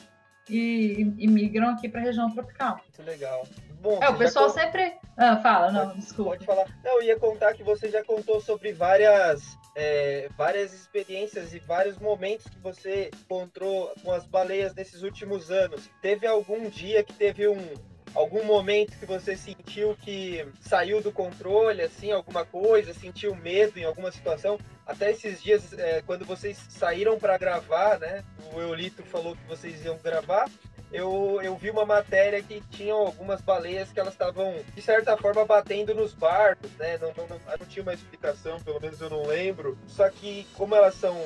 e, 0.49 1.13
e 1.17 1.27
migram 1.27 1.69
aqui 1.69 1.89
para 1.89 2.01
a 2.01 2.03
região 2.03 2.29
tropical. 2.31 2.79
Muito 2.83 3.03
legal. 3.03 3.47
Bom, 3.81 4.01
é, 4.01 4.09
o 4.09 4.17
pessoal 4.17 4.49
sempre. 4.49 4.97
Ah, 5.15 5.37
fala, 5.37 5.71
não, 5.71 5.87
pode, 5.87 5.99
desculpa. 5.99 6.31
Pode 6.31 6.45
falar. 6.45 6.65
Não, 6.83 6.93
eu 6.93 7.03
ia 7.03 7.19
contar 7.19 7.53
que 7.53 7.63
você 7.63 7.89
já 7.89 8.03
contou 8.03 8.41
sobre 8.41 8.73
várias, 8.73 9.57
é, 9.75 10.29
várias 10.35 10.73
experiências 10.73 11.53
e 11.53 11.59
vários 11.59 11.97
momentos 11.97 12.47
que 12.47 12.59
você 12.59 13.11
encontrou 13.23 13.93
com 14.03 14.11
as 14.11 14.25
baleias 14.25 14.73
nesses 14.73 15.03
últimos 15.03 15.51
anos. 15.51 15.89
Teve 16.01 16.25
algum 16.25 16.69
dia 16.69 17.03
que 17.03 17.13
teve 17.13 17.47
um, 17.47 17.73
algum 18.15 18.43
momento 18.43 18.97
que 18.97 19.05
você 19.05 19.35
sentiu 19.35 19.95
que 20.01 20.47
saiu 20.59 21.01
do 21.01 21.11
controle, 21.11 21.81
assim, 21.83 22.11
alguma 22.11 22.43
coisa, 22.45 22.93
sentiu 22.93 23.35
medo 23.35 23.77
em 23.77 23.83
alguma 23.83 24.11
situação? 24.11 24.57
Até 24.87 25.11
esses 25.11 25.43
dias, 25.43 25.73
é, 25.73 26.01
quando 26.05 26.25
vocês 26.25 26.57
saíram 26.69 27.19
para 27.19 27.37
gravar, 27.37 27.99
né? 27.99 28.23
O 28.53 28.61
Eulito 28.61 29.03
falou 29.03 29.35
que 29.35 29.45
vocês 29.45 29.83
iam 29.83 29.97
gravar. 29.97 30.49
Eu, 30.91 31.41
eu 31.43 31.53
vi 31.57 31.69
uma 31.69 31.85
matéria 31.85 32.41
que 32.41 32.61
tinha 32.71 32.93
algumas 32.93 33.41
baleias 33.41 33.91
que 33.91 33.99
elas 33.99 34.13
estavam, 34.13 34.55
de 34.73 34.81
certa 34.81 35.17
forma, 35.17 35.43
batendo 35.43 35.93
nos 35.93 36.13
barcos, 36.13 36.71
né? 36.79 36.97
Não, 36.97 37.13
não, 37.17 37.27
não, 37.27 37.41
não 37.59 37.65
tinha 37.67 37.83
uma 37.83 37.93
explicação, 37.93 38.61
pelo 38.61 38.79
menos 38.79 39.01
eu 39.01 39.09
não 39.09 39.25
lembro. 39.25 39.77
Só 39.87 40.09
que, 40.09 40.47
como 40.53 40.73
elas 40.73 40.95
são 40.95 41.21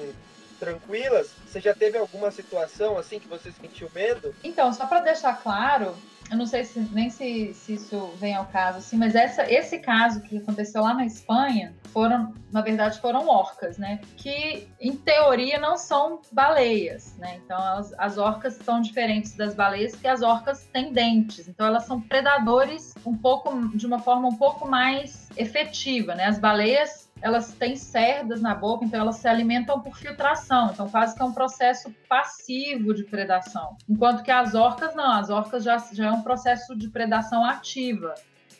tranquilas, 0.59 1.31
você 1.45 1.59
já 1.59 1.73
teve 1.73 1.97
alguma 1.97 2.31
situação 2.31 2.97
assim 2.97 3.19
que 3.19 3.27
você 3.27 3.51
sentiu 3.51 3.89
medo? 3.93 4.33
Então, 4.43 4.73
só 4.73 4.87
para 4.87 5.01
deixar 5.01 5.39
claro, 5.41 5.95
eu 6.31 6.37
não 6.37 6.45
sei 6.45 6.63
se, 6.63 6.79
nem 6.93 7.09
se, 7.09 7.53
se 7.53 7.73
isso 7.73 8.13
vem 8.15 8.33
ao 8.33 8.45
caso, 8.45 8.77
assim, 8.77 8.95
mas 8.95 9.15
essa, 9.15 9.51
esse 9.51 9.79
caso 9.79 10.21
que 10.21 10.37
aconteceu 10.37 10.81
lá 10.81 10.93
na 10.93 11.05
Espanha 11.05 11.75
foram, 11.91 12.33
na 12.49 12.61
verdade, 12.61 13.01
foram 13.01 13.27
orcas, 13.27 13.77
né? 13.77 13.99
Que 14.15 14.65
em 14.79 14.95
teoria 14.95 15.59
não 15.59 15.77
são 15.77 16.21
baleias, 16.31 17.17
né? 17.17 17.41
Então 17.43 17.57
elas, 17.57 17.93
as 17.97 18.17
orcas 18.17 18.57
são 18.63 18.79
diferentes 18.79 19.35
das 19.35 19.53
baleias, 19.53 19.91
porque 19.91 20.07
as 20.07 20.21
orcas 20.21 20.65
têm 20.71 20.93
dentes, 20.93 21.49
então 21.49 21.67
elas 21.67 21.83
são 21.83 21.99
predadores 21.99 22.95
um 23.05 23.17
pouco 23.17 23.67
de 23.75 23.85
uma 23.85 23.99
forma 23.99 24.29
um 24.29 24.37
pouco 24.37 24.65
mais 24.65 25.27
efetiva, 25.35 26.15
né? 26.15 26.27
As 26.27 26.39
baleias 26.39 27.00
elas 27.21 27.53
têm 27.53 27.75
cerdas 27.75 28.41
na 28.41 28.55
boca, 28.55 28.83
então 28.83 28.99
elas 28.99 29.17
se 29.17 29.27
alimentam 29.27 29.79
por 29.79 29.97
filtração, 29.97 30.71
então 30.73 30.89
quase 30.89 31.15
que 31.15 31.21
é 31.21 31.25
um 31.25 31.33
processo 31.33 31.93
passivo 32.09 32.93
de 32.93 33.03
predação. 33.03 33.77
Enquanto 33.87 34.23
que 34.23 34.31
as 34.31 34.55
orcas 34.55 34.95
não, 34.95 35.11
as 35.11 35.29
orcas 35.29 35.63
já, 35.63 35.77
já 35.91 36.07
é 36.07 36.11
um 36.11 36.21
processo 36.21 36.75
de 36.75 36.89
predação 36.89 37.45
ativa. 37.45 38.15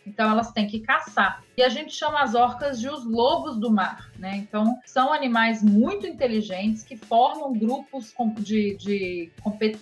Então 0.06 0.30
elas 0.30 0.52
têm 0.52 0.68
que 0.68 0.80
caçar. 0.80 1.44
E 1.56 1.62
a 1.62 1.70
gente 1.70 1.94
chama 1.94 2.22
as 2.22 2.34
orcas 2.34 2.80
de 2.80 2.90
os 2.90 3.06
lobos 3.06 3.58
do 3.58 3.72
mar, 3.72 4.10
né? 4.18 4.36
Então 4.38 4.80
são 4.86 5.14
animais 5.14 5.62
muito 5.62 6.08
inteligentes 6.08 6.84
que 6.84 6.98
formam 6.98 7.54
grupos 7.54 8.14
de, 8.40 8.76
de, 8.78 9.32
competi... 9.42 9.80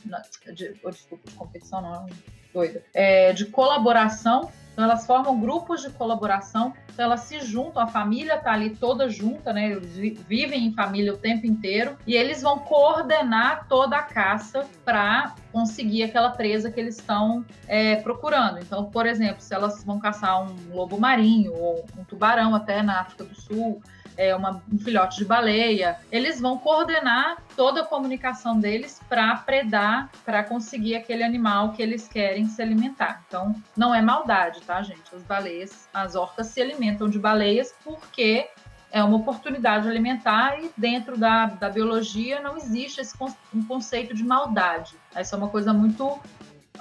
de, 0.53 0.75
oh, 0.83 0.89
desculpa, 0.89 1.29
de 1.29 1.35
competição, 1.35 1.81
não, 1.81 2.05
doida, 2.53 2.83
é, 2.93 3.31
de 3.33 3.45
colaboração 3.45 4.51
então 4.79 4.89
elas 4.89 5.05
formam 5.05 5.37
grupos 5.37 5.81
de 5.81 5.89
colaboração, 5.89 6.73
então 6.89 7.03
elas 7.03 7.19
se 7.23 7.41
juntam, 7.41 7.83
a 7.83 7.87
família 7.87 8.35
está 8.35 8.53
ali 8.53 8.69
toda 8.69 9.09
junta, 9.09 9.51
né? 9.51 9.71
Eles 9.71 10.21
vivem 10.25 10.67
em 10.67 10.71
família 10.71 11.13
o 11.13 11.17
tempo 11.17 11.45
inteiro 11.45 11.97
e 12.07 12.15
eles 12.15 12.41
vão 12.41 12.59
coordenar 12.59 13.67
toda 13.67 13.97
a 13.97 14.03
caça 14.03 14.65
para 14.85 15.35
conseguir 15.51 16.03
aquela 16.03 16.29
presa 16.29 16.71
que 16.71 16.79
eles 16.79 16.95
estão 16.95 17.43
é, 17.67 17.97
procurando. 17.97 18.59
Então, 18.59 18.85
por 18.85 19.05
exemplo, 19.05 19.41
se 19.41 19.53
elas 19.53 19.83
vão 19.83 19.99
caçar 19.99 20.41
um 20.41 20.55
lobo 20.73 20.97
marinho 20.97 21.53
ou 21.55 21.85
um 21.97 22.05
tubarão 22.05 22.55
até 22.55 22.81
na 22.81 23.01
África 23.01 23.25
do 23.25 23.35
Sul, 23.35 23.81
é, 24.19 24.35
uma, 24.35 24.61
um 24.71 24.77
filhote 24.77 25.17
de 25.17 25.23
baleia, 25.23 25.97
eles 26.11 26.41
vão 26.41 26.57
coordenar 26.57 27.41
toda 27.55 27.81
a 27.81 27.85
comunicação 27.85 28.59
deles 28.59 28.99
para 29.07 29.33
predar, 29.37 30.11
para 30.25 30.43
conseguir 30.43 30.95
aquele 30.95 31.23
animal 31.23 31.71
que 31.71 31.81
eles 31.81 32.05
querem 32.05 32.45
se 32.45 32.61
alimentar. 32.61 33.23
Então, 33.25 33.55
não 33.77 33.95
é 33.95 34.01
maldade, 34.01 34.59
tá, 34.63 34.81
gente? 34.83 35.15
As 35.15 35.23
baleias, 35.23 35.87
as 35.93 36.15
orcas 36.15 36.47
se 36.47 36.61
alimentam 36.61 37.09
de 37.09 37.17
baleias 37.17 37.73
porque 37.81 38.49
é 38.91 39.01
uma 39.01 39.15
oportunidade 39.15 39.87
alimentar 39.87 40.61
e 40.61 40.69
dentro 40.75 41.17
da, 41.17 41.45
da 41.45 41.69
biologia 41.69 42.41
não 42.41 42.57
existe 42.57 42.99
esse 42.99 43.15
um 43.53 43.63
conceito 43.63 44.13
de 44.13 44.23
maldade. 44.23 44.97
Essa 45.15 45.37
é 45.37 45.39
uma 45.39 45.47
coisa 45.47 45.71
muito 45.71 46.19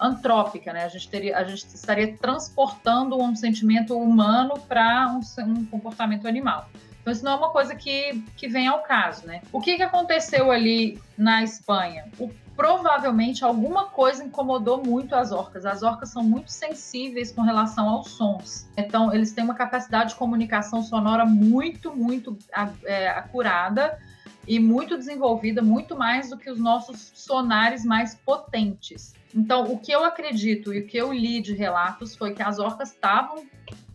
antrópica, 0.01 0.73
né? 0.73 0.85
A 0.85 0.89
gente, 0.89 1.09
teria, 1.09 1.39
a 1.39 1.45
gente 1.45 1.67
estaria 1.67 2.17
transportando 2.17 3.17
um 3.17 3.37
sentimento 3.37 3.97
humano 3.97 4.55
para 4.67 5.09
um, 5.09 5.21
um 5.45 5.65
comportamento 5.67 6.27
animal. 6.27 6.69
Isso 7.11 7.25
não 7.25 7.33
é 7.33 7.37
uma 7.37 7.51
coisa 7.51 7.75
que, 7.75 8.23
que 8.37 8.49
vem 8.49 8.67
ao 8.67 8.83
caso, 8.83 9.27
né? 9.27 9.43
O 9.53 9.61
que, 9.61 9.77
que 9.77 9.83
aconteceu 9.83 10.51
ali 10.51 11.01
na 11.17 11.43
Espanha? 11.43 12.05
O, 12.19 12.31
provavelmente 12.59 13.45
alguma 13.45 13.87
coisa 13.87 14.25
incomodou 14.25 14.83
muito 14.85 15.15
as 15.15 15.31
orcas. 15.31 15.65
As 15.65 15.85
orcas 15.85 16.09
são 16.11 16.25
muito 16.25 16.51
sensíveis 16.51 17.31
com 17.31 17.43
relação 17.43 17.89
aos 17.89 18.11
sons. 18.11 18.69
Então, 18.77 19.15
eles 19.15 19.33
têm 19.33 19.45
uma 19.45 19.55
capacidade 19.55 20.11
de 20.11 20.17
comunicação 20.17 20.83
sonora 20.83 21.25
muito, 21.25 21.95
muito 21.95 22.37
é, 22.85 23.09
acurada 23.11 23.97
e 24.45 24.59
muito 24.59 24.99
desenvolvida, 24.99 25.63
muito 25.63 25.97
mais 25.97 26.31
do 26.31 26.37
que 26.37 26.51
os 26.51 26.59
nossos 26.59 27.13
sonares 27.15 27.85
mais 27.85 28.17
potentes. 28.17 29.15
Então, 29.33 29.71
o 29.71 29.79
que 29.79 29.93
eu 29.93 30.05
acredito 30.05 30.75
e 30.75 30.81
o 30.81 30.87
que 30.87 30.97
eu 30.97 31.13
li 31.13 31.41
de 31.41 31.55
relatos 31.55 32.17
foi 32.17 32.33
que 32.33 32.43
as 32.43 32.59
orcas 32.59 32.91
estavam 32.91 33.47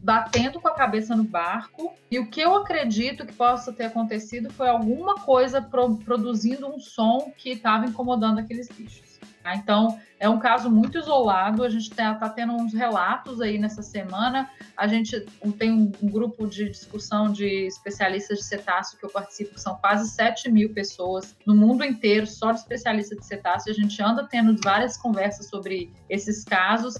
batendo 0.03 0.59
com 0.59 0.67
a 0.67 0.75
cabeça 0.75 1.15
no 1.15 1.23
barco. 1.23 1.93
E 2.11 2.19
o 2.19 2.29
que 2.29 2.41
eu 2.41 2.53
acredito 2.55 3.25
que 3.25 3.31
possa 3.33 3.71
ter 3.71 3.85
acontecido 3.85 4.51
foi 4.51 4.67
alguma 4.67 5.15
coisa 5.15 5.61
pro, 5.61 5.95
produzindo 5.95 6.67
um 6.67 6.77
som 6.77 7.31
que 7.37 7.51
estava 7.51 7.85
incomodando 7.85 8.39
aqueles 8.39 8.67
bichos. 8.67 9.13
Tá? 9.41 9.55
Então, 9.55 9.99
é 10.19 10.27
um 10.27 10.39
caso 10.39 10.69
muito 10.69 10.97
isolado. 10.97 11.63
A 11.63 11.69
gente 11.69 11.89
está 11.89 12.15
tá 12.15 12.29
tendo 12.29 12.53
uns 12.53 12.73
relatos 12.73 13.41
aí 13.41 13.57
nessa 13.57 13.81
semana. 13.81 14.49
A 14.75 14.87
gente 14.87 15.19
tem 15.57 15.71
um, 15.71 15.91
um, 16.01 16.09
grupo 16.09 16.47
de 16.47 16.69
discussão 16.69 17.31
de 17.31 17.67
especialistas 17.67 18.39
de 18.39 18.45
cetáceo 18.45 18.97
que 18.97 19.05
eu 19.05 19.09
participo, 19.09 19.55
que 19.55 19.61
são 19.61 19.75
quase 19.75 20.09
7 20.09 20.49
mil 20.49 20.73
pessoas 20.73 21.35
no 21.45 21.55
mundo 21.55 21.83
inteiro, 21.83 22.25
só 22.25 22.51
de 22.51 22.59
especialistas 22.59 23.19
de 23.19 23.25
cetáceo. 23.25 23.71
A 23.71 23.75
gente 23.75 24.01
anda 24.01 24.25
tendo 24.25 24.55
várias 24.63 24.97
conversas 24.97 25.47
sobre 25.47 25.91
esses 26.09 26.43
casos. 26.43 26.95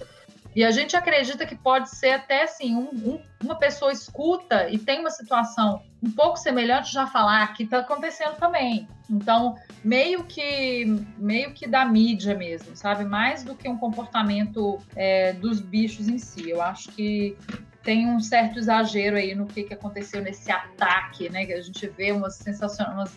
E 0.56 0.64
a 0.64 0.72
gente 0.72 0.96
acredita 0.96 1.46
que 1.46 1.56
pode 1.56 1.90
ser 1.90 2.12
até 2.12 2.44
assim, 2.44 2.76
um, 2.76 2.90
um, 2.90 3.22
uma 3.44 3.56
pessoa 3.56 3.92
escuta 3.92 4.70
e 4.70 4.78
tem 4.78 5.00
uma 5.00 5.10
situação 5.10 5.82
um 6.02 6.12
pouco 6.12 6.38
semelhante 6.38 6.92
já 6.92 7.08
falar 7.08 7.54
que 7.54 7.64
está 7.64 7.80
acontecendo 7.80 8.36
também. 8.36 8.88
Então, 9.10 9.56
meio 9.84 10.24
que 10.24 10.86
meio 11.18 11.54
que 11.54 11.68
da 11.68 11.86
mídia 11.86 12.36
mesmo, 12.36 12.76
sabe? 12.76 13.04
Mais 13.04 13.44
do 13.44 13.56
que 13.56 13.68
um 13.68 13.78
comportamento 13.78 14.80
é, 14.96 15.34
dos 15.34 15.60
bichos 15.60 16.08
em 16.08 16.18
si. 16.18 16.50
Eu 16.50 16.62
acho 16.62 16.92
que 16.92 17.38
tem 17.84 18.10
um 18.10 18.20
certo 18.20 18.58
exagero 18.58 19.18
aí 19.18 19.36
no 19.36 19.46
que, 19.46 19.64
que 19.64 19.74
aconteceu 19.74 20.22
nesse 20.22 20.50
ataque, 20.50 21.30
né? 21.30 21.46
Que 21.46 21.54
a 21.54 21.62
gente 21.62 21.86
vê 21.88 22.12
umas, 22.12 22.36
sensacion... 22.36 22.86
umas 22.92 23.14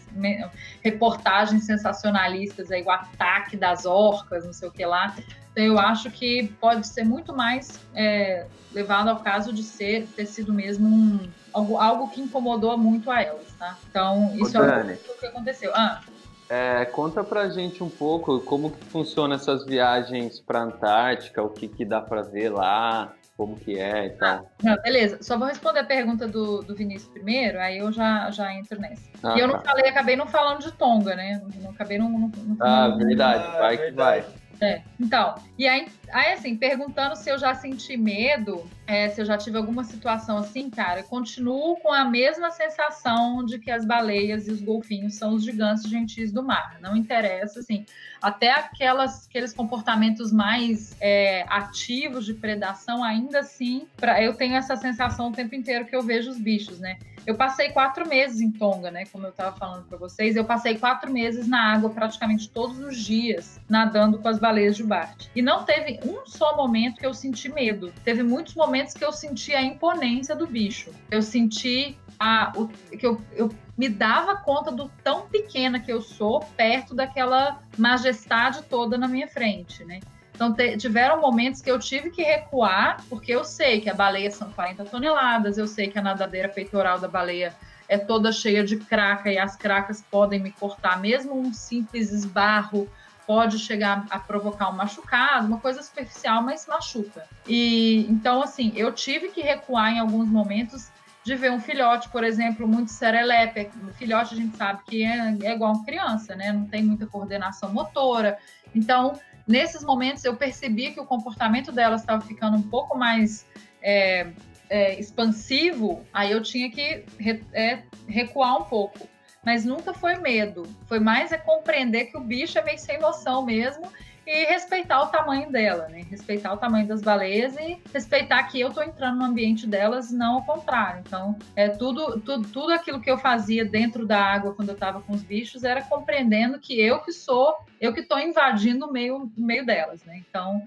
reportagens 0.83 1.65
sensacionalistas 1.65 2.71
aí, 2.71 2.83
o 2.83 2.91
ataque 2.91 3.57
das 3.57 3.87
orcas, 3.87 4.45
não 4.45 4.53
sei 4.53 4.69
o 4.69 4.73
que 4.73 4.85
lá. 4.85 5.15
Então 5.53 5.65
eu 5.65 5.79
acho 5.79 6.11
que 6.11 6.49
pode 6.61 6.87
ser 6.87 7.05
muito 7.05 7.35
mais 7.35 7.81
é, 7.95 8.47
levado 8.75 9.09
ao 9.09 9.21
caso 9.21 9.53
de 9.53 9.63
ser 9.63 10.07
ter 10.17 10.27
sido 10.27 10.53
mesmo 10.53 10.89
um, 10.89 11.31
algo, 11.53 11.79
algo 11.79 12.11
que 12.11 12.21
incomodou 12.21 12.77
muito 12.77 13.11
a 13.11 13.23
elas, 13.23 13.47
tá? 13.59 13.79
Então 13.89 14.33
isso 14.35 14.59
Ô, 14.59 14.65
é 14.65 14.99
o 15.09 15.19
que 15.19 15.27
aconteceu. 15.27 15.71
Ah. 15.75 16.03
É, 16.49 16.85
conta 16.85 17.25
pra 17.25 17.49
gente 17.49 17.83
um 17.83 17.89
pouco 17.89 18.41
como 18.41 18.71
que 18.71 18.85
funciona 18.85 19.37
essas 19.37 19.65
viagens 19.65 20.41
pra 20.41 20.63
Antártica, 20.63 21.43
o 21.43 21.49
que, 21.49 21.67
que 21.67 21.85
dá 21.85 22.01
para 22.01 22.23
ver 22.23 22.51
lá, 22.51 23.15
como 23.37 23.57
que 23.57 23.79
é 23.79 24.07
e 24.07 24.11
tal. 24.11 24.51
Ah, 24.67 24.77
beleza, 24.83 25.23
só 25.23 25.39
vou 25.39 25.47
responder 25.47 25.81
a 25.81 25.85
pergunta 25.85 26.27
do, 26.27 26.63
do 26.63 26.75
Vinícius 26.75 27.13
primeiro, 27.13 27.61
aí 27.61 27.79
eu 27.79 27.93
já, 27.93 28.31
já 28.31 28.53
entro 28.55 28.81
nessa. 28.81 29.03
Ah, 29.23 29.37
e 29.37 29.41
eu 29.41 29.49
tá. 29.49 29.57
não 29.57 29.63
falei, 29.63 29.89
acabei 29.91 30.17
não 30.17 30.27
falando 30.27 30.61
de 30.61 30.73
Tonga, 30.73 31.15
né? 31.15 31.43
Não 31.63 31.71
acabei 31.71 31.99
não. 31.99 32.09
não, 32.09 32.29
não 32.29 32.57
ah, 32.61 32.89
verdade, 32.97 33.59
vai 33.59 33.77
que 33.77 33.91
vai. 33.91 34.25
É, 34.61 34.83
então, 34.99 35.35
e 35.59 35.69
aí, 35.69 35.87
aí, 36.11 36.33
assim, 36.33 36.57
perguntando 36.57 37.15
se 37.15 37.29
eu 37.29 37.39
já 37.39 37.55
senti 37.55 37.97
medo, 37.97 38.69
é, 38.87 39.09
se 39.11 39.21
eu 39.21 39.25
já 39.25 39.37
tive 39.37 39.59
alguma 39.59 39.85
situação 39.85 40.39
assim, 40.39 40.71
cara, 40.71 41.01
eu 41.01 41.05
continuo 41.05 41.77
com 41.77 41.93
a 41.93 42.05
mesma 42.05 42.51
sensação 42.51 43.45
de 43.45 43.59
que 43.59 43.71
as 43.71 43.85
baleias 43.85 44.49
e 44.49 44.51
os 44.51 44.63
golfinhos 44.63 45.15
são 45.15 45.35
os 45.35 45.45
gigantes 45.45 45.85
gentis 45.85 46.33
do 46.33 46.43
mar. 46.43 46.79
Não 46.81 46.97
interessa, 46.97 47.61
assim, 47.61 47.85
até 48.23 48.51
aquelas, 48.53 49.27
aqueles 49.27 49.53
comportamentos 49.53 50.33
mais 50.33 50.97
é, 51.01 51.45
ativos 51.49 52.25
de 52.25 52.35
predação, 52.35 53.05
ainda 53.05 53.41
assim, 53.41 53.87
pra, 53.97 54.23
eu 54.23 54.35
tenho 54.35 54.57
essa 54.57 54.77
sensação 54.77 55.29
o 55.29 55.33
tempo 55.33 55.55
inteiro 55.55 55.85
que 55.85 55.95
eu 55.95 56.03
vejo 56.03 56.31
os 56.31 56.39
bichos, 56.39 56.81
né? 56.81 56.99
Eu 57.27 57.35
passei 57.35 57.71
quatro 57.71 58.09
meses 58.09 58.41
em 58.41 58.53
Tonga, 58.53 58.91
né? 58.91 59.05
Como 59.07 59.27
eu 59.27 59.31
estava 59.31 59.57
falando 59.57 59.85
para 59.85 59.99
vocês, 59.99 60.37
eu 60.37 60.45
passei 60.45 60.79
quatro 60.79 61.13
meses 61.13 61.49
na 61.49 61.73
água 61.73 61.91
praticamente 61.91 62.49
todos 62.49 62.79
os 62.79 62.97
dias, 62.97 63.61
nadando 63.69 64.19
com 64.19 64.29
as 64.29 64.39
baleias 64.39 64.77
de 64.77 64.85
Bart. 64.85 65.27
E 65.35 65.43
não 65.43 65.65
teve 65.65 65.99
um 66.05 66.25
só 66.25 66.57
momento 66.57 67.01
que 67.01 67.07
eu 67.07 67.13
senti 67.13 67.49
medo. 67.49 67.93
Teve 68.05 68.23
muitos 68.23 68.55
momentos 68.55 68.95
que 68.95 69.05
eu 69.05 69.13
senti 69.13 69.53
a 69.53 69.63
imponência 69.63 70.37
do 70.37 70.47
bicho. 70.47 70.93
Eu 71.11 71.21
senti 71.21 71.99
a, 72.19 72.53
o, 72.55 72.69
que 72.69 73.05
eu, 73.07 73.21
eu 73.33 73.51
me 73.77 73.89
dava 73.89 74.37
conta 74.37 74.71
do 74.71 74.89
tão 75.03 75.23
pequena 75.29 75.81
que 75.81 75.93
eu 75.93 76.01
sou 76.01 76.41
perto 76.57 76.95
daquela 76.95 77.61
majestade 77.77 78.63
toda 78.63 78.97
na 78.97 79.09
minha 79.09 79.29
frente, 79.29 79.85
né? 79.85 80.01
Então, 80.37 80.53
te, 80.53 80.77
tiveram 80.77 81.19
momentos 81.19 81.63
que 81.63 81.71
eu 81.71 81.79
tive 81.79 82.11
que 82.11 82.23
recuar, 82.23 83.03
porque 83.09 83.33
eu 83.33 83.43
sei 83.43 83.81
que 83.81 83.89
a 83.89 83.95
baleia 83.95 84.31
são 84.31 84.53
40 84.53 84.85
toneladas, 84.85 85.57
eu 85.57 85.67
sei 85.67 85.89
que 85.89 85.99
a 85.99 86.03
nadadeira 86.03 86.47
peitoral 86.47 87.01
da 87.01 87.09
baleia 87.09 87.55
é 87.89 87.97
toda 87.97 88.31
cheia 88.31 88.63
de 88.63 88.77
craca 88.77 89.33
e 89.33 89.39
as 89.39 89.57
cracas 89.57 90.05
podem 90.11 90.39
me 90.39 90.53
cortar, 90.53 91.01
mesmo 91.01 91.39
um 91.39 91.55
simples 91.55 92.13
esbarro 92.13 92.87
pode 93.27 93.59
chegar 93.59 94.07
a 94.11 94.19
provocar 94.19 94.69
um 94.69 94.77
machucado, 94.77 95.47
uma 95.47 95.59
coisa 95.59 95.83
superficial, 95.83 96.43
mas 96.43 96.67
machuca. 96.67 97.25
E 97.49 98.07
então 98.09 98.43
assim, 98.43 98.73
eu 98.77 98.93
tive 98.93 99.29
que 99.29 99.41
recuar 99.41 99.91
em 99.93 99.99
alguns 99.99 100.29
momentos 100.29 100.91
de 101.25 101.35
ver 101.35 101.51
um 101.51 101.59
filhote, 101.59 102.09
por 102.11 102.23
exemplo, 102.23 102.69
muito 102.69 102.93
serelepe. 102.93 103.69
O 103.83 103.93
filhote 103.95 104.35
a 104.35 104.37
gente 104.37 104.57
sabe 104.57 104.83
que 104.87 105.03
é, 105.03 105.37
é 105.43 105.55
igual 105.55 105.73
uma 105.73 105.85
criança, 105.85 106.37
né? 106.37 106.53
Não 106.53 106.67
tem 106.67 106.85
muita 106.85 107.05
coordenação 107.05 107.73
motora. 107.73 108.39
Então, 108.73 109.19
Nesses 109.47 109.85
momentos, 109.85 110.25
eu 110.25 110.37
percebi 110.37 110.93
que 110.93 111.01
o 111.01 111.05
comportamento 111.05 111.71
delas 111.71 112.01
estava 112.01 112.21
ficando 112.21 112.57
um 112.57 112.63
pouco 112.63 112.99
mais 112.99 113.47
é, 113.81 114.27
é, 114.69 114.99
expansivo, 114.99 116.05
aí 116.13 116.33
eu 116.33 116.43
tinha 116.43 116.71
que 116.71 117.05
re, 117.19 117.43
é, 117.53 117.83
recuar 118.09 118.61
um 118.61 118.65
pouco. 118.65 119.09
Mas 119.45 119.65
nunca 119.65 119.95
foi 119.95 120.17
medo, 120.17 120.65
foi 120.87 120.99
mais 120.99 121.31
é 121.31 121.39
compreender 121.39 122.07
que 122.07 122.17
o 122.17 122.21
bicho 122.21 122.59
é 122.59 122.65
meio 122.65 122.79
sem 122.79 122.99
noção 122.99 123.45
mesmo 123.45 123.87
e 124.27 124.45
respeitar 124.47 125.03
o 125.03 125.07
tamanho 125.07 125.51
dela, 125.53 125.89
né? 125.89 126.05
Respeitar 126.11 126.53
o 126.53 126.57
tamanho 126.57 126.87
das 126.87 127.01
baleias 127.01 127.57
e 127.57 127.81
respeitar 127.95 128.43
que 128.45 128.59
eu 128.59 128.73
tô 128.73 128.83
entrando 128.83 129.19
no 129.19 129.25
ambiente 129.25 129.69
delas, 129.69 130.11
não 130.11 130.35
ao 130.35 130.45
contrário. 130.45 131.03
Então, 131.07 131.39
é 131.55 131.69
tudo, 131.69 132.21
tudo, 132.21 132.49
tudo 132.49 132.73
aquilo 132.73 133.01
que 133.01 133.11
eu 133.11 133.17
fazia 133.17 133.65
dentro 133.65 134.05
da 134.05 134.21
água 134.21 134.53
quando 134.53 134.71
eu 134.71 134.75
estava 134.75 135.01
com 135.01 135.13
os 135.13 135.23
bichos 135.23 135.63
era 135.63 135.81
compreendendo 135.83 136.59
que 136.59 136.81
eu 136.81 136.99
que 137.01 137.13
sou, 137.13 137.55
eu 137.81 137.95
que 137.95 138.01
estou 138.01 138.19
invadindo 138.19 138.87
o 138.87 138.93
meio, 138.93 139.17
o 139.17 139.33
meio 139.41 139.65
delas, 139.65 140.05
né? 140.05 140.21
Então, 140.29 140.61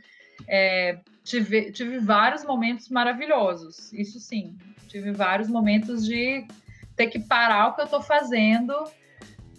é, 0.47 0.99
tive, 1.23 1.71
tive 1.73 1.99
vários 1.99 2.45
momentos 2.45 2.87
maravilhosos, 2.87 3.91
isso 3.91 4.21
sim. 4.21 4.55
Tive 4.87 5.11
vários 5.11 5.49
momentos 5.49 6.05
de 6.05 6.47
ter 6.95 7.07
que 7.07 7.19
parar 7.19 7.67
o 7.67 7.73
que 7.75 7.81
eu 7.81 7.85
estou 7.85 8.01
fazendo 8.01 8.73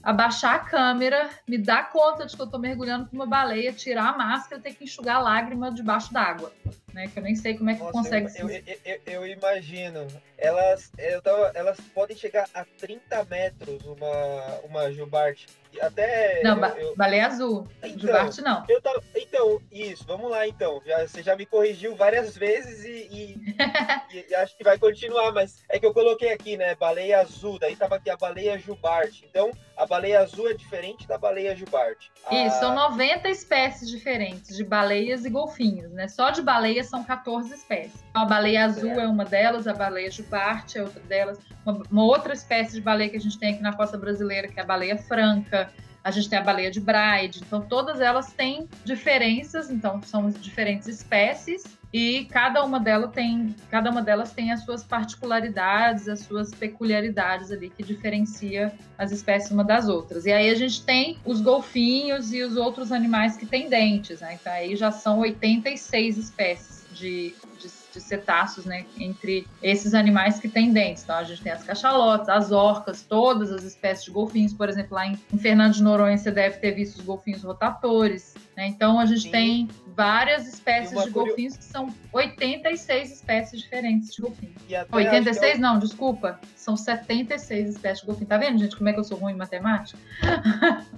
abaixar 0.03 0.55
a 0.55 0.59
câmera, 0.61 1.31
me 1.47 1.59
dar 1.59 1.91
conta 1.91 2.27
de 2.27 2.35
que 2.35 2.41
eu 2.41 2.47
estou 2.47 2.61
mergulhando 2.61 3.07
com 3.07 3.17
uma 3.17 3.27
baleia, 3.27 3.73
tirar 3.73 4.09
a 4.09 4.17
máscara 4.17 4.61
e 4.61 4.63
ter 4.63 4.75
que 4.75 4.85
enxugar 4.85 5.17
a 5.17 5.21
lágrima 5.21 5.71
debaixo 5.71 6.13
d'água. 6.13 6.53
Né, 6.93 7.09
que 7.09 7.19
eu 7.19 7.23
nem 7.23 7.35
sei 7.35 7.57
como 7.57 7.71
é 7.71 7.75
que 7.75 7.81
Nossa, 7.81 7.93
consegue 7.93 8.29
eu, 8.39 8.49
eu, 8.49 8.65
eu, 8.85 9.01
eu, 9.07 9.27
imagino. 9.27 10.07
Elas, 10.37 10.91
eu 10.99 11.23
tava, 11.23 11.53
elas 11.55 11.79
podem 11.95 12.17
chegar 12.17 12.49
a 12.55 12.65
30 12.65 13.25
metros, 13.25 13.85
uma, 13.85 14.61
uma 14.65 14.93
jubarte. 14.93 15.47
Até. 15.81 16.43
Não, 16.43 16.59
ba 16.59 16.75
baleia 16.97 17.27
azul. 17.27 17.69
Então, 17.83 17.99
jubarte 17.99 18.43
não. 18.43 18.65
Eu 18.69 18.83
tava, 18.83 19.01
então, 19.15 19.61
isso, 19.71 20.05
vamos 20.05 20.31
lá 20.31 20.47
então. 20.49 20.83
Já, 20.85 21.07
você 21.07 21.23
já 21.23 21.37
me 21.37 21.47
corrigiu 21.47 21.95
várias 21.95 22.37
vezes 22.37 22.85
e, 22.85 23.09
e, 23.13 23.55
e, 24.13 24.27
e, 24.31 24.35
acho 24.35 24.57
que 24.57 24.65
vai 24.65 24.79
continuar, 24.79 25.33
mas 25.33 25.63
é 25.69 25.79
que 25.79 25.87
eu 25.87 25.95
coloquei 25.95 26.33
aqui, 26.33 26.57
né? 26.57 26.75
Baleia 26.75 27.21
azul, 27.21 27.59
daí 27.59 27.77
tava 27.77 27.97
aqui 27.97 28.11
a 28.11 28.17
baleia 28.17 28.59
jubarte. 28.59 29.25
Então, 29.31 29.53
a 29.77 29.87
baleia 29.87 30.21
azul 30.21 30.51
é 30.51 30.55
diferente 30.55 31.07
da 31.07 31.17
baleia 31.17 31.55
jubarte. 31.55 32.11
Isso, 32.31 32.57
a... 32.57 32.61
são 32.61 32.75
90 32.75 33.29
espécies 33.29 33.89
diferentes 33.89 34.57
de 34.57 34.65
baleias 34.65 35.25
e 35.25 35.31
golfinhos, 35.31 35.93
né? 35.93 36.09
Só 36.09 36.31
de 36.31 36.43
baleia 36.43 36.80
são 36.85 37.05
14 37.05 37.55
espécies. 37.55 38.05
Então, 38.11 38.23
a 38.23 38.25
baleia 38.25 38.65
azul 38.65 38.91
é. 38.91 39.05
é 39.05 39.07
uma 39.07 39.25
delas, 39.25 39.67
a 39.67 39.75
baleia 39.75 40.11
jubarte 40.11 40.79
é 40.79 40.83
outra 40.83 41.01
delas. 41.01 41.39
Uma, 41.65 41.83
uma 41.91 42.05
outra 42.05 42.33
espécie 42.33 42.75
de 42.75 42.81
baleia 42.81 43.11
que 43.11 43.17
a 43.17 43.21
gente 43.21 43.39
tem 43.39 43.55
aqui 43.55 43.63
na 43.63 43.75
costa 43.75 43.97
brasileira, 43.97 44.49
que 44.49 44.59
é 44.59 44.63
a 44.63 44.67
baleia 44.67 44.97
franca 44.97 45.71
a 46.03 46.11
gente 46.11 46.31
tem 46.31 46.39
a 46.39 46.43
baleia 46.43 46.71
de 46.71 46.81
Bride, 46.81 47.43
então 47.43 47.61
todas 47.61 48.01
elas 48.01 48.33
têm 48.33 48.67
diferenças, 48.85 49.71
então 49.71 50.01
são 50.03 50.31
diferentes 50.31 50.89
espécies 50.89 51.79
e 51.93 52.25
cada 52.27 52.65
uma 52.65 52.79
delas 52.79 53.11
tem, 53.13 53.55
cada 53.71 53.91
uma 53.91 54.03
delas 54.03 54.33
tem 54.33 54.53
as 54.53 54.65
suas 54.65 54.85
particularidades, 54.85 56.09
as 56.09 56.21
suas 56.21 56.55
peculiaridades 56.55 57.51
ali 57.51 57.71
que 57.71 57.83
diferencia 57.83 58.73
as 58.97 59.11
espécies 59.11 59.51
uma 59.51 59.65
das 59.65 59.89
outras. 59.89 60.25
E 60.25 60.33
aí 60.33 60.51
a 60.51 60.55
gente 60.55 60.85
tem 60.85 61.19
os 61.25 61.41
golfinhos 61.41 62.33
e 62.33 62.43
os 62.43 62.57
outros 62.57 62.93
animais 62.93 63.37
que 63.37 63.47
têm 63.47 63.69
dentes, 63.69 64.21
né? 64.21 64.39
Então 64.41 64.53
aí 64.53 64.77
já 64.77 64.93
são 64.93 65.21
86 65.21 66.17
espécies 66.17 66.87
de, 66.93 67.35
de 67.59 67.69
de 67.93 68.01
cetáceos, 68.01 68.67
né, 68.67 68.85
entre 68.99 69.47
esses 69.63 69.95
animais 69.95 70.39
que 70.39 70.49
têm 70.49 70.73
dentes. 70.73 71.03
Então 71.03 71.17
a 71.17 71.25
gente 71.25 71.43
tem 71.43 71.53
as 71.53 71.63
cachalotes, 71.63 72.29
as 72.29 72.53
orcas, 72.53 73.03
todas 73.03 73.51
as 73.53 73.65
espécies 73.65 74.05
de 74.05 74.11
golfinhos, 74.11 74.53
por 74.53 74.69
exemplo, 74.69 74.95
lá 74.95 75.07
em, 75.07 75.19
em 75.33 75.39
Fernando 75.39 75.75
de 75.75 75.83
Noronha 75.83 76.17
você 76.17 76.31
deve 76.31 76.59
ter 76.59 76.73
visto 76.73 76.99
os 76.99 77.05
golfinhos 77.05 77.43
rotatores. 77.43 78.35
Né? 78.57 78.69
Então 78.69 78.99
a 78.99 79.07
gente 79.07 79.23
Sim. 79.23 79.31
tem 79.31 79.69
várias 79.95 80.47
espécies 80.47 81.03
de 81.05 81.11
golfinhos 81.11 81.57
que 81.57 81.65
são 81.65 81.95
86 82.13 83.13
espécies 83.13 83.61
diferentes 83.61 84.15
de 84.15 84.23
golfinhos. 84.23 84.57
86 84.91 85.55
eu... 85.55 85.61
não, 85.61 85.79
desculpa, 85.79 86.41
são 86.57 86.77
76 86.77 87.71
espécies 87.71 88.01
de 88.01 88.07
golfinho. 88.07 88.27
Tá 88.27 88.37
vendo, 88.37 88.59
gente, 88.59 88.77
como 88.77 88.89
é 88.89 88.93
que 88.93 89.01
eu 89.01 89.05
sou 89.05 89.19
ruim 89.19 89.33
em 89.33 89.37
matemática? 89.37 89.99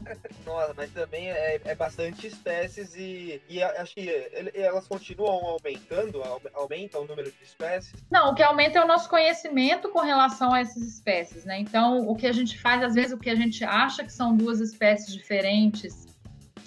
Nossa, 0.47 0.74
mas 0.76 0.90
também 0.90 1.30
é, 1.30 1.61
é 1.64 1.74
bastante 1.74 2.26
espécies 2.26 2.95
e, 2.95 3.40
e 3.49 3.62
acho 3.62 3.95
que 3.95 4.09
elas 4.55 4.86
continuam 4.86 5.45
aumentando, 5.47 6.22
aumenta 6.55 6.99
o 6.99 7.07
número 7.07 7.30
de 7.30 7.45
espécies? 7.45 7.95
Não, 8.11 8.30
o 8.30 8.34
que 8.34 8.43
aumenta 8.43 8.78
é 8.78 8.84
o 8.84 8.86
nosso 8.86 9.09
conhecimento 9.09 9.88
com 9.88 10.01
relação 10.01 10.53
a 10.53 10.61
essas 10.61 10.82
espécies, 10.82 11.45
né? 11.45 11.59
Então, 11.59 12.09
o 12.09 12.14
que 12.14 12.26
a 12.26 12.32
gente 12.32 12.59
faz, 12.59 12.82
às 12.82 12.95
vezes, 12.95 13.12
o 13.12 13.18
que 13.18 13.30
a 13.30 13.34
gente 13.34 13.64
acha 13.64 14.05
que 14.05 14.12
são 14.12 14.36
duas 14.36 14.61
espécies 14.61 15.12
diferentes, 15.14 16.11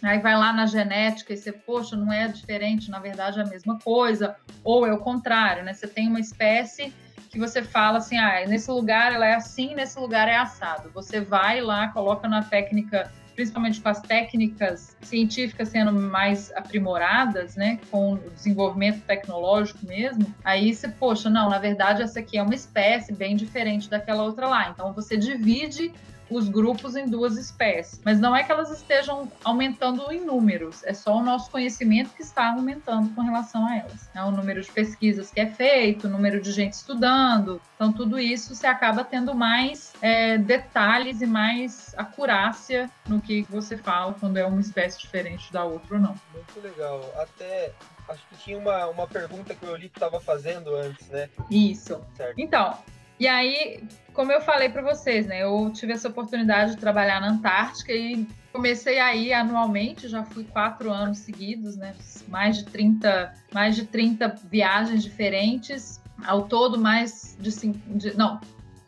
Aí 0.07 0.19
vai 0.19 0.35
lá 0.35 0.53
na 0.53 0.65
genética 0.65 1.33
e 1.33 1.37
você, 1.37 1.51
poxa, 1.51 1.95
não 1.95 2.11
é 2.11 2.27
diferente, 2.27 2.89
na 2.89 2.99
verdade 2.99 3.39
é 3.39 3.43
a 3.43 3.45
mesma 3.45 3.79
coisa, 3.79 4.35
ou 4.63 4.85
é 4.85 4.93
o 4.93 4.99
contrário, 4.99 5.63
né? 5.63 5.73
Você 5.73 5.87
tem 5.87 6.07
uma 6.07 6.19
espécie 6.19 6.93
que 7.29 7.39
você 7.39 7.61
fala 7.61 7.97
assim, 7.97 8.17
ah, 8.17 8.45
nesse 8.47 8.71
lugar 8.71 9.11
ela 9.11 9.25
é 9.25 9.33
assim, 9.33 9.75
nesse 9.75 9.99
lugar 9.99 10.27
é 10.27 10.37
assado. 10.37 10.89
Você 10.93 11.19
vai 11.19 11.59
lá, 11.59 11.89
coloca 11.89 12.29
na 12.29 12.41
técnica, 12.41 13.11
principalmente 13.35 13.81
com 13.81 13.89
as 13.89 13.99
técnicas 13.99 14.95
científicas 15.01 15.67
sendo 15.67 15.91
mais 15.91 16.53
aprimoradas, 16.53 17.57
né, 17.57 17.77
com 17.91 18.13
o 18.13 18.29
desenvolvimento 18.29 19.01
tecnológico 19.01 19.85
mesmo, 19.85 20.33
aí 20.45 20.73
você, 20.73 20.87
poxa, 20.87 21.29
não, 21.29 21.49
na 21.49 21.59
verdade 21.59 22.01
essa 22.01 22.21
aqui 22.21 22.37
é 22.37 22.43
uma 22.43 22.55
espécie 22.55 23.11
bem 23.11 23.35
diferente 23.35 23.89
daquela 23.89 24.23
outra 24.23 24.47
lá. 24.47 24.69
Então 24.69 24.93
você 24.93 25.17
divide 25.17 25.91
os 26.29 26.49
grupos 26.49 26.95
em 26.95 27.07
duas 27.07 27.37
espécies. 27.37 28.01
Mas 28.03 28.19
não 28.19 28.35
é 28.35 28.43
que 28.43 28.51
elas 28.51 28.71
estejam 28.71 29.31
aumentando 29.43 30.11
em 30.11 30.23
números, 30.23 30.83
é 30.83 30.93
só 30.93 31.17
o 31.17 31.23
nosso 31.23 31.49
conhecimento 31.51 32.11
que 32.15 32.21
está 32.21 32.51
aumentando 32.51 33.13
com 33.13 33.21
relação 33.21 33.65
a 33.67 33.77
elas. 33.77 34.09
É 34.13 34.23
o 34.23 34.31
número 34.31 34.61
de 34.61 34.71
pesquisas 34.71 35.31
que 35.31 35.39
é 35.39 35.47
feito, 35.47 36.07
o 36.07 36.09
número 36.09 36.41
de 36.41 36.51
gente 36.51 36.73
estudando. 36.73 37.61
Então, 37.75 37.91
tudo 37.91 38.19
isso 38.19 38.55
você 38.55 38.67
acaba 38.67 39.03
tendo 39.03 39.35
mais 39.35 39.93
é, 40.01 40.37
detalhes 40.37 41.21
e 41.21 41.25
mais 41.25 41.93
acurácia 41.97 42.89
no 43.07 43.21
que 43.21 43.43
você 43.49 43.77
fala 43.77 44.13
quando 44.19 44.37
é 44.37 44.45
uma 44.45 44.61
espécie 44.61 44.99
diferente 44.99 45.51
da 45.51 45.63
outra 45.63 45.95
ou 45.95 46.01
não. 46.01 46.15
Muito 46.33 46.61
legal. 46.61 47.01
Até 47.17 47.71
acho 48.09 48.21
que 48.29 48.37
tinha 48.37 48.57
uma, 48.57 48.87
uma 48.87 49.07
pergunta 49.07 49.55
que 49.55 49.65
o 49.65 49.69
Eulito 49.69 49.97
estava 49.97 50.19
fazendo 50.19 50.75
antes, 50.75 51.07
né? 51.09 51.29
Isso. 51.49 51.99
Certo. 52.15 52.39
Então, 52.39 52.77
e 53.19 53.27
aí, 53.27 53.83
como 54.13 54.31
eu 54.31 54.41
falei 54.41 54.69
para 54.69 54.81
vocês, 54.81 55.25
né? 55.25 55.43
Eu 55.43 55.71
tive 55.73 55.93
essa 55.93 56.07
oportunidade 56.07 56.71
de 56.71 56.77
trabalhar 56.77 57.21
na 57.21 57.29
Antártica 57.29 57.93
e 57.93 58.27
comecei 58.51 58.99
aí 58.99 59.33
anualmente, 59.33 60.07
já 60.07 60.23
fui 60.23 60.43
quatro 60.45 60.91
anos 60.91 61.19
seguidos, 61.19 61.75
né? 61.75 61.95
Mais 62.27 62.57
de 62.57 62.65
30, 62.65 63.33
mais 63.53 63.75
de 63.75 63.85
30 63.85 64.35
viagens 64.49 65.03
diferentes, 65.03 66.01
ao 66.25 66.47
todo 66.47 66.79
mais 66.79 67.37
de, 67.39 67.51
cinco, 67.51 67.79
de 67.97 68.15
não, 68.17 68.39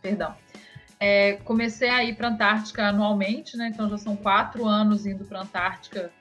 perdão. 0.01 0.35
É, 0.99 1.33
comecei 1.43 1.89
a 1.89 2.03
ir 2.03 2.15
para 2.15 2.27
a 2.27 2.31
Antártica 2.31 2.87
anualmente, 2.87 3.55
né? 3.55 3.69
Então 3.71 3.89
já 3.89 3.97
são 3.97 4.15
quatro 4.15 4.65
anos 4.65 5.05
indo 5.05 5.25
para 5.25 5.39
a 5.39 5.43
Antártica 5.43 6.11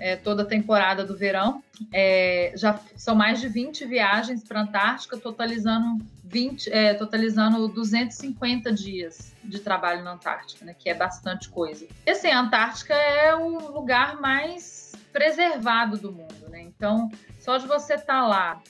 é, 0.00 0.16
toda 0.16 0.42
a 0.42 0.46
temporada 0.46 1.04
do 1.04 1.16
verão. 1.16 1.62
É, 1.92 2.52
já 2.56 2.80
são 2.96 3.14
mais 3.14 3.40
de 3.40 3.48
20 3.48 3.84
viagens 3.84 4.42
para 4.42 4.60
a 4.60 4.62
Antártica, 4.62 5.16
totalizando 5.18 6.02
20, 6.24 6.72
é, 6.72 6.94
totalizando 6.94 7.68
250 7.68 8.72
dias 8.72 9.32
de 9.44 9.60
trabalho 9.60 10.02
na 10.02 10.12
Antártica, 10.12 10.64
né, 10.64 10.74
que 10.76 10.88
é 10.88 10.94
bastante 10.94 11.48
coisa. 11.50 11.86
E 12.06 12.10
assim, 12.10 12.28
a 12.28 12.40
Antártica 12.40 12.94
é 12.94 13.34
o 13.34 13.72
lugar 13.72 14.20
mais 14.20 14.92
preservado 15.12 15.98
do 15.98 16.12
mundo, 16.12 16.48
né? 16.48 16.62
Então, 16.62 17.10
só 17.40 17.58
de 17.58 17.66
você 17.66 17.94
estar 17.94 18.22
tá 18.22 18.26
lá 18.26 18.62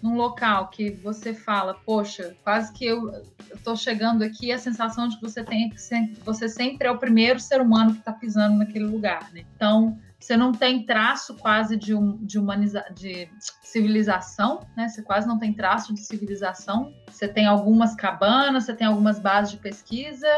num 0.00 0.14
local 0.14 0.68
que 0.68 0.90
você 0.90 1.34
fala, 1.34 1.74
poxa, 1.84 2.36
quase 2.44 2.72
que 2.72 2.86
eu 2.86 3.10
estou 3.52 3.74
chegando 3.74 4.22
aqui, 4.22 4.52
a 4.52 4.58
sensação 4.58 5.08
de 5.08 5.16
que 5.16 5.22
você 5.22 5.42
tem 5.42 5.70
que 5.70 5.80
você 6.24 6.48
sempre 6.48 6.86
é 6.86 6.90
o 6.90 6.98
primeiro 6.98 7.40
ser 7.40 7.60
humano 7.60 7.92
que 7.92 7.98
está 7.98 8.12
pisando 8.12 8.56
naquele 8.58 8.84
lugar, 8.84 9.28
né? 9.32 9.44
Então 9.56 9.98
você 10.28 10.36
não 10.36 10.52
tem 10.52 10.84
traço 10.84 11.34
quase 11.36 11.74
de, 11.74 11.94
um, 11.94 12.18
de, 12.18 12.38
humaniza, 12.38 12.84
de 12.94 13.30
civilização, 13.62 14.60
né? 14.76 14.86
Você 14.86 15.00
quase 15.00 15.26
não 15.26 15.38
tem 15.38 15.54
traço 15.54 15.94
de 15.94 16.00
civilização. 16.00 16.92
Você 17.10 17.26
tem 17.26 17.46
algumas 17.46 17.94
cabanas, 17.94 18.64
você 18.64 18.74
tem 18.74 18.86
algumas 18.86 19.18
bases 19.18 19.52
de 19.52 19.56
pesquisa 19.56 20.28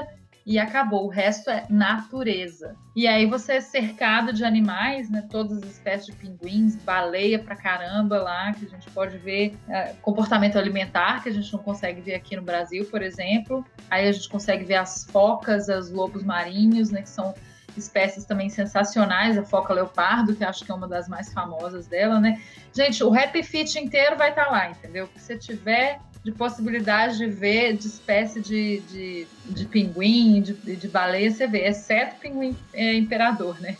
e 0.47 0.61
acabou. 0.61 1.07
O 1.07 1.09
resto 1.09 1.51
é 1.51 1.67
natureza. 1.69 2.77
E 2.95 3.09
aí 3.09 3.27
você 3.27 3.55
é 3.55 3.61
cercado 3.61 4.33
de 4.33 4.45
animais, 4.45 5.11
né? 5.11 5.27
Todas 5.29 5.59
as 5.59 5.69
espécies 5.69 6.07
de 6.07 6.12
pinguins, 6.12 6.77
baleia 6.77 7.41
pra 7.41 7.57
caramba 7.57 8.23
lá, 8.23 8.53
que 8.53 8.67
a 8.67 8.69
gente 8.69 8.89
pode 8.93 9.19
ver 9.19 9.59
é, 9.69 9.95
comportamento 10.03 10.57
alimentar, 10.57 11.21
que 11.21 11.29
a 11.29 11.33
gente 11.33 11.53
não 11.53 11.59
consegue 11.59 12.01
ver 12.01 12.15
aqui 12.15 12.37
no 12.37 12.43
Brasil, 12.43 12.87
por 12.87 13.03
exemplo. 13.03 13.67
Aí 13.91 14.07
a 14.07 14.12
gente 14.12 14.29
consegue 14.29 14.65
ver 14.65 14.77
as 14.77 15.05
focas, 15.07 15.67
os 15.67 15.91
lobos 15.91 16.23
marinhos, 16.23 16.93
né? 16.93 17.03
Que 17.03 17.09
são 17.09 17.35
espécies 17.79 18.25
também 18.25 18.49
sensacionais, 18.49 19.39
a 19.39 19.43
foca 19.43 19.73
leopardo, 19.73 20.35
que 20.35 20.45
acho 20.45 20.65
que 20.65 20.71
é 20.71 20.75
uma 20.75 20.89
das 20.89 21.09
mais 21.09 21.33
famosas 21.33 21.87
dela, 21.87 22.21
né? 22.21 22.41
Gente, 22.73 23.03
o 23.05 23.13
Happy 23.13 23.43
Fit 23.43 23.79
inteiro 23.79 24.17
vai 24.17 24.31
estar 24.31 24.47
tá 24.47 24.51
lá, 24.51 24.71
entendeu? 24.71 25.09
Se 25.17 25.21
você 25.21 25.37
tiver 25.37 26.01
de 26.23 26.33
possibilidade 26.33 27.19
de 27.19 27.27
ver 27.27 27.77
de 27.77 27.87
espécie 27.87 28.41
de, 28.41 28.81
de, 28.81 29.27
de 29.47 29.65
pinguim, 29.67 30.43
de, 30.43 30.55
de 30.55 30.89
baleia, 30.89 31.31
você 31.31 31.47
vê, 31.47 31.67
exceto 31.67 32.17
pinguim 32.17 32.57
é, 32.75 32.95
imperador, 32.95 33.59
né? 33.61 33.77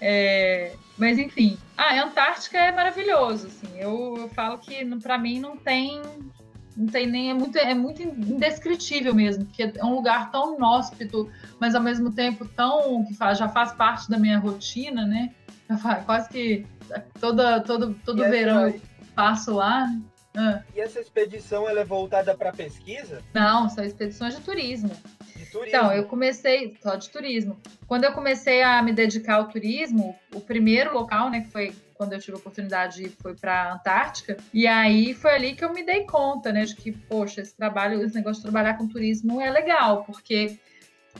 É, 0.00 0.72
mas 0.96 1.18
enfim, 1.18 1.58
ah, 1.76 1.94
a 1.94 2.04
Antártica 2.04 2.58
é 2.58 2.72
maravilhoso, 2.72 3.48
assim. 3.48 3.78
Eu, 3.78 4.16
eu 4.16 4.28
falo 4.28 4.58
que 4.58 4.84
para 5.00 5.18
mim 5.18 5.40
não 5.40 5.56
tem 5.56 6.00
não 6.78 6.86
tem 6.86 7.06
nem 7.06 7.30
é 7.30 7.34
muito 7.34 7.58
é 7.58 7.74
muito 7.74 8.00
indescritível 8.00 9.12
mesmo, 9.12 9.44
porque 9.44 9.64
é 9.64 9.84
um 9.84 9.94
lugar 9.94 10.30
tão 10.30 10.54
inóspito, 10.54 11.28
mas 11.58 11.74
ao 11.74 11.82
mesmo 11.82 12.12
tempo 12.12 12.46
tão 12.46 13.04
que 13.04 13.14
faz, 13.14 13.36
já 13.36 13.48
faz 13.48 13.72
parte 13.72 14.08
da 14.08 14.16
minha 14.16 14.38
rotina, 14.38 15.04
né? 15.04 15.34
Quase 16.06 16.28
que 16.28 16.64
toda 17.20 17.60
todo 17.60 17.94
todo 18.04 18.22
verão 18.22 18.68
eu 18.68 18.80
passo 19.14 19.52
lá. 19.54 19.88
Né? 19.88 20.00
Ah. 20.36 20.62
E 20.74 20.80
essa 20.80 21.00
expedição 21.00 21.68
ela 21.68 21.80
é 21.80 21.84
voltada 21.84 22.32
para 22.36 22.52
pesquisa? 22.52 23.22
Não, 23.34 23.68
são 23.68 23.82
expedições 23.82 24.36
de 24.36 24.40
turismo. 24.40 24.90
De 25.34 25.46
turismo. 25.46 25.66
Então, 25.66 25.92
eu 25.92 26.04
comecei 26.04 26.76
só 26.80 26.94
de 26.94 27.10
turismo. 27.10 27.58
Quando 27.88 28.04
eu 28.04 28.12
comecei 28.12 28.62
a 28.62 28.80
me 28.82 28.92
dedicar 28.92 29.34
ao 29.34 29.48
turismo, 29.48 30.14
o 30.32 30.40
primeiro 30.40 30.94
local, 30.94 31.28
né, 31.28 31.40
que 31.40 31.50
foi 31.50 31.74
quando 31.98 32.12
eu 32.14 32.20
tive 32.20 32.36
a 32.36 32.40
oportunidade 32.40 33.08
foi 33.20 33.34
para 33.34 33.64
a 33.64 33.74
Antártica. 33.74 34.36
E 34.54 34.66
aí 34.66 35.12
foi 35.12 35.32
ali 35.32 35.54
que 35.54 35.64
eu 35.64 35.72
me 35.72 35.84
dei 35.84 36.04
conta, 36.04 36.52
né, 36.52 36.64
de 36.64 36.76
que, 36.76 36.92
poxa, 36.92 37.42
esse 37.42 37.54
trabalho, 37.54 38.02
esse 38.02 38.14
negócio 38.14 38.36
de 38.36 38.50
trabalhar 38.50 38.78
com 38.78 38.88
turismo 38.88 39.40
é 39.40 39.50
legal, 39.50 40.04
porque 40.04 40.58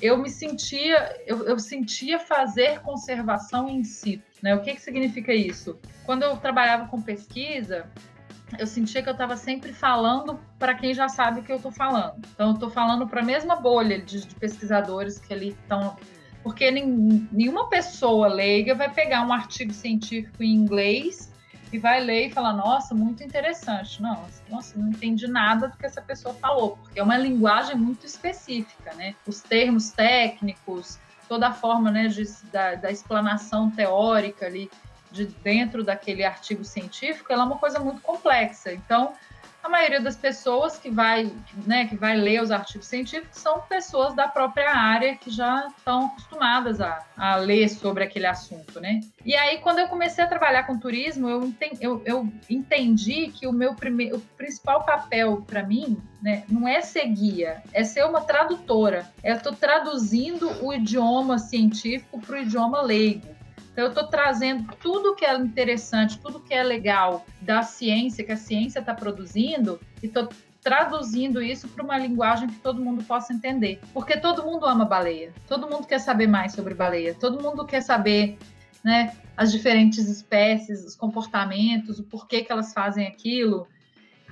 eu 0.00 0.16
me 0.16 0.30
sentia, 0.30 1.20
eu, 1.26 1.44
eu 1.44 1.58
sentia 1.58 2.18
fazer 2.18 2.80
conservação 2.80 3.68
em 3.68 3.82
si. 3.82 4.22
Né? 4.40 4.54
O 4.54 4.62
que, 4.62 4.74
que 4.74 4.80
significa 4.80 5.34
isso? 5.34 5.78
Quando 6.06 6.22
eu 6.22 6.36
trabalhava 6.36 6.86
com 6.86 7.02
pesquisa, 7.02 7.90
eu 8.56 8.66
sentia 8.66 9.02
que 9.02 9.08
eu 9.08 9.12
estava 9.12 9.36
sempre 9.36 9.72
falando 9.72 10.38
para 10.58 10.74
quem 10.74 10.94
já 10.94 11.08
sabe 11.08 11.40
o 11.40 11.42
que 11.42 11.52
eu 11.52 11.56
estou 11.56 11.72
falando. 11.72 12.24
Então, 12.32 12.48
eu 12.48 12.54
estou 12.54 12.70
falando 12.70 13.06
para 13.06 13.20
a 13.20 13.24
mesma 13.24 13.56
bolha 13.56 14.00
de, 14.00 14.26
de, 14.26 14.34
pesquisadores 14.36 15.18
que 15.18 15.32
ali 15.34 15.48
estão. 15.48 15.96
Porque 16.48 16.70
nem, 16.70 17.28
nenhuma 17.30 17.68
pessoa 17.68 18.26
leiga 18.26 18.74
vai 18.74 18.90
pegar 18.90 19.20
um 19.20 19.30
artigo 19.30 19.70
científico 19.70 20.42
em 20.42 20.54
inglês 20.54 21.30
e 21.70 21.78
vai 21.78 22.00
ler 22.00 22.28
e 22.28 22.30
falar: 22.30 22.54
Nossa, 22.54 22.94
muito 22.94 23.22
interessante. 23.22 24.00
Não, 24.00 24.24
nossa, 24.48 24.78
não 24.78 24.88
entendi 24.88 25.26
nada 25.28 25.68
do 25.68 25.76
que 25.76 25.84
essa 25.84 26.00
pessoa 26.00 26.34
falou, 26.34 26.78
porque 26.78 26.98
é 26.98 27.02
uma 27.02 27.18
linguagem 27.18 27.76
muito 27.76 28.06
específica, 28.06 28.94
né? 28.94 29.14
Os 29.26 29.42
termos 29.42 29.90
técnicos, 29.90 30.98
toda 31.28 31.48
a 31.48 31.52
forma 31.52 31.90
né, 31.90 32.08
de, 32.08 32.24
da, 32.50 32.76
da 32.76 32.90
explanação 32.90 33.70
teórica 33.70 34.46
ali 34.46 34.70
de 35.12 35.26
dentro 35.26 35.84
daquele 35.84 36.24
artigo 36.24 36.64
científico, 36.64 37.30
ela 37.30 37.42
é 37.42 37.46
uma 37.46 37.58
coisa 37.58 37.78
muito 37.78 38.00
complexa. 38.00 38.72
Então, 38.72 39.12
a 39.68 39.70
maioria 39.70 40.00
das 40.00 40.16
pessoas 40.16 40.78
que 40.78 40.90
vai, 40.90 41.30
né, 41.66 41.86
que 41.86 41.94
vai 41.94 42.16
ler 42.16 42.42
os 42.42 42.50
artigos 42.50 42.86
científicos 42.86 43.38
são 43.38 43.60
pessoas 43.60 44.14
da 44.14 44.26
própria 44.26 44.74
área 44.74 45.14
que 45.14 45.30
já 45.30 45.68
estão 45.76 46.06
acostumadas 46.06 46.80
a, 46.80 47.04
a 47.16 47.36
ler 47.36 47.68
sobre 47.68 48.02
aquele 48.02 48.26
assunto, 48.26 48.80
né? 48.80 49.00
E 49.24 49.36
aí, 49.36 49.58
quando 49.58 49.78
eu 49.78 49.88
comecei 49.88 50.24
a 50.24 50.26
trabalhar 50.26 50.64
com 50.64 50.78
turismo, 50.78 51.28
eu 51.28 51.44
entendi, 51.44 51.78
eu, 51.80 52.02
eu 52.06 52.26
entendi 52.48 53.28
que 53.28 53.46
o 53.46 53.52
meu 53.52 53.74
primeiro, 53.74 54.16
o 54.16 54.20
principal 54.20 54.84
papel 54.84 55.44
para 55.46 55.62
mim, 55.62 56.00
né, 56.22 56.44
não 56.48 56.66
é 56.66 56.80
ser 56.80 57.06
guia, 57.08 57.62
é 57.72 57.84
ser 57.84 58.04
uma 58.04 58.22
tradutora. 58.22 59.10
Eu 59.22 59.36
estou 59.36 59.52
traduzindo 59.52 60.50
o 60.64 60.72
idioma 60.72 61.38
científico 61.38 62.18
para 62.20 62.36
o 62.36 62.38
idioma 62.38 62.80
leigo. 62.80 63.37
Então, 63.78 63.86
eu 63.86 63.90
estou 63.90 64.08
trazendo 64.08 64.74
tudo 64.82 65.14
que 65.14 65.24
é 65.24 65.36
interessante, 65.36 66.18
tudo 66.18 66.40
que 66.40 66.52
é 66.52 66.64
legal 66.64 67.24
da 67.40 67.62
ciência, 67.62 68.24
que 68.24 68.32
a 68.32 68.36
ciência 68.36 68.80
está 68.80 68.92
produzindo, 68.92 69.80
e 70.02 70.06
estou 70.06 70.28
traduzindo 70.60 71.40
isso 71.40 71.68
para 71.68 71.84
uma 71.84 71.96
linguagem 71.96 72.48
que 72.48 72.58
todo 72.58 72.80
mundo 72.80 73.04
possa 73.04 73.32
entender. 73.32 73.80
Porque 73.94 74.18
todo 74.18 74.42
mundo 74.42 74.66
ama 74.66 74.84
baleia, 74.84 75.32
todo 75.46 75.70
mundo 75.70 75.86
quer 75.86 76.00
saber 76.00 76.26
mais 76.26 76.54
sobre 76.54 76.74
baleia, 76.74 77.14
todo 77.14 77.40
mundo 77.40 77.64
quer 77.64 77.80
saber 77.80 78.36
né, 78.82 79.16
as 79.36 79.52
diferentes 79.52 80.08
espécies, 80.08 80.84
os 80.84 80.96
comportamentos, 80.96 82.00
o 82.00 82.02
porquê 82.02 82.42
que 82.42 82.50
elas 82.50 82.72
fazem 82.72 83.06
aquilo. 83.06 83.68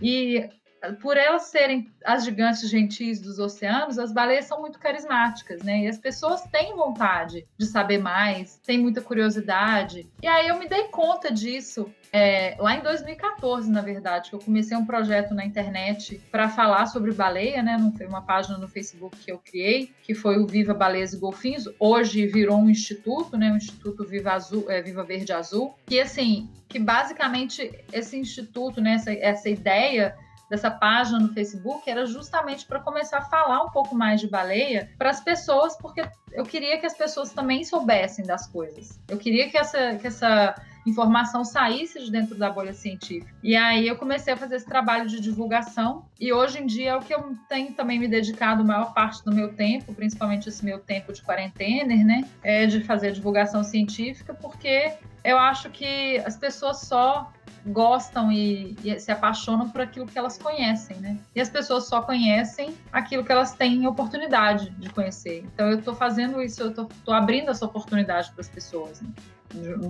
E 0.03 0.51
por 0.95 1.17
elas 1.17 1.45
serem 1.45 1.91
as 2.05 2.25
gigantes 2.25 2.69
gentis 2.69 3.21
dos 3.21 3.39
oceanos, 3.39 3.99
as 3.99 4.13
baleias 4.13 4.45
são 4.47 4.61
muito 4.61 4.79
carismáticas, 4.79 5.63
né? 5.63 5.85
E 5.85 5.89
as 5.89 5.99
pessoas 5.99 6.43
têm 6.43 6.75
vontade 6.75 7.47
de 7.59 7.67
saber 7.67 7.99
mais, 7.99 8.61
têm 8.65 8.79
muita 8.79 9.01
curiosidade. 9.01 10.09
E 10.23 10.27
aí 10.27 10.49
eu 10.49 10.59
me 10.59 10.69
dei 10.69 10.85
conta 10.85 11.33
disso 11.33 11.91
é, 12.13 12.57
lá 12.59 12.75
em 12.77 12.81
2014, 12.81 13.71
na 13.71 13.83
verdade, 13.83 14.31
que 14.31 14.37
eu 14.37 14.41
comecei 14.41 14.77
um 14.77 14.87
projeto 14.87 15.35
na 15.35 15.45
internet 15.45 16.21
para 16.31 16.49
falar 16.49 16.87
sobre 16.87 17.13
baleia, 17.13 17.63
né? 17.63 17.77
Foi 17.97 18.07
uma 18.07 18.23
página 18.23 18.57
no 18.59 18.69
Facebook 18.69 19.17
que 19.19 19.31
eu 19.31 19.39
criei, 19.39 19.93
que 20.03 20.15
foi 20.15 20.39
o 20.39 20.47
Viva 20.47 20.73
Baleias 20.73 21.13
e 21.13 21.19
Golfinhos. 21.19 21.69
Hoje 21.79 22.27
virou 22.27 22.59
um 22.59 22.71
instituto, 22.71 23.37
né? 23.37 23.53
O 23.53 23.57
Instituto 23.57 24.05
Viva 24.05 24.33
Azul, 24.33 24.71
é, 24.71 24.81
Viva 24.81 25.05
Verde 25.05 25.33
Azul. 25.33 25.75
Que 25.87 26.01
assim, 26.01 26.49
que 26.69 26.79
basicamente 26.79 27.71
esse 27.93 28.17
instituto, 28.17 28.81
né? 28.81 28.95
Essa, 28.95 29.13
essa 29.13 29.49
ideia 29.51 30.17
dessa 30.49 30.71
página 30.71 31.19
no 31.19 31.33
Facebook 31.33 31.89
era 31.89 32.07
justamente 32.07 32.67
para 32.67 32.81
começar 32.81 33.19
a 33.19 33.23
falar 33.23 33.65
um 33.65 33.71
pouco 33.71 33.95
mais 33.95 34.21
de 34.21 34.29
baleia 34.29 34.91
para 34.97 35.11
as 35.11 35.21
pessoas, 35.21 35.77
porque 35.77 36.05
eu 36.33 36.45
queria 36.45 36.79
que 36.79 36.87
as 36.87 36.97
pessoas 36.97 37.33
também 37.33 37.65
soubessem 37.65 38.25
das 38.25 38.47
coisas. 38.47 39.01
Eu 39.09 39.19
queria 39.19 39.49
que 39.51 39.57
essa, 39.57 39.97
que 39.97 40.07
essa 40.07 40.55
informação 40.87 41.45
saísse 41.45 41.99
de 41.99 42.11
dentro 42.13 42.37
da 42.37 42.49
bolha 42.49 42.73
científica. 42.73 43.35
E 43.43 43.57
aí 43.57 43.89
eu 43.89 43.97
comecei 43.97 44.33
a 44.33 44.37
fazer 44.37 44.57
esse 44.57 44.67
trabalho 44.67 45.09
de 45.09 45.21
divulgação 45.21 46.07
e 46.19 46.33
hoje 46.33 46.63
em 46.63 46.67
dia 46.67 46.91
é 46.91 46.97
o 46.97 47.01
que 47.01 47.13
eu 47.13 47.35
tenho 47.49 47.73
também 47.73 47.99
me 47.99 48.07
dedicado 48.07 48.63
a 48.63 48.65
maior 48.65 48.95
parte 48.95 49.25
do 49.25 49.35
meu 49.35 49.53
tempo, 49.55 49.93
principalmente 49.93 50.49
esse 50.49 50.65
meu 50.65 50.79
tempo 50.79 51.13
de 51.13 51.23
quarentena, 51.23 51.95
né, 52.05 52.29
é 52.43 52.67
de 52.67 52.81
fazer 52.83 53.13
divulgação 53.13 53.65
científica, 53.65 54.33
porque 54.33 54.93
eu 55.25 55.39
acho 55.39 55.71
que 55.71 56.19
as 56.19 56.37
pessoas 56.37 56.83
só 56.83 57.33
gostam 57.67 58.31
e, 58.31 58.77
e, 58.85 58.99
se 58.99 59.11
apaixonam 59.11 59.69
por 59.69 59.81
aquilo 59.81 60.07
que 60.07 60.19
elas 60.19 60.39
conhecem, 60.39 60.97
né? 60.99 61.19
E 61.35 61.41
as 61.41 61.51
pessoas 61.51 61.87
só 61.87 62.01
conhecem 62.03 62.75
aquilo 62.93 63.25
que 63.25 63.33
elas 63.33 63.53
têm 63.55 63.87
oportunidade 63.87 64.71
de 64.71 64.89
conhecer. 64.91 65.45
Então 65.53 65.69
eu 65.71 65.79
estou 65.79 65.95
fazendo 65.95 66.43
isso, 66.43 66.63
eu 66.63 66.69
estou 66.71 67.15
abrindo 67.15 67.51
essa 67.51 67.65
oportunidade 67.65 68.31
para 68.33 68.41
as 68.41 68.49
pessoas. 68.49 69.01
Né? 69.01 69.09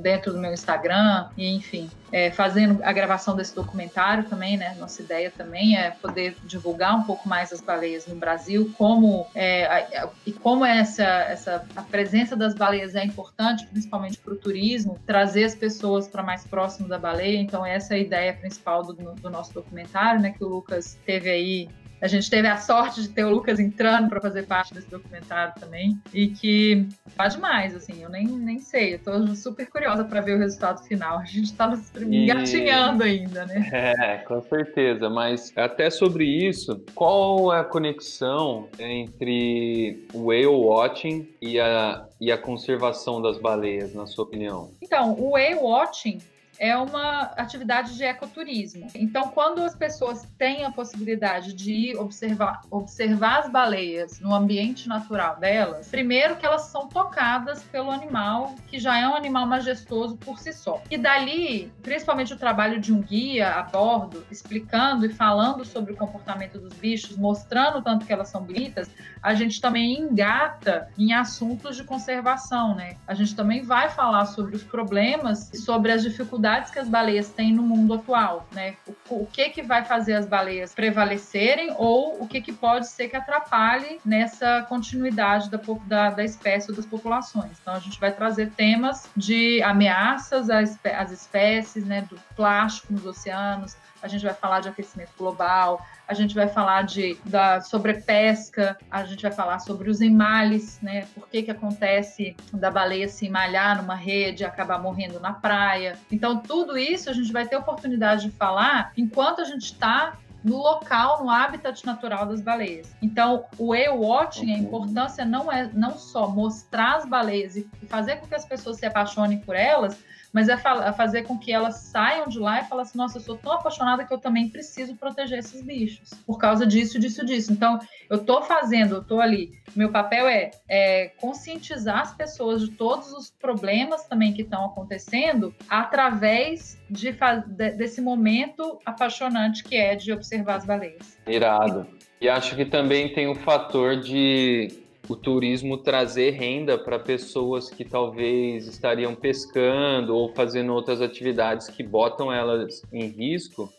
Dentro 0.01 0.33
do 0.33 0.39
meu 0.39 0.53
Instagram, 0.53 1.29
e 1.37 1.55
enfim, 1.55 1.91
é, 2.13 2.31
fazendo 2.31 2.83
a 2.83 2.93
gravação 2.93 3.35
desse 3.35 3.55
documentário 3.55 4.25
também, 4.25 4.57
né? 4.57 4.77
Nossa 4.79 5.03
ideia 5.03 5.31
também 5.31 5.77
é 5.77 5.91
poder 5.91 6.37
divulgar 6.45 6.95
um 6.97 7.03
pouco 7.03 7.29
mais 7.29 7.53
as 7.53 7.61
baleias 7.61 8.07
no 8.07 8.17
Brasil, 8.17 8.73
como 8.77 9.27
é, 9.35 9.67
a, 9.67 10.09
e 10.25 10.33
como 10.33 10.65
essa, 10.65 11.05
essa 11.05 11.65
a 11.75 11.83
presença 11.83 12.37
das 12.37 12.55
baleias 12.55 12.95
é 12.95 13.05
importante, 13.05 13.67
principalmente 13.67 14.19
para 14.19 14.35
o 14.35 14.37
turismo, 14.37 14.99
trazer 15.07 15.45
as 15.45 15.55
pessoas 15.55 16.07
para 16.07 16.23
mais 16.23 16.45
próximo 16.45 16.89
da 16.89 16.99
baleia. 16.99 17.39
Então 17.39 17.65
essa 17.65 17.95
é 17.95 17.97
a 17.97 18.01
ideia 18.01 18.33
principal 18.33 18.83
do, 18.83 18.93
do 18.95 19.31
nosso 19.31 19.53
documentário, 19.53 20.21
né? 20.21 20.31
Que 20.31 20.45
o 20.45 20.49
Lucas 20.49 20.99
teve 21.05 21.31
aí 21.31 21.69
a 22.01 22.07
gente 22.07 22.29
teve 22.29 22.47
a 22.47 22.57
sorte 22.57 23.03
de 23.03 23.09
ter 23.09 23.25
o 23.25 23.31
Lucas 23.31 23.59
entrando 23.59 24.09
para 24.09 24.21
fazer 24.21 24.47
parte 24.47 24.75
desse 24.75 24.89
documentário 24.89 25.55
também. 25.59 25.99
E 26.13 26.29
que 26.29 26.87
faz 27.17 27.35
demais, 27.35 27.75
assim, 27.75 28.03
eu 28.03 28.11
nem, 28.11 28.27
nem 28.27 28.59
sei. 28.59 28.95
Eu 28.95 28.99
tô 28.99 29.35
super 29.35 29.67
curiosa 29.69 30.05
para 30.05 30.21
ver 30.21 30.37
o 30.37 30.39
resultado 30.39 30.83
final. 30.85 31.19
A 31.19 31.25
gente 31.25 31.55
tá 31.55 31.73
engatinhando 32.01 33.07
e... 33.07 33.11
ainda, 33.11 33.47
né? 33.47 33.69
É, 33.73 34.19
com 34.19 34.43
certeza. 34.43 35.09
Mas 35.09 35.53
até 35.57 35.91
sobre 35.91 36.25
isso, 36.25 36.83
qual 36.95 37.53
é 37.53 37.61
a 37.61 37.65
conexão 37.65 38.69
entre 38.79 40.07
o 40.13 40.27
whale 40.27 40.47
watching 40.47 41.29
e 41.41 41.59
a, 41.59 42.07
e 42.21 42.31
a 42.31 42.39
conservação 42.39 43.23
das 43.23 43.39
baleias, 43.39 43.95
na 43.95 44.07
sua 44.07 44.25
opinião? 44.25 44.71
Então, 44.83 45.13
o 45.15 45.31
whale 45.31 45.57
watching 45.57 46.21
é 46.59 46.77
uma 46.77 47.23
atividade 47.37 47.97
de 47.97 48.05
ecoturismo. 48.05 48.89
Então, 48.95 49.29
quando 49.29 49.63
as 49.63 49.75
pessoas 49.75 50.27
têm 50.39 50.65
a 50.65 50.71
possibilidade 50.71 51.53
de 51.53 51.97
observar, 51.97 52.63
observar 52.71 53.41
as 53.41 53.51
baleias 53.51 54.21
no 54.21 54.35
ambiente 54.35 54.89
natural 54.89 55.37
delas, 55.37 55.89
primeiro 55.89 56.37
que 56.37 56.47
elas 56.47 56.63
são 56.63 56.89
tocadas 56.89 57.63
pelo 57.65 57.91
animal, 57.91 58.55
que 58.67 58.79
já 58.79 58.99
é 58.99 59.07
um 59.07 59.15
animal 59.15 59.47
majestoso 59.47 60.17
por 60.17 60.39
si 60.39 60.53
só. 60.53 60.83
E 60.91 60.97
dali, 60.97 61.73
principalmente 61.83 62.33
o 62.33 62.37
trabalho 62.37 62.81
de 62.81 62.93
um 62.93 63.01
guia 63.01 63.51
a 63.51 63.63
bordo, 63.63 64.25
explicando 64.31 65.07
e 65.07 65.13
falando 65.13 65.65
sobre 65.65 65.93
o 65.93 65.97
comportamento 65.97 66.59
dos 66.59 66.73
bichos, 66.75 67.17
mostrando 67.17 67.83
tanto 67.83 68.07
que 68.07 68.13
elas 68.13 68.29
são 68.29 68.43
bonitas, 68.43 68.91
a 69.23 69.35
gente 69.35 69.61
também 69.61 69.99
engata 69.99 70.89
em 70.99 71.13
assuntos 71.13 71.77
de 71.77 71.85
conservação, 71.85 72.75
né? 72.75 72.97
A 73.07 73.15
gente 73.15 73.35
também 73.35 73.63
vai 73.63 73.91
falar 73.91 74.27
sobre 74.27 74.57
os 74.57 74.63
problemas, 74.63 75.51
sobre 75.55 75.93
as 75.93 76.03
dificuldades 76.03 76.46
dificuldades 76.47 76.71
que 76.71 76.79
as 76.79 76.89
baleias 76.89 77.29
têm 77.31 77.53
no 77.53 77.63
mundo 77.63 77.95
atual, 77.95 78.47
né? 78.53 78.77
O, 78.87 79.23
o 79.23 79.27
que 79.27 79.51
que 79.51 79.63
vai 79.63 79.85
fazer 79.85 80.15
as 80.15 80.27
baleias 80.27 80.75
prevalecerem 80.75 81.75
ou 81.77 82.23
o 82.23 82.29
que 82.29 82.41
que 82.41 82.53
pode 82.53 82.87
ser 82.89 83.09
que 83.09 83.17
atrapalhe 83.17 83.99
nessa 84.05 84.63
continuidade 84.69 85.51
da, 85.51 85.61
da, 85.87 86.11
da 86.11 86.25
espécie 86.25 86.71
ou 86.71 86.77
das 86.77 86.87
populações. 86.87 87.53
Então 87.61 87.75
a 87.75 87.79
gente 87.81 87.99
vai 87.99 88.13
trazer 88.13 88.51
temas 88.51 89.11
de 89.17 89.63
ameaças 89.63 90.49
às, 90.49 90.79
às 90.85 91.11
espécies, 91.11 91.85
né? 91.85 92.03
Do 92.03 92.19
plástico 92.37 92.93
nos 92.93 93.05
oceanos, 93.05 93.77
a 94.07 94.09
gente 94.09 94.25
vai 94.25 94.35
falar 94.35 94.61
de 94.61 94.69
aquecimento 94.69 95.11
global, 95.19 95.85
a 96.09 96.15
gente 96.15 96.35
vai 96.35 96.49
falar 96.49 96.83
de, 96.83 97.19
da 97.25 97.61
sobrepesca, 97.61 98.79
a 98.91 99.05
gente 99.05 99.23
vai 99.23 99.33
falar 99.33 99.59
sobre 99.59 99.91
os 99.91 100.01
emales, 100.01 100.81
né? 100.81 101.07
Por 101.15 101.29
que, 101.29 101.43
que 101.43 101.51
acontece 101.51 102.37
da 102.53 102.71
baleia 102.71 103.09
se 103.09 103.27
emalhar 103.27 103.77
numa 103.77 103.97
rede 103.97 104.43
e 104.43 104.47
acabar 104.47 104.81
morrendo 104.81 105.19
na 105.19 105.33
praia. 105.33 105.99
Então, 106.11 106.39
tudo 106.39 106.79
isso 106.79 107.11
a 107.11 107.13
gente 107.13 107.33
vai 107.33 107.47
ter 107.47 107.57
oportunidade 107.57 108.31
de 108.31 108.31
falar 108.31 108.93
enquanto 108.97 109.41
a 109.41 109.45
gente 109.45 109.65
está 109.65 110.17
no 110.45 110.59
local, 110.59 111.25
no 111.25 111.29
habitat 111.29 111.85
natural 111.85 112.27
das 112.27 112.41
baleias. 112.41 112.95
Então, 113.03 113.47
o 113.59 113.73
whale 113.73 113.89
watching, 113.89 114.55
a 114.55 114.59
importância 114.59 115.25
não 115.25 115.51
é 115.51 115.69
não 115.73 115.99
só 115.99 116.29
mostrar 116.29 116.99
as 116.99 117.05
baleias 117.05 117.57
e 117.57 117.69
fazer 117.89 118.17
com 118.17 118.29
que 118.29 118.35
as 118.37 118.45
pessoas 118.45 118.77
se 118.77 118.87
apaixonem 118.87 119.41
por 119.41 119.57
elas, 119.57 119.99
mas 120.37 120.51
é 120.51 120.57
fazer 120.59 121.23
com 121.23 121.39
que 121.39 121.51
elas 121.51 121.77
saiam 121.77 122.29
de 122.29 122.39
lá 122.39 122.61
e 122.61 122.65
falem 122.65 122.83
assim: 122.83 122.99
nossa, 122.99 123.17
eu 123.17 123.23
sou 123.23 123.39
tão 123.39 123.53
apaixonada 123.53 124.05
que 124.05 124.13
eu 124.13 124.19
também 124.19 124.51
preciso 124.51 124.95
proteger 124.95 125.39
esses 125.39 125.63
bichos, 125.63 126.11
por 126.27 126.37
causa 126.37 126.67
disso, 126.67 126.99
disso, 126.99 127.25
disso. 127.25 127.51
Então, 127.51 127.79
eu 128.11 128.19
estou 128.19 128.43
fazendo, 128.43 128.97
eu 128.97 129.01
estou 129.01 129.23
ali. 129.23 129.53
Meu 129.75 129.91
papel 129.91 130.29
é, 130.29 130.51
é, 130.69 131.09
conscientizar 131.17 132.01
as 132.01 132.15
pessoas 132.15 132.61
de 132.61 132.71
todos 132.73 133.15
os 133.15 133.31
problemas 133.31 134.05
também 134.05 134.35
que 134.35 134.43
estão 134.43 134.67
acontecendo 134.67 135.55
através 135.71 136.79
de, 136.91 137.17
de, 137.47 137.71
desse 137.71 138.03
momento 138.03 138.79
apaixonante 138.85 139.65
que 139.65 139.75
é 139.75 139.97
de 139.97 140.13
observar 140.13 140.57
as 140.57 140.67
baleias. 140.67 141.17
Irado. 141.27 141.87
E 142.21 142.29
acho 142.29 142.55
que 142.55 142.67
também 142.67 143.11
tem 143.11 143.27
o 143.27 143.35
fator 143.35 143.97
de 143.97 144.86
o 145.09 145.17
turismo 145.17 145.79
trazer 145.79 146.31
renda 146.31 146.77
para 146.77 146.99
pessoas 146.99 147.71
que 147.71 147.85
talvez 147.85 148.67
estariam 148.67 149.15
pescando 149.15 150.15
ou 150.15 150.33
fazendo 150.35 150.73
outras 150.73 151.01
atividades 151.01 151.69
que 151.69 151.83
botam 151.83 152.33
elas 152.33 152.83
em 152.93 153.07
risco 153.07 153.73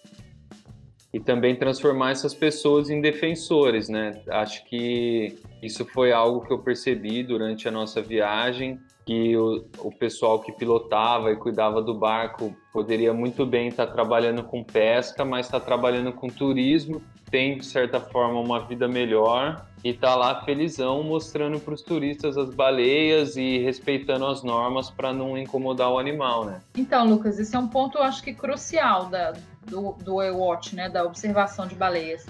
e 1.13 1.19
também 1.19 1.55
transformar 1.55 2.11
essas 2.11 2.33
pessoas 2.33 2.89
em 2.89 3.01
defensores, 3.01 3.89
né? 3.89 4.21
Acho 4.29 4.63
que 4.65 5.37
isso 5.61 5.85
foi 5.85 6.11
algo 6.11 6.45
que 6.45 6.51
eu 6.51 6.59
percebi 6.59 7.23
durante 7.23 7.67
a 7.67 7.71
nossa 7.71 8.01
viagem, 8.01 8.79
que 9.05 9.35
o, 9.35 9.65
o 9.79 9.91
pessoal 9.91 10.39
que 10.41 10.51
pilotava 10.51 11.31
e 11.31 11.35
cuidava 11.35 11.81
do 11.81 11.93
barco 11.93 12.55
poderia 12.73 13.13
muito 13.13 13.45
bem 13.45 13.69
estar 13.69 13.87
trabalhando 13.87 14.43
com 14.43 14.63
pesca, 14.63 15.23
mas 15.23 15.45
está 15.45 15.59
trabalhando 15.59 16.11
com 16.11 16.27
turismo, 16.27 17.01
tem 17.31 17.57
de 17.57 17.65
certa 17.65 17.99
forma 17.99 18.39
uma 18.39 18.59
vida 18.59 18.87
melhor 18.87 19.65
e 19.83 19.93
tá 19.93 20.15
lá 20.15 20.43
felizão 20.43 21.03
mostrando 21.03 21.59
para 21.59 21.73
os 21.73 21.81
turistas 21.81 22.37
as 22.37 22.53
baleias 22.53 23.37
e 23.37 23.59
respeitando 23.59 24.25
as 24.25 24.43
normas 24.43 24.89
para 24.89 25.13
não 25.13 25.37
incomodar 25.37 25.91
o 25.91 25.99
animal, 25.99 26.45
né? 26.45 26.61
Então, 26.75 27.05
Lucas, 27.05 27.39
esse 27.39 27.55
é 27.55 27.59
um 27.59 27.67
ponto 27.67 27.97
eu 27.97 28.03
acho 28.03 28.23
que 28.23 28.33
crucial 28.33 29.05
da, 29.05 29.33
do, 29.65 29.93
do 29.93 30.15
watch, 30.15 30.75
né, 30.75 30.89
da 30.89 31.03
observação 31.03 31.67
de 31.67 31.75
baleias. 31.75 32.25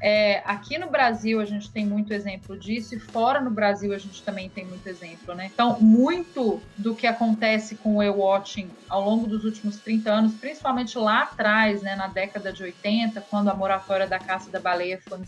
É, 0.00 0.42
aqui 0.46 0.78
no 0.78 0.88
Brasil 0.88 1.40
a 1.40 1.44
gente 1.44 1.70
tem 1.70 1.84
muito 1.84 2.12
exemplo 2.12 2.58
disso 2.58 2.94
e 2.94 2.98
fora 2.98 3.40
no 3.40 3.50
Brasil 3.50 3.92
a 3.92 3.98
gente 3.98 4.22
também 4.22 4.48
tem 4.48 4.64
muito 4.64 4.86
exemplo, 4.86 5.34
né? 5.34 5.50
Então, 5.52 5.78
muito 5.80 6.60
do 6.76 6.94
que 6.94 7.06
acontece 7.06 7.74
com 7.76 7.94
o 7.94 7.96
whale-watching 7.96 8.70
ao 8.88 9.04
longo 9.04 9.26
dos 9.26 9.44
últimos 9.44 9.76
30 9.78 10.10
anos, 10.10 10.34
principalmente 10.34 10.96
lá 10.96 11.22
atrás, 11.22 11.82
né, 11.82 11.94
na 11.94 12.06
década 12.06 12.52
de 12.52 12.62
80, 12.62 13.20
quando 13.30 13.48
a 13.48 13.54
moratória 13.54 14.06
da 14.06 14.18
caça 14.18 14.50
da 14.50 14.58
baleia 14.58 14.98
foi, 15.06 15.18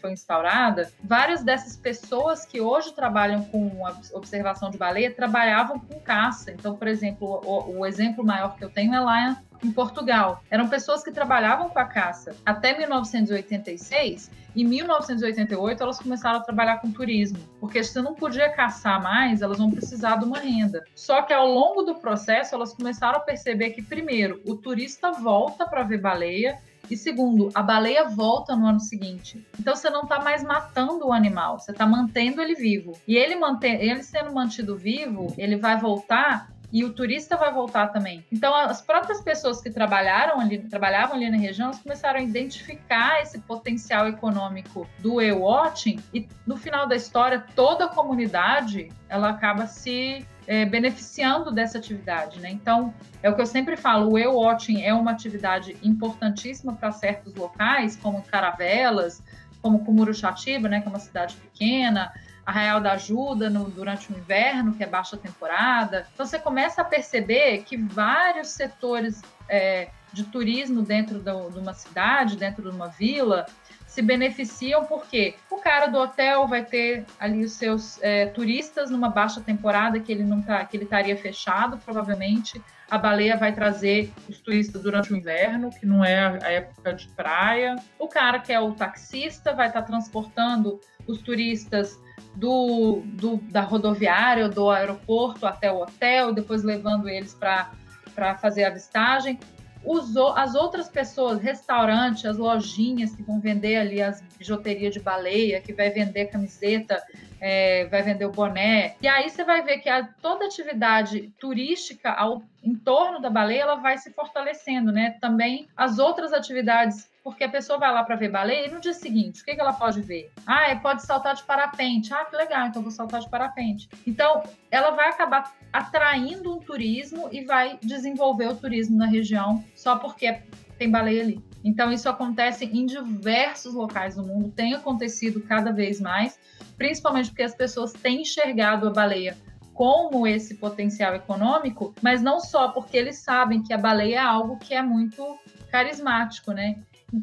foi 0.00 0.12
instaurada, 0.12 0.90
várias 1.02 1.42
dessas 1.42 1.76
pessoas 1.76 2.46
que 2.46 2.60
hoje 2.60 2.92
trabalham 2.94 3.44
com 3.44 3.86
a 3.86 3.94
observação 4.14 4.70
de 4.70 4.78
baleia 4.78 5.10
trabalhavam 5.10 5.78
com 5.78 6.00
caça. 6.00 6.50
Então, 6.50 6.76
por 6.76 6.88
exemplo, 6.88 7.40
o, 7.44 7.80
o 7.80 7.86
exemplo 7.86 8.24
maior 8.24 8.56
que 8.56 8.64
eu 8.64 8.70
tenho 8.70 8.94
é 8.94 9.00
lá 9.00 9.36
em 9.64 9.72
Portugal. 9.72 10.42
Eram 10.50 10.68
pessoas 10.68 11.02
que 11.02 11.10
trabalhavam 11.10 11.68
com 11.70 11.78
a 11.78 11.84
caça 11.84 12.36
até 12.44 12.76
1986. 12.76 14.30
Em 14.54 14.64
1988, 14.64 15.82
elas 15.82 15.98
começaram 15.98 16.38
a 16.38 16.42
trabalhar 16.42 16.76
com 16.78 16.92
turismo, 16.92 17.38
porque 17.58 17.82
se 17.82 18.00
não 18.00 18.14
podia 18.14 18.48
caçar 18.50 19.02
mais, 19.02 19.42
elas 19.42 19.58
vão 19.58 19.70
precisar 19.70 20.16
de 20.16 20.24
uma 20.24 20.38
renda. 20.38 20.84
Só 20.94 21.22
que 21.22 21.32
ao 21.32 21.48
longo 21.48 21.82
do 21.82 21.96
processo, 21.96 22.54
elas 22.54 22.72
começaram 22.72 23.18
a 23.18 23.20
perceber 23.20 23.70
que, 23.70 23.82
primeiro, 23.82 24.40
o 24.46 24.54
turista 24.54 25.10
volta 25.10 25.66
para 25.66 25.82
ver 25.82 26.00
baleia 26.00 26.58
e 26.90 26.96
segundo, 26.96 27.50
a 27.54 27.62
baleia 27.62 28.04
volta 28.04 28.54
no 28.54 28.66
ano 28.66 28.80
seguinte. 28.80 29.44
Então 29.58 29.74
você 29.74 29.88
não 29.88 30.02
está 30.02 30.20
mais 30.20 30.44
matando 30.44 31.06
o 31.06 31.12
animal, 31.12 31.58
você 31.58 31.70
está 31.70 31.86
mantendo 31.86 32.42
ele 32.42 32.54
vivo. 32.54 32.92
E 33.08 33.16
ele, 33.16 33.36
mantém, 33.36 33.74
ele 33.74 34.02
sendo 34.02 34.32
mantido 34.32 34.76
vivo, 34.76 35.34
ele 35.38 35.56
vai 35.56 35.78
voltar 35.78 36.53
e 36.74 36.84
o 36.84 36.92
turista 36.92 37.36
vai 37.36 37.52
voltar 37.52 37.86
também. 37.92 38.26
Então, 38.32 38.52
as 38.52 38.82
próprias 38.82 39.20
pessoas 39.20 39.60
que 39.60 39.70
trabalharam 39.70 40.40
ali, 40.40 40.58
trabalhavam 40.58 41.14
ali 41.14 41.30
na 41.30 41.36
região, 41.36 41.70
começaram 41.70 42.18
a 42.18 42.22
identificar 42.22 43.22
esse 43.22 43.38
potencial 43.38 44.08
econômico 44.08 44.84
do 44.98 45.22
e-watching 45.22 46.00
e 46.12 46.28
no 46.44 46.56
final 46.56 46.88
da 46.88 46.96
história, 46.96 47.46
toda 47.54 47.84
a 47.84 47.88
comunidade 47.88 48.90
ela 49.08 49.28
acaba 49.30 49.68
se 49.68 50.26
é, 50.48 50.64
beneficiando 50.64 51.52
dessa 51.52 51.78
atividade, 51.78 52.40
né? 52.40 52.50
Então, 52.50 52.92
é 53.22 53.30
o 53.30 53.36
que 53.36 53.40
eu 53.40 53.46
sempre 53.46 53.76
falo, 53.76 54.10
o 54.10 54.18
e-watching 54.18 54.82
é 54.82 54.92
uma 54.92 55.12
atividade 55.12 55.76
importantíssima 55.80 56.72
para 56.72 56.90
certos 56.90 57.36
locais, 57.36 57.94
como 57.94 58.20
Caravelas, 58.22 59.22
como 59.62 59.84
Cumuruxatiba, 59.84 60.68
né, 60.68 60.80
que 60.80 60.88
é 60.88 60.90
uma 60.90 60.98
cidade 60.98 61.36
pequena, 61.36 62.12
Arraial 62.46 62.80
da 62.80 62.92
Ajuda 62.92 63.48
no, 63.48 63.64
durante 63.70 64.12
o 64.12 64.16
inverno, 64.16 64.74
que 64.74 64.82
é 64.82 64.86
baixa 64.86 65.16
temporada. 65.16 66.06
Então 66.14 66.26
você 66.26 66.38
começa 66.38 66.82
a 66.82 66.84
perceber 66.84 67.62
que 67.64 67.76
vários 67.76 68.48
setores 68.48 69.22
é, 69.48 69.88
de 70.12 70.24
turismo 70.24 70.82
dentro 70.82 71.18
de 71.20 71.58
uma 71.58 71.74
cidade, 71.74 72.36
dentro 72.36 72.62
de 72.62 72.68
uma 72.68 72.88
vila, 72.88 73.46
se 73.94 74.02
beneficiam 74.02 74.84
porque 74.84 75.36
o 75.48 75.58
cara 75.58 75.86
do 75.86 75.98
hotel 75.98 76.48
vai 76.48 76.64
ter 76.64 77.04
ali 77.18 77.44
os 77.44 77.52
seus 77.52 78.02
é, 78.02 78.26
turistas 78.26 78.90
numa 78.90 79.08
baixa 79.08 79.40
temporada 79.40 80.00
que 80.00 80.10
ele 80.10 80.24
não 80.24 80.42
tá, 80.42 80.64
que 80.64 80.76
ele 80.76 80.82
estaria 80.82 81.16
fechado 81.16 81.78
provavelmente. 81.78 82.60
A 82.90 82.98
baleia 82.98 83.36
vai 83.36 83.52
trazer 83.52 84.12
os 84.28 84.38
turistas 84.40 84.82
durante 84.82 85.12
o 85.12 85.16
inverno, 85.16 85.70
que 85.70 85.86
não 85.86 86.04
é 86.04 86.38
a 86.42 86.50
época 86.50 86.92
de 86.92 87.08
praia. 87.10 87.76
O 87.96 88.08
cara 88.08 88.40
que 88.40 88.52
é 88.52 88.58
o 88.58 88.72
taxista 88.72 89.52
vai 89.52 89.68
estar 89.68 89.82
tá 89.82 89.86
transportando 89.86 90.80
os 91.06 91.22
turistas 91.22 91.98
do, 92.36 93.02
do, 93.04 93.36
da 93.50 93.62
rodoviária, 93.62 94.48
do 94.48 94.70
aeroporto 94.70 95.46
até 95.46 95.70
o 95.70 95.82
hotel, 95.82 96.32
depois 96.32 96.62
levando 96.62 97.08
eles 97.08 97.34
para 97.34 98.34
fazer 98.36 98.64
a 98.64 98.68
avistagem. 98.68 99.38
Os, 99.84 100.16
as 100.16 100.54
outras 100.54 100.88
pessoas, 100.88 101.38
restaurantes, 101.38 102.24
as 102.24 102.38
lojinhas 102.38 103.14
que 103.14 103.22
vão 103.22 103.38
vender 103.38 103.76
ali 103.76 104.00
as 104.00 104.22
bijuterias 104.38 104.94
de 104.94 105.00
baleia, 105.00 105.60
que 105.60 105.74
vai 105.74 105.90
vender 105.90 106.26
camiseta, 106.26 107.02
é, 107.38 107.84
vai 107.86 108.02
vender 108.02 108.24
o 108.24 108.32
boné. 108.32 108.96
E 109.02 109.06
aí 109.06 109.28
você 109.28 109.44
vai 109.44 109.62
ver 109.62 109.78
que 109.78 109.90
a, 109.90 110.02
toda 110.22 110.46
atividade 110.46 111.30
turística 111.38 112.10
ao, 112.10 112.42
em 112.62 112.74
torno 112.74 113.20
da 113.20 113.28
baleia 113.28 113.62
ela 113.62 113.74
vai 113.74 113.98
se 113.98 114.10
fortalecendo, 114.10 114.90
né? 114.90 115.18
Também 115.20 115.68
as 115.76 115.98
outras 115.98 116.32
atividades 116.32 117.06
porque 117.24 117.42
a 117.42 117.48
pessoa 117.48 117.78
vai 117.78 117.90
lá 117.90 118.04
para 118.04 118.16
ver 118.16 118.28
baleia 118.28 118.68
e 118.68 118.70
no 118.70 118.78
dia 118.78 118.92
seguinte, 118.92 119.40
o 119.40 119.44
que, 119.46 119.54
que 119.54 119.60
ela 119.60 119.72
pode 119.72 120.02
ver? 120.02 120.30
Ah, 120.46 120.68
é, 120.68 120.74
pode 120.74 121.02
saltar 121.02 121.34
de 121.34 121.42
parapente. 121.42 122.12
Ah, 122.12 122.26
que 122.26 122.36
legal, 122.36 122.66
então 122.66 122.82
vou 122.82 122.90
saltar 122.90 123.22
de 123.22 123.30
parapente. 123.30 123.88
Então, 124.06 124.42
ela 124.70 124.90
vai 124.90 125.08
acabar 125.08 125.56
atraindo 125.72 126.54
um 126.54 126.60
turismo 126.60 127.30
e 127.32 127.42
vai 127.42 127.78
desenvolver 127.82 128.48
o 128.48 128.54
turismo 128.54 128.98
na 128.98 129.06
região 129.06 129.64
só 129.74 129.96
porque 129.96 130.42
tem 130.78 130.90
baleia 130.90 131.22
ali. 131.22 131.42
Então, 131.64 131.90
isso 131.90 132.10
acontece 132.10 132.66
em 132.66 132.84
diversos 132.84 133.72
locais 133.72 134.16
do 134.16 134.22
mundo, 134.22 134.50
tem 134.50 134.74
acontecido 134.74 135.40
cada 135.40 135.72
vez 135.72 135.98
mais, 135.98 136.38
principalmente 136.76 137.30
porque 137.30 137.42
as 137.42 137.54
pessoas 137.54 137.94
têm 137.94 138.20
enxergado 138.20 138.86
a 138.86 138.90
baleia 138.90 139.34
como 139.72 140.26
esse 140.26 140.56
potencial 140.56 141.14
econômico, 141.14 141.94
mas 142.02 142.20
não 142.20 142.38
só 142.38 142.68
porque 142.68 142.98
eles 142.98 143.16
sabem 143.16 143.62
que 143.62 143.72
a 143.72 143.78
baleia 143.78 144.16
é 144.16 144.18
algo 144.18 144.58
que 144.58 144.74
é 144.74 144.82
muito 144.82 145.38
carismático, 145.70 146.52
né? 146.52 146.76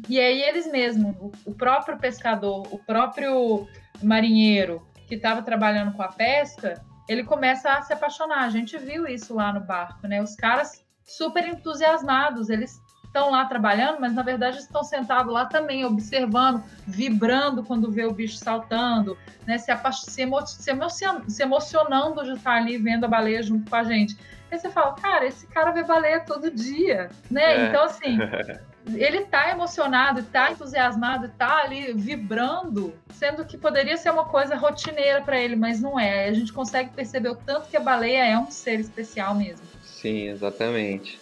E 0.08 0.18
aí 0.18 0.42
eles 0.42 0.70
mesmos, 0.70 1.14
o 1.44 1.54
próprio 1.54 1.98
pescador, 1.98 2.66
o 2.70 2.78
próprio 2.78 3.66
marinheiro 4.02 4.86
que 5.06 5.16
estava 5.16 5.42
trabalhando 5.42 5.92
com 5.92 6.02
a 6.02 6.08
pesca, 6.08 6.82
ele 7.08 7.24
começa 7.24 7.70
a 7.70 7.82
se 7.82 7.92
apaixonar. 7.92 8.44
A 8.44 8.48
gente 8.48 8.78
viu 8.78 9.06
isso 9.06 9.34
lá 9.34 9.52
no 9.52 9.60
barco, 9.60 10.06
né? 10.06 10.22
Os 10.22 10.34
caras 10.34 10.84
super 11.04 11.46
entusiasmados, 11.46 12.48
eles 12.48 12.80
estão 13.04 13.30
lá 13.30 13.44
trabalhando, 13.44 14.00
mas 14.00 14.14
na 14.14 14.22
verdade 14.22 14.58
estão 14.58 14.82
sentados 14.82 15.30
lá 15.30 15.44
também, 15.44 15.84
observando, 15.84 16.64
vibrando 16.86 17.62
quando 17.62 17.90
vê 17.90 18.06
o 18.06 18.12
bicho 18.12 18.36
saltando, 18.36 19.18
né? 19.46 19.58
se, 19.58 19.70
se, 19.92 20.22
emo 20.22 20.46
se, 20.46 20.70
emocion 20.70 21.20
se 21.28 21.42
emocionando 21.42 22.24
de 22.24 22.32
estar 22.32 22.54
ali 22.54 22.78
vendo 22.78 23.04
a 23.04 23.08
baleia 23.08 23.42
junto 23.42 23.68
com 23.68 23.76
a 23.76 23.84
gente. 23.84 24.16
Aí 24.50 24.58
você 24.58 24.70
fala, 24.70 24.94
cara, 24.94 25.26
esse 25.26 25.46
cara 25.46 25.72
vê 25.72 25.82
baleia 25.82 26.20
todo 26.20 26.50
dia, 26.50 27.10
né? 27.30 27.42
É. 27.42 27.68
Então, 27.68 27.84
assim, 27.84 28.18
ele 28.96 29.18
está 29.18 29.50
emocionado, 29.50 30.20
está 30.20 30.50
entusiasmado, 30.50 31.26
está 31.26 31.62
ali 31.62 31.92
vibrando, 31.92 32.94
sendo 33.12 33.44
que 33.44 33.56
poderia 33.56 33.96
ser 33.96 34.10
uma 34.10 34.24
coisa 34.24 34.56
rotineira 34.56 35.20
para 35.20 35.40
ele, 35.40 35.56
mas 35.56 35.80
não 35.80 35.98
é. 35.98 36.28
A 36.28 36.32
gente 36.32 36.52
consegue 36.52 36.90
perceber 36.90 37.30
o 37.30 37.34
tanto 37.34 37.68
que 37.68 37.76
a 37.76 37.80
baleia 37.80 38.24
é 38.24 38.38
um 38.38 38.50
ser 38.50 38.80
especial 38.80 39.34
mesmo. 39.34 39.66
Sim, 39.82 40.28
exatamente. 40.28 41.20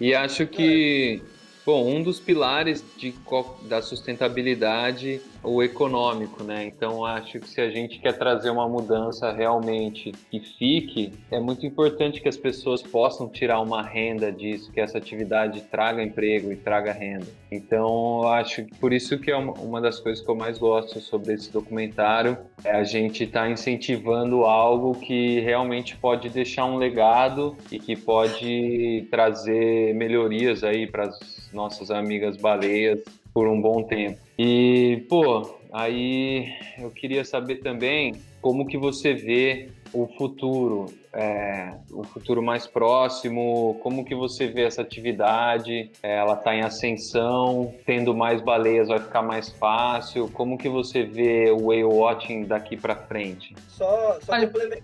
E 0.00 0.14
acho 0.14 0.46
que, 0.46 1.22
bom, 1.64 1.88
um 1.88 2.02
dos 2.02 2.20
pilares 2.20 2.84
de, 2.96 3.14
da 3.62 3.80
sustentabilidade 3.80 5.20
o 5.46 5.62
econômico, 5.62 6.42
né? 6.42 6.66
Então 6.66 7.04
acho 7.04 7.38
que 7.38 7.48
se 7.48 7.60
a 7.60 7.70
gente 7.70 8.00
quer 8.00 8.12
trazer 8.18 8.50
uma 8.50 8.68
mudança 8.68 9.30
realmente 9.32 10.12
que 10.30 10.40
fique, 10.40 11.12
é 11.30 11.38
muito 11.38 11.64
importante 11.64 12.20
que 12.20 12.28
as 12.28 12.36
pessoas 12.36 12.82
possam 12.82 13.28
tirar 13.28 13.60
uma 13.60 13.80
renda 13.80 14.32
disso, 14.32 14.72
que 14.72 14.80
essa 14.80 14.98
atividade 14.98 15.62
traga 15.62 16.02
emprego 16.02 16.50
e 16.50 16.56
traga 16.56 16.92
renda. 16.92 17.26
Então 17.50 18.26
acho 18.28 18.64
que 18.64 18.74
por 18.76 18.92
isso 18.92 19.18
que 19.18 19.30
é 19.30 19.36
uma 19.36 19.80
das 19.80 20.00
coisas 20.00 20.24
que 20.24 20.30
eu 20.30 20.34
mais 20.34 20.58
gosto 20.58 21.00
sobre 21.00 21.34
esse 21.34 21.52
documentário 21.52 22.36
é 22.64 22.72
a 22.72 22.82
gente 22.82 23.22
estar 23.22 23.42
tá 23.42 23.50
incentivando 23.50 24.44
algo 24.44 24.94
que 24.94 25.38
realmente 25.40 25.96
pode 25.96 26.28
deixar 26.28 26.64
um 26.64 26.76
legado 26.76 27.56
e 27.70 27.78
que 27.78 27.94
pode 27.94 29.06
trazer 29.10 29.94
melhorias 29.94 30.64
aí 30.64 30.86
para 30.86 31.04
as 31.04 31.50
nossas 31.52 31.90
amigas 31.90 32.36
baleias 32.36 33.00
por 33.32 33.46
um 33.46 33.60
bom 33.60 33.82
tempo. 33.82 34.25
E, 34.38 35.04
pô, 35.08 35.58
aí 35.72 36.46
eu 36.78 36.90
queria 36.90 37.24
saber 37.24 37.56
também 37.56 38.14
como 38.40 38.66
que 38.66 38.76
você 38.76 39.14
vê 39.14 39.70
o 39.92 40.06
futuro 40.18 40.92
é, 41.16 41.72
o 41.90 42.04
futuro 42.04 42.42
mais 42.42 42.66
próximo? 42.66 43.78
Como 43.82 44.04
que 44.04 44.14
você 44.14 44.46
vê 44.46 44.64
essa 44.64 44.82
atividade? 44.82 45.90
É, 46.02 46.16
ela 46.18 46.34
está 46.34 46.54
em 46.54 46.62
ascensão, 46.62 47.74
tendo 47.86 48.14
mais 48.14 48.42
baleias 48.42 48.88
vai 48.88 48.98
ficar 48.98 49.22
mais 49.22 49.48
fácil? 49.48 50.28
Como 50.30 50.58
que 50.58 50.68
você 50.68 51.02
vê 51.02 51.50
o 51.50 51.68
whale 51.68 51.84
watching 51.84 52.44
daqui 52.44 52.76
para 52.76 52.94
frente? 52.94 53.54
Só, 53.68 54.18
só, 54.20 54.32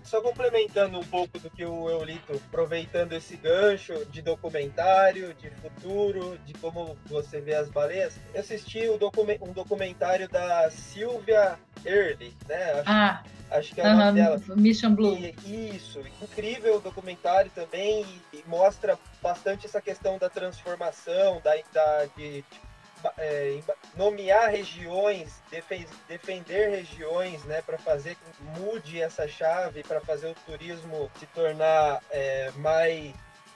só, 0.03 0.21
complementando 0.21 0.99
um 0.99 1.03
pouco 1.03 1.37
do 1.39 1.49
que 1.49 1.63
o 1.63 1.89
Eulito, 1.89 2.33
aproveitando 2.49 3.13
esse 3.13 3.35
gancho 3.37 4.05
de 4.11 4.21
documentário, 4.21 5.33
de 5.35 5.49
futuro, 5.51 6.37
de 6.45 6.53
como 6.55 6.97
você 7.05 7.39
vê 7.39 7.55
as 7.55 7.69
baleias, 7.69 8.19
eu 8.33 8.41
assisti 8.41 8.81
um 8.89 9.53
documentário 9.53 10.27
da 10.29 10.69
Silvia 10.71 11.57
Early, 11.85 12.33
né? 12.47 12.71
Acho, 12.71 12.83
ah, 12.85 13.23
acho 13.51 13.75
que 13.75 13.81
é 13.81 13.83
o 13.83 13.87
uh 13.87 13.89
-huh, 13.91 13.97
nome 13.97 14.21
dela. 14.21 14.41
Mission 14.55 14.95
Blue. 14.95 15.17
E, 15.45 15.75
isso, 15.75 15.99
incrível 16.23 16.77
o 16.77 16.81
documentário 16.81 17.51
também 17.53 18.03
e, 18.03 18.37
e, 18.37 18.43
mostra 18.47 18.97
bastante 19.21 19.65
essa 19.65 19.81
questão 19.81 20.17
da 20.17 20.29
transformação, 20.29 21.41
da, 21.41 21.55
da 21.71 22.05
de, 22.17 22.43
é, 23.17 23.59
nomear 23.95 24.49
regiões, 24.49 25.41
defender 26.07 26.69
regiões, 26.69 27.43
né, 27.45 27.61
para 27.61 27.77
fazer 27.77 28.15
que 28.15 28.43
mude 28.59 29.01
essa 29.01 29.27
chave, 29.27 29.83
para 29.83 30.01
fazer 30.01 30.27
o 30.27 30.35
turismo 30.45 31.11
se 31.19 31.25
tornar 31.27 32.01
é, 32.09 32.51
mais 32.55 33.13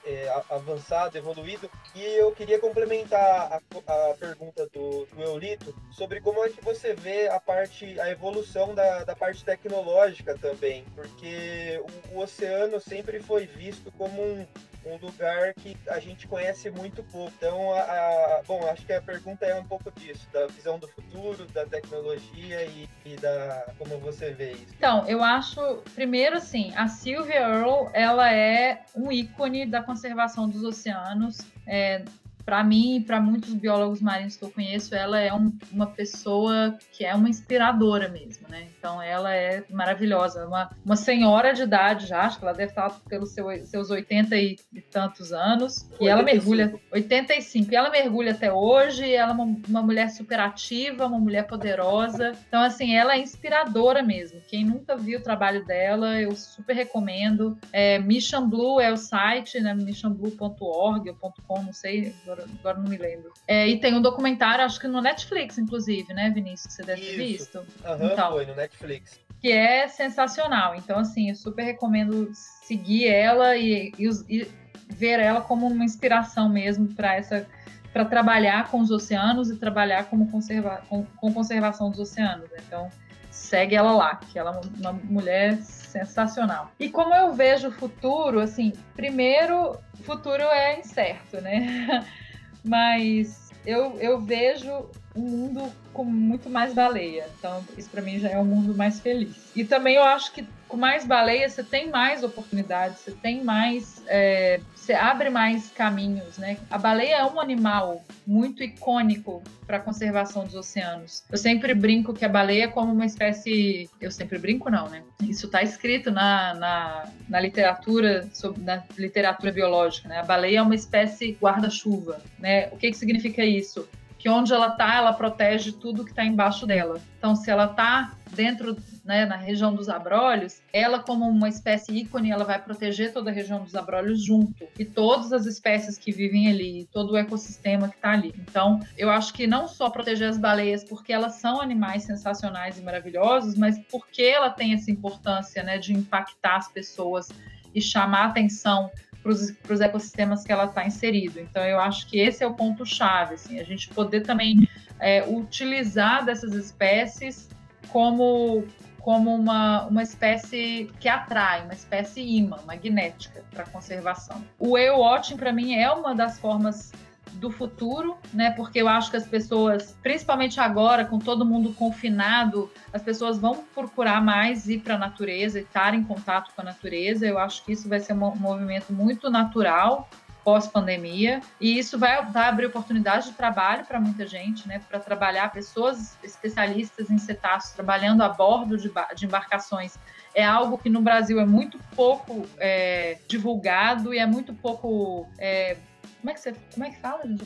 é, 0.08 0.44
avançado, 0.50 1.18
evoluído. 1.18 1.70
E 1.94 2.02
eu 2.02 2.32
queria 2.32 2.58
complementar 2.60 3.62
a, 3.88 4.12
a 4.12 4.14
pergunta 4.16 4.66
do, 4.68 5.06
do, 5.06 5.22
Eulito 5.22 5.76
sobre 5.92 6.22
como 6.22 6.44
é 6.44 6.50
que 6.50 6.64
você 6.64 6.94
vê 6.94 7.28
a 7.28 7.40
parte, 7.40 8.00
a 8.00 8.10
evolução 8.10 8.74
da, 8.74 9.04
da 9.04 9.16
parte 9.16 9.44
tecnológica 9.44 10.38
também, 10.38 10.86
porque 10.96 11.82
o, 12.12 12.16
o 12.16 12.20
oceano 12.22 12.80
sempre 12.80 13.20
foi 13.20 13.46
visto 13.46 13.92
como 13.92 14.22
um, 14.22 14.48
um 14.88 14.98
lugar 14.98 15.54
que 15.56 15.78
a 15.88 16.00
gente 16.00 16.28
conhece 16.28 16.70
muito 16.70 17.04
pouco. 17.04 17.32
Então, 17.38 17.74
a, 17.74 17.82
a, 17.82 18.42
bom, 18.48 18.66
acho 18.68 18.86
que 18.86 18.94
a 18.94 19.02
pergunta 19.02 19.46
é 19.46 19.60
um 19.60 19.64
pouco 19.64 19.92
disso, 19.92 20.28
da 20.32 20.48
visão 20.48 20.80
do 20.80 20.88
futuro, 20.88 21.46
da 21.54 21.66
tecnologia 21.66 22.64
e, 22.66 22.90
e, 23.06 23.16
da 23.18 23.66
como 23.78 23.98
você 24.00 24.32
vê 24.32 24.54
isso. 24.54 24.74
Então, 24.78 25.06
eu 25.08 25.24
acho, 25.24 25.60
primeiro 25.94 26.38
assim, 26.38 26.74
a 26.76 26.88
Sylvia 26.88 27.42
Earle, 27.42 27.90
ela 27.94 28.34
é 28.34 28.84
um 28.96 29.12
ícone 29.12 29.66
da 29.66 29.82
conservação 29.82 30.50
dos 30.50 30.64
oceanos. 30.64 31.40
É, 31.66 32.04
para 32.48 32.64
mim 32.64 32.96
e 32.96 33.02
para 33.02 33.20
muitos 33.20 33.54
biólogos 33.54 34.02
marinhos 34.02 34.38
que 34.38 34.46
eu 34.46 34.50
conheço, 34.50 34.96
ela 34.96 35.20
é 35.20 35.34
um, 35.34 35.52
uma 35.70 35.86
pessoa 35.86 36.78
que 36.94 37.04
é 37.04 37.14
uma 37.14 37.28
inspiradora 37.28 38.08
mesmo, 38.08 38.48
né? 38.48 38.70
Então 38.80 39.02
ela 39.02 39.36
é 39.36 39.66
maravilhosa, 39.70 40.48
uma, 40.48 40.70
uma 40.86 40.96
senhora 40.96 41.54
de 41.54 41.64
idade 41.64 42.08
já, 42.08 42.22
acho 42.22 42.40
que 42.40 42.46
ela 42.46 42.54
deve 42.54 42.72
estar 42.72 42.90
pelos 43.10 43.32
seu, 43.32 43.50
seus 43.66 43.90
80 43.90 44.34
e, 44.38 44.56
e 44.74 44.80
tantos 44.80 45.34
anos. 45.34 45.90
85. 46.00 46.04
E 46.04 46.08
ela 46.08 46.24
mergulha 46.24 46.74
85. 46.90 47.70
E 47.70 47.76
ela 47.76 47.90
mergulha 47.90 48.32
até 48.32 48.50
hoje, 48.50 49.12
ela 49.12 49.32
é 49.32 49.36
uma, 49.36 49.58
uma 49.68 49.82
mulher 49.82 50.10
super 50.10 50.40
ativa, 50.40 51.06
uma 51.06 51.20
mulher 51.20 51.48
poderosa. 51.48 52.32
Então 52.48 52.64
assim, 52.64 52.96
ela 52.96 53.16
é 53.16 53.20
inspiradora 53.20 54.02
mesmo. 54.02 54.40
Quem 54.48 54.64
nunca 54.64 54.96
viu 54.96 55.20
o 55.20 55.24
trabalho 55.24 55.66
dela, 55.66 56.18
eu 56.22 56.34
super 56.34 56.78
recomendo. 56.78 57.58
É, 57.74 58.00
Mission 58.00 58.48
Blue 58.48 58.80
é 58.80 58.90
o 58.90 58.96
site, 58.96 59.60
né? 59.60 59.74
missionblue.org 59.74 61.10
ou 61.10 61.34
.com, 61.46 61.62
não 61.62 61.74
sei, 61.74 62.16
agora 62.44 62.58
agora, 62.60 62.78
não 62.78 62.90
me 62.90 62.98
lembro. 62.98 63.34
É, 63.48 63.68
e 63.68 63.80
tem 63.80 63.96
um 63.96 64.02
documentário, 64.02 64.64
acho 64.64 64.80
que 64.80 64.88
no 64.88 65.02
Netflix, 65.02 65.58
inclusive, 65.58 66.14
né, 66.14 66.30
Vinícius? 66.30 66.74
Você 66.74 66.84
deve 66.84 67.02
ter 67.02 67.16
visto. 67.16 67.66
Aham, 67.84 68.06
então, 68.06 68.32
foi 68.32 68.46
no 68.46 68.56
Netflix. 68.56 69.20
Que 69.42 69.52
é 69.52 69.88
sensacional. 69.88 70.76
Então, 70.76 71.00
assim, 71.00 71.30
eu 71.30 71.36
super 71.36 71.64
recomendo 71.64 72.30
seguir 72.34 73.08
ela 73.08 73.56
e, 73.56 73.92
e, 73.98 74.10
e 74.30 74.48
ver 74.90 75.20
ela 75.20 75.42
como 75.42 75.68
uma 75.68 75.86
inspiração 75.86 76.50
mesmo 76.50 76.94
para 76.94 77.16
essa 77.16 77.48
para 77.94 78.06
trabalhar 78.06 78.70
com 78.70 78.80
os 78.80 78.92
oceanos 78.92 79.50
e 79.50 79.56
trabalhar 79.56 80.06
como 80.06 80.30
conserva, 80.30 80.84
com, 80.88 81.04
com 81.04 81.34
conservação 81.34 81.90
dos 81.90 82.00
oceanos. 82.00 82.48
Então, 82.68 82.92
segue 83.32 83.76
ela 83.76 83.92
lá, 83.92 84.16
que 84.16 84.38
ela 84.38 84.60
é 84.62 84.82
uma 84.82 84.94
mulher 84.94 85.58
sensacional. 85.62 86.72
E 86.80 86.90
como 86.90 87.14
eu 87.14 87.34
vejo 87.34 87.70
o 87.70 87.72
futuro, 87.72 88.40
assim, 88.40 88.74
primeiro, 88.96 89.80
o 90.00 90.04
futuro 90.04 90.44
é 90.44 90.80
incerto, 90.80 91.42
né? 91.42 92.06
Mas 92.68 93.50
eu, 93.66 94.00
eu 94.00 94.22
vejo 94.22 94.72
um 95.16 95.22
mundo 95.22 95.72
com 95.92 96.04
muito 96.04 96.50
mais 96.50 96.74
baleia. 96.74 97.28
Então, 97.38 97.66
isso 97.78 97.90
para 97.90 98.02
mim 98.02 98.20
já 98.20 98.30
é 98.30 98.38
um 98.38 98.46
mundo 98.46 98.76
mais 98.76 99.00
feliz. 99.00 99.52
E 99.56 99.66
também 99.66 99.96
eu 99.96 100.04
acho 100.04 100.32
que 100.32 100.48
com 100.68 100.78
mais 100.78 101.06
baleia 101.06 101.50
você 101.50 101.64
tem 101.64 101.90
mais 101.90 102.24
oportunidades, 102.24 103.02
você 103.02 103.12
tem 103.12 103.44
mais. 103.44 104.04
É, 104.08 104.60
você 104.88 104.94
abre 104.94 105.30
mais 105.30 105.70
caminhos, 105.70 106.38
né? 106.38 106.58
A 106.72 106.78
baleia 106.78 107.18
é 107.18 107.26
um 107.26 107.42
animal 107.42 108.06
muito 108.26 108.64
icônico 108.64 109.44
para 109.66 109.78
a 109.78 109.80
conservação 109.82 110.46
dos 110.46 110.56
oceanos. 110.56 111.26
Eu 111.30 111.38
sempre 111.38 111.74
brinco 111.74 112.14
que 112.14 112.24
a 112.24 112.30
baleia 112.30 112.64
é 112.64 112.68
como 112.68 112.94
uma 112.94 113.06
espécie. 113.06 113.90
Eu 114.00 114.10
sempre 114.10 114.40
brinco, 114.40 114.70
não, 114.70 114.88
né? 114.88 115.04
Isso 115.22 115.48
está 115.48 115.62
escrito 115.62 116.10
na, 116.10 116.54
na, 116.54 117.10
na, 117.28 117.40
literatura, 117.42 118.30
sobre, 118.32 118.62
na 118.62 118.82
literatura 118.98 119.52
biológica, 119.52 120.08
né? 120.08 120.20
A 120.20 120.24
baleia 120.24 120.60
é 120.60 120.62
uma 120.62 120.76
espécie 120.76 121.38
guarda-chuva, 121.42 122.22
né? 122.40 122.70
O 122.70 122.78
que, 122.78 122.90
que 122.90 122.98
significa 122.98 123.44
isso? 123.44 123.90
que 124.18 124.28
onde 124.28 124.52
ela 124.52 124.70
está, 124.70 124.96
ela 124.96 125.14
protege 125.14 125.72
tudo 125.72 126.04
que 126.04 126.10
está 126.10 126.26
embaixo 126.26 126.66
dela. 126.66 127.00
Então, 127.20 127.36
se 127.36 127.52
ela 127.52 127.66
está 127.66 128.14
dentro, 128.32 128.76
né, 129.08 129.26
na 129.26 129.38
região 129.38 129.74
dos 129.74 129.88
abrolhos, 129.88 130.62
ela 130.74 131.00
como 131.00 131.26
uma 131.26 131.48
espécie 131.48 131.96
ícone, 131.96 132.30
ela 132.30 132.44
vai 132.44 132.62
proteger 132.62 133.14
toda 133.14 133.32
a 133.32 133.34
região 133.34 133.64
dos 133.64 133.74
abrolhos 133.74 134.22
junto 134.22 134.68
e 134.78 134.84
todas 134.84 135.32
as 135.32 135.46
espécies 135.46 135.98
que 135.98 136.12
vivem 136.12 136.50
ali, 136.50 136.90
todo 136.92 137.14
o 137.14 137.18
ecossistema 137.18 137.88
que 137.88 137.96
está 137.96 138.12
ali. 138.12 138.36
Então, 138.38 138.82
eu 138.98 139.10
acho 139.10 139.34
que 139.34 139.48
não 139.48 139.66
só 139.66 139.90
proteger 139.90 140.28
as 140.28 140.38
baleias 140.38 140.84
porque 140.84 141.14
elas 141.14 141.36
são 141.36 141.62
animais 141.62 142.04
sensacionais 142.04 142.78
e 142.78 142.82
maravilhosos, 142.82 143.56
mas 143.56 143.80
porque 143.90 144.24
ela 144.24 144.50
tem 144.50 144.74
essa 144.74 144.92
importância, 144.92 145.64
né, 145.64 145.78
de 145.78 145.94
impactar 145.94 146.58
as 146.58 146.68
pessoas 146.68 147.30
e 147.74 147.82
chamar 147.82 148.26
atenção 148.26 148.92
para 149.24 149.32
os 149.32 149.82
ecossistemas 149.82 150.44
que 150.44 150.52
ela 150.52 150.66
está 150.66 150.86
inserido. 150.86 151.40
Então, 151.40 151.64
eu 151.64 151.80
acho 151.80 152.08
que 152.08 152.20
esse 152.20 152.44
é 152.44 152.48
o 152.48 152.54
ponto 152.54 152.86
chave, 152.86 153.36
assim, 153.36 153.60
a 153.60 153.64
gente 153.64 153.88
poder 153.90 154.22
também 154.22 154.68
é, 155.00 155.26
utilizar 155.28 156.26
dessas 156.26 156.54
espécies 156.54 157.50
como 157.90 158.66
como 159.08 159.34
uma, 159.34 159.86
uma 159.86 160.04
espécie 160.04 160.92
que 161.00 161.08
atrai, 161.08 161.64
uma 161.64 161.74
espécie 161.74 162.20
imã, 162.20 162.58
magnética 162.68 163.42
para 163.52 163.64
conservação. 163.64 164.44
O 164.60 164.72
whale 164.72 165.00
watching 165.00 165.38
para 165.38 165.54
mim 165.54 165.76
é 165.76 165.90
uma 165.90 166.14
das 166.14 166.38
formas 166.38 166.92
do 167.36 167.50
futuro, 167.50 168.18
né? 168.34 168.52
Porque 168.52 168.82
eu 168.82 168.90
acho 168.90 169.10
que 169.10 169.16
as 169.16 169.26
pessoas, 169.26 169.98
principalmente 170.04 170.60
agora, 170.60 171.06
com 171.06 171.20
todo 171.20 171.46
mundo 171.46 171.72
confinado, 171.72 172.70
as 172.92 173.02
pessoas 173.02 173.38
vão 173.38 173.64
procurar 173.74 174.22
mais 174.22 174.68
ir 174.68 174.80
para 174.80 174.96
a 174.96 174.98
natureza 174.98 175.62
estar 175.62 175.94
em 175.94 176.04
contato 176.04 176.54
com 176.54 176.62
a 176.62 176.66
natureza. 176.66 177.26
Eu 177.26 177.40
acho 177.40 177.64
que 177.64 177.72
isso 177.72 177.88
vai 177.88 178.02
ser 178.02 178.12
um 178.12 178.36
movimento 178.36 178.92
muito 178.92 179.30
natural 179.30 180.10
pós-pandemia, 180.48 181.42
e 181.60 181.78
isso 181.78 182.00
vai, 182.00 182.26
vai, 182.28 182.48
abrir 182.48 182.68
oportunidade 182.68 183.32
de 183.32 183.34
trabalho 183.34 183.84
para 183.86 184.00
muita 184.00 184.26
gente, 184.26 184.66
né, 184.66 184.80
para 184.88 184.98
trabalhar 184.98 185.52
pessoas 185.52 186.18
especialistas 186.24 187.10
em 187.10 187.18
cetáceos 187.18 187.74
trabalhando 187.74 188.24
a 188.24 188.30
bordo 188.30 188.78
de, 188.78 188.90
de 189.14 189.26
embarcações. 189.26 190.00
É 190.34 190.46
algo 190.46 190.78
que 190.78 190.90
no 190.90 191.02
Brasil 191.02 191.38
é 191.42 191.46
muito 191.46 191.78
pouco 191.94 192.48
é, 192.60 193.18
divulgado 193.28 194.14
e 194.14 194.20
é 194.20 194.26
muito 194.26 194.54
pouco 194.54 195.28
é, 195.38 195.76
como 196.22 196.32
é 196.32 196.34
que 196.34 196.40
você, 196.40 196.56
como 196.74 196.86
é 196.86 196.92
que 196.92 196.98
fala, 196.98 197.28
gente? 197.28 197.46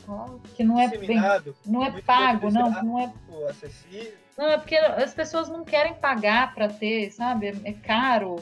Que 0.54 0.62
não 0.62 0.78
é 0.78 0.86
bem, 0.86 1.20
não 1.66 1.84
é 1.84 2.00
pago, 2.02 2.52
não, 2.52 2.70
não 2.84 3.00
é 3.00 3.12
acessível. 3.50 4.12
Não, 4.38 4.48
é 4.48 4.58
porque 4.58 4.76
as 4.76 5.12
pessoas 5.12 5.48
não 5.48 5.64
querem 5.64 5.94
pagar 5.94 6.54
para 6.54 6.68
ter, 6.68 7.10
sabe? 7.10 7.48
É 7.64 7.72
caro. 7.72 8.36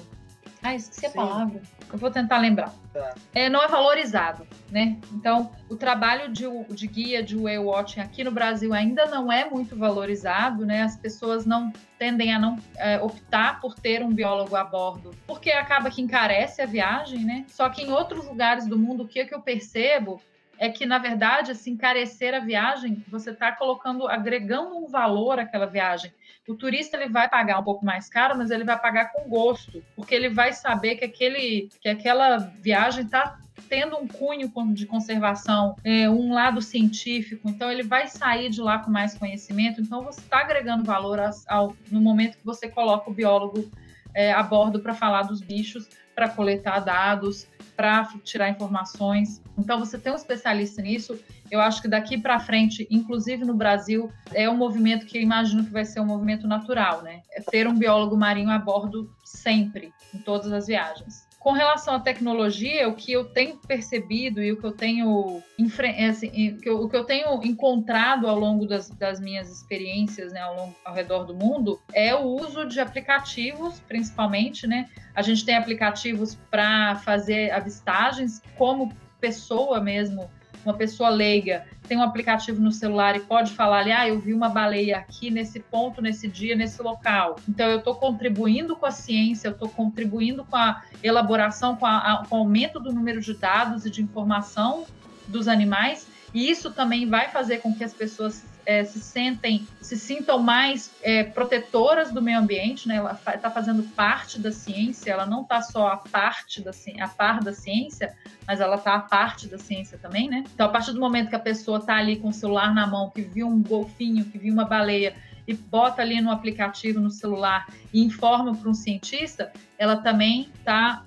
Ah, 0.62 0.74
esqueci 0.74 1.06
a 1.06 1.10
Sim. 1.10 1.18
palavra. 1.18 1.62
Eu 1.92 1.98
vou 1.98 2.10
tentar 2.10 2.38
lembrar. 2.38 2.72
Tá. 2.92 3.14
É, 3.34 3.48
não 3.48 3.62
é 3.62 3.68
valorizado, 3.68 4.46
né? 4.70 4.98
Então, 5.12 5.50
o 5.68 5.76
trabalho 5.76 6.30
de, 6.30 6.44
de 6.74 6.86
guia 6.86 7.22
de 7.22 7.36
whale 7.36 7.58
watching 7.58 8.00
aqui 8.00 8.22
no 8.22 8.30
Brasil 8.30 8.74
ainda 8.74 9.06
não 9.06 9.32
é 9.32 9.48
muito 9.48 9.76
valorizado, 9.76 10.66
né? 10.66 10.82
As 10.82 10.96
pessoas 10.96 11.46
não 11.46 11.72
tendem 11.98 12.34
a 12.34 12.38
não 12.38 12.56
é, 12.76 13.00
optar 13.00 13.60
por 13.60 13.74
ter 13.74 14.02
um 14.02 14.12
biólogo 14.12 14.54
a 14.54 14.64
bordo, 14.64 15.10
porque 15.26 15.50
acaba 15.50 15.90
que 15.90 16.02
encarece 16.02 16.60
a 16.60 16.66
viagem, 16.66 17.24
né? 17.24 17.44
Só 17.48 17.68
que 17.68 17.82
em 17.82 17.90
outros 17.90 18.26
lugares 18.26 18.66
do 18.66 18.78
mundo, 18.78 19.04
o 19.04 19.08
que, 19.08 19.20
é 19.20 19.24
que 19.24 19.34
eu 19.34 19.40
percebo 19.40 20.20
é 20.58 20.68
que, 20.68 20.84
na 20.84 20.98
verdade, 20.98 21.52
assim, 21.52 21.72
encarecer 21.72 22.34
a 22.34 22.38
viagem, 22.38 23.02
você 23.08 23.30
está 23.30 23.50
colocando, 23.50 24.06
agregando 24.06 24.76
um 24.76 24.86
valor 24.86 25.38
àquela 25.38 25.64
viagem. 25.64 26.12
O 26.48 26.54
turista 26.54 26.96
ele 26.96 27.08
vai 27.08 27.28
pagar 27.28 27.58
um 27.58 27.62
pouco 27.62 27.84
mais 27.84 28.08
caro, 28.08 28.36
mas 28.36 28.50
ele 28.50 28.64
vai 28.64 28.78
pagar 28.78 29.12
com 29.12 29.28
gosto, 29.28 29.84
porque 29.94 30.14
ele 30.14 30.28
vai 30.28 30.52
saber 30.52 30.96
que, 30.96 31.04
aquele, 31.04 31.68
que 31.80 31.88
aquela 31.88 32.38
viagem 32.38 33.04
está 33.04 33.38
tendo 33.68 33.96
um 33.96 34.08
cunho 34.08 34.50
de 34.72 34.86
conservação, 34.86 35.76
é, 35.84 36.08
um 36.10 36.32
lado 36.32 36.60
científico, 36.60 37.48
então 37.48 37.70
ele 37.70 37.82
vai 37.82 38.08
sair 38.08 38.50
de 38.50 38.60
lá 38.60 38.78
com 38.78 38.90
mais 38.90 39.16
conhecimento. 39.16 39.80
Então 39.80 40.02
você 40.02 40.20
está 40.20 40.40
agregando 40.40 40.82
valor 40.82 41.20
ao, 41.46 41.76
no 41.90 42.00
momento 42.00 42.38
que 42.38 42.44
você 42.44 42.68
coloca 42.68 43.08
o 43.10 43.14
biólogo 43.14 43.70
é, 44.14 44.32
a 44.32 44.42
bordo 44.42 44.80
para 44.80 44.94
falar 44.94 45.22
dos 45.22 45.40
bichos, 45.40 45.88
para 46.14 46.28
coletar 46.28 46.80
dados, 46.80 47.46
para 47.80 48.06
tirar 48.22 48.50
informações. 48.50 49.42
Então, 49.56 49.78
você 49.78 49.98
tem 49.98 50.12
um 50.12 50.16
especialista 50.16 50.82
nisso. 50.82 51.18
Eu 51.50 51.62
acho 51.62 51.80
que 51.80 51.88
daqui 51.88 52.18
para 52.18 52.38
frente, 52.38 52.86
inclusive 52.90 53.42
no 53.42 53.54
Brasil, 53.54 54.12
é 54.34 54.50
um 54.50 54.54
movimento 54.54 55.06
que 55.06 55.16
eu 55.16 55.22
imagino 55.22 55.64
que 55.64 55.72
vai 55.72 55.86
ser 55.86 55.98
um 55.98 56.04
movimento 56.04 56.46
natural, 56.46 57.00
né? 57.00 57.22
É 57.32 57.40
ter 57.40 57.66
um 57.66 57.74
biólogo 57.74 58.18
marinho 58.18 58.50
a 58.50 58.58
bordo 58.58 59.10
sempre, 59.24 59.94
em 60.14 60.18
todas 60.18 60.52
as 60.52 60.66
viagens. 60.66 61.26
Com 61.40 61.52
relação 61.52 61.94
à 61.94 62.00
tecnologia, 62.00 62.86
o 62.86 62.94
que 62.94 63.12
eu 63.12 63.24
tenho 63.24 63.56
percebido 63.56 64.42
e 64.42 64.52
o 64.52 64.58
que 64.58 64.66
eu 64.66 64.72
tenho, 64.72 65.42
é 65.82 66.06
assim, 66.06 66.58
o 66.68 66.86
que 66.86 66.94
eu 66.94 67.04
tenho 67.04 67.42
encontrado 67.42 68.28
ao 68.28 68.38
longo 68.38 68.66
das, 68.66 68.90
das 68.90 69.18
minhas 69.18 69.50
experiências 69.50 70.34
né, 70.34 70.40
ao, 70.40 70.54
longo, 70.54 70.76
ao 70.84 70.92
redor 70.92 71.24
do 71.24 71.34
mundo 71.34 71.80
é 71.94 72.14
o 72.14 72.24
uso 72.24 72.66
de 72.66 72.78
aplicativos, 72.78 73.80
principalmente, 73.80 74.66
né? 74.66 74.90
A 75.14 75.22
gente 75.22 75.42
tem 75.42 75.56
aplicativos 75.56 76.34
para 76.50 76.96
fazer 76.96 77.50
avistagens, 77.52 78.42
como 78.58 78.94
pessoa 79.18 79.80
mesmo 79.80 80.30
uma 80.64 80.74
pessoa 80.74 81.08
leiga 81.08 81.66
tem 81.90 81.98
um 81.98 82.04
aplicativo 82.04 82.62
no 82.62 82.70
celular 82.70 83.16
e 83.16 83.20
pode 83.20 83.50
falar 83.50 83.80
ali, 83.80 83.90
ah, 83.90 84.06
eu 84.06 84.20
vi 84.20 84.32
uma 84.32 84.48
baleia 84.48 84.98
aqui 84.98 85.28
nesse 85.28 85.58
ponto, 85.58 86.00
nesse 86.00 86.28
dia, 86.28 86.54
nesse 86.54 86.80
local. 86.80 87.34
Então 87.48 87.66
eu 87.66 87.78
estou 87.78 87.96
contribuindo 87.96 88.76
com 88.76 88.86
a 88.86 88.92
ciência, 88.92 89.48
eu 89.48 89.52
estou 89.54 89.68
contribuindo 89.68 90.44
com 90.44 90.54
a 90.54 90.84
elaboração, 91.02 91.74
com, 91.74 91.84
a, 91.84 92.24
com 92.28 92.36
o 92.36 92.38
aumento 92.38 92.78
do 92.78 92.92
número 92.92 93.20
de 93.20 93.34
dados 93.34 93.84
e 93.86 93.90
de 93.90 94.00
informação 94.00 94.86
dos 95.26 95.48
animais. 95.48 96.06
E 96.32 96.48
isso 96.48 96.70
também 96.70 97.08
vai 97.08 97.26
fazer 97.26 97.58
com 97.58 97.74
que 97.74 97.82
as 97.82 97.92
pessoas 97.92 98.44
é, 98.64 98.84
se 98.84 99.00
sentem, 99.00 99.66
se 99.80 99.96
sintam 99.96 100.38
mais 100.38 100.90
é, 101.02 101.24
protetoras 101.24 102.12
do 102.12 102.22
meio 102.22 102.38
ambiente, 102.38 102.86
né? 102.88 102.96
Ela 102.96 103.18
está 103.34 103.50
fazendo 103.50 103.82
parte 103.94 104.38
da 104.38 104.52
ciência, 104.52 105.10
ela 105.10 105.26
não 105.26 105.42
está 105.42 105.62
só 105.62 105.88
a 105.88 105.96
parte 105.96 106.62
da 106.62 106.70
a 107.00 107.08
par 107.08 107.40
da 107.40 107.52
ciência, 107.52 108.14
mas 108.46 108.60
ela 108.60 108.76
está 108.76 108.94
a 108.94 109.00
parte 109.00 109.46
da 109.48 109.58
ciência 109.58 109.98
também, 109.98 110.28
né? 110.28 110.44
Então, 110.54 110.66
a 110.66 110.68
partir 110.68 110.92
do 110.92 111.00
momento 111.00 111.28
que 111.28 111.36
a 111.36 111.40
pessoa 111.40 111.78
está 111.78 111.96
ali 111.96 112.16
com 112.16 112.28
o 112.28 112.32
celular 112.32 112.74
na 112.74 112.86
mão, 112.86 113.10
que 113.10 113.22
viu 113.22 113.48
um 113.48 113.62
golfinho, 113.62 114.24
que 114.24 114.38
viu 114.38 114.52
uma 114.52 114.64
baleia 114.64 115.14
e 115.46 115.54
bota 115.54 116.02
ali 116.02 116.20
no 116.20 116.30
aplicativo 116.30 117.00
no 117.00 117.10
celular 117.10 117.66
e 117.92 118.02
informa 118.02 118.54
para 118.54 118.68
um 118.68 118.74
cientista, 118.74 119.52
ela 119.78 119.96
também 119.96 120.50
está 120.58 121.04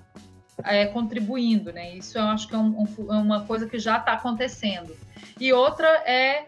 é, 0.62 0.86
contribuindo, 0.86 1.72
né? 1.72 1.96
Isso 1.96 2.18
eu 2.18 2.24
acho 2.24 2.46
que 2.46 2.54
é, 2.54 2.58
um, 2.58 2.82
um, 2.82 3.12
é 3.12 3.16
uma 3.16 3.44
coisa 3.44 3.66
que 3.66 3.78
já 3.78 3.98
está 3.98 4.12
acontecendo. 4.12 4.94
E 5.40 5.52
outra 5.52 5.88
é 6.06 6.46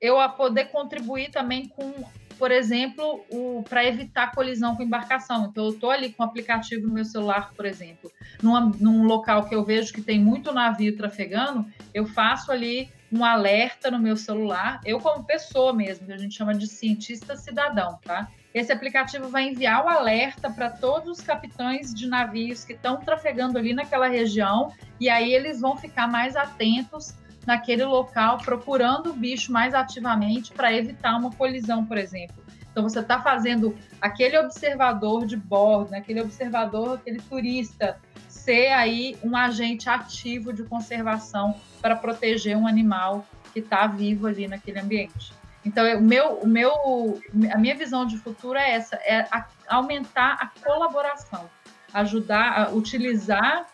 eu 0.00 0.20
a 0.20 0.28
poder 0.28 0.66
contribuir 0.66 1.30
também 1.30 1.68
com, 1.68 2.04
por 2.38 2.50
exemplo, 2.50 3.24
para 3.68 3.84
evitar 3.84 4.32
colisão 4.32 4.76
com 4.76 4.82
embarcação. 4.82 5.46
Então, 5.46 5.64
eu 5.64 5.70
estou 5.70 5.90
ali 5.90 6.12
com 6.12 6.22
o 6.22 6.26
aplicativo 6.26 6.86
no 6.86 6.94
meu 6.94 7.04
celular, 7.04 7.52
por 7.54 7.64
exemplo, 7.64 8.10
numa, 8.42 8.60
num 8.60 9.04
local 9.04 9.48
que 9.48 9.54
eu 9.54 9.64
vejo 9.64 9.92
que 9.92 10.02
tem 10.02 10.20
muito 10.20 10.52
navio 10.52 10.96
trafegando, 10.96 11.66
eu 11.94 12.06
faço 12.06 12.52
ali 12.52 12.90
um 13.10 13.24
alerta 13.24 13.90
no 13.90 13.98
meu 13.98 14.16
celular, 14.16 14.80
eu 14.84 14.98
como 14.98 15.24
pessoa 15.24 15.72
mesmo, 15.72 16.06
que 16.06 16.12
a 16.12 16.18
gente 16.18 16.34
chama 16.34 16.54
de 16.54 16.66
cientista 16.66 17.36
cidadão, 17.36 17.98
tá? 18.02 18.28
Esse 18.52 18.72
aplicativo 18.72 19.28
vai 19.28 19.48
enviar 19.48 19.84
o 19.84 19.88
alerta 19.88 20.50
para 20.50 20.70
todos 20.70 21.18
os 21.18 21.20
capitães 21.24 21.94
de 21.94 22.08
navios 22.08 22.64
que 22.64 22.72
estão 22.72 22.96
trafegando 22.96 23.58
ali 23.58 23.74
naquela 23.74 24.08
região, 24.08 24.72
e 24.98 25.08
aí 25.08 25.32
eles 25.32 25.60
vão 25.60 25.76
ficar 25.76 26.08
mais 26.08 26.34
atentos 26.34 27.14
naquele 27.46 27.84
local, 27.84 28.38
procurando 28.38 29.10
o 29.10 29.12
bicho 29.12 29.52
mais 29.52 29.72
ativamente 29.72 30.52
para 30.52 30.72
evitar 30.72 31.16
uma 31.16 31.30
colisão, 31.30 31.84
por 31.84 31.96
exemplo. 31.96 32.44
Então, 32.70 32.82
você 32.82 33.00
está 33.00 33.22
fazendo 33.22 33.74
aquele 34.00 34.36
observador 34.38 35.24
de 35.24 35.36
bordo, 35.36 35.92
né, 35.92 35.98
aquele 35.98 36.20
observador, 36.20 36.96
aquele 36.96 37.20
turista, 37.22 37.98
ser 38.28 38.68
aí 38.72 39.16
um 39.24 39.34
agente 39.34 39.88
ativo 39.88 40.52
de 40.52 40.62
conservação 40.64 41.54
para 41.80 41.96
proteger 41.96 42.56
um 42.56 42.66
animal 42.66 43.24
que 43.52 43.60
está 43.60 43.86
vivo 43.86 44.26
ali 44.26 44.46
naquele 44.46 44.78
ambiente. 44.78 45.32
Então, 45.64 45.84
o 45.98 46.02
meu, 46.02 46.34
o 46.34 46.46
meu, 46.46 47.20
a 47.52 47.58
minha 47.58 47.74
visão 47.74 48.06
de 48.06 48.18
futuro 48.18 48.58
é 48.58 48.72
essa: 48.72 48.96
é 48.96 49.26
aumentar 49.66 50.36
a 50.40 50.46
colaboração, 50.64 51.50
ajudar 51.92 52.60
a 52.60 52.70
utilizar 52.70 53.66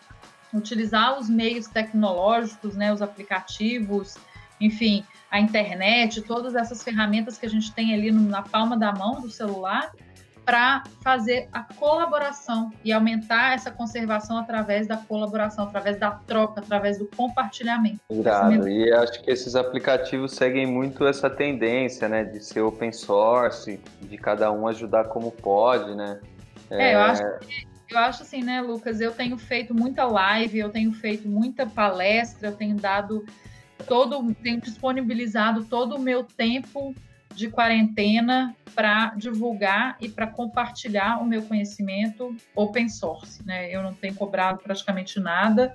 utilizar 0.53 1.19
os 1.19 1.29
meios 1.29 1.67
tecnológicos, 1.67 2.75
né, 2.75 2.93
os 2.93 3.03
aplicativos, 3.03 4.17
enfim, 4.61 5.05
a 5.31 5.41
internet, 5.41 6.21
todas 6.23 6.55
essas 6.55 6.83
ferramentas 6.83 7.39
que 7.39 7.47
a 7.47 7.49
gente 7.49 7.73
tem 7.73 7.95
ali 7.95 8.13
na 8.13 8.43
palma 8.43 8.77
da 8.77 8.93
mão 8.93 9.21
do 9.21 9.31
celular 9.31 9.91
para 10.45 10.83
fazer 11.03 11.49
a 11.53 11.63
colaboração 11.63 12.71
e 12.85 12.93
aumentar 12.93 13.55
essa 13.55 13.71
conservação 13.71 14.39
através 14.39 14.89
da 14.89 14.97
colaboração, 14.97 15.65
através 15.65 15.99
da 15.99 16.11
troca, 16.11 16.61
através 16.61 16.99
do 16.99 17.07
compartilhamento. 17.07 18.01
Irado. 18.11 18.69
E 18.69 18.93
acho 18.93 19.23
que 19.23 19.31
esses 19.31 19.55
aplicativos 19.55 20.33
seguem 20.33 20.67
muito 20.67 21.07
essa 21.07 21.31
tendência, 21.31 22.09
né, 22.09 22.25
de 22.25 22.45
ser 22.45 22.61
open 22.61 22.93
source, 22.93 23.81
de 24.01 24.19
cada 24.19 24.51
um 24.51 24.67
ajudar 24.67 25.05
como 25.05 25.31
pode, 25.31 25.95
né? 25.95 26.21
É, 26.71 26.91
é 26.91 26.95
eu 26.95 27.01
acho 27.01 27.23
que 27.41 27.72
eu 27.93 27.99
acho 27.99 28.23
assim, 28.23 28.43
né, 28.43 28.61
Lucas? 28.61 29.01
Eu 29.01 29.13
tenho 29.13 29.37
feito 29.37 29.75
muita 29.75 30.05
live, 30.05 30.59
eu 30.59 30.71
tenho 30.71 30.93
feito 30.93 31.29
muita 31.29 31.67
palestra, 31.67 32.49
eu 32.49 32.57
tenho 32.57 32.77
dado 32.77 33.25
todo, 33.87 34.35
tenho 34.35 34.61
disponibilizado 34.61 35.65
todo 35.65 35.97
o 35.97 35.99
meu 35.99 36.25
tempo 36.25 36.95
de 37.35 37.49
quarentena 37.49 38.55
para 38.75 39.15
divulgar 39.17 39.97
e 40.01 40.09
para 40.09 40.27
compartilhar 40.27 41.21
o 41.21 41.25
meu 41.25 41.43
conhecimento 41.43 42.35
open 42.55 42.89
source. 42.89 43.45
Né? 43.45 43.71
Eu 43.71 43.83
não 43.83 43.95
tenho 43.95 44.15
cobrado 44.15 44.61
praticamente 44.63 45.19
nada, 45.19 45.75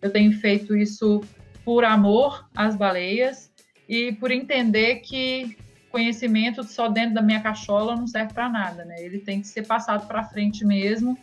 eu 0.00 0.10
tenho 0.10 0.32
feito 0.32 0.76
isso 0.76 1.22
por 1.64 1.84
amor 1.84 2.48
às 2.54 2.76
baleias 2.76 3.50
e 3.88 4.12
por 4.12 4.30
entender 4.30 4.96
que 4.96 5.56
conhecimento 5.90 6.62
só 6.62 6.88
dentro 6.88 7.14
da 7.14 7.22
minha 7.22 7.40
cachola 7.40 7.96
não 7.96 8.06
serve 8.06 8.32
para 8.32 8.48
nada, 8.48 8.84
né? 8.84 8.96
Ele 9.02 9.18
tem 9.18 9.40
que 9.40 9.46
ser 9.48 9.66
passado 9.66 10.06
para 10.06 10.22
frente 10.22 10.64
mesmo. 10.64 11.18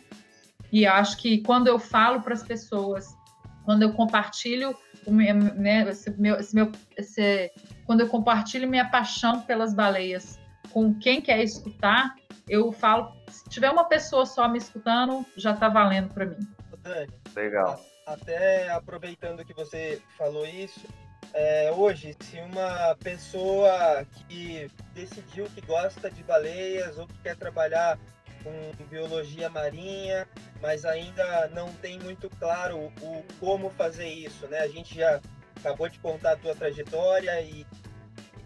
E 0.76 0.86
acho 0.86 1.16
que 1.16 1.38
quando 1.38 1.68
eu 1.68 1.78
falo 1.78 2.20
para 2.20 2.34
as 2.34 2.42
pessoas, 2.42 3.16
quando 3.64 3.80
eu 3.80 3.94
compartilho 3.94 4.76
o 5.06 5.10
meu, 5.10 5.34
né, 5.34 5.88
esse 5.88 6.10
meu, 6.20 6.36
esse 6.36 6.54
meu 6.54 6.70
esse, 6.98 7.50
quando 7.86 8.02
eu 8.02 8.08
compartilho 8.10 8.68
minha 8.68 8.84
paixão 8.90 9.40
pelas 9.40 9.72
baleias 9.72 10.38
com 10.74 10.92
quem 10.98 11.22
quer 11.22 11.42
escutar, 11.42 12.14
eu 12.46 12.70
falo, 12.72 13.10
se 13.30 13.48
tiver 13.48 13.70
uma 13.70 13.84
pessoa 13.84 14.26
só 14.26 14.46
me 14.46 14.58
escutando, 14.58 15.24
já 15.34 15.52
está 15.52 15.70
valendo 15.70 16.12
para 16.12 16.26
mim. 16.26 16.46
Dani, 16.82 17.10
Legal. 17.34 17.80
Até 18.06 18.68
aproveitando 18.68 19.46
que 19.46 19.54
você 19.54 20.02
falou 20.18 20.46
isso, 20.46 20.86
é, 21.32 21.72
hoje, 21.72 22.14
se 22.20 22.38
uma 22.40 22.94
pessoa 22.96 24.06
que 24.12 24.70
decidiu 24.92 25.46
que 25.46 25.62
gosta 25.62 26.10
de 26.10 26.22
baleias 26.22 26.98
ou 26.98 27.06
que 27.06 27.18
quer 27.22 27.36
trabalhar 27.36 27.98
com 28.46 28.84
biologia 28.84 29.50
marinha, 29.50 30.26
mas 30.62 30.84
ainda 30.84 31.48
não 31.48 31.72
tem 31.74 31.98
muito 31.98 32.30
claro 32.38 32.92
o, 33.02 33.24
como 33.40 33.70
fazer 33.70 34.08
isso, 34.08 34.46
né? 34.46 34.60
A 34.60 34.68
gente 34.68 34.94
já 34.94 35.20
acabou 35.56 35.88
de 35.88 35.98
contar 35.98 36.32
a 36.32 36.36
tua 36.36 36.54
trajetória 36.54 37.40
e, 37.42 37.66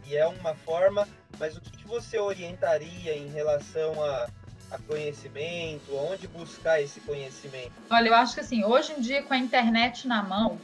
e 0.06 0.16
é 0.16 0.26
uma 0.26 0.54
forma, 0.54 1.06
mas 1.38 1.56
o 1.56 1.60
que 1.60 1.86
você 1.86 2.18
orientaria 2.18 3.14
em 3.14 3.28
relação 3.28 4.02
a, 4.02 4.28
a 4.70 4.78
conhecimento, 4.78 5.94
onde 5.94 6.26
buscar 6.28 6.80
esse 6.80 7.00
conhecimento? 7.00 7.72
Olha, 7.90 8.08
eu 8.08 8.14
acho 8.14 8.34
que 8.34 8.40
assim, 8.40 8.64
hoje 8.64 8.92
em 8.92 9.00
dia 9.00 9.22
com 9.22 9.34
a 9.34 9.38
internet 9.38 10.08
na 10.08 10.22
mão, 10.22 10.58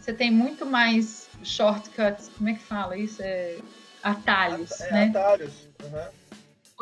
você 0.00 0.12
tem 0.12 0.30
muito 0.30 0.66
mais 0.66 1.28
shortcuts, 1.44 2.28
como 2.36 2.48
é 2.48 2.54
que 2.54 2.60
fala 2.60 2.96
isso? 2.96 3.22
É 3.22 3.56
atalhos, 4.02 4.80
é, 4.80 4.92
né? 4.92 5.04
Atalhos. 5.10 5.68
Uhum. 5.82 6.19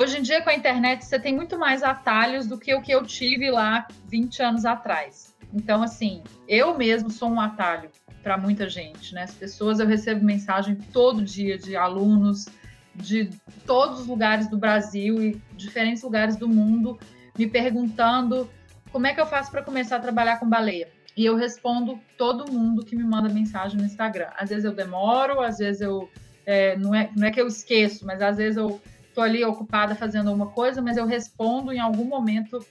Hoje 0.01 0.17
em 0.17 0.23
dia, 0.23 0.41
com 0.41 0.49
a 0.49 0.55
internet, 0.55 1.05
você 1.05 1.19
tem 1.19 1.35
muito 1.35 1.59
mais 1.59 1.83
atalhos 1.83 2.47
do 2.47 2.57
que 2.57 2.73
o 2.73 2.81
que 2.81 2.93
eu 2.93 3.05
tive 3.05 3.51
lá 3.51 3.89
20 4.07 4.41
anos 4.45 4.65
atrás. 4.65 5.35
Então, 5.53 5.83
assim, 5.83 6.23
eu 6.47 6.79
mesmo 6.79 7.11
sou 7.11 7.29
um 7.29 7.41
atalho 7.41 7.91
para 8.23 8.39
muita 8.39 8.69
gente, 8.69 9.13
né? 9.13 9.25
As 9.25 9.35
pessoas, 9.35 9.81
eu 9.81 9.89
recebo 9.89 10.25
mensagem 10.25 10.77
todo 10.93 11.21
dia 11.21 11.59
de 11.59 11.75
alunos 11.75 12.47
de 12.95 13.29
todos 13.67 14.03
os 14.03 14.07
lugares 14.07 14.49
do 14.49 14.57
Brasil 14.57 15.21
e 15.21 15.43
diferentes 15.57 16.05
lugares 16.05 16.37
do 16.37 16.49
mundo 16.49 16.97
me 17.37 17.49
perguntando 17.49 18.49
como 18.93 19.05
é 19.09 19.13
que 19.13 19.21
eu 19.21 19.27
faço 19.27 19.51
para 19.51 19.63
começar 19.63 19.97
a 19.97 20.01
trabalhar 20.01 20.39
com 20.39 20.49
baleia. 20.49 20.89
E 21.17 21.25
eu 21.25 21.35
respondo 21.35 21.99
todo 22.17 22.53
mundo 22.53 22.85
que 22.85 22.95
me 22.95 23.03
manda 23.03 23.29
mensagem 23.29 23.77
no 23.77 23.85
Instagram. 23.85 24.29
Às 24.37 24.51
vezes 24.51 24.65
eu 24.65 24.73
demoro, 24.73 25.41
às 25.41 25.59
vezes 25.59 25.81
eu. 25.81 26.09
É, 26.47 26.77
não, 26.77 26.95
é, 26.95 27.11
não 27.17 27.27
é 27.27 27.33
que 27.33 27.41
eu 27.41 27.49
esqueço, 27.49 28.07
mas 28.07 28.23
às 28.23 28.37
vezes 28.37 28.57
eu 28.57 28.81
estou 29.19 29.25
ali 29.25 29.45
ocupada 29.45 29.97
fazendo 29.97 30.29
alguma 30.29 30.47
coisa, 30.47 30.81
mas 30.81 30.97
eu 30.97 31.05
respondo 31.05 31.73
em 31.73 31.81
algum 31.81 32.05
momento 32.05 32.65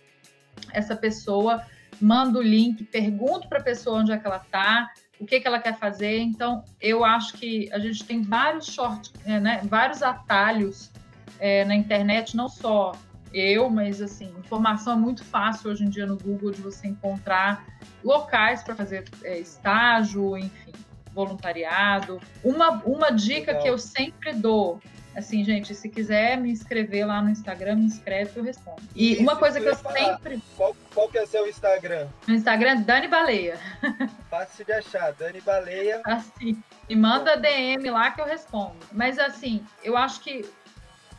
essa 0.72 0.96
pessoa, 0.96 1.62
mando 2.00 2.40
o 2.40 2.42
link, 2.42 2.84
pergunto 2.86 3.50
para 3.50 3.60
a 3.60 3.64
pessoa 3.64 4.00
onde 4.00 4.14
é 4.14 4.18
que 4.18 4.26
ela 4.26 4.38
está, 4.38 4.90
o 5.20 5.26
que, 5.26 5.42
que 5.42 5.48
ela 5.48 5.60
quer 5.60 5.78
fazer. 5.78 6.20
Então, 6.20 6.64
eu 6.80 7.04
acho 7.04 7.34
que 7.34 7.70
a 7.74 7.80
gente 7.80 8.04
tem 8.06 8.22
vários 8.22 8.68
short, 8.68 9.12
é, 9.26 9.40
né, 9.40 9.62
vários 9.66 10.02
atalhos 10.02 10.90
é, 11.40 11.66
na 11.66 11.76
internet, 11.76 12.36
não 12.36 12.48
só 12.48 12.94
eu, 13.34 13.70
mas 13.70 14.02
assim, 14.02 14.34
informação 14.40 14.94
é 14.94 14.96
muito 14.96 15.26
fácil 15.26 15.70
hoje 15.70 15.84
em 15.84 15.90
dia 15.90 16.06
no 16.06 16.18
Google 16.18 16.52
de 16.52 16.62
você 16.62 16.88
encontrar 16.88 17.66
locais 18.02 18.64
para 18.64 18.74
fazer 18.74 19.04
é, 19.24 19.38
estágio, 19.38 20.38
enfim, 20.38 20.72
voluntariado. 21.14 22.22
Uma, 22.42 22.82
uma 22.86 23.12
dica 23.12 23.52
Legal. 23.52 23.64
que 23.64 23.70
eu 23.70 23.78
sempre 23.78 24.34
dou 24.34 24.80
Assim, 25.18 25.44
gente, 25.44 25.74
se 25.74 25.90
quiser 25.90 26.38
me 26.38 26.52
inscrever 26.52 27.08
lá 27.08 27.24
no 27.24 27.32
Instagram, 27.32 27.78
me 27.78 27.86
inscreve 27.86 28.34
que 28.34 28.40
eu 28.40 28.44
respondo. 28.44 28.84
E 28.96 29.14
Isso, 29.14 29.24
uma 29.24 29.36
coisa 29.36 29.60
que 29.60 29.66
eu 29.66 29.76
sempre. 29.76 30.40
Qual, 30.56 30.78
qual 30.94 31.10
que 31.10 31.18
é 31.18 31.24
o 31.24 31.28
seu 31.28 31.48
Instagram? 31.48 32.08
No 32.28 32.36
Instagram, 32.36 32.70
é 32.70 32.76
Dani 32.76 33.08
Baleia. 33.08 33.58
Fácil 34.30 34.64
de 34.64 34.74
achar, 34.74 35.12
Dani 35.14 35.42
Baleia. 35.42 36.02
Assim. 36.06 36.62
E 36.88 36.96
manda 36.96 37.36
DM 37.36 37.90
lá 37.90 38.12
que 38.12 38.22
eu 38.22 38.26
respondo. 38.26 38.76
Mas 38.92 39.18
assim, 39.18 39.66
eu 39.84 39.98
acho 39.98 40.22
que 40.22 40.48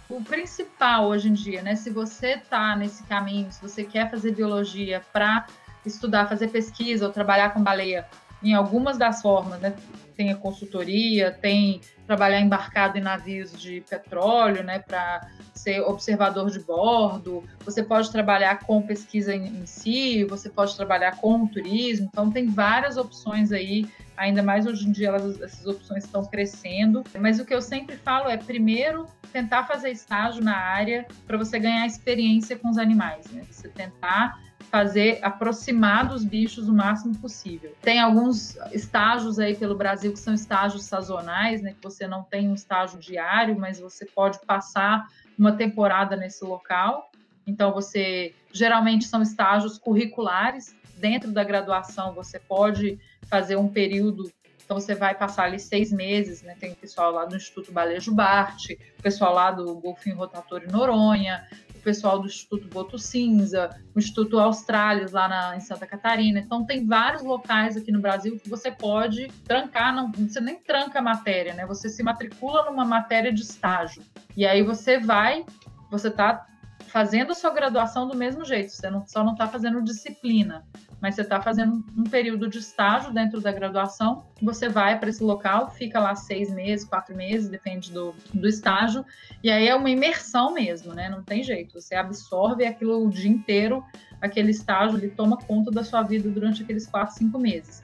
o 0.08 0.22
principal 0.22 1.08
hoje 1.08 1.28
em 1.28 1.32
dia, 1.32 1.60
né? 1.62 1.74
Se 1.74 1.90
você 1.90 2.38
tá 2.38 2.76
nesse 2.76 3.02
caminho, 3.02 3.50
se 3.50 3.60
você 3.60 3.82
quer 3.82 4.08
fazer 4.08 4.30
biologia 4.30 5.02
para 5.12 5.44
estudar, 5.84 6.28
fazer 6.28 6.48
pesquisa 6.48 7.04
ou 7.04 7.12
trabalhar 7.12 7.52
com 7.52 7.60
baleia 7.60 8.06
em 8.40 8.54
algumas 8.54 8.96
das 8.96 9.20
formas, 9.20 9.60
né? 9.60 9.74
Tem 10.18 10.32
a 10.32 10.36
consultoria, 10.36 11.30
tem 11.30 11.80
trabalhar 12.04 12.40
embarcado 12.40 12.98
em 12.98 13.00
navios 13.00 13.52
de 13.52 13.82
petróleo, 13.82 14.64
né, 14.64 14.78
para 14.80 15.28
ser 15.54 15.80
observador 15.82 16.50
de 16.50 16.58
bordo, 16.58 17.44
você 17.64 17.82
pode 17.82 18.10
trabalhar 18.10 18.60
com 18.60 18.80
pesquisa 18.80 19.34
em, 19.34 19.46
em, 19.46 19.66
si, 19.66 20.24
você 20.24 20.48
pode 20.48 20.74
trabalhar 20.74 21.16
com 21.18 21.46
turismo, 21.46 22.08
então 22.10 22.30
tem 22.30 22.46
várias 22.46 22.96
opções 22.96 23.52
aí, 23.52 23.86
ainda 24.16 24.42
mais 24.42 24.66
hoje 24.66 24.88
em 24.88 24.90
dia 24.90 25.08
elas, 25.08 25.40
essas 25.40 25.66
opções 25.66 26.04
estão 26.04 26.24
crescendo, 26.24 27.04
mas 27.20 27.38
o 27.38 27.44
que 27.44 27.54
eu 27.54 27.60
sempre 27.60 27.96
falo 27.96 28.28
é, 28.28 28.36
primeiro, 28.38 29.06
tentar 29.30 29.64
fazer 29.64 29.90
estágio 29.90 30.42
na 30.42 30.56
área 30.56 31.06
para 31.26 31.36
você 31.36 31.58
ganhar 31.58 31.86
experiência 31.86 32.56
com 32.56 32.70
os 32.70 32.78
animais, 32.78 33.30
né, 33.30 33.44
você 33.50 33.68
tentar 33.68 34.47
fazer 34.70 35.18
aproximar 35.22 36.08
dos 36.08 36.24
bichos 36.24 36.68
o 36.68 36.74
máximo 36.74 37.16
possível. 37.18 37.74
Tem 37.80 37.98
alguns 37.98 38.56
estágios 38.72 39.38
aí 39.38 39.54
pelo 39.54 39.74
Brasil 39.74 40.12
que 40.12 40.18
são 40.18 40.34
estágios 40.34 40.84
sazonais, 40.84 41.62
né, 41.62 41.72
que 41.72 41.82
você 41.82 42.06
não 42.06 42.22
tem 42.22 42.48
um 42.48 42.54
estágio 42.54 42.98
diário, 42.98 43.58
mas 43.58 43.80
você 43.80 44.04
pode 44.06 44.38
passar 44.46 45.06
uma 45.38 45.52
temporada 45.52 46.16
nesse 46.16 46.44
local. 46.44 47.10
Então 47.46 47.72
você 47.72 48.34
geralmente 48.52 49.06
são 49.06 49.22
estágios 49.22 49.78
curriculares. 49.78 50.74
Dentro 50.96 51.30
da 51.30 51.44
graduação 51.44 52.12
você 52.12 52.38
pode 52.38 52.98
fazer 53.28 53.56
um 53.56 53.68
período 53.68 54.30
então 54.68 54.78
você 54.78 54.94
vai 54.94 55.14
passar 55.14 55.44
ali 55.44 55.58
seis 55.58 55.90
meses, 55.90 56.42
né? 56.42 56.54
Tem 56.60 56.72
o 56.72 56.76
pessoal 56.76 57.10
lá 57.10 57.24
do 57.24 57.34
Instituto 57.34 57.72
Balejo 57.72 58.14
Bart, 58.14 58.68
o 58.98 59.02
pessoal 59.02 59.32
lá 59.32 59.50
do 59.50 59.74
Golfinho 59.76 60.14
Rotatório 60.14 60.70
Noronha, 60.70 61.48
o 61.78 61.82
pessoal 61.82 62.18
do 62.18 62.26
Instituto 62.26 62.68
Boto 62.68 62.98
Cinza, 62.98 63.70
o 63.94 63.98
Instituto 63.98 64.38
Australis 64.38 65.12
lá 65.12 65.28
na, 65.28 65.56
em 65.56 65.60
Santa 65.60 65.86
Catarina. 65.86 66.38
Então 66.38 66.64
tem 66.64 66.86
vários 66.86 67.22
locais 67.22 67.76
aqui 67.76 67.90
no 67.90 68.00
Brasil 68.00 68.38
que 68.38 68.48
você 68.48 68.70
pode 68.70 69.28
trancar, 69.44 69.94
não, 69.94 70.12
você 70.12 70.40
nem 70.40 70.56
tranca 70.56 70.98
a 70.98 71.02
matéria, 71.02 71.55
né? 71.55 71.66
Você 71.66 71.88
se 71.88 72.02
matricula 72.02 72.64
numa 72.70 72.84
matéria 72.84 73.32
de 73.32 73.42
estágio. 73.42 74.02
E 74.36 74.46
aí 74.46 74.62
você 74.62 74.98
vai, 74.98 75.44
você 75.90 76.09
está 76.09 76.46
fazendo 76.88 77.32
a 77.32 77.34
sua 77.34 77.50
graduação 77.50 78.09
do 78.09 78.16
mesmo 78.16 78.44
jeito, 78.44 78.72
você 78.72 78.88
não, 78.90 79.06
só 79.06 79.22
não 79.22 79.32
está 79.32 79.46
fazendo 79.46 79.82
disciplina 79.82 80.64
mas 81.00 81.14
você 81.14 81.22
está 81.22 81.40
fazendo 81.40 81.84
um 81.96 82.04
período 82.04 82.48
de 82.48 82.58
estágio 82.58 83.12
dentro 83.12 83.40
da 83.40 83.52
graduação, 83.52 84.24
você 84.42 84.68
vai 84.68 84.98
para 84.98 85.08
esse 85.08 85.22
local, 85.22 85.70
fica 85.70 86.00
lá 86.00 86.14
seis 86.14 86.52
meses, 86.52 86.84
quatro 86.84 87.14
meses, 87.16 87.48
depende 87.48 87.92
do, 87.92 88.14
do 88.34 88.48
estágio, 88.48 89.04
e 89.42 89.50
aí 89.50 89.68
é 89.68 89.74
uma 89.74 89.90
imersão 89.90 90.52
mesmo, 90.52 90.92
né? 90.94 91.08
Não 91.08 91.22
tem 91.22 91.42
jeito, 91.42 91.80
você 91.80 91.94
absorve 91.94 92.66
aquilo 92.66 93.06
o 93.06 93.10
dia 93.10 93.30
inteiro, 93.30 93.84
aquele 94.20 94.50
estágio, 94.50 94.98
ele 94.98 95.10
toma 95.10 95.36
conta 95.36 95.70
da 95.70 95.84
sua 95.84 96.02
vida 96.02 96.28
durante 96.28 96.62
aqueles 96.62 96.86
quatro, 96.86 97.14
cinco 97.14 97.38
meses. 97.38 97.80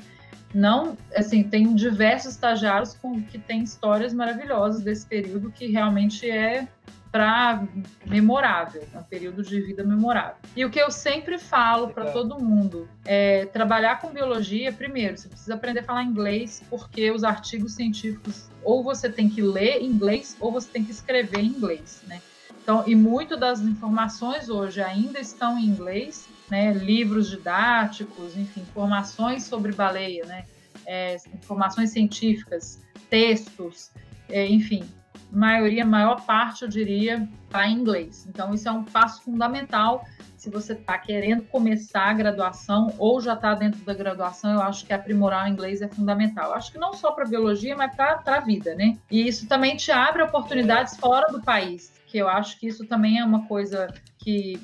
Não, 0.52 0.96
assim, 1.16 1.42
tem 1.42 1.74
diversos 1.74 2.34
estagiários 2.34 2.94
com, 2.94 3.20
que 3.22 3.38
têm 3.38 3.64
histórias 3.64 4.14
maravilhosas 4.14 4.82
desse 4.82 5.04
período 5.04 5.50
que 5.50 5.66
realmente 5.66 6.30
é 6.30 6.68
para 7.14 7.62
memorável, 8.04 8.82
é 8.92 8.98
um 8.98 9.02
período 9.04 9.40
de 9.40 9.60
vida 9.60 9.84
memorável. 9.84 10.34
E 10.56 10.64
o 10.64 10.70
que 10.70 10.80
eu 10.80 10.90
sempre 10.90 11.38
falo 11.38 11.90
para 11.90 12.10
todo 12.10 12.40
mundo 12.40 12.88
é 13.04 13.46
trabalhar 13.46 14.00
com 14.00 14.08
biologia, 14.08 14.72
primeiro, 14.72 15.16
você 15.16 15.28
precisa 15.28 15.54
aprender 15.54 15.78
a 15.78 15.84
falar 15.84 16.02
inglês, 16.02 16.60
porque 16.68 17.12
os 17.12 17.22
artigos 17.22 17.74
científicos 17.76 18.50
ou 18.64 18.82
você 18.82 19.08
tem 19.08 19.30
que 19.30 19.40
ler 19.40 19.80
inglês 19.80 20.36
ou 20.40 20.50
você 20.50 20.68
tem 20.68 20.84
que 20.84 20.90
escrever 20.90 21.38
em 21.38 21.50
inglês, 21.50 22.02
né? 22.08 22.20
Então, 22.60 22.82
e 22.84 22.96
muito 22.96 23.36
das 23.36 23.60
informações 23.60 24.48
hoje 24.48 24.82
ainda 24.82 25.20
estão 25.20 25.56
em 25.56 25.66
inglês, 25.66 26.28
né? 26.50 26.72
Livros 26.72 27.30
didáticos, 27.30 28.36
enfim, 28.36 28.62
informações 28.62 29.44
sobre 29.44 29.70
baleia, 29.70 30.24
né? 30.26 30.46
É, 30.84 31.16
informações 31.32 31.90
científicas, 31.90 32.82
textos, 33.08 33.92
é, 34.28 34.48
enfim, 34.48 34.82
maioria, 35.34 35.84
maior 35.84 36.24
parte, 36.24 36.62
eu 36.62 36.68
diria, 36.68 37.28
está 37.46 37.66
em 37.66 37.76
inglês. 37.76 38.26
Então, 38.28 38.54
isso 38.54 38.68
é 38.68 38.72
um 38.72 38.84
passo 38.84 39.22
fundamental 39.22 40.04
se 40.44 40.50
você 40.50 40.74
está 40.74 40.98
querendo 40.98 41.42
começar 41.44 42.02
a 42.02 42.12
graduação 42.12 42.94
ou 42.98 43.18
já 43.18 43.32
está 43.32 43.54
dentro 43.54 43.82
da 43.82 43.94
graduação, 43.94 44.52
eu 44.52 44.60
acho 44.60 44.84
que 44.84 44.92
aprimorar 44.92 45.46
o 45.46 45.48
inglês 45.48 45.80
é 45.80 45.88
fundamental. 45.88 46.50
Eu 46.50 46.54
acho 46.56 46.70
que 46.70 46.76
não 46.76 46.92
só 46.92 47.12
para 47.12 47.24
biologia, 47.24 47.74
mas 47.74 47.94
para 47.96 48.20
a 48.26 48.40
vida, 48.40 48.74
né? 48.74 48.98
E 49.10 49.26
isso 49.26 49.48
também 49.48 49.74
te 49.74 49.90
abre 49.90 50.22
oportunidades 50.22 50.98
fora 50.98 51.32
do 51.32 51.40
país, 51.40 51.94
que 52.06 52.18
eu 52.18 52.28
acho 52.28 52.60
que 52.60 52.66
isso 52.66 52.84
também 52.84 53.20
é 53.20 53.24
uma 53.24 53.46
coisa 53.46 53.88
que 54.18 54.60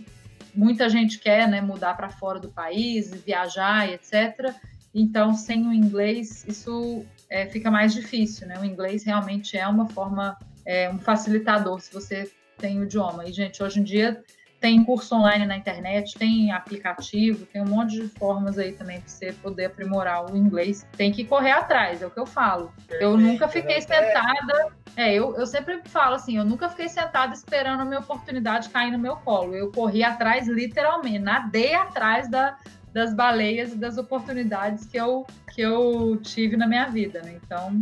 muita 0.54 0.86
gente 0.90 1.18
quer, 1.18 1.48
né? 1.48 1.62
Mudar 1.62 1.96
para 1.96 2.10
fora 2.10 2.38
do 2.38 2.50
país, 2.50 3.10
viajar 3.24 3.88
etc. 3.88 4.54
Então, 4.94 5.32
sem 5.32 5.66
o 5.66 5.72
inglês, 5.72 6.44
isso 6.46 7.06
é, 7.30 7.46
fica 7.46 7.70
mais 7.70 7.94
difícil, 7.94 8.46
né? 8.46 8.58
O 8.60 8.66
inglês 8.66 9.02
realmente 9.02 9.56
é 9.56 9.66
uma 9.66 9.88
forma, 9.88 10.36
é 10.70 10.88
um 10.88 10.98
facilitador 10.98 11.80
se 11.80 11.92
você 11.92 12.30
tem 12.56 12.78
o 12.78 12.84
idioma. 12.84 13.26
E, 13.26 13.32
gente, 13.32 13.60
hoje 13.60 13.80
em 13.80 13.82
dia 13.82 14.22
tem 14.60 14.84
curso 14.84 15.14
online 15.14 15.46
na 15.46 15.56
internet, 15.56 16.16
tem 16.18 16.52
aplicativo, 16.52 17.46
tem 17.46 17.62
um 17.62 17.66
monte 17.66 17.92
de 17.96 18.08
formas 18.08 18.58
aí 18.58 18.72
também 18.72 19.00
para 19.00 19.08
você 19.08 19.32
poder 19.32 19.64
aprimorar 19.64 20.30
o 20.30 20.36
inglês. 20.36 20.86
Tem 20.96 21.10
que 21.10 21.24
correr 21.24 21.52
atrás, 21.52 22.02
é 22.02 22.06
o 22.06 22.10
que 22.10 22.20
eu 22.20 22.26
falo. 22.26 22.70
Perfeito, 22.86 23.02
eu 23.02 23.16
nunca 23.16 23.48
fiquei 23.48 23.76
né? 23.76 23.80
sentada. 23.80 24.72
É, 24.96 25.14
eu, 25.14 25.34
eu 25.34 25.46
sempre 25.46 25.80
falo 25.86 26.14
assim, 26.14 26.36
eu 26.36 26.44
nunca 26.44 26.68
fiquei 26.68 26.88
sentada 26.88 27.32
esperando 27.32 27.80
a 27.80 27.84
minha 27.84 28.00
oportunidade 28.00 28.68
cair 28.68 28.92
no 28.92 28.98
meu 28.98 29.16
colo. 29.16 29.56
Eu 29.56 29.72
corri 29.72 30.04
atrás, 30.04 30.46
literalmente, 30.46 31.18
nadei 31.18 31.74
atrás 31.74 32.30
da, 32.30 32.58
das 32.92 33.14
baleias 33.14 33.72
e 33.72 33.76
das 33.76 33.96
oportunidades 33.96 34.84
que 34.84 34.98
eu, 34.98 35.26
que 35.52 35.62
eu 35.62 36.20
tive 36.22 36.56
na 36.56 36.66
minha 36.66 36.86
vida, 36.86 37.22
né? 37.22 37.40
Então, 37.42 37.74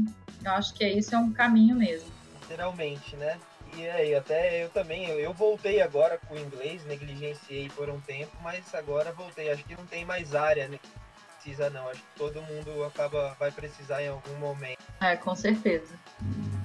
eu 0.44 0.52
acho 0.52 0.72
que 0.74 0.84
é 0.84 0.92
isso 0.92 1.14
é 1.14 1.18
um 1.18 1.32
caminho 1.32 1.74
mesmo. 1.74 2.17
Literalmente, 2.48 3.14
né? 3.16 3.38
E 3.76 3.86
aí, 3.86 4.14
até 4.14 4.64
eu 4.64 4.70
também, 4.70 5.06
eu, 5.06 5.20
eu 5.20 5.34
voltei 5.34 5.82
agora 5.82 6.18
com 6.26 6.34
o 6.34 6.38
inglês, 6.38 6.82
negligenciei 6.86 7.68
por 7.68 7.90
um 7.90 8.00
tempo, 8.00 8.34
mas 8.42 8.74
agora 8.74 9.12
voltei. 9.12 9.50
Acho 9.50 9.62
que 9.64 9.76
não 9.76 9.84
tem 9.84 10.02
mais 10.06 10.34
área, 10.34 10.66
né? 10.66 10.78
Precisa 11.34 11.68
não, 11.68 11.86
acho 11.88 12.00
que 12.00 12.08
todo 12.16 12.40
mundo 12.40 12.84
acaba, 12.84 13.36
vai 13.38 13.50
precisar 13.50 14.02
em 14.02 14.08
algum 14.08 14.34
momento. 14.36 14.78
É, 14.98 15.14
com 15.14 15.36
certeza. 15.36 15.94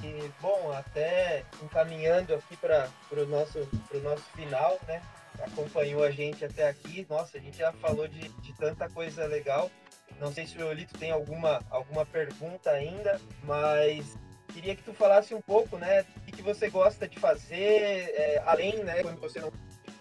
E, 0.01 0.31
bom, 0.41 0.72
até 0.72 1.43
encaminhando 1.61 2.34
aqui 2.34 2.55
para 2.55 2.89
o 3.11 3.26
nosso, 3.26 3.60
nosso 4.01 4.23
final, 4.35 4.80
né? 4.88 5.01
Acompanhou 5.41 6.01
a 6.01 6.11
gente 6.11 6.45
até 6.45 6.69
aqui. 6.69 7.05
Nossa, 7.10 7.38
a 7.38 7.41
gente 7.41 7.57
já 7.57 7.73
falou 7.73 8.07
de, 8.07 8.30
de 8.30 8.53
tanta 8.53 8.89
coisa 8.89 9.26
legal. 9.26 9.69
Não 10.18 10.31
sei 10.31 10.47
se 10.47 10.57
o 10.57 10.61
Eolito 10.61 10.97
tem 10.97 11.11
alguma, 11.11 11.61
alguma 11.69 12.05
pergunta 12.05 12.69
ainda, 12.69 13.19
mas 13.43 14.18
queria 14.53 14.75
que 14.75 14.84
tu 14.84 14.93
falasse 14.93 15.34
um 15.34 15.41
pouco, 15.41 15.77
né, 15.77 16.05
o 16.27 16.31
que 16.31 16.41
você 16.41 16.69
gosta 16.69 17.07
de 17.07 17.19
fazer, 17.19 18.13
é, 18.15 18.43
além, 18.45 18.84
né, 18.84 19.01
quando 19.01 19.19
você 19.19 19.39
não 19.39 19.51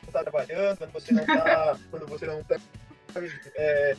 está 0.06 0.22
trabalhando, 0.22 0.78
quando 0.78 0.92
você 0.92 1.12
não 1.12 1.22
está, 1.22 1.78
quando 1.90 2.06
você 2.06 2.26
não 2.26 2.40
está 2.40 2.56
é, 3.56 3.96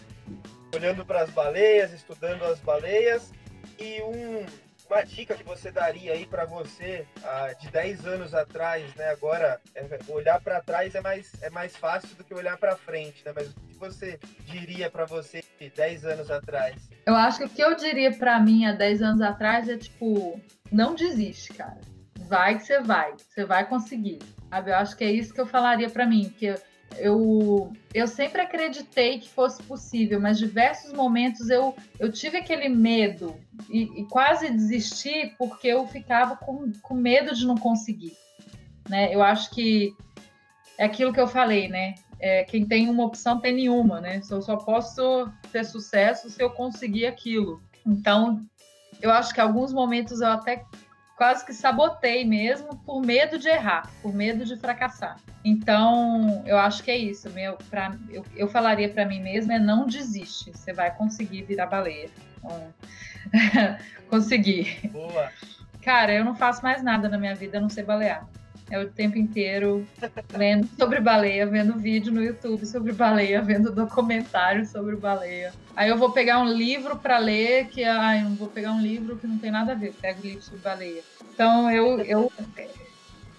olhando 0.73 1.05
para 1.05 1.23
as 1.23 1.29
baleias, 1.31 1.91
estudando 1.91 2.43
as 2.45 2.59
baleias, 2.59 3.31
e 3.79 4.01
um, 4.01 4.45
uma 4.93 5.03
dica 5.03 5.35
que 5.35 5.43
você 5.43 5.71
daria 5.71 6.13
aí 6.13 6.25
para 6.25 6.45
você 6.45 7.05
ah, 7.23 7.53
de 7.59 7.67
10 7.69 8.05
anos 8.05 8.33
atrás, 8.33 8.93
né? 8.95 9.09
Agora, 9.09 9.59
é, 9.73 9.85
olhar 10.07 10.39
para 10.39 10.61
trás 10.61 10.93
é 10.93 11.01
mais, 11.01 11.31
é 11.41 11.49
mais 11.49 11.75
fácil 11.75 12.15
do 12.15 12.23
que 12.23 12.33
olhar 12.33 12.57
para 12.57 12.77
frente, 12.77 13.25
né? 13.25 13.33
Mas 13.35 13.49
o 13.49 13.53
que 13.53 13.75
você 13.75 14.19
diria 14.45 14.91
para 14.91 15.05
você 15.05 15.43
de 15.59 15.69
10 15.69 16.05
anos 16.05 16.29
atrás? 16.29 16.89
Eu 17.05 17.15
acho 17.15 17.39
que 17.39 17.45
o 17.45 17.49
que 17.49 17.61
eu 17.61 17.75
diria 17.75 18.11
para 18.11 18.39
mim 18.39 18.65
há 18.65 18.71
10 18.71 19.01
anos 19.01 19.21
atrás 19.21 19.67
é 19.67 19.77
tipo, 19.77 20.39
não 20.71 20.93
desiste, 20.93 21.53
cara. 21.53 21.81
Vai 22.27 22.57
que 22.57 22.65
você 22.65 22.79
vai, 22.79 23.13
você 23.17 23.43
vai 23.45 23.67
conseguir. 23.67 24.19
Sabe? 24.49 24.69
Eu 24.69 24.75
acho 24.75 24.95
que 24.95 25.03
é 25.03 25.11
isso 25.11 25.33
que 25.33 25.41
eu 25.41 25.47
falaria 25.47 25.89
para 25.89 26.05
mim, 26.05 26.29
que 26.37 26.45
eu, 26.45 26.55
eu 27.93 28.07
sempre 28.07 28.41
acreditei 28.41 29.19
que 29.19 29.29
fosse 29.29 29.61
possível, 29.63 30.19
mas 30.19 30.37
diversos 30.37 30.91
momentos 30.93 31.49
eu, 31.49 31.75
eu 31.99 32.11
tive 32.11 32.37
aquele 32.37 32.69
medo 32.69 33.35
e, 33.69 34.01
e 34.01 34.05
quase 34.05 34.49
desisti 34.49 35.33
porque 35.37 35.67
eu 35.67 35.87
ficava 35.87 36.35
com, 36.35 36.71
com 36.81 36.93
medo 36.93 37.35
de 37.35 37.45
não 37.45 37.55
conseguir. 37.55 38.13
Né? 38.89 39.13
Eu 39.13 39.21
acho 39.21 39.51
que 39.51 39.93
é 40.77 40.85
aquilo 40.85 41.13
que 41.13 41.19
eu 41.19 41.27
falei, 41.27 41.67
né? 41.67 41.95
É, 42.19 42.43
quem 42.43 42.65
tem 42.65 42.89
uma 42.89 43.05
opção 43.05 43.39
tem 43.39 43.53
nenhuma, 43.53 43.99
né? 43.99 44.21
Eu 44.29 44.41
só 44.41 44.55
posso 44.55 45.29
ter 45.51 45.65
sucesso 45.65 46.29
se 46.29 46.41
eu 46.41 46.49
conseguir 46.49 47.05
aquilo. 47.05 47.61
Então, 47.85 48.45
eu 49.01 49.11
acho 49.11 49.33
que 49.33 49.41
alguns 49.41 49.73
momentos 49.73 50.21
eu 50.21 50.29
até 50.29 50.63
quase 51.15 51.45
que 51.45 51.53
sabotei 51.53 52.25
mesmo 52.25 52.75
por 52.77 53.01
medo 53.01 53.37
de 53.37 53.47
errar, 53.47 53.89
por 54.01 54.13
medo 54.13 54.45
de 54.45 54.57
fracassar. 54.57 55.17
Então, 55.43 56.43
eu 56.45 56.57
acho 56.57 56.83
que 56.83 56.91
é 56.91 56.97
isso. 56.97 57.29
Meu, 57.29 57.57
pra, 57.69 57.95
eu, 58.09 58.25
eu 58.35 58.47
falaria 58.47 58.89
para 58.89 59.05
mim 59.05 59.21
mesma 59.21 59.55
é 59.55 59.59
não 59.59 59.85
desiste. 59.85 60.51
Você 60.51 60.73
vai 60.73 60.91
conseguir 60.95 61.43
virar 61.43 61.67
baleia. 61.67 62.09
Então, 62.37 62.73
conseguir. 64.09 64.89
Boa. 64.91 65.31
Cara, 65.81 66.13
eu 66.13 66.23
não 66.23 66.35
faço 66.35 66.63
mais 66.63 66.81
nada 66.81 67.09
na 67.09 67.17
minha 67.17 67.35
vida 67.35 67.57
a 67.57 67.61
não 67.61 67.69
ser 67.69 67.83
balear. 67.83 68.25
É 68.69 68.79
o 68.79 68.89
tempo 68.89 69.17
inteiro 69.17 69.85
lendo 70.33 70.67
sobre 70.77 70.99
baleia, 70.99 71.45
vendo 71.45 71.77
vídeo 71.77 72.11
no 72.11 72.23
YouTube 72.23 72.65
sobre 72.65 72.93
baleia, 72.93 73.41
vendo 73.41 73.71
documentário 73.71 74.65
sobre 74.65 74.95
baleia. 74.95 75.53
Aí 75.75 75.89
eu 75.89 75.97
vou 75.97 76.11
pegar 76.11 76.39
um 76.39 76.47
livro 76.47 76.97
para 76.97 77.17
ler, 77.17 77.67
que 77.67 77.83
ah, 77.83 78.17
eu 78.17 78.29
vou 78.35 78.47
pegar 78.47 78.71
um 78.71 78.81
livro 78.81 79.17
que 79.17 79.27
não 79.27 79.37
tem 79.37 79.51
nada 79.51 79.73
a 79.73 79.75
ver, 79.75 79.93
pego 79.93 80.21
livro 80.21 80.41
sobre 80.41 80.59
baleia. 80.59 81.03
Então 81.33 81.69
eu, 81.69 81.99
eu 81.99 82.31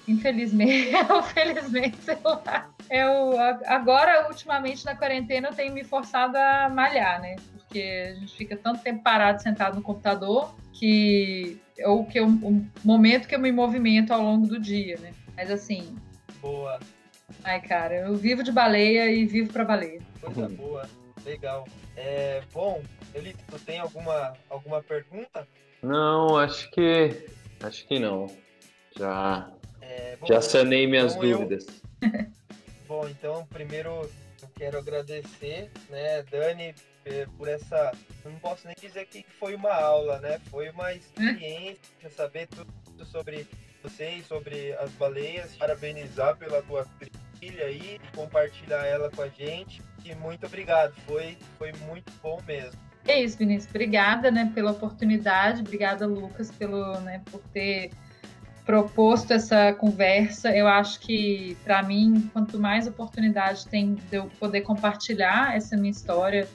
infelizmente, 0.06 0.90
felizmente, 1.32 1.96
sei 2.02 2.18
lá. 2.24 2.70
Eu 2.90 3.38
agora, 3.66 4.28
ultimamente, 4.28 4.84
na 4.84 4.94
quarentena, 4.94 5.48
eu 5.48 5.54
tenho 5.54 5.72
me 5.72 5.84
forçado 5.84 6.36
a 6.36 6.68
malhar, 6.68 7.20
né? 7.20 7.36
Porque 7.52 7.80
a 8.10 8.14
gente 8.14 8.36
fica 8.36 8.56
tanto 8.56 8.82
tempo 8.82 9.02
parado, 9.02 9.42
sentado 9.42 9.76
no 9.76 9.82
computador, 9.82 10.54
que 10.72 11.58
é 11.78 11.88
o 11.88 12.04
que 12.04 12.18
eu, 12.18 12.26
o 12.26 12.66
momento 12.84 13.26
que 13.28 13.34
eu 13.34 13.38
me 13.38 13.52
movimento 13.52 14.12
ao 14.12 14.22
longo 14.22 14.46
do 14.46 14.58
dia, 14.58 14.98
né? 14.98 15.12
Mas 15.36 15.50
assim. 15.50 15.96
Boa. 16.40 16.78
Ai, 17.42 17.60
cara, 17.60 17.94
eu 18.06 18.14
vivo 18.14 18.42
de 18.42 18.52
baleia 18.52 19.10
e 19.10 19.26
vivo 19.26 19.52
pra 19.52 19.64
baleia. 19.64 20.00
Coisa 20.20 20.48
boa, 20.48 20.88
legal. 21.24 21.66
É, 21.96 22.42
bom, 22.52 22.82
Elito, 23.14 23.38
tu 23.48 23.58
tem 23.60 23.78
alguma, 23.78 24.34
alguma 24.48 24.82
pergunta? 24.82 25.46
Não, 25.82 26.36
acho 26.36 26.70
que. 26.70 27.26
Acho 27.62 27.86
que 27.86 27.98
não. 27.98 28.26
Já. 28.96 29.50
É, 29.80 30.16
bom, 30.16 30.26
já 30.26 30.40
sanei 30.40 30.86
minhas 30.86 31.14
então 31.14 31.28
dúvidas. 31.28 31.66
Eu... 32.00 32.10
bom, 32.88 33.08
então, 33.08 33.46
primeiro 33.46 33.90
eu 34.42 34.48
quero 34.56 34.78
agradecer, 34.78 35.70
né, 35.90 36.22
Dani, 36.30 36.74
por 37.36 37.48
essa. 37.48 37.92
Não 38.24 38.34
posso 38.36 38.66
nem 38.66 38.76
dizer 38.80 39.06
que 39.06 39.24
foi 39.38 39.54
uma 39.54 39.72
aula, 39.72 40.18
né? 40.20 40.40
Foi 40.50 40.70
uma 40.70 40.92
experiência, 40.92 42.10
saber 42.10 42.48
tudo 42.48 42.72
sobre 43.04 43.46
vocês, 43.82 44.26
sobre 44.26 44.72
as 44.74 44.90
baleias, 44.92 45.54
parabenizar 45.56 46.36
pela 46.36 46.62
tua 46.62 46.86
trilha 47.38 47.66
aí, 47.66 48.00
compartilhar 48.14 48.84
ela 48.86 49.10
com 49.10 49.22
a 49.22 49.28
gente. 49.28 49.82
E 50.04 50.14
muito 50.14 50.46
obrigado, 50.46 50.94
foi, 51.06 51.36
foi 51.58 51.72
muito 51.86 52.12
bom 52.22 52.40
mesmo. 52.46 52.78
É 53.06 53.22
isso, 53.22 53.36
Vinícius. 53.36 53.70
Obrigada, 53.70 54.30
né, 54.30 54.50
pela 54.54 54.70
oportunidade. 54.70 55.60
Obrigada, 55.60 56.06
Lucas, 56.06 56.50
pelo, 56.50 56.98
né, 57.00 57.22
por 57.30 57.40
ter 57.52 57.90
proposto 58.64 59.32
essa 59.32 59.74
conversa. 59.74 60.54
Eu 60.56 60.66
acho 60.66 61.00
que, 61.00 61.56
para 61.64 61.82
mim, 61.82 62.30
quanto 62.32 62.58
mais 62.58 62.86
oportunidade 62.86 63.68
tem 63.68 63.94
de 63.94 64.16
eu 64.16 64.26
poder 64.40 64.62
compartilhar 64.62 65.54
essa 65.54 65.76
minha 65.76 65.90
história, 65.90 66.48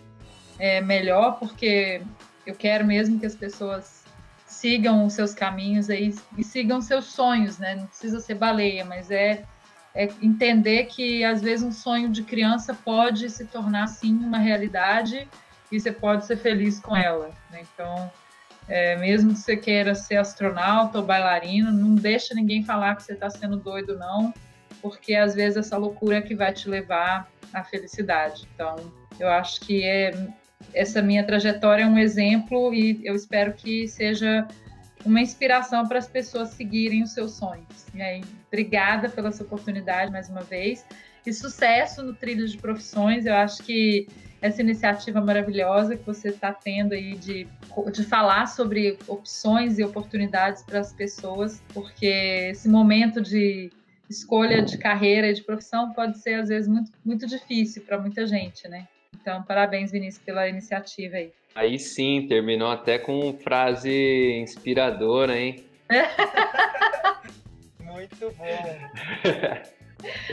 é 0.60 0.81
melhor, 0.81 1.40
porque 1.40 2.02
eu 2.45 2.53
quero 2.53 2.86
mesmo 2.86 3.19
que 3.19 3.26
as 3.26 3.36
pessoas 3.36 4.03
sigam 4.45 5.06
os 5.06 5.14
seus 5.14 5.34
caminhos 5.34 5.90
aí 5.90 6.14
e 6.38 6.44
sigam 6.44 6.81
seus 6.81 7.06
sonhos, 7.06 7.57
né? 7.57 7.76
Não 7.76 7.88
precisa 7.88 8.19
ser 8.19 8.36
baleia, 8.36 8.84
mas 8.84 9.10
é, 9.10 9.44
é 9.95 10.10
entender 10.22 10.86
que 10.86 11.23
às 11.23 11.41
vezes 11.41 11.65
um 11.65 11.72
sonho 11.72 12.10
de 12.10 12.23
criança 12.23 12.73
pode 12.73 13.30
se 13.30 13.45
tornar 13.45 13.88
sim 13.88 14.14
uma 14.14 14.38
realidade 14.38 15.27
e 15.72 15.80
você 15.80 15.91
pode 15.91 16.26
ser 16.26 16.38
feliz 16.38 16.80
com 16.80 16.95
ela. 16.95 17.31
Né? 17.52 17.61
Então, 17.73 18.11
é, 18.68 18.95
mesmo 18.98 19.34
que 19.34 19.40
você 19.40 19.56
queira 19.56 19.95
ser 19.95 20.18
astronauta 20.18 20.98
ou 20.98 21.06
bailarino, 21.06 21.72
não 21.72 21.95
deixa 21.95 22.34
ninguém 22.34 22.64
falar 22.64 22.95
que 22.95 23.03
você 23.03 23.14
está 23.14 23.30
sendo 23.30 23.56
doido, 23.57 23.98
não, 23.98 24.34
porque 24.81 25.15
às 25.15 25.36
vezes 25.36 25.57
essa 25.57 25.77
loucura 25.77 26.18
é 26.18 26.22
que 26.22 26.36
vai 26.36 26.52
te 26.52 26.68
levar 26.68 27.30
à 27.53 27.64
felicidade. 27.64 28.48
Então, 28.53 28.76
eu 29.19 29.30
acho 29.30 29.61
que 29.61 29.84
é 29.84 30.11
essa 30.73 31.02
minha 31.02 31.23
trajetória 31.23 31.84
é 31.84 31.88
um 31.88 31.98
exemplo 31.98 32.73
e 32.73 32.99
eu 33.03 33.15
espero 33.15 33.53
que 33.53 33.88
seja 33.88 34.48
uma 35.06 35.22
inspiração 35.22 35.88
para 35.88 35.99
as 35.99 36.07
pessoas 36.07 36.49
seguirem 36.49 37.03
os 37.03 37.14
seus 37.14 37.34
sonhos. 37.34 37.86
E 37.94 38.02
aí, 38.02 38.22
obrigada 38.48 39.10
pela 39.10 39.31
sua 39.31 39.45
oportunidade 39.45 40.11
mais 40.11 40.30
uma 40.30 40.41
vez. 40.41 40.86
e 41.26 41.34
sucesso 41.34 42.02
no 42.03 42.14
Trilho 42.14 42.48
de 42.48 42.57
Profissões. 42.57 43.26
Eu 43.26 43.36
acho 43.36 43.61
que 43.64 44.07
essa 44.41 44.61
iniciativa 44.61 45.19
maravilhosa 45.19 45.95
que 45.98 46.06
você 46.06 46.30
está 46.30 46.53
tendo 46.53 46.94
aí 46.94 47.15
de, 47.15 47.48
de 47.91 48.03
falar 48.03 48.48
sobre 48.48 48.98
opções 49.07 49.77
e 49.77 49.84
oportunidades 49.84 50.64
para 50.64 50.80
as 50.80 50.94
pessoas, 50.94 51.61
porque 51.73 52.49
esse 52.52 52.69
momento 52.69 53.22
de 53.22 53.69
escolha 54.10 54.61
de 54.61 54.77
carreira 54.77 55.30
e 55.30 55.34
de 55.34 55.44
profissão 55.44 55.94
pode 55.94 56.18
ser, 56.19 56.36
às 56.36 56.49
vezes, 56.49 56.68
muito, 56.68 56.91
muito 57.06 57.27
difícil 57.27 57.84
para 57.84 57.99
muita 57.99 58.26
gente, 58.26 58.68
né? 58.68 58.88
Então, 59.30 59.44
parabéns, 59.44 59.91
Vinícius, 59.91 60.23
pela 60.23 60.48
iniciativa 60.48 61.18
aí. 61.18 61.31
Aí 61.53 61.77
sim, 61.77 62.26
terminou 62.27 62.72
até 62.72 62.98
com 62.98 63.34
frase 63.38 63.91
inspiradora, 64.41 65.38
hein? 65.38 65.65
muito 67.80 68.31
bom. 68.31 68.45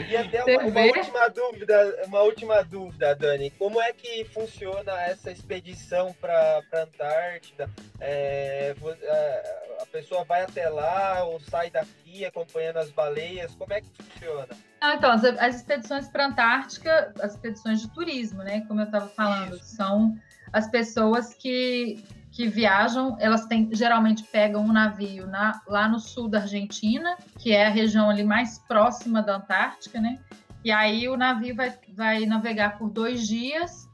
E 0.07 0.15
até 0.15 0.43
uma, 0.43 0.63
uma, 0.63 0.81
última 0.81 1.27
dúvida, 1.27 2.03
uma 2.07 2.21
última 2.21 2.63
dúvida, 2.63 3.13
Dani. 3.15 3.49
Como 3.51 3.81
é 3.81 3.91
que 3.91 4.23
funciona 4.25 5.01
essa 5.01 5.29
expedição 5.31 6.13
para 6.21 6.61
a 6.71 6.79
Antártida? 6.79 7.69
É, 7.99 8.73
é, 8.79 9.66
pessoa 9.87 10.23
vai 10.23 10.43
até 10.43 10.69
lá 10.69 11.23
ou 11.23 11.39
sai 11.39 11.69
daqui 11.69 12.25
acompanhando 12.25 12.77
as 12.77 12.91
baleias? 12.91 13.53
Como 13.55 13.73
é 13.73 13.81
que 13.81 13.89
funciona? 14.01 14.47
Ah, 14.81 14.95
então, 14.95 15.11
as, 15.11 15.23
as 15.23 15.55
expedições 15.55 16.07
para 16.07 16.25
a 16.25 16.27
Antártica, 16.27 17.13
as 17.21 17.33
expedições 17.33 17.81
de 17.81 17.89
turismo, 17.89 18.43
né? 18.43 18.61
Como 18.67 18.79
eu 18.81 18.85
estava 18.85 19.07
falando, 19.09 19.55
Isso. 19.55 19.75
são 19.75 20.15
as 20.53 20.69
pessoas 20.69 21.33
que 21.33 22.03
que 22.37 22.47
viajam, 22.47 23.17
elas 23.19 23.47
têm, 23.47 23.67
geralmente 23.73 24.21
pegam 24.21 24.61
um 24.61 24.71
navio 24.71 25.25
na, 25.25 25.59
lá 25.65 25.87
no 25.87 25.99
sul 25.99 26.29
da 26.29 26.41
Argentina, 26.41 27.17
que 27.39 27.51
é 27.51 27.65
a 27.65 27.69
região 27.71 28.11
ali 28.11 28.23
mais 28.23 28.59
próxima 28.59 29.23
da 29.23 29.37
Antártica, 29.37 29.99
né? 29.99 30.19
E 30.63 30.71
aí 30.71 31.09
o 31.09 31.17
navio 31.17 31.55
vai, 31.55 31.73
vai 31.93 32.27
navegar 32.27 32.77
por 32.77 32.91
dois 32.91 33.27
dias 33.27 33.86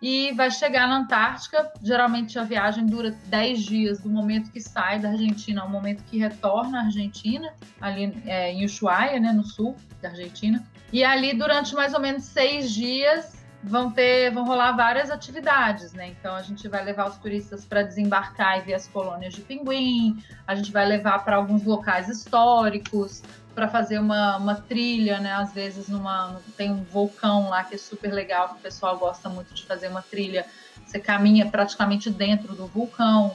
e 0.00 0.32
vai 0.32 0.50
chegar 0.50 0.88
na 0.88 0.98
Antártica. 0.98 1.72
Geralmente 1.82 2.38
a 2.38 2.44
viagem 2.44 2.86
dura 2.86 3.10
10 3.26 3.62
dias 3.62 4.00
do 4.00 4.08
momento 4.08 4.50
que 4.50 4.60
sai 4.60 4.98
da 4.98 5.10
Argentina 5.10 5.62
ao 5.62 5.68
momento 5.68 6.02
que 6.04 6.18
retorna 6.18 6.80
à 6.80 6.84
Argentina, 6.84 7.52
ali 7.80 8.16
é, 8.26 8.52
em 8.52 8.64
Ushuaia, 8.64 9.18
né, 9.18 9.32
no 9.32 9.44
sul 9.44 9.76
da 10.02 10.10
Argentina. 10.10 10.64
E 10.92 11.02
ali 11.02 11.34
durante 11.34 11.74
mais 11.74 11.94
ou 11.94 12.00
menos 12.00 12.24
seis 12.24 12.70
dias 12.70 13.44
vão 13.64 13.90
ter, 13.90 14.30
vão 14.30 14.44
rolar 14.44 14.72
várias 14.72 15.10
atividades, 15.10 15.94
né? 15.94 16.08
Então 16.08 16.34
a 16.34 16.42
gente 16.42 16.68
vai 16.68 16.84
levar 16.84 17.08
os 17.08 17.16
turistas 17.16 17.64
para 17.64 17.82
desembarcar 17.82 18.58
e 18.58 18.60
ver 18.60 18.74
as 18.74 18.86
colônias 18.86 19.32
de 19.32 19.40
pinguim, 19.40 20.22
a 20.46 20.54
gente 20.54 20.70
vai 20.70 20.84
levar 20.84 21.24
para 21.24 21.36
alguns 21.36 21.64
locais 21.64 22.08
históricos, 22.08 23.22
para 23.54 23.68
fazer 23.68 23.98
uma, 23.98 24.36
uma 24.36 24.54
trilha, 24.54 25.20
né? 25.20 25.32
Às 25.32 25.52
vezes 25.52 25.88
numa 25.88 26.40
tem 26.56 26.70
um 26.70 26.82
vulcão 26.82 27.48
lá 27.48 27.62
que 27.64 27.74
é 27.74 27.78
super 27.78 28.12
legal, 28.12 28.48
que 28.48 28.54
o 28.54 28.58
pessoal 28.58 28.98
gosta 28.98 29.28
muito 29.28 29.54
de 29.54 29.64
fazer 29.64 29.88
uma 29.88 30.02
trilha. 30.02 30.44
Você 30.84 30.98
caminha 30.98 31.46
praticamente 31.46 32.10
dentro 32.10 32.54
do 32.54 32.66
vulcão. 32.66 33.34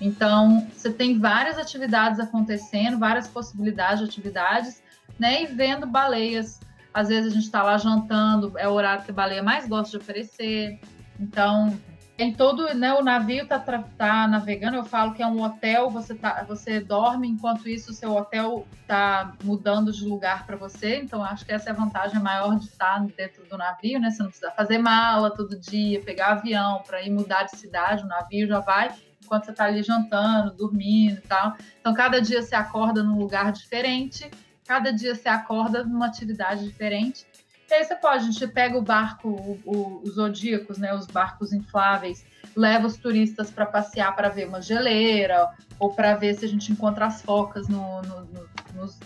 Então, 0.00 0.66
você 0.72 0.92
tem 0.92 1.18
várias 1.18 1.58
atividades 1.58 2.20
acontecendo, 2.20 2.98
várias 2.98 3.26
possibilidades 3.26 3.98
de 3.98 4.04
atividades, 4.04 4.82
né? 5.18 5.42
E 5.42 5.46
vendo 5.46 5.86
baleias 5.86 6.60
às 6.92 7.08
vezes 7.08 7.30
a 7.30 7.34
gente 7.34 7.44
está 7.44 7.62
lá 7.62 7.76
jantando, 7.78 8.52
é 8.58 8.68
o 8.68 8.72
horário 8.72 9.04
que 9.04 9.10
a 9.10 9.14
baleia 9.14 9.42
mais 9.42 9.68
gosta 9.68 9.90
de 9.90 10.02
oferecer. 10.02 10.80
Então, 11.20 11.78
em 12.18 12.32
todo, 12.32 12.74
né, 12.74 12.92
o 12.94 13.02
navio 13.02 13.44
está 13.44 13.60
tá 13.60 14.26
navegando, 14.26 14.76
eu 14.76 14.84
falo 14.84 15.14
que 15.14 15.22
é 15.22 15.26
um 15.26 15.40
hotel, 15.40 15.88
você, 15.88 16.16
tá, 16.16 16.44
você 16.48 16.80
dorme, 16.80 17.28
enquanto 17.28 17.68
isso 17.68 17.92
o 17.92 17.94
seu 17.94 18.16
hotel 18.16 18.66
está 18.82 19.34
mudando 19.44 19.92
de 19.92 20.04
lugar 20.04 20.44
para 20.44 20.56
você, 20.56 20.96
então 20.96 21.22
acho 21.22 21.46
que 21.46 21.52
essa 21.52 21.70
é 21.70 21.72
a 21.72 21.76
vantagem 21.76 22.20
maior 22.20 22.58
de 22.58 22.64
estar 22.64 22.98
dentro 23.16 23.46
do 23.46 23.56
navio, 23.56 24.00
né, 24.00 24.10
você 24.10 24.20
não 24.20 24.30
precisa 24.30 24.50
fazer 24.50 24.78
mala 24.78 25.30
todo 25.30 25.58
dia, 25.60 26.02
pegar 26.02 26.32
avião 26.32 26.82
para 26.84 27.00
ir 27.00 27.10
mudar 27.10 27.44
de 27.44 27.56
cidade, 27.56 28.02
o 28.02 28.08
navio 28.08 28.48
já 28.48 28.58
vai, 28.58 28.92
enquanto 29.22 29.44
você 29.44 29.52
está 29.52 29.66
ali 29.66 29.84
jantando, 29.84 30.56
dormindo 30.56 31.18
e 31.18 31.28
tal, 31.28 31.56
então 31.78 31.94
cada 31.94 32.20
dia 32.20 32.42
você 32.42 32.56
acorda 32.56 33.00
num 33.00 33.16
lugar 33.16 33.52
diferente, 33.52 34.28
Cada 34.68 34.92
dia 34.92 35.14
você 35.14 35.30
acorda 35.30 35.82
numa 35.82 36.04
atividade 36.04 36.62
diferente. 36.62 37.24
E 37.70 37.74
aí 37.74 37.84
você 37.84 37.94
pode, 37.94 38.24
a 38.24 38.30
gente 38.30 38.46
pega 38.48 38.78
o 38.78 38.82
barco, 38.82 39.28
o, 39.28 39.60
o, 39.64 40.02
os 40.02 40.14
zodíacos, 40.14 40.78
né, 40.78 40.94
os 40.94 41.06
barcos 41.06 41.52
infláveis, 41.52 42.24
leva 42.56 42.86
os 42.86 42.96
turistas 42.96 43.50
para 43.50 43.66
passear 43.66 44.16
para 44.16 44.30
ver 44.30 44.48
uma 44.48 44.62
geleira, 44.62 45.50
ou 45.78 45.92
para 45.92 46.14
ver 46.14 46.34
se 46.34 46.44
a 46.44 46.48
gente 46.48 46.72
encontra 46.72 47.06
as 47.06 47.22
focas 47.22 47.68
no, 47.68 48.02
no, 48.02 48.20
no, 48.24 48.48
nos 48.74 48.98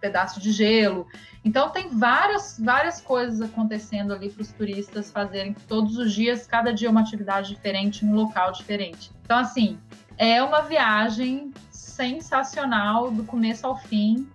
pedaços 0.00 0.42
de 0.42 0.52
gelo. 0.52 1.06
Então 1.44 1.70
tem 1.70 1.88
várias, 1.88 2.58
várias 2.58 3.00
coisas 3.00 3.40
acontecendo 3.40 4.12
ali 4.12 4.28
para 4.28 4.42
os 4.42 4.52
turistas 4.52 5.10
fazerem 5.10 5.54
todos 5.66 5.96
os 5.96 6.12
dias, 6.12 6.46
cada 6.46 6.72
dia 6.72 6.90
uma 6.90 7.00
atividade 7.00 7.54
diferente, 7.54 8.04
um 8.04 8.14
local 8.14 8.52
diferente. 8.52 9.10
Então, 9.24 9.38
assim, 9.38 9.78
é 10.16 10.42
uma 10.42 10.62
viagem 10.62 11.52
sensacional 11.70 13.10
do 13.10 13.24
começo 13.24 13.66
ao 13.66 13.76
fim. 13.76 14.28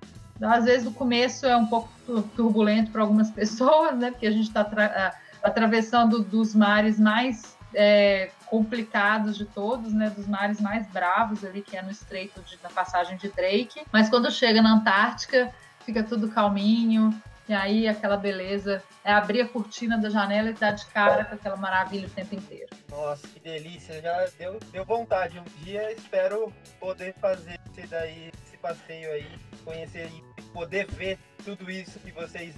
Às 0.43 0.65
vezes 0.65 0.87
o 0.87 0.91
começo 0.91 1.45
é 1.45 1.55
um 1.55 1.65
pouco 1.65 1.89
turbulento 2.35 2.91
para 2.91 3.01
algumas 3.01 3.29
pessoas, 3.31 3.97
né? 3.97 4.11
Porque 4.11 4.27
a 4.27 4.31
gente 4.31 4.47
está 4.47 4.61
atra 4.61 5.13
atravessando 5.41 6.23
dos 6.23 6.55
mares 6.55 6.97
mais 6.97 7.57
é, 7.75 8.31
complicados 8.45 9.37
de 9.37 9.45
todos, 9.45 9.93
né? 9.93 10.09
Dos 10.09 10.27
mares 10.27 10.61
mais 10.61 10.87
bravos 10.87 11.43
ali, 11.43 11.61
que 11.61 11.75
é 11.75 11.81
no 11.81 11.91
Estreito 11.91 12.41
de, 12.41 12.57
passagem 12.73 13.17
de 13.17 13.27
Drake. 13.29 13.81
Mas 13.91 14.09
quando 14.09 14.31
chega 14.31 14.61
na 14.61 14.73
Antártica, 14.73 15.53
fica 15.85 16.03
tudo 16.03 16.29
calminho. 16.29 17.13
E 17.47 17.53
aí 17.53 17.89
aquela 17.89 18.15
beleza 18.15 18.81
é 19.03 19.11
abrir 19.11 19.41
a 19.41 19.47
cortina 19.47 19.97
da 19.97 20.09
janela 20.09 20.49
e 20.49 20.53
estar 20.53 20.71
de 20.71 20.85
cara 20.85 21.25
com 21.25 21.35
aquela 21.35 21.57
maravilha 21.57 22.07
o 22.07 22.09
tempo 22.09 22.35
inteiro. 22.35 22.69
Nossa, 22.89 23.27
que 23.27 23.39
delícia! 23.41 24.01
Já 24.01 24.25
deu, 24.37 24.57
deu 24.71 24.85
vontade. 24.85 25.37
Um 25.37 25.63
dia 25.63 25.91
espero 25.91 26.53
poder 26.79 27.13
fazer 27.19 27.59
esse 27.69 27.85
daí, 27.87 28.31
esse 28.45 28.57
passeio 28.57 29.11
aí 29.11 29.27
conhecer 29.65 30.09
poder 30.53 30.85
ver 30.91 31.17
tudo 31.43 31.69
isso 31.69 31.99
que 31.99 32.11
vocês 32.11 32.55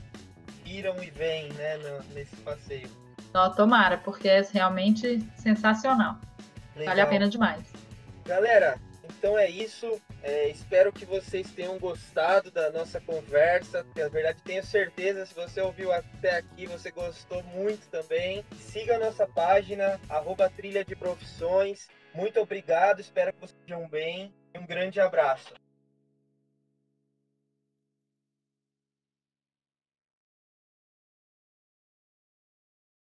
viram 0.64 1.02
e 1.04 1.10
veem 1.10 1.52
né, 1.54 1.78
no, 1.78 2.14
nesse 2.14 2.36
passeio. 2.38 2.90
Não, 3.34 3.54
tomara, 3.54 3.98
porque 3.98 4.28
é 4.28 4.42
realmente 4.54 5.20
sensacional. 5.36 6.18
Legal. 6.76 6.88
Vale 6.88 7.02
a 7.02 7.08
pena 7.08 7.30
demais. 7.30 7.66
Galera, 8.26 8.80
então 9.06 9.38
é 9.38 9.50
isso. 9.50 10.02
É, 10.24 10.50
espero 10.50 10.92
que 10.92 11.06
vocês 11.06 11.52
tenham 11.52 11.78
gostado 11.78 12.50
da 12.52 12.72
nossa 12.72 13.00
conversa. 13.00 13.86
Na 13.96 14.08
verdade, 14.08 14.42
tenho 14.44 14.64
certeza, 14.64 15.26
se 15.26 15.34
você 15.34 15.62
ouviu 15.62 15.92
até 15.92 16.38
aqui, 16.38 16.66
você 16.66 16.92
gostou 16.92 17.44
muito 17.44 17.88
também. 17.90 18.44
Siga 18.58 18.96
a 18.96 19.00
nossa 19.00 19.28
página, 19.28 20.00
arroba 20.10 20.50
Trilha 20.50 20.84
de 20.84 20.96
Profissões. 20.96 21.88
Muito 22.14 22.40
obrigado, 22.40 23.00
espero 23.00 23.34
que 23.34 23.40
vocês 23.40 23.60
estejam 23.60 23.88
bem. 23.88 24.34
Um 24.56 24.66
grande 24.66 25.00
abraço. 25.00 25.54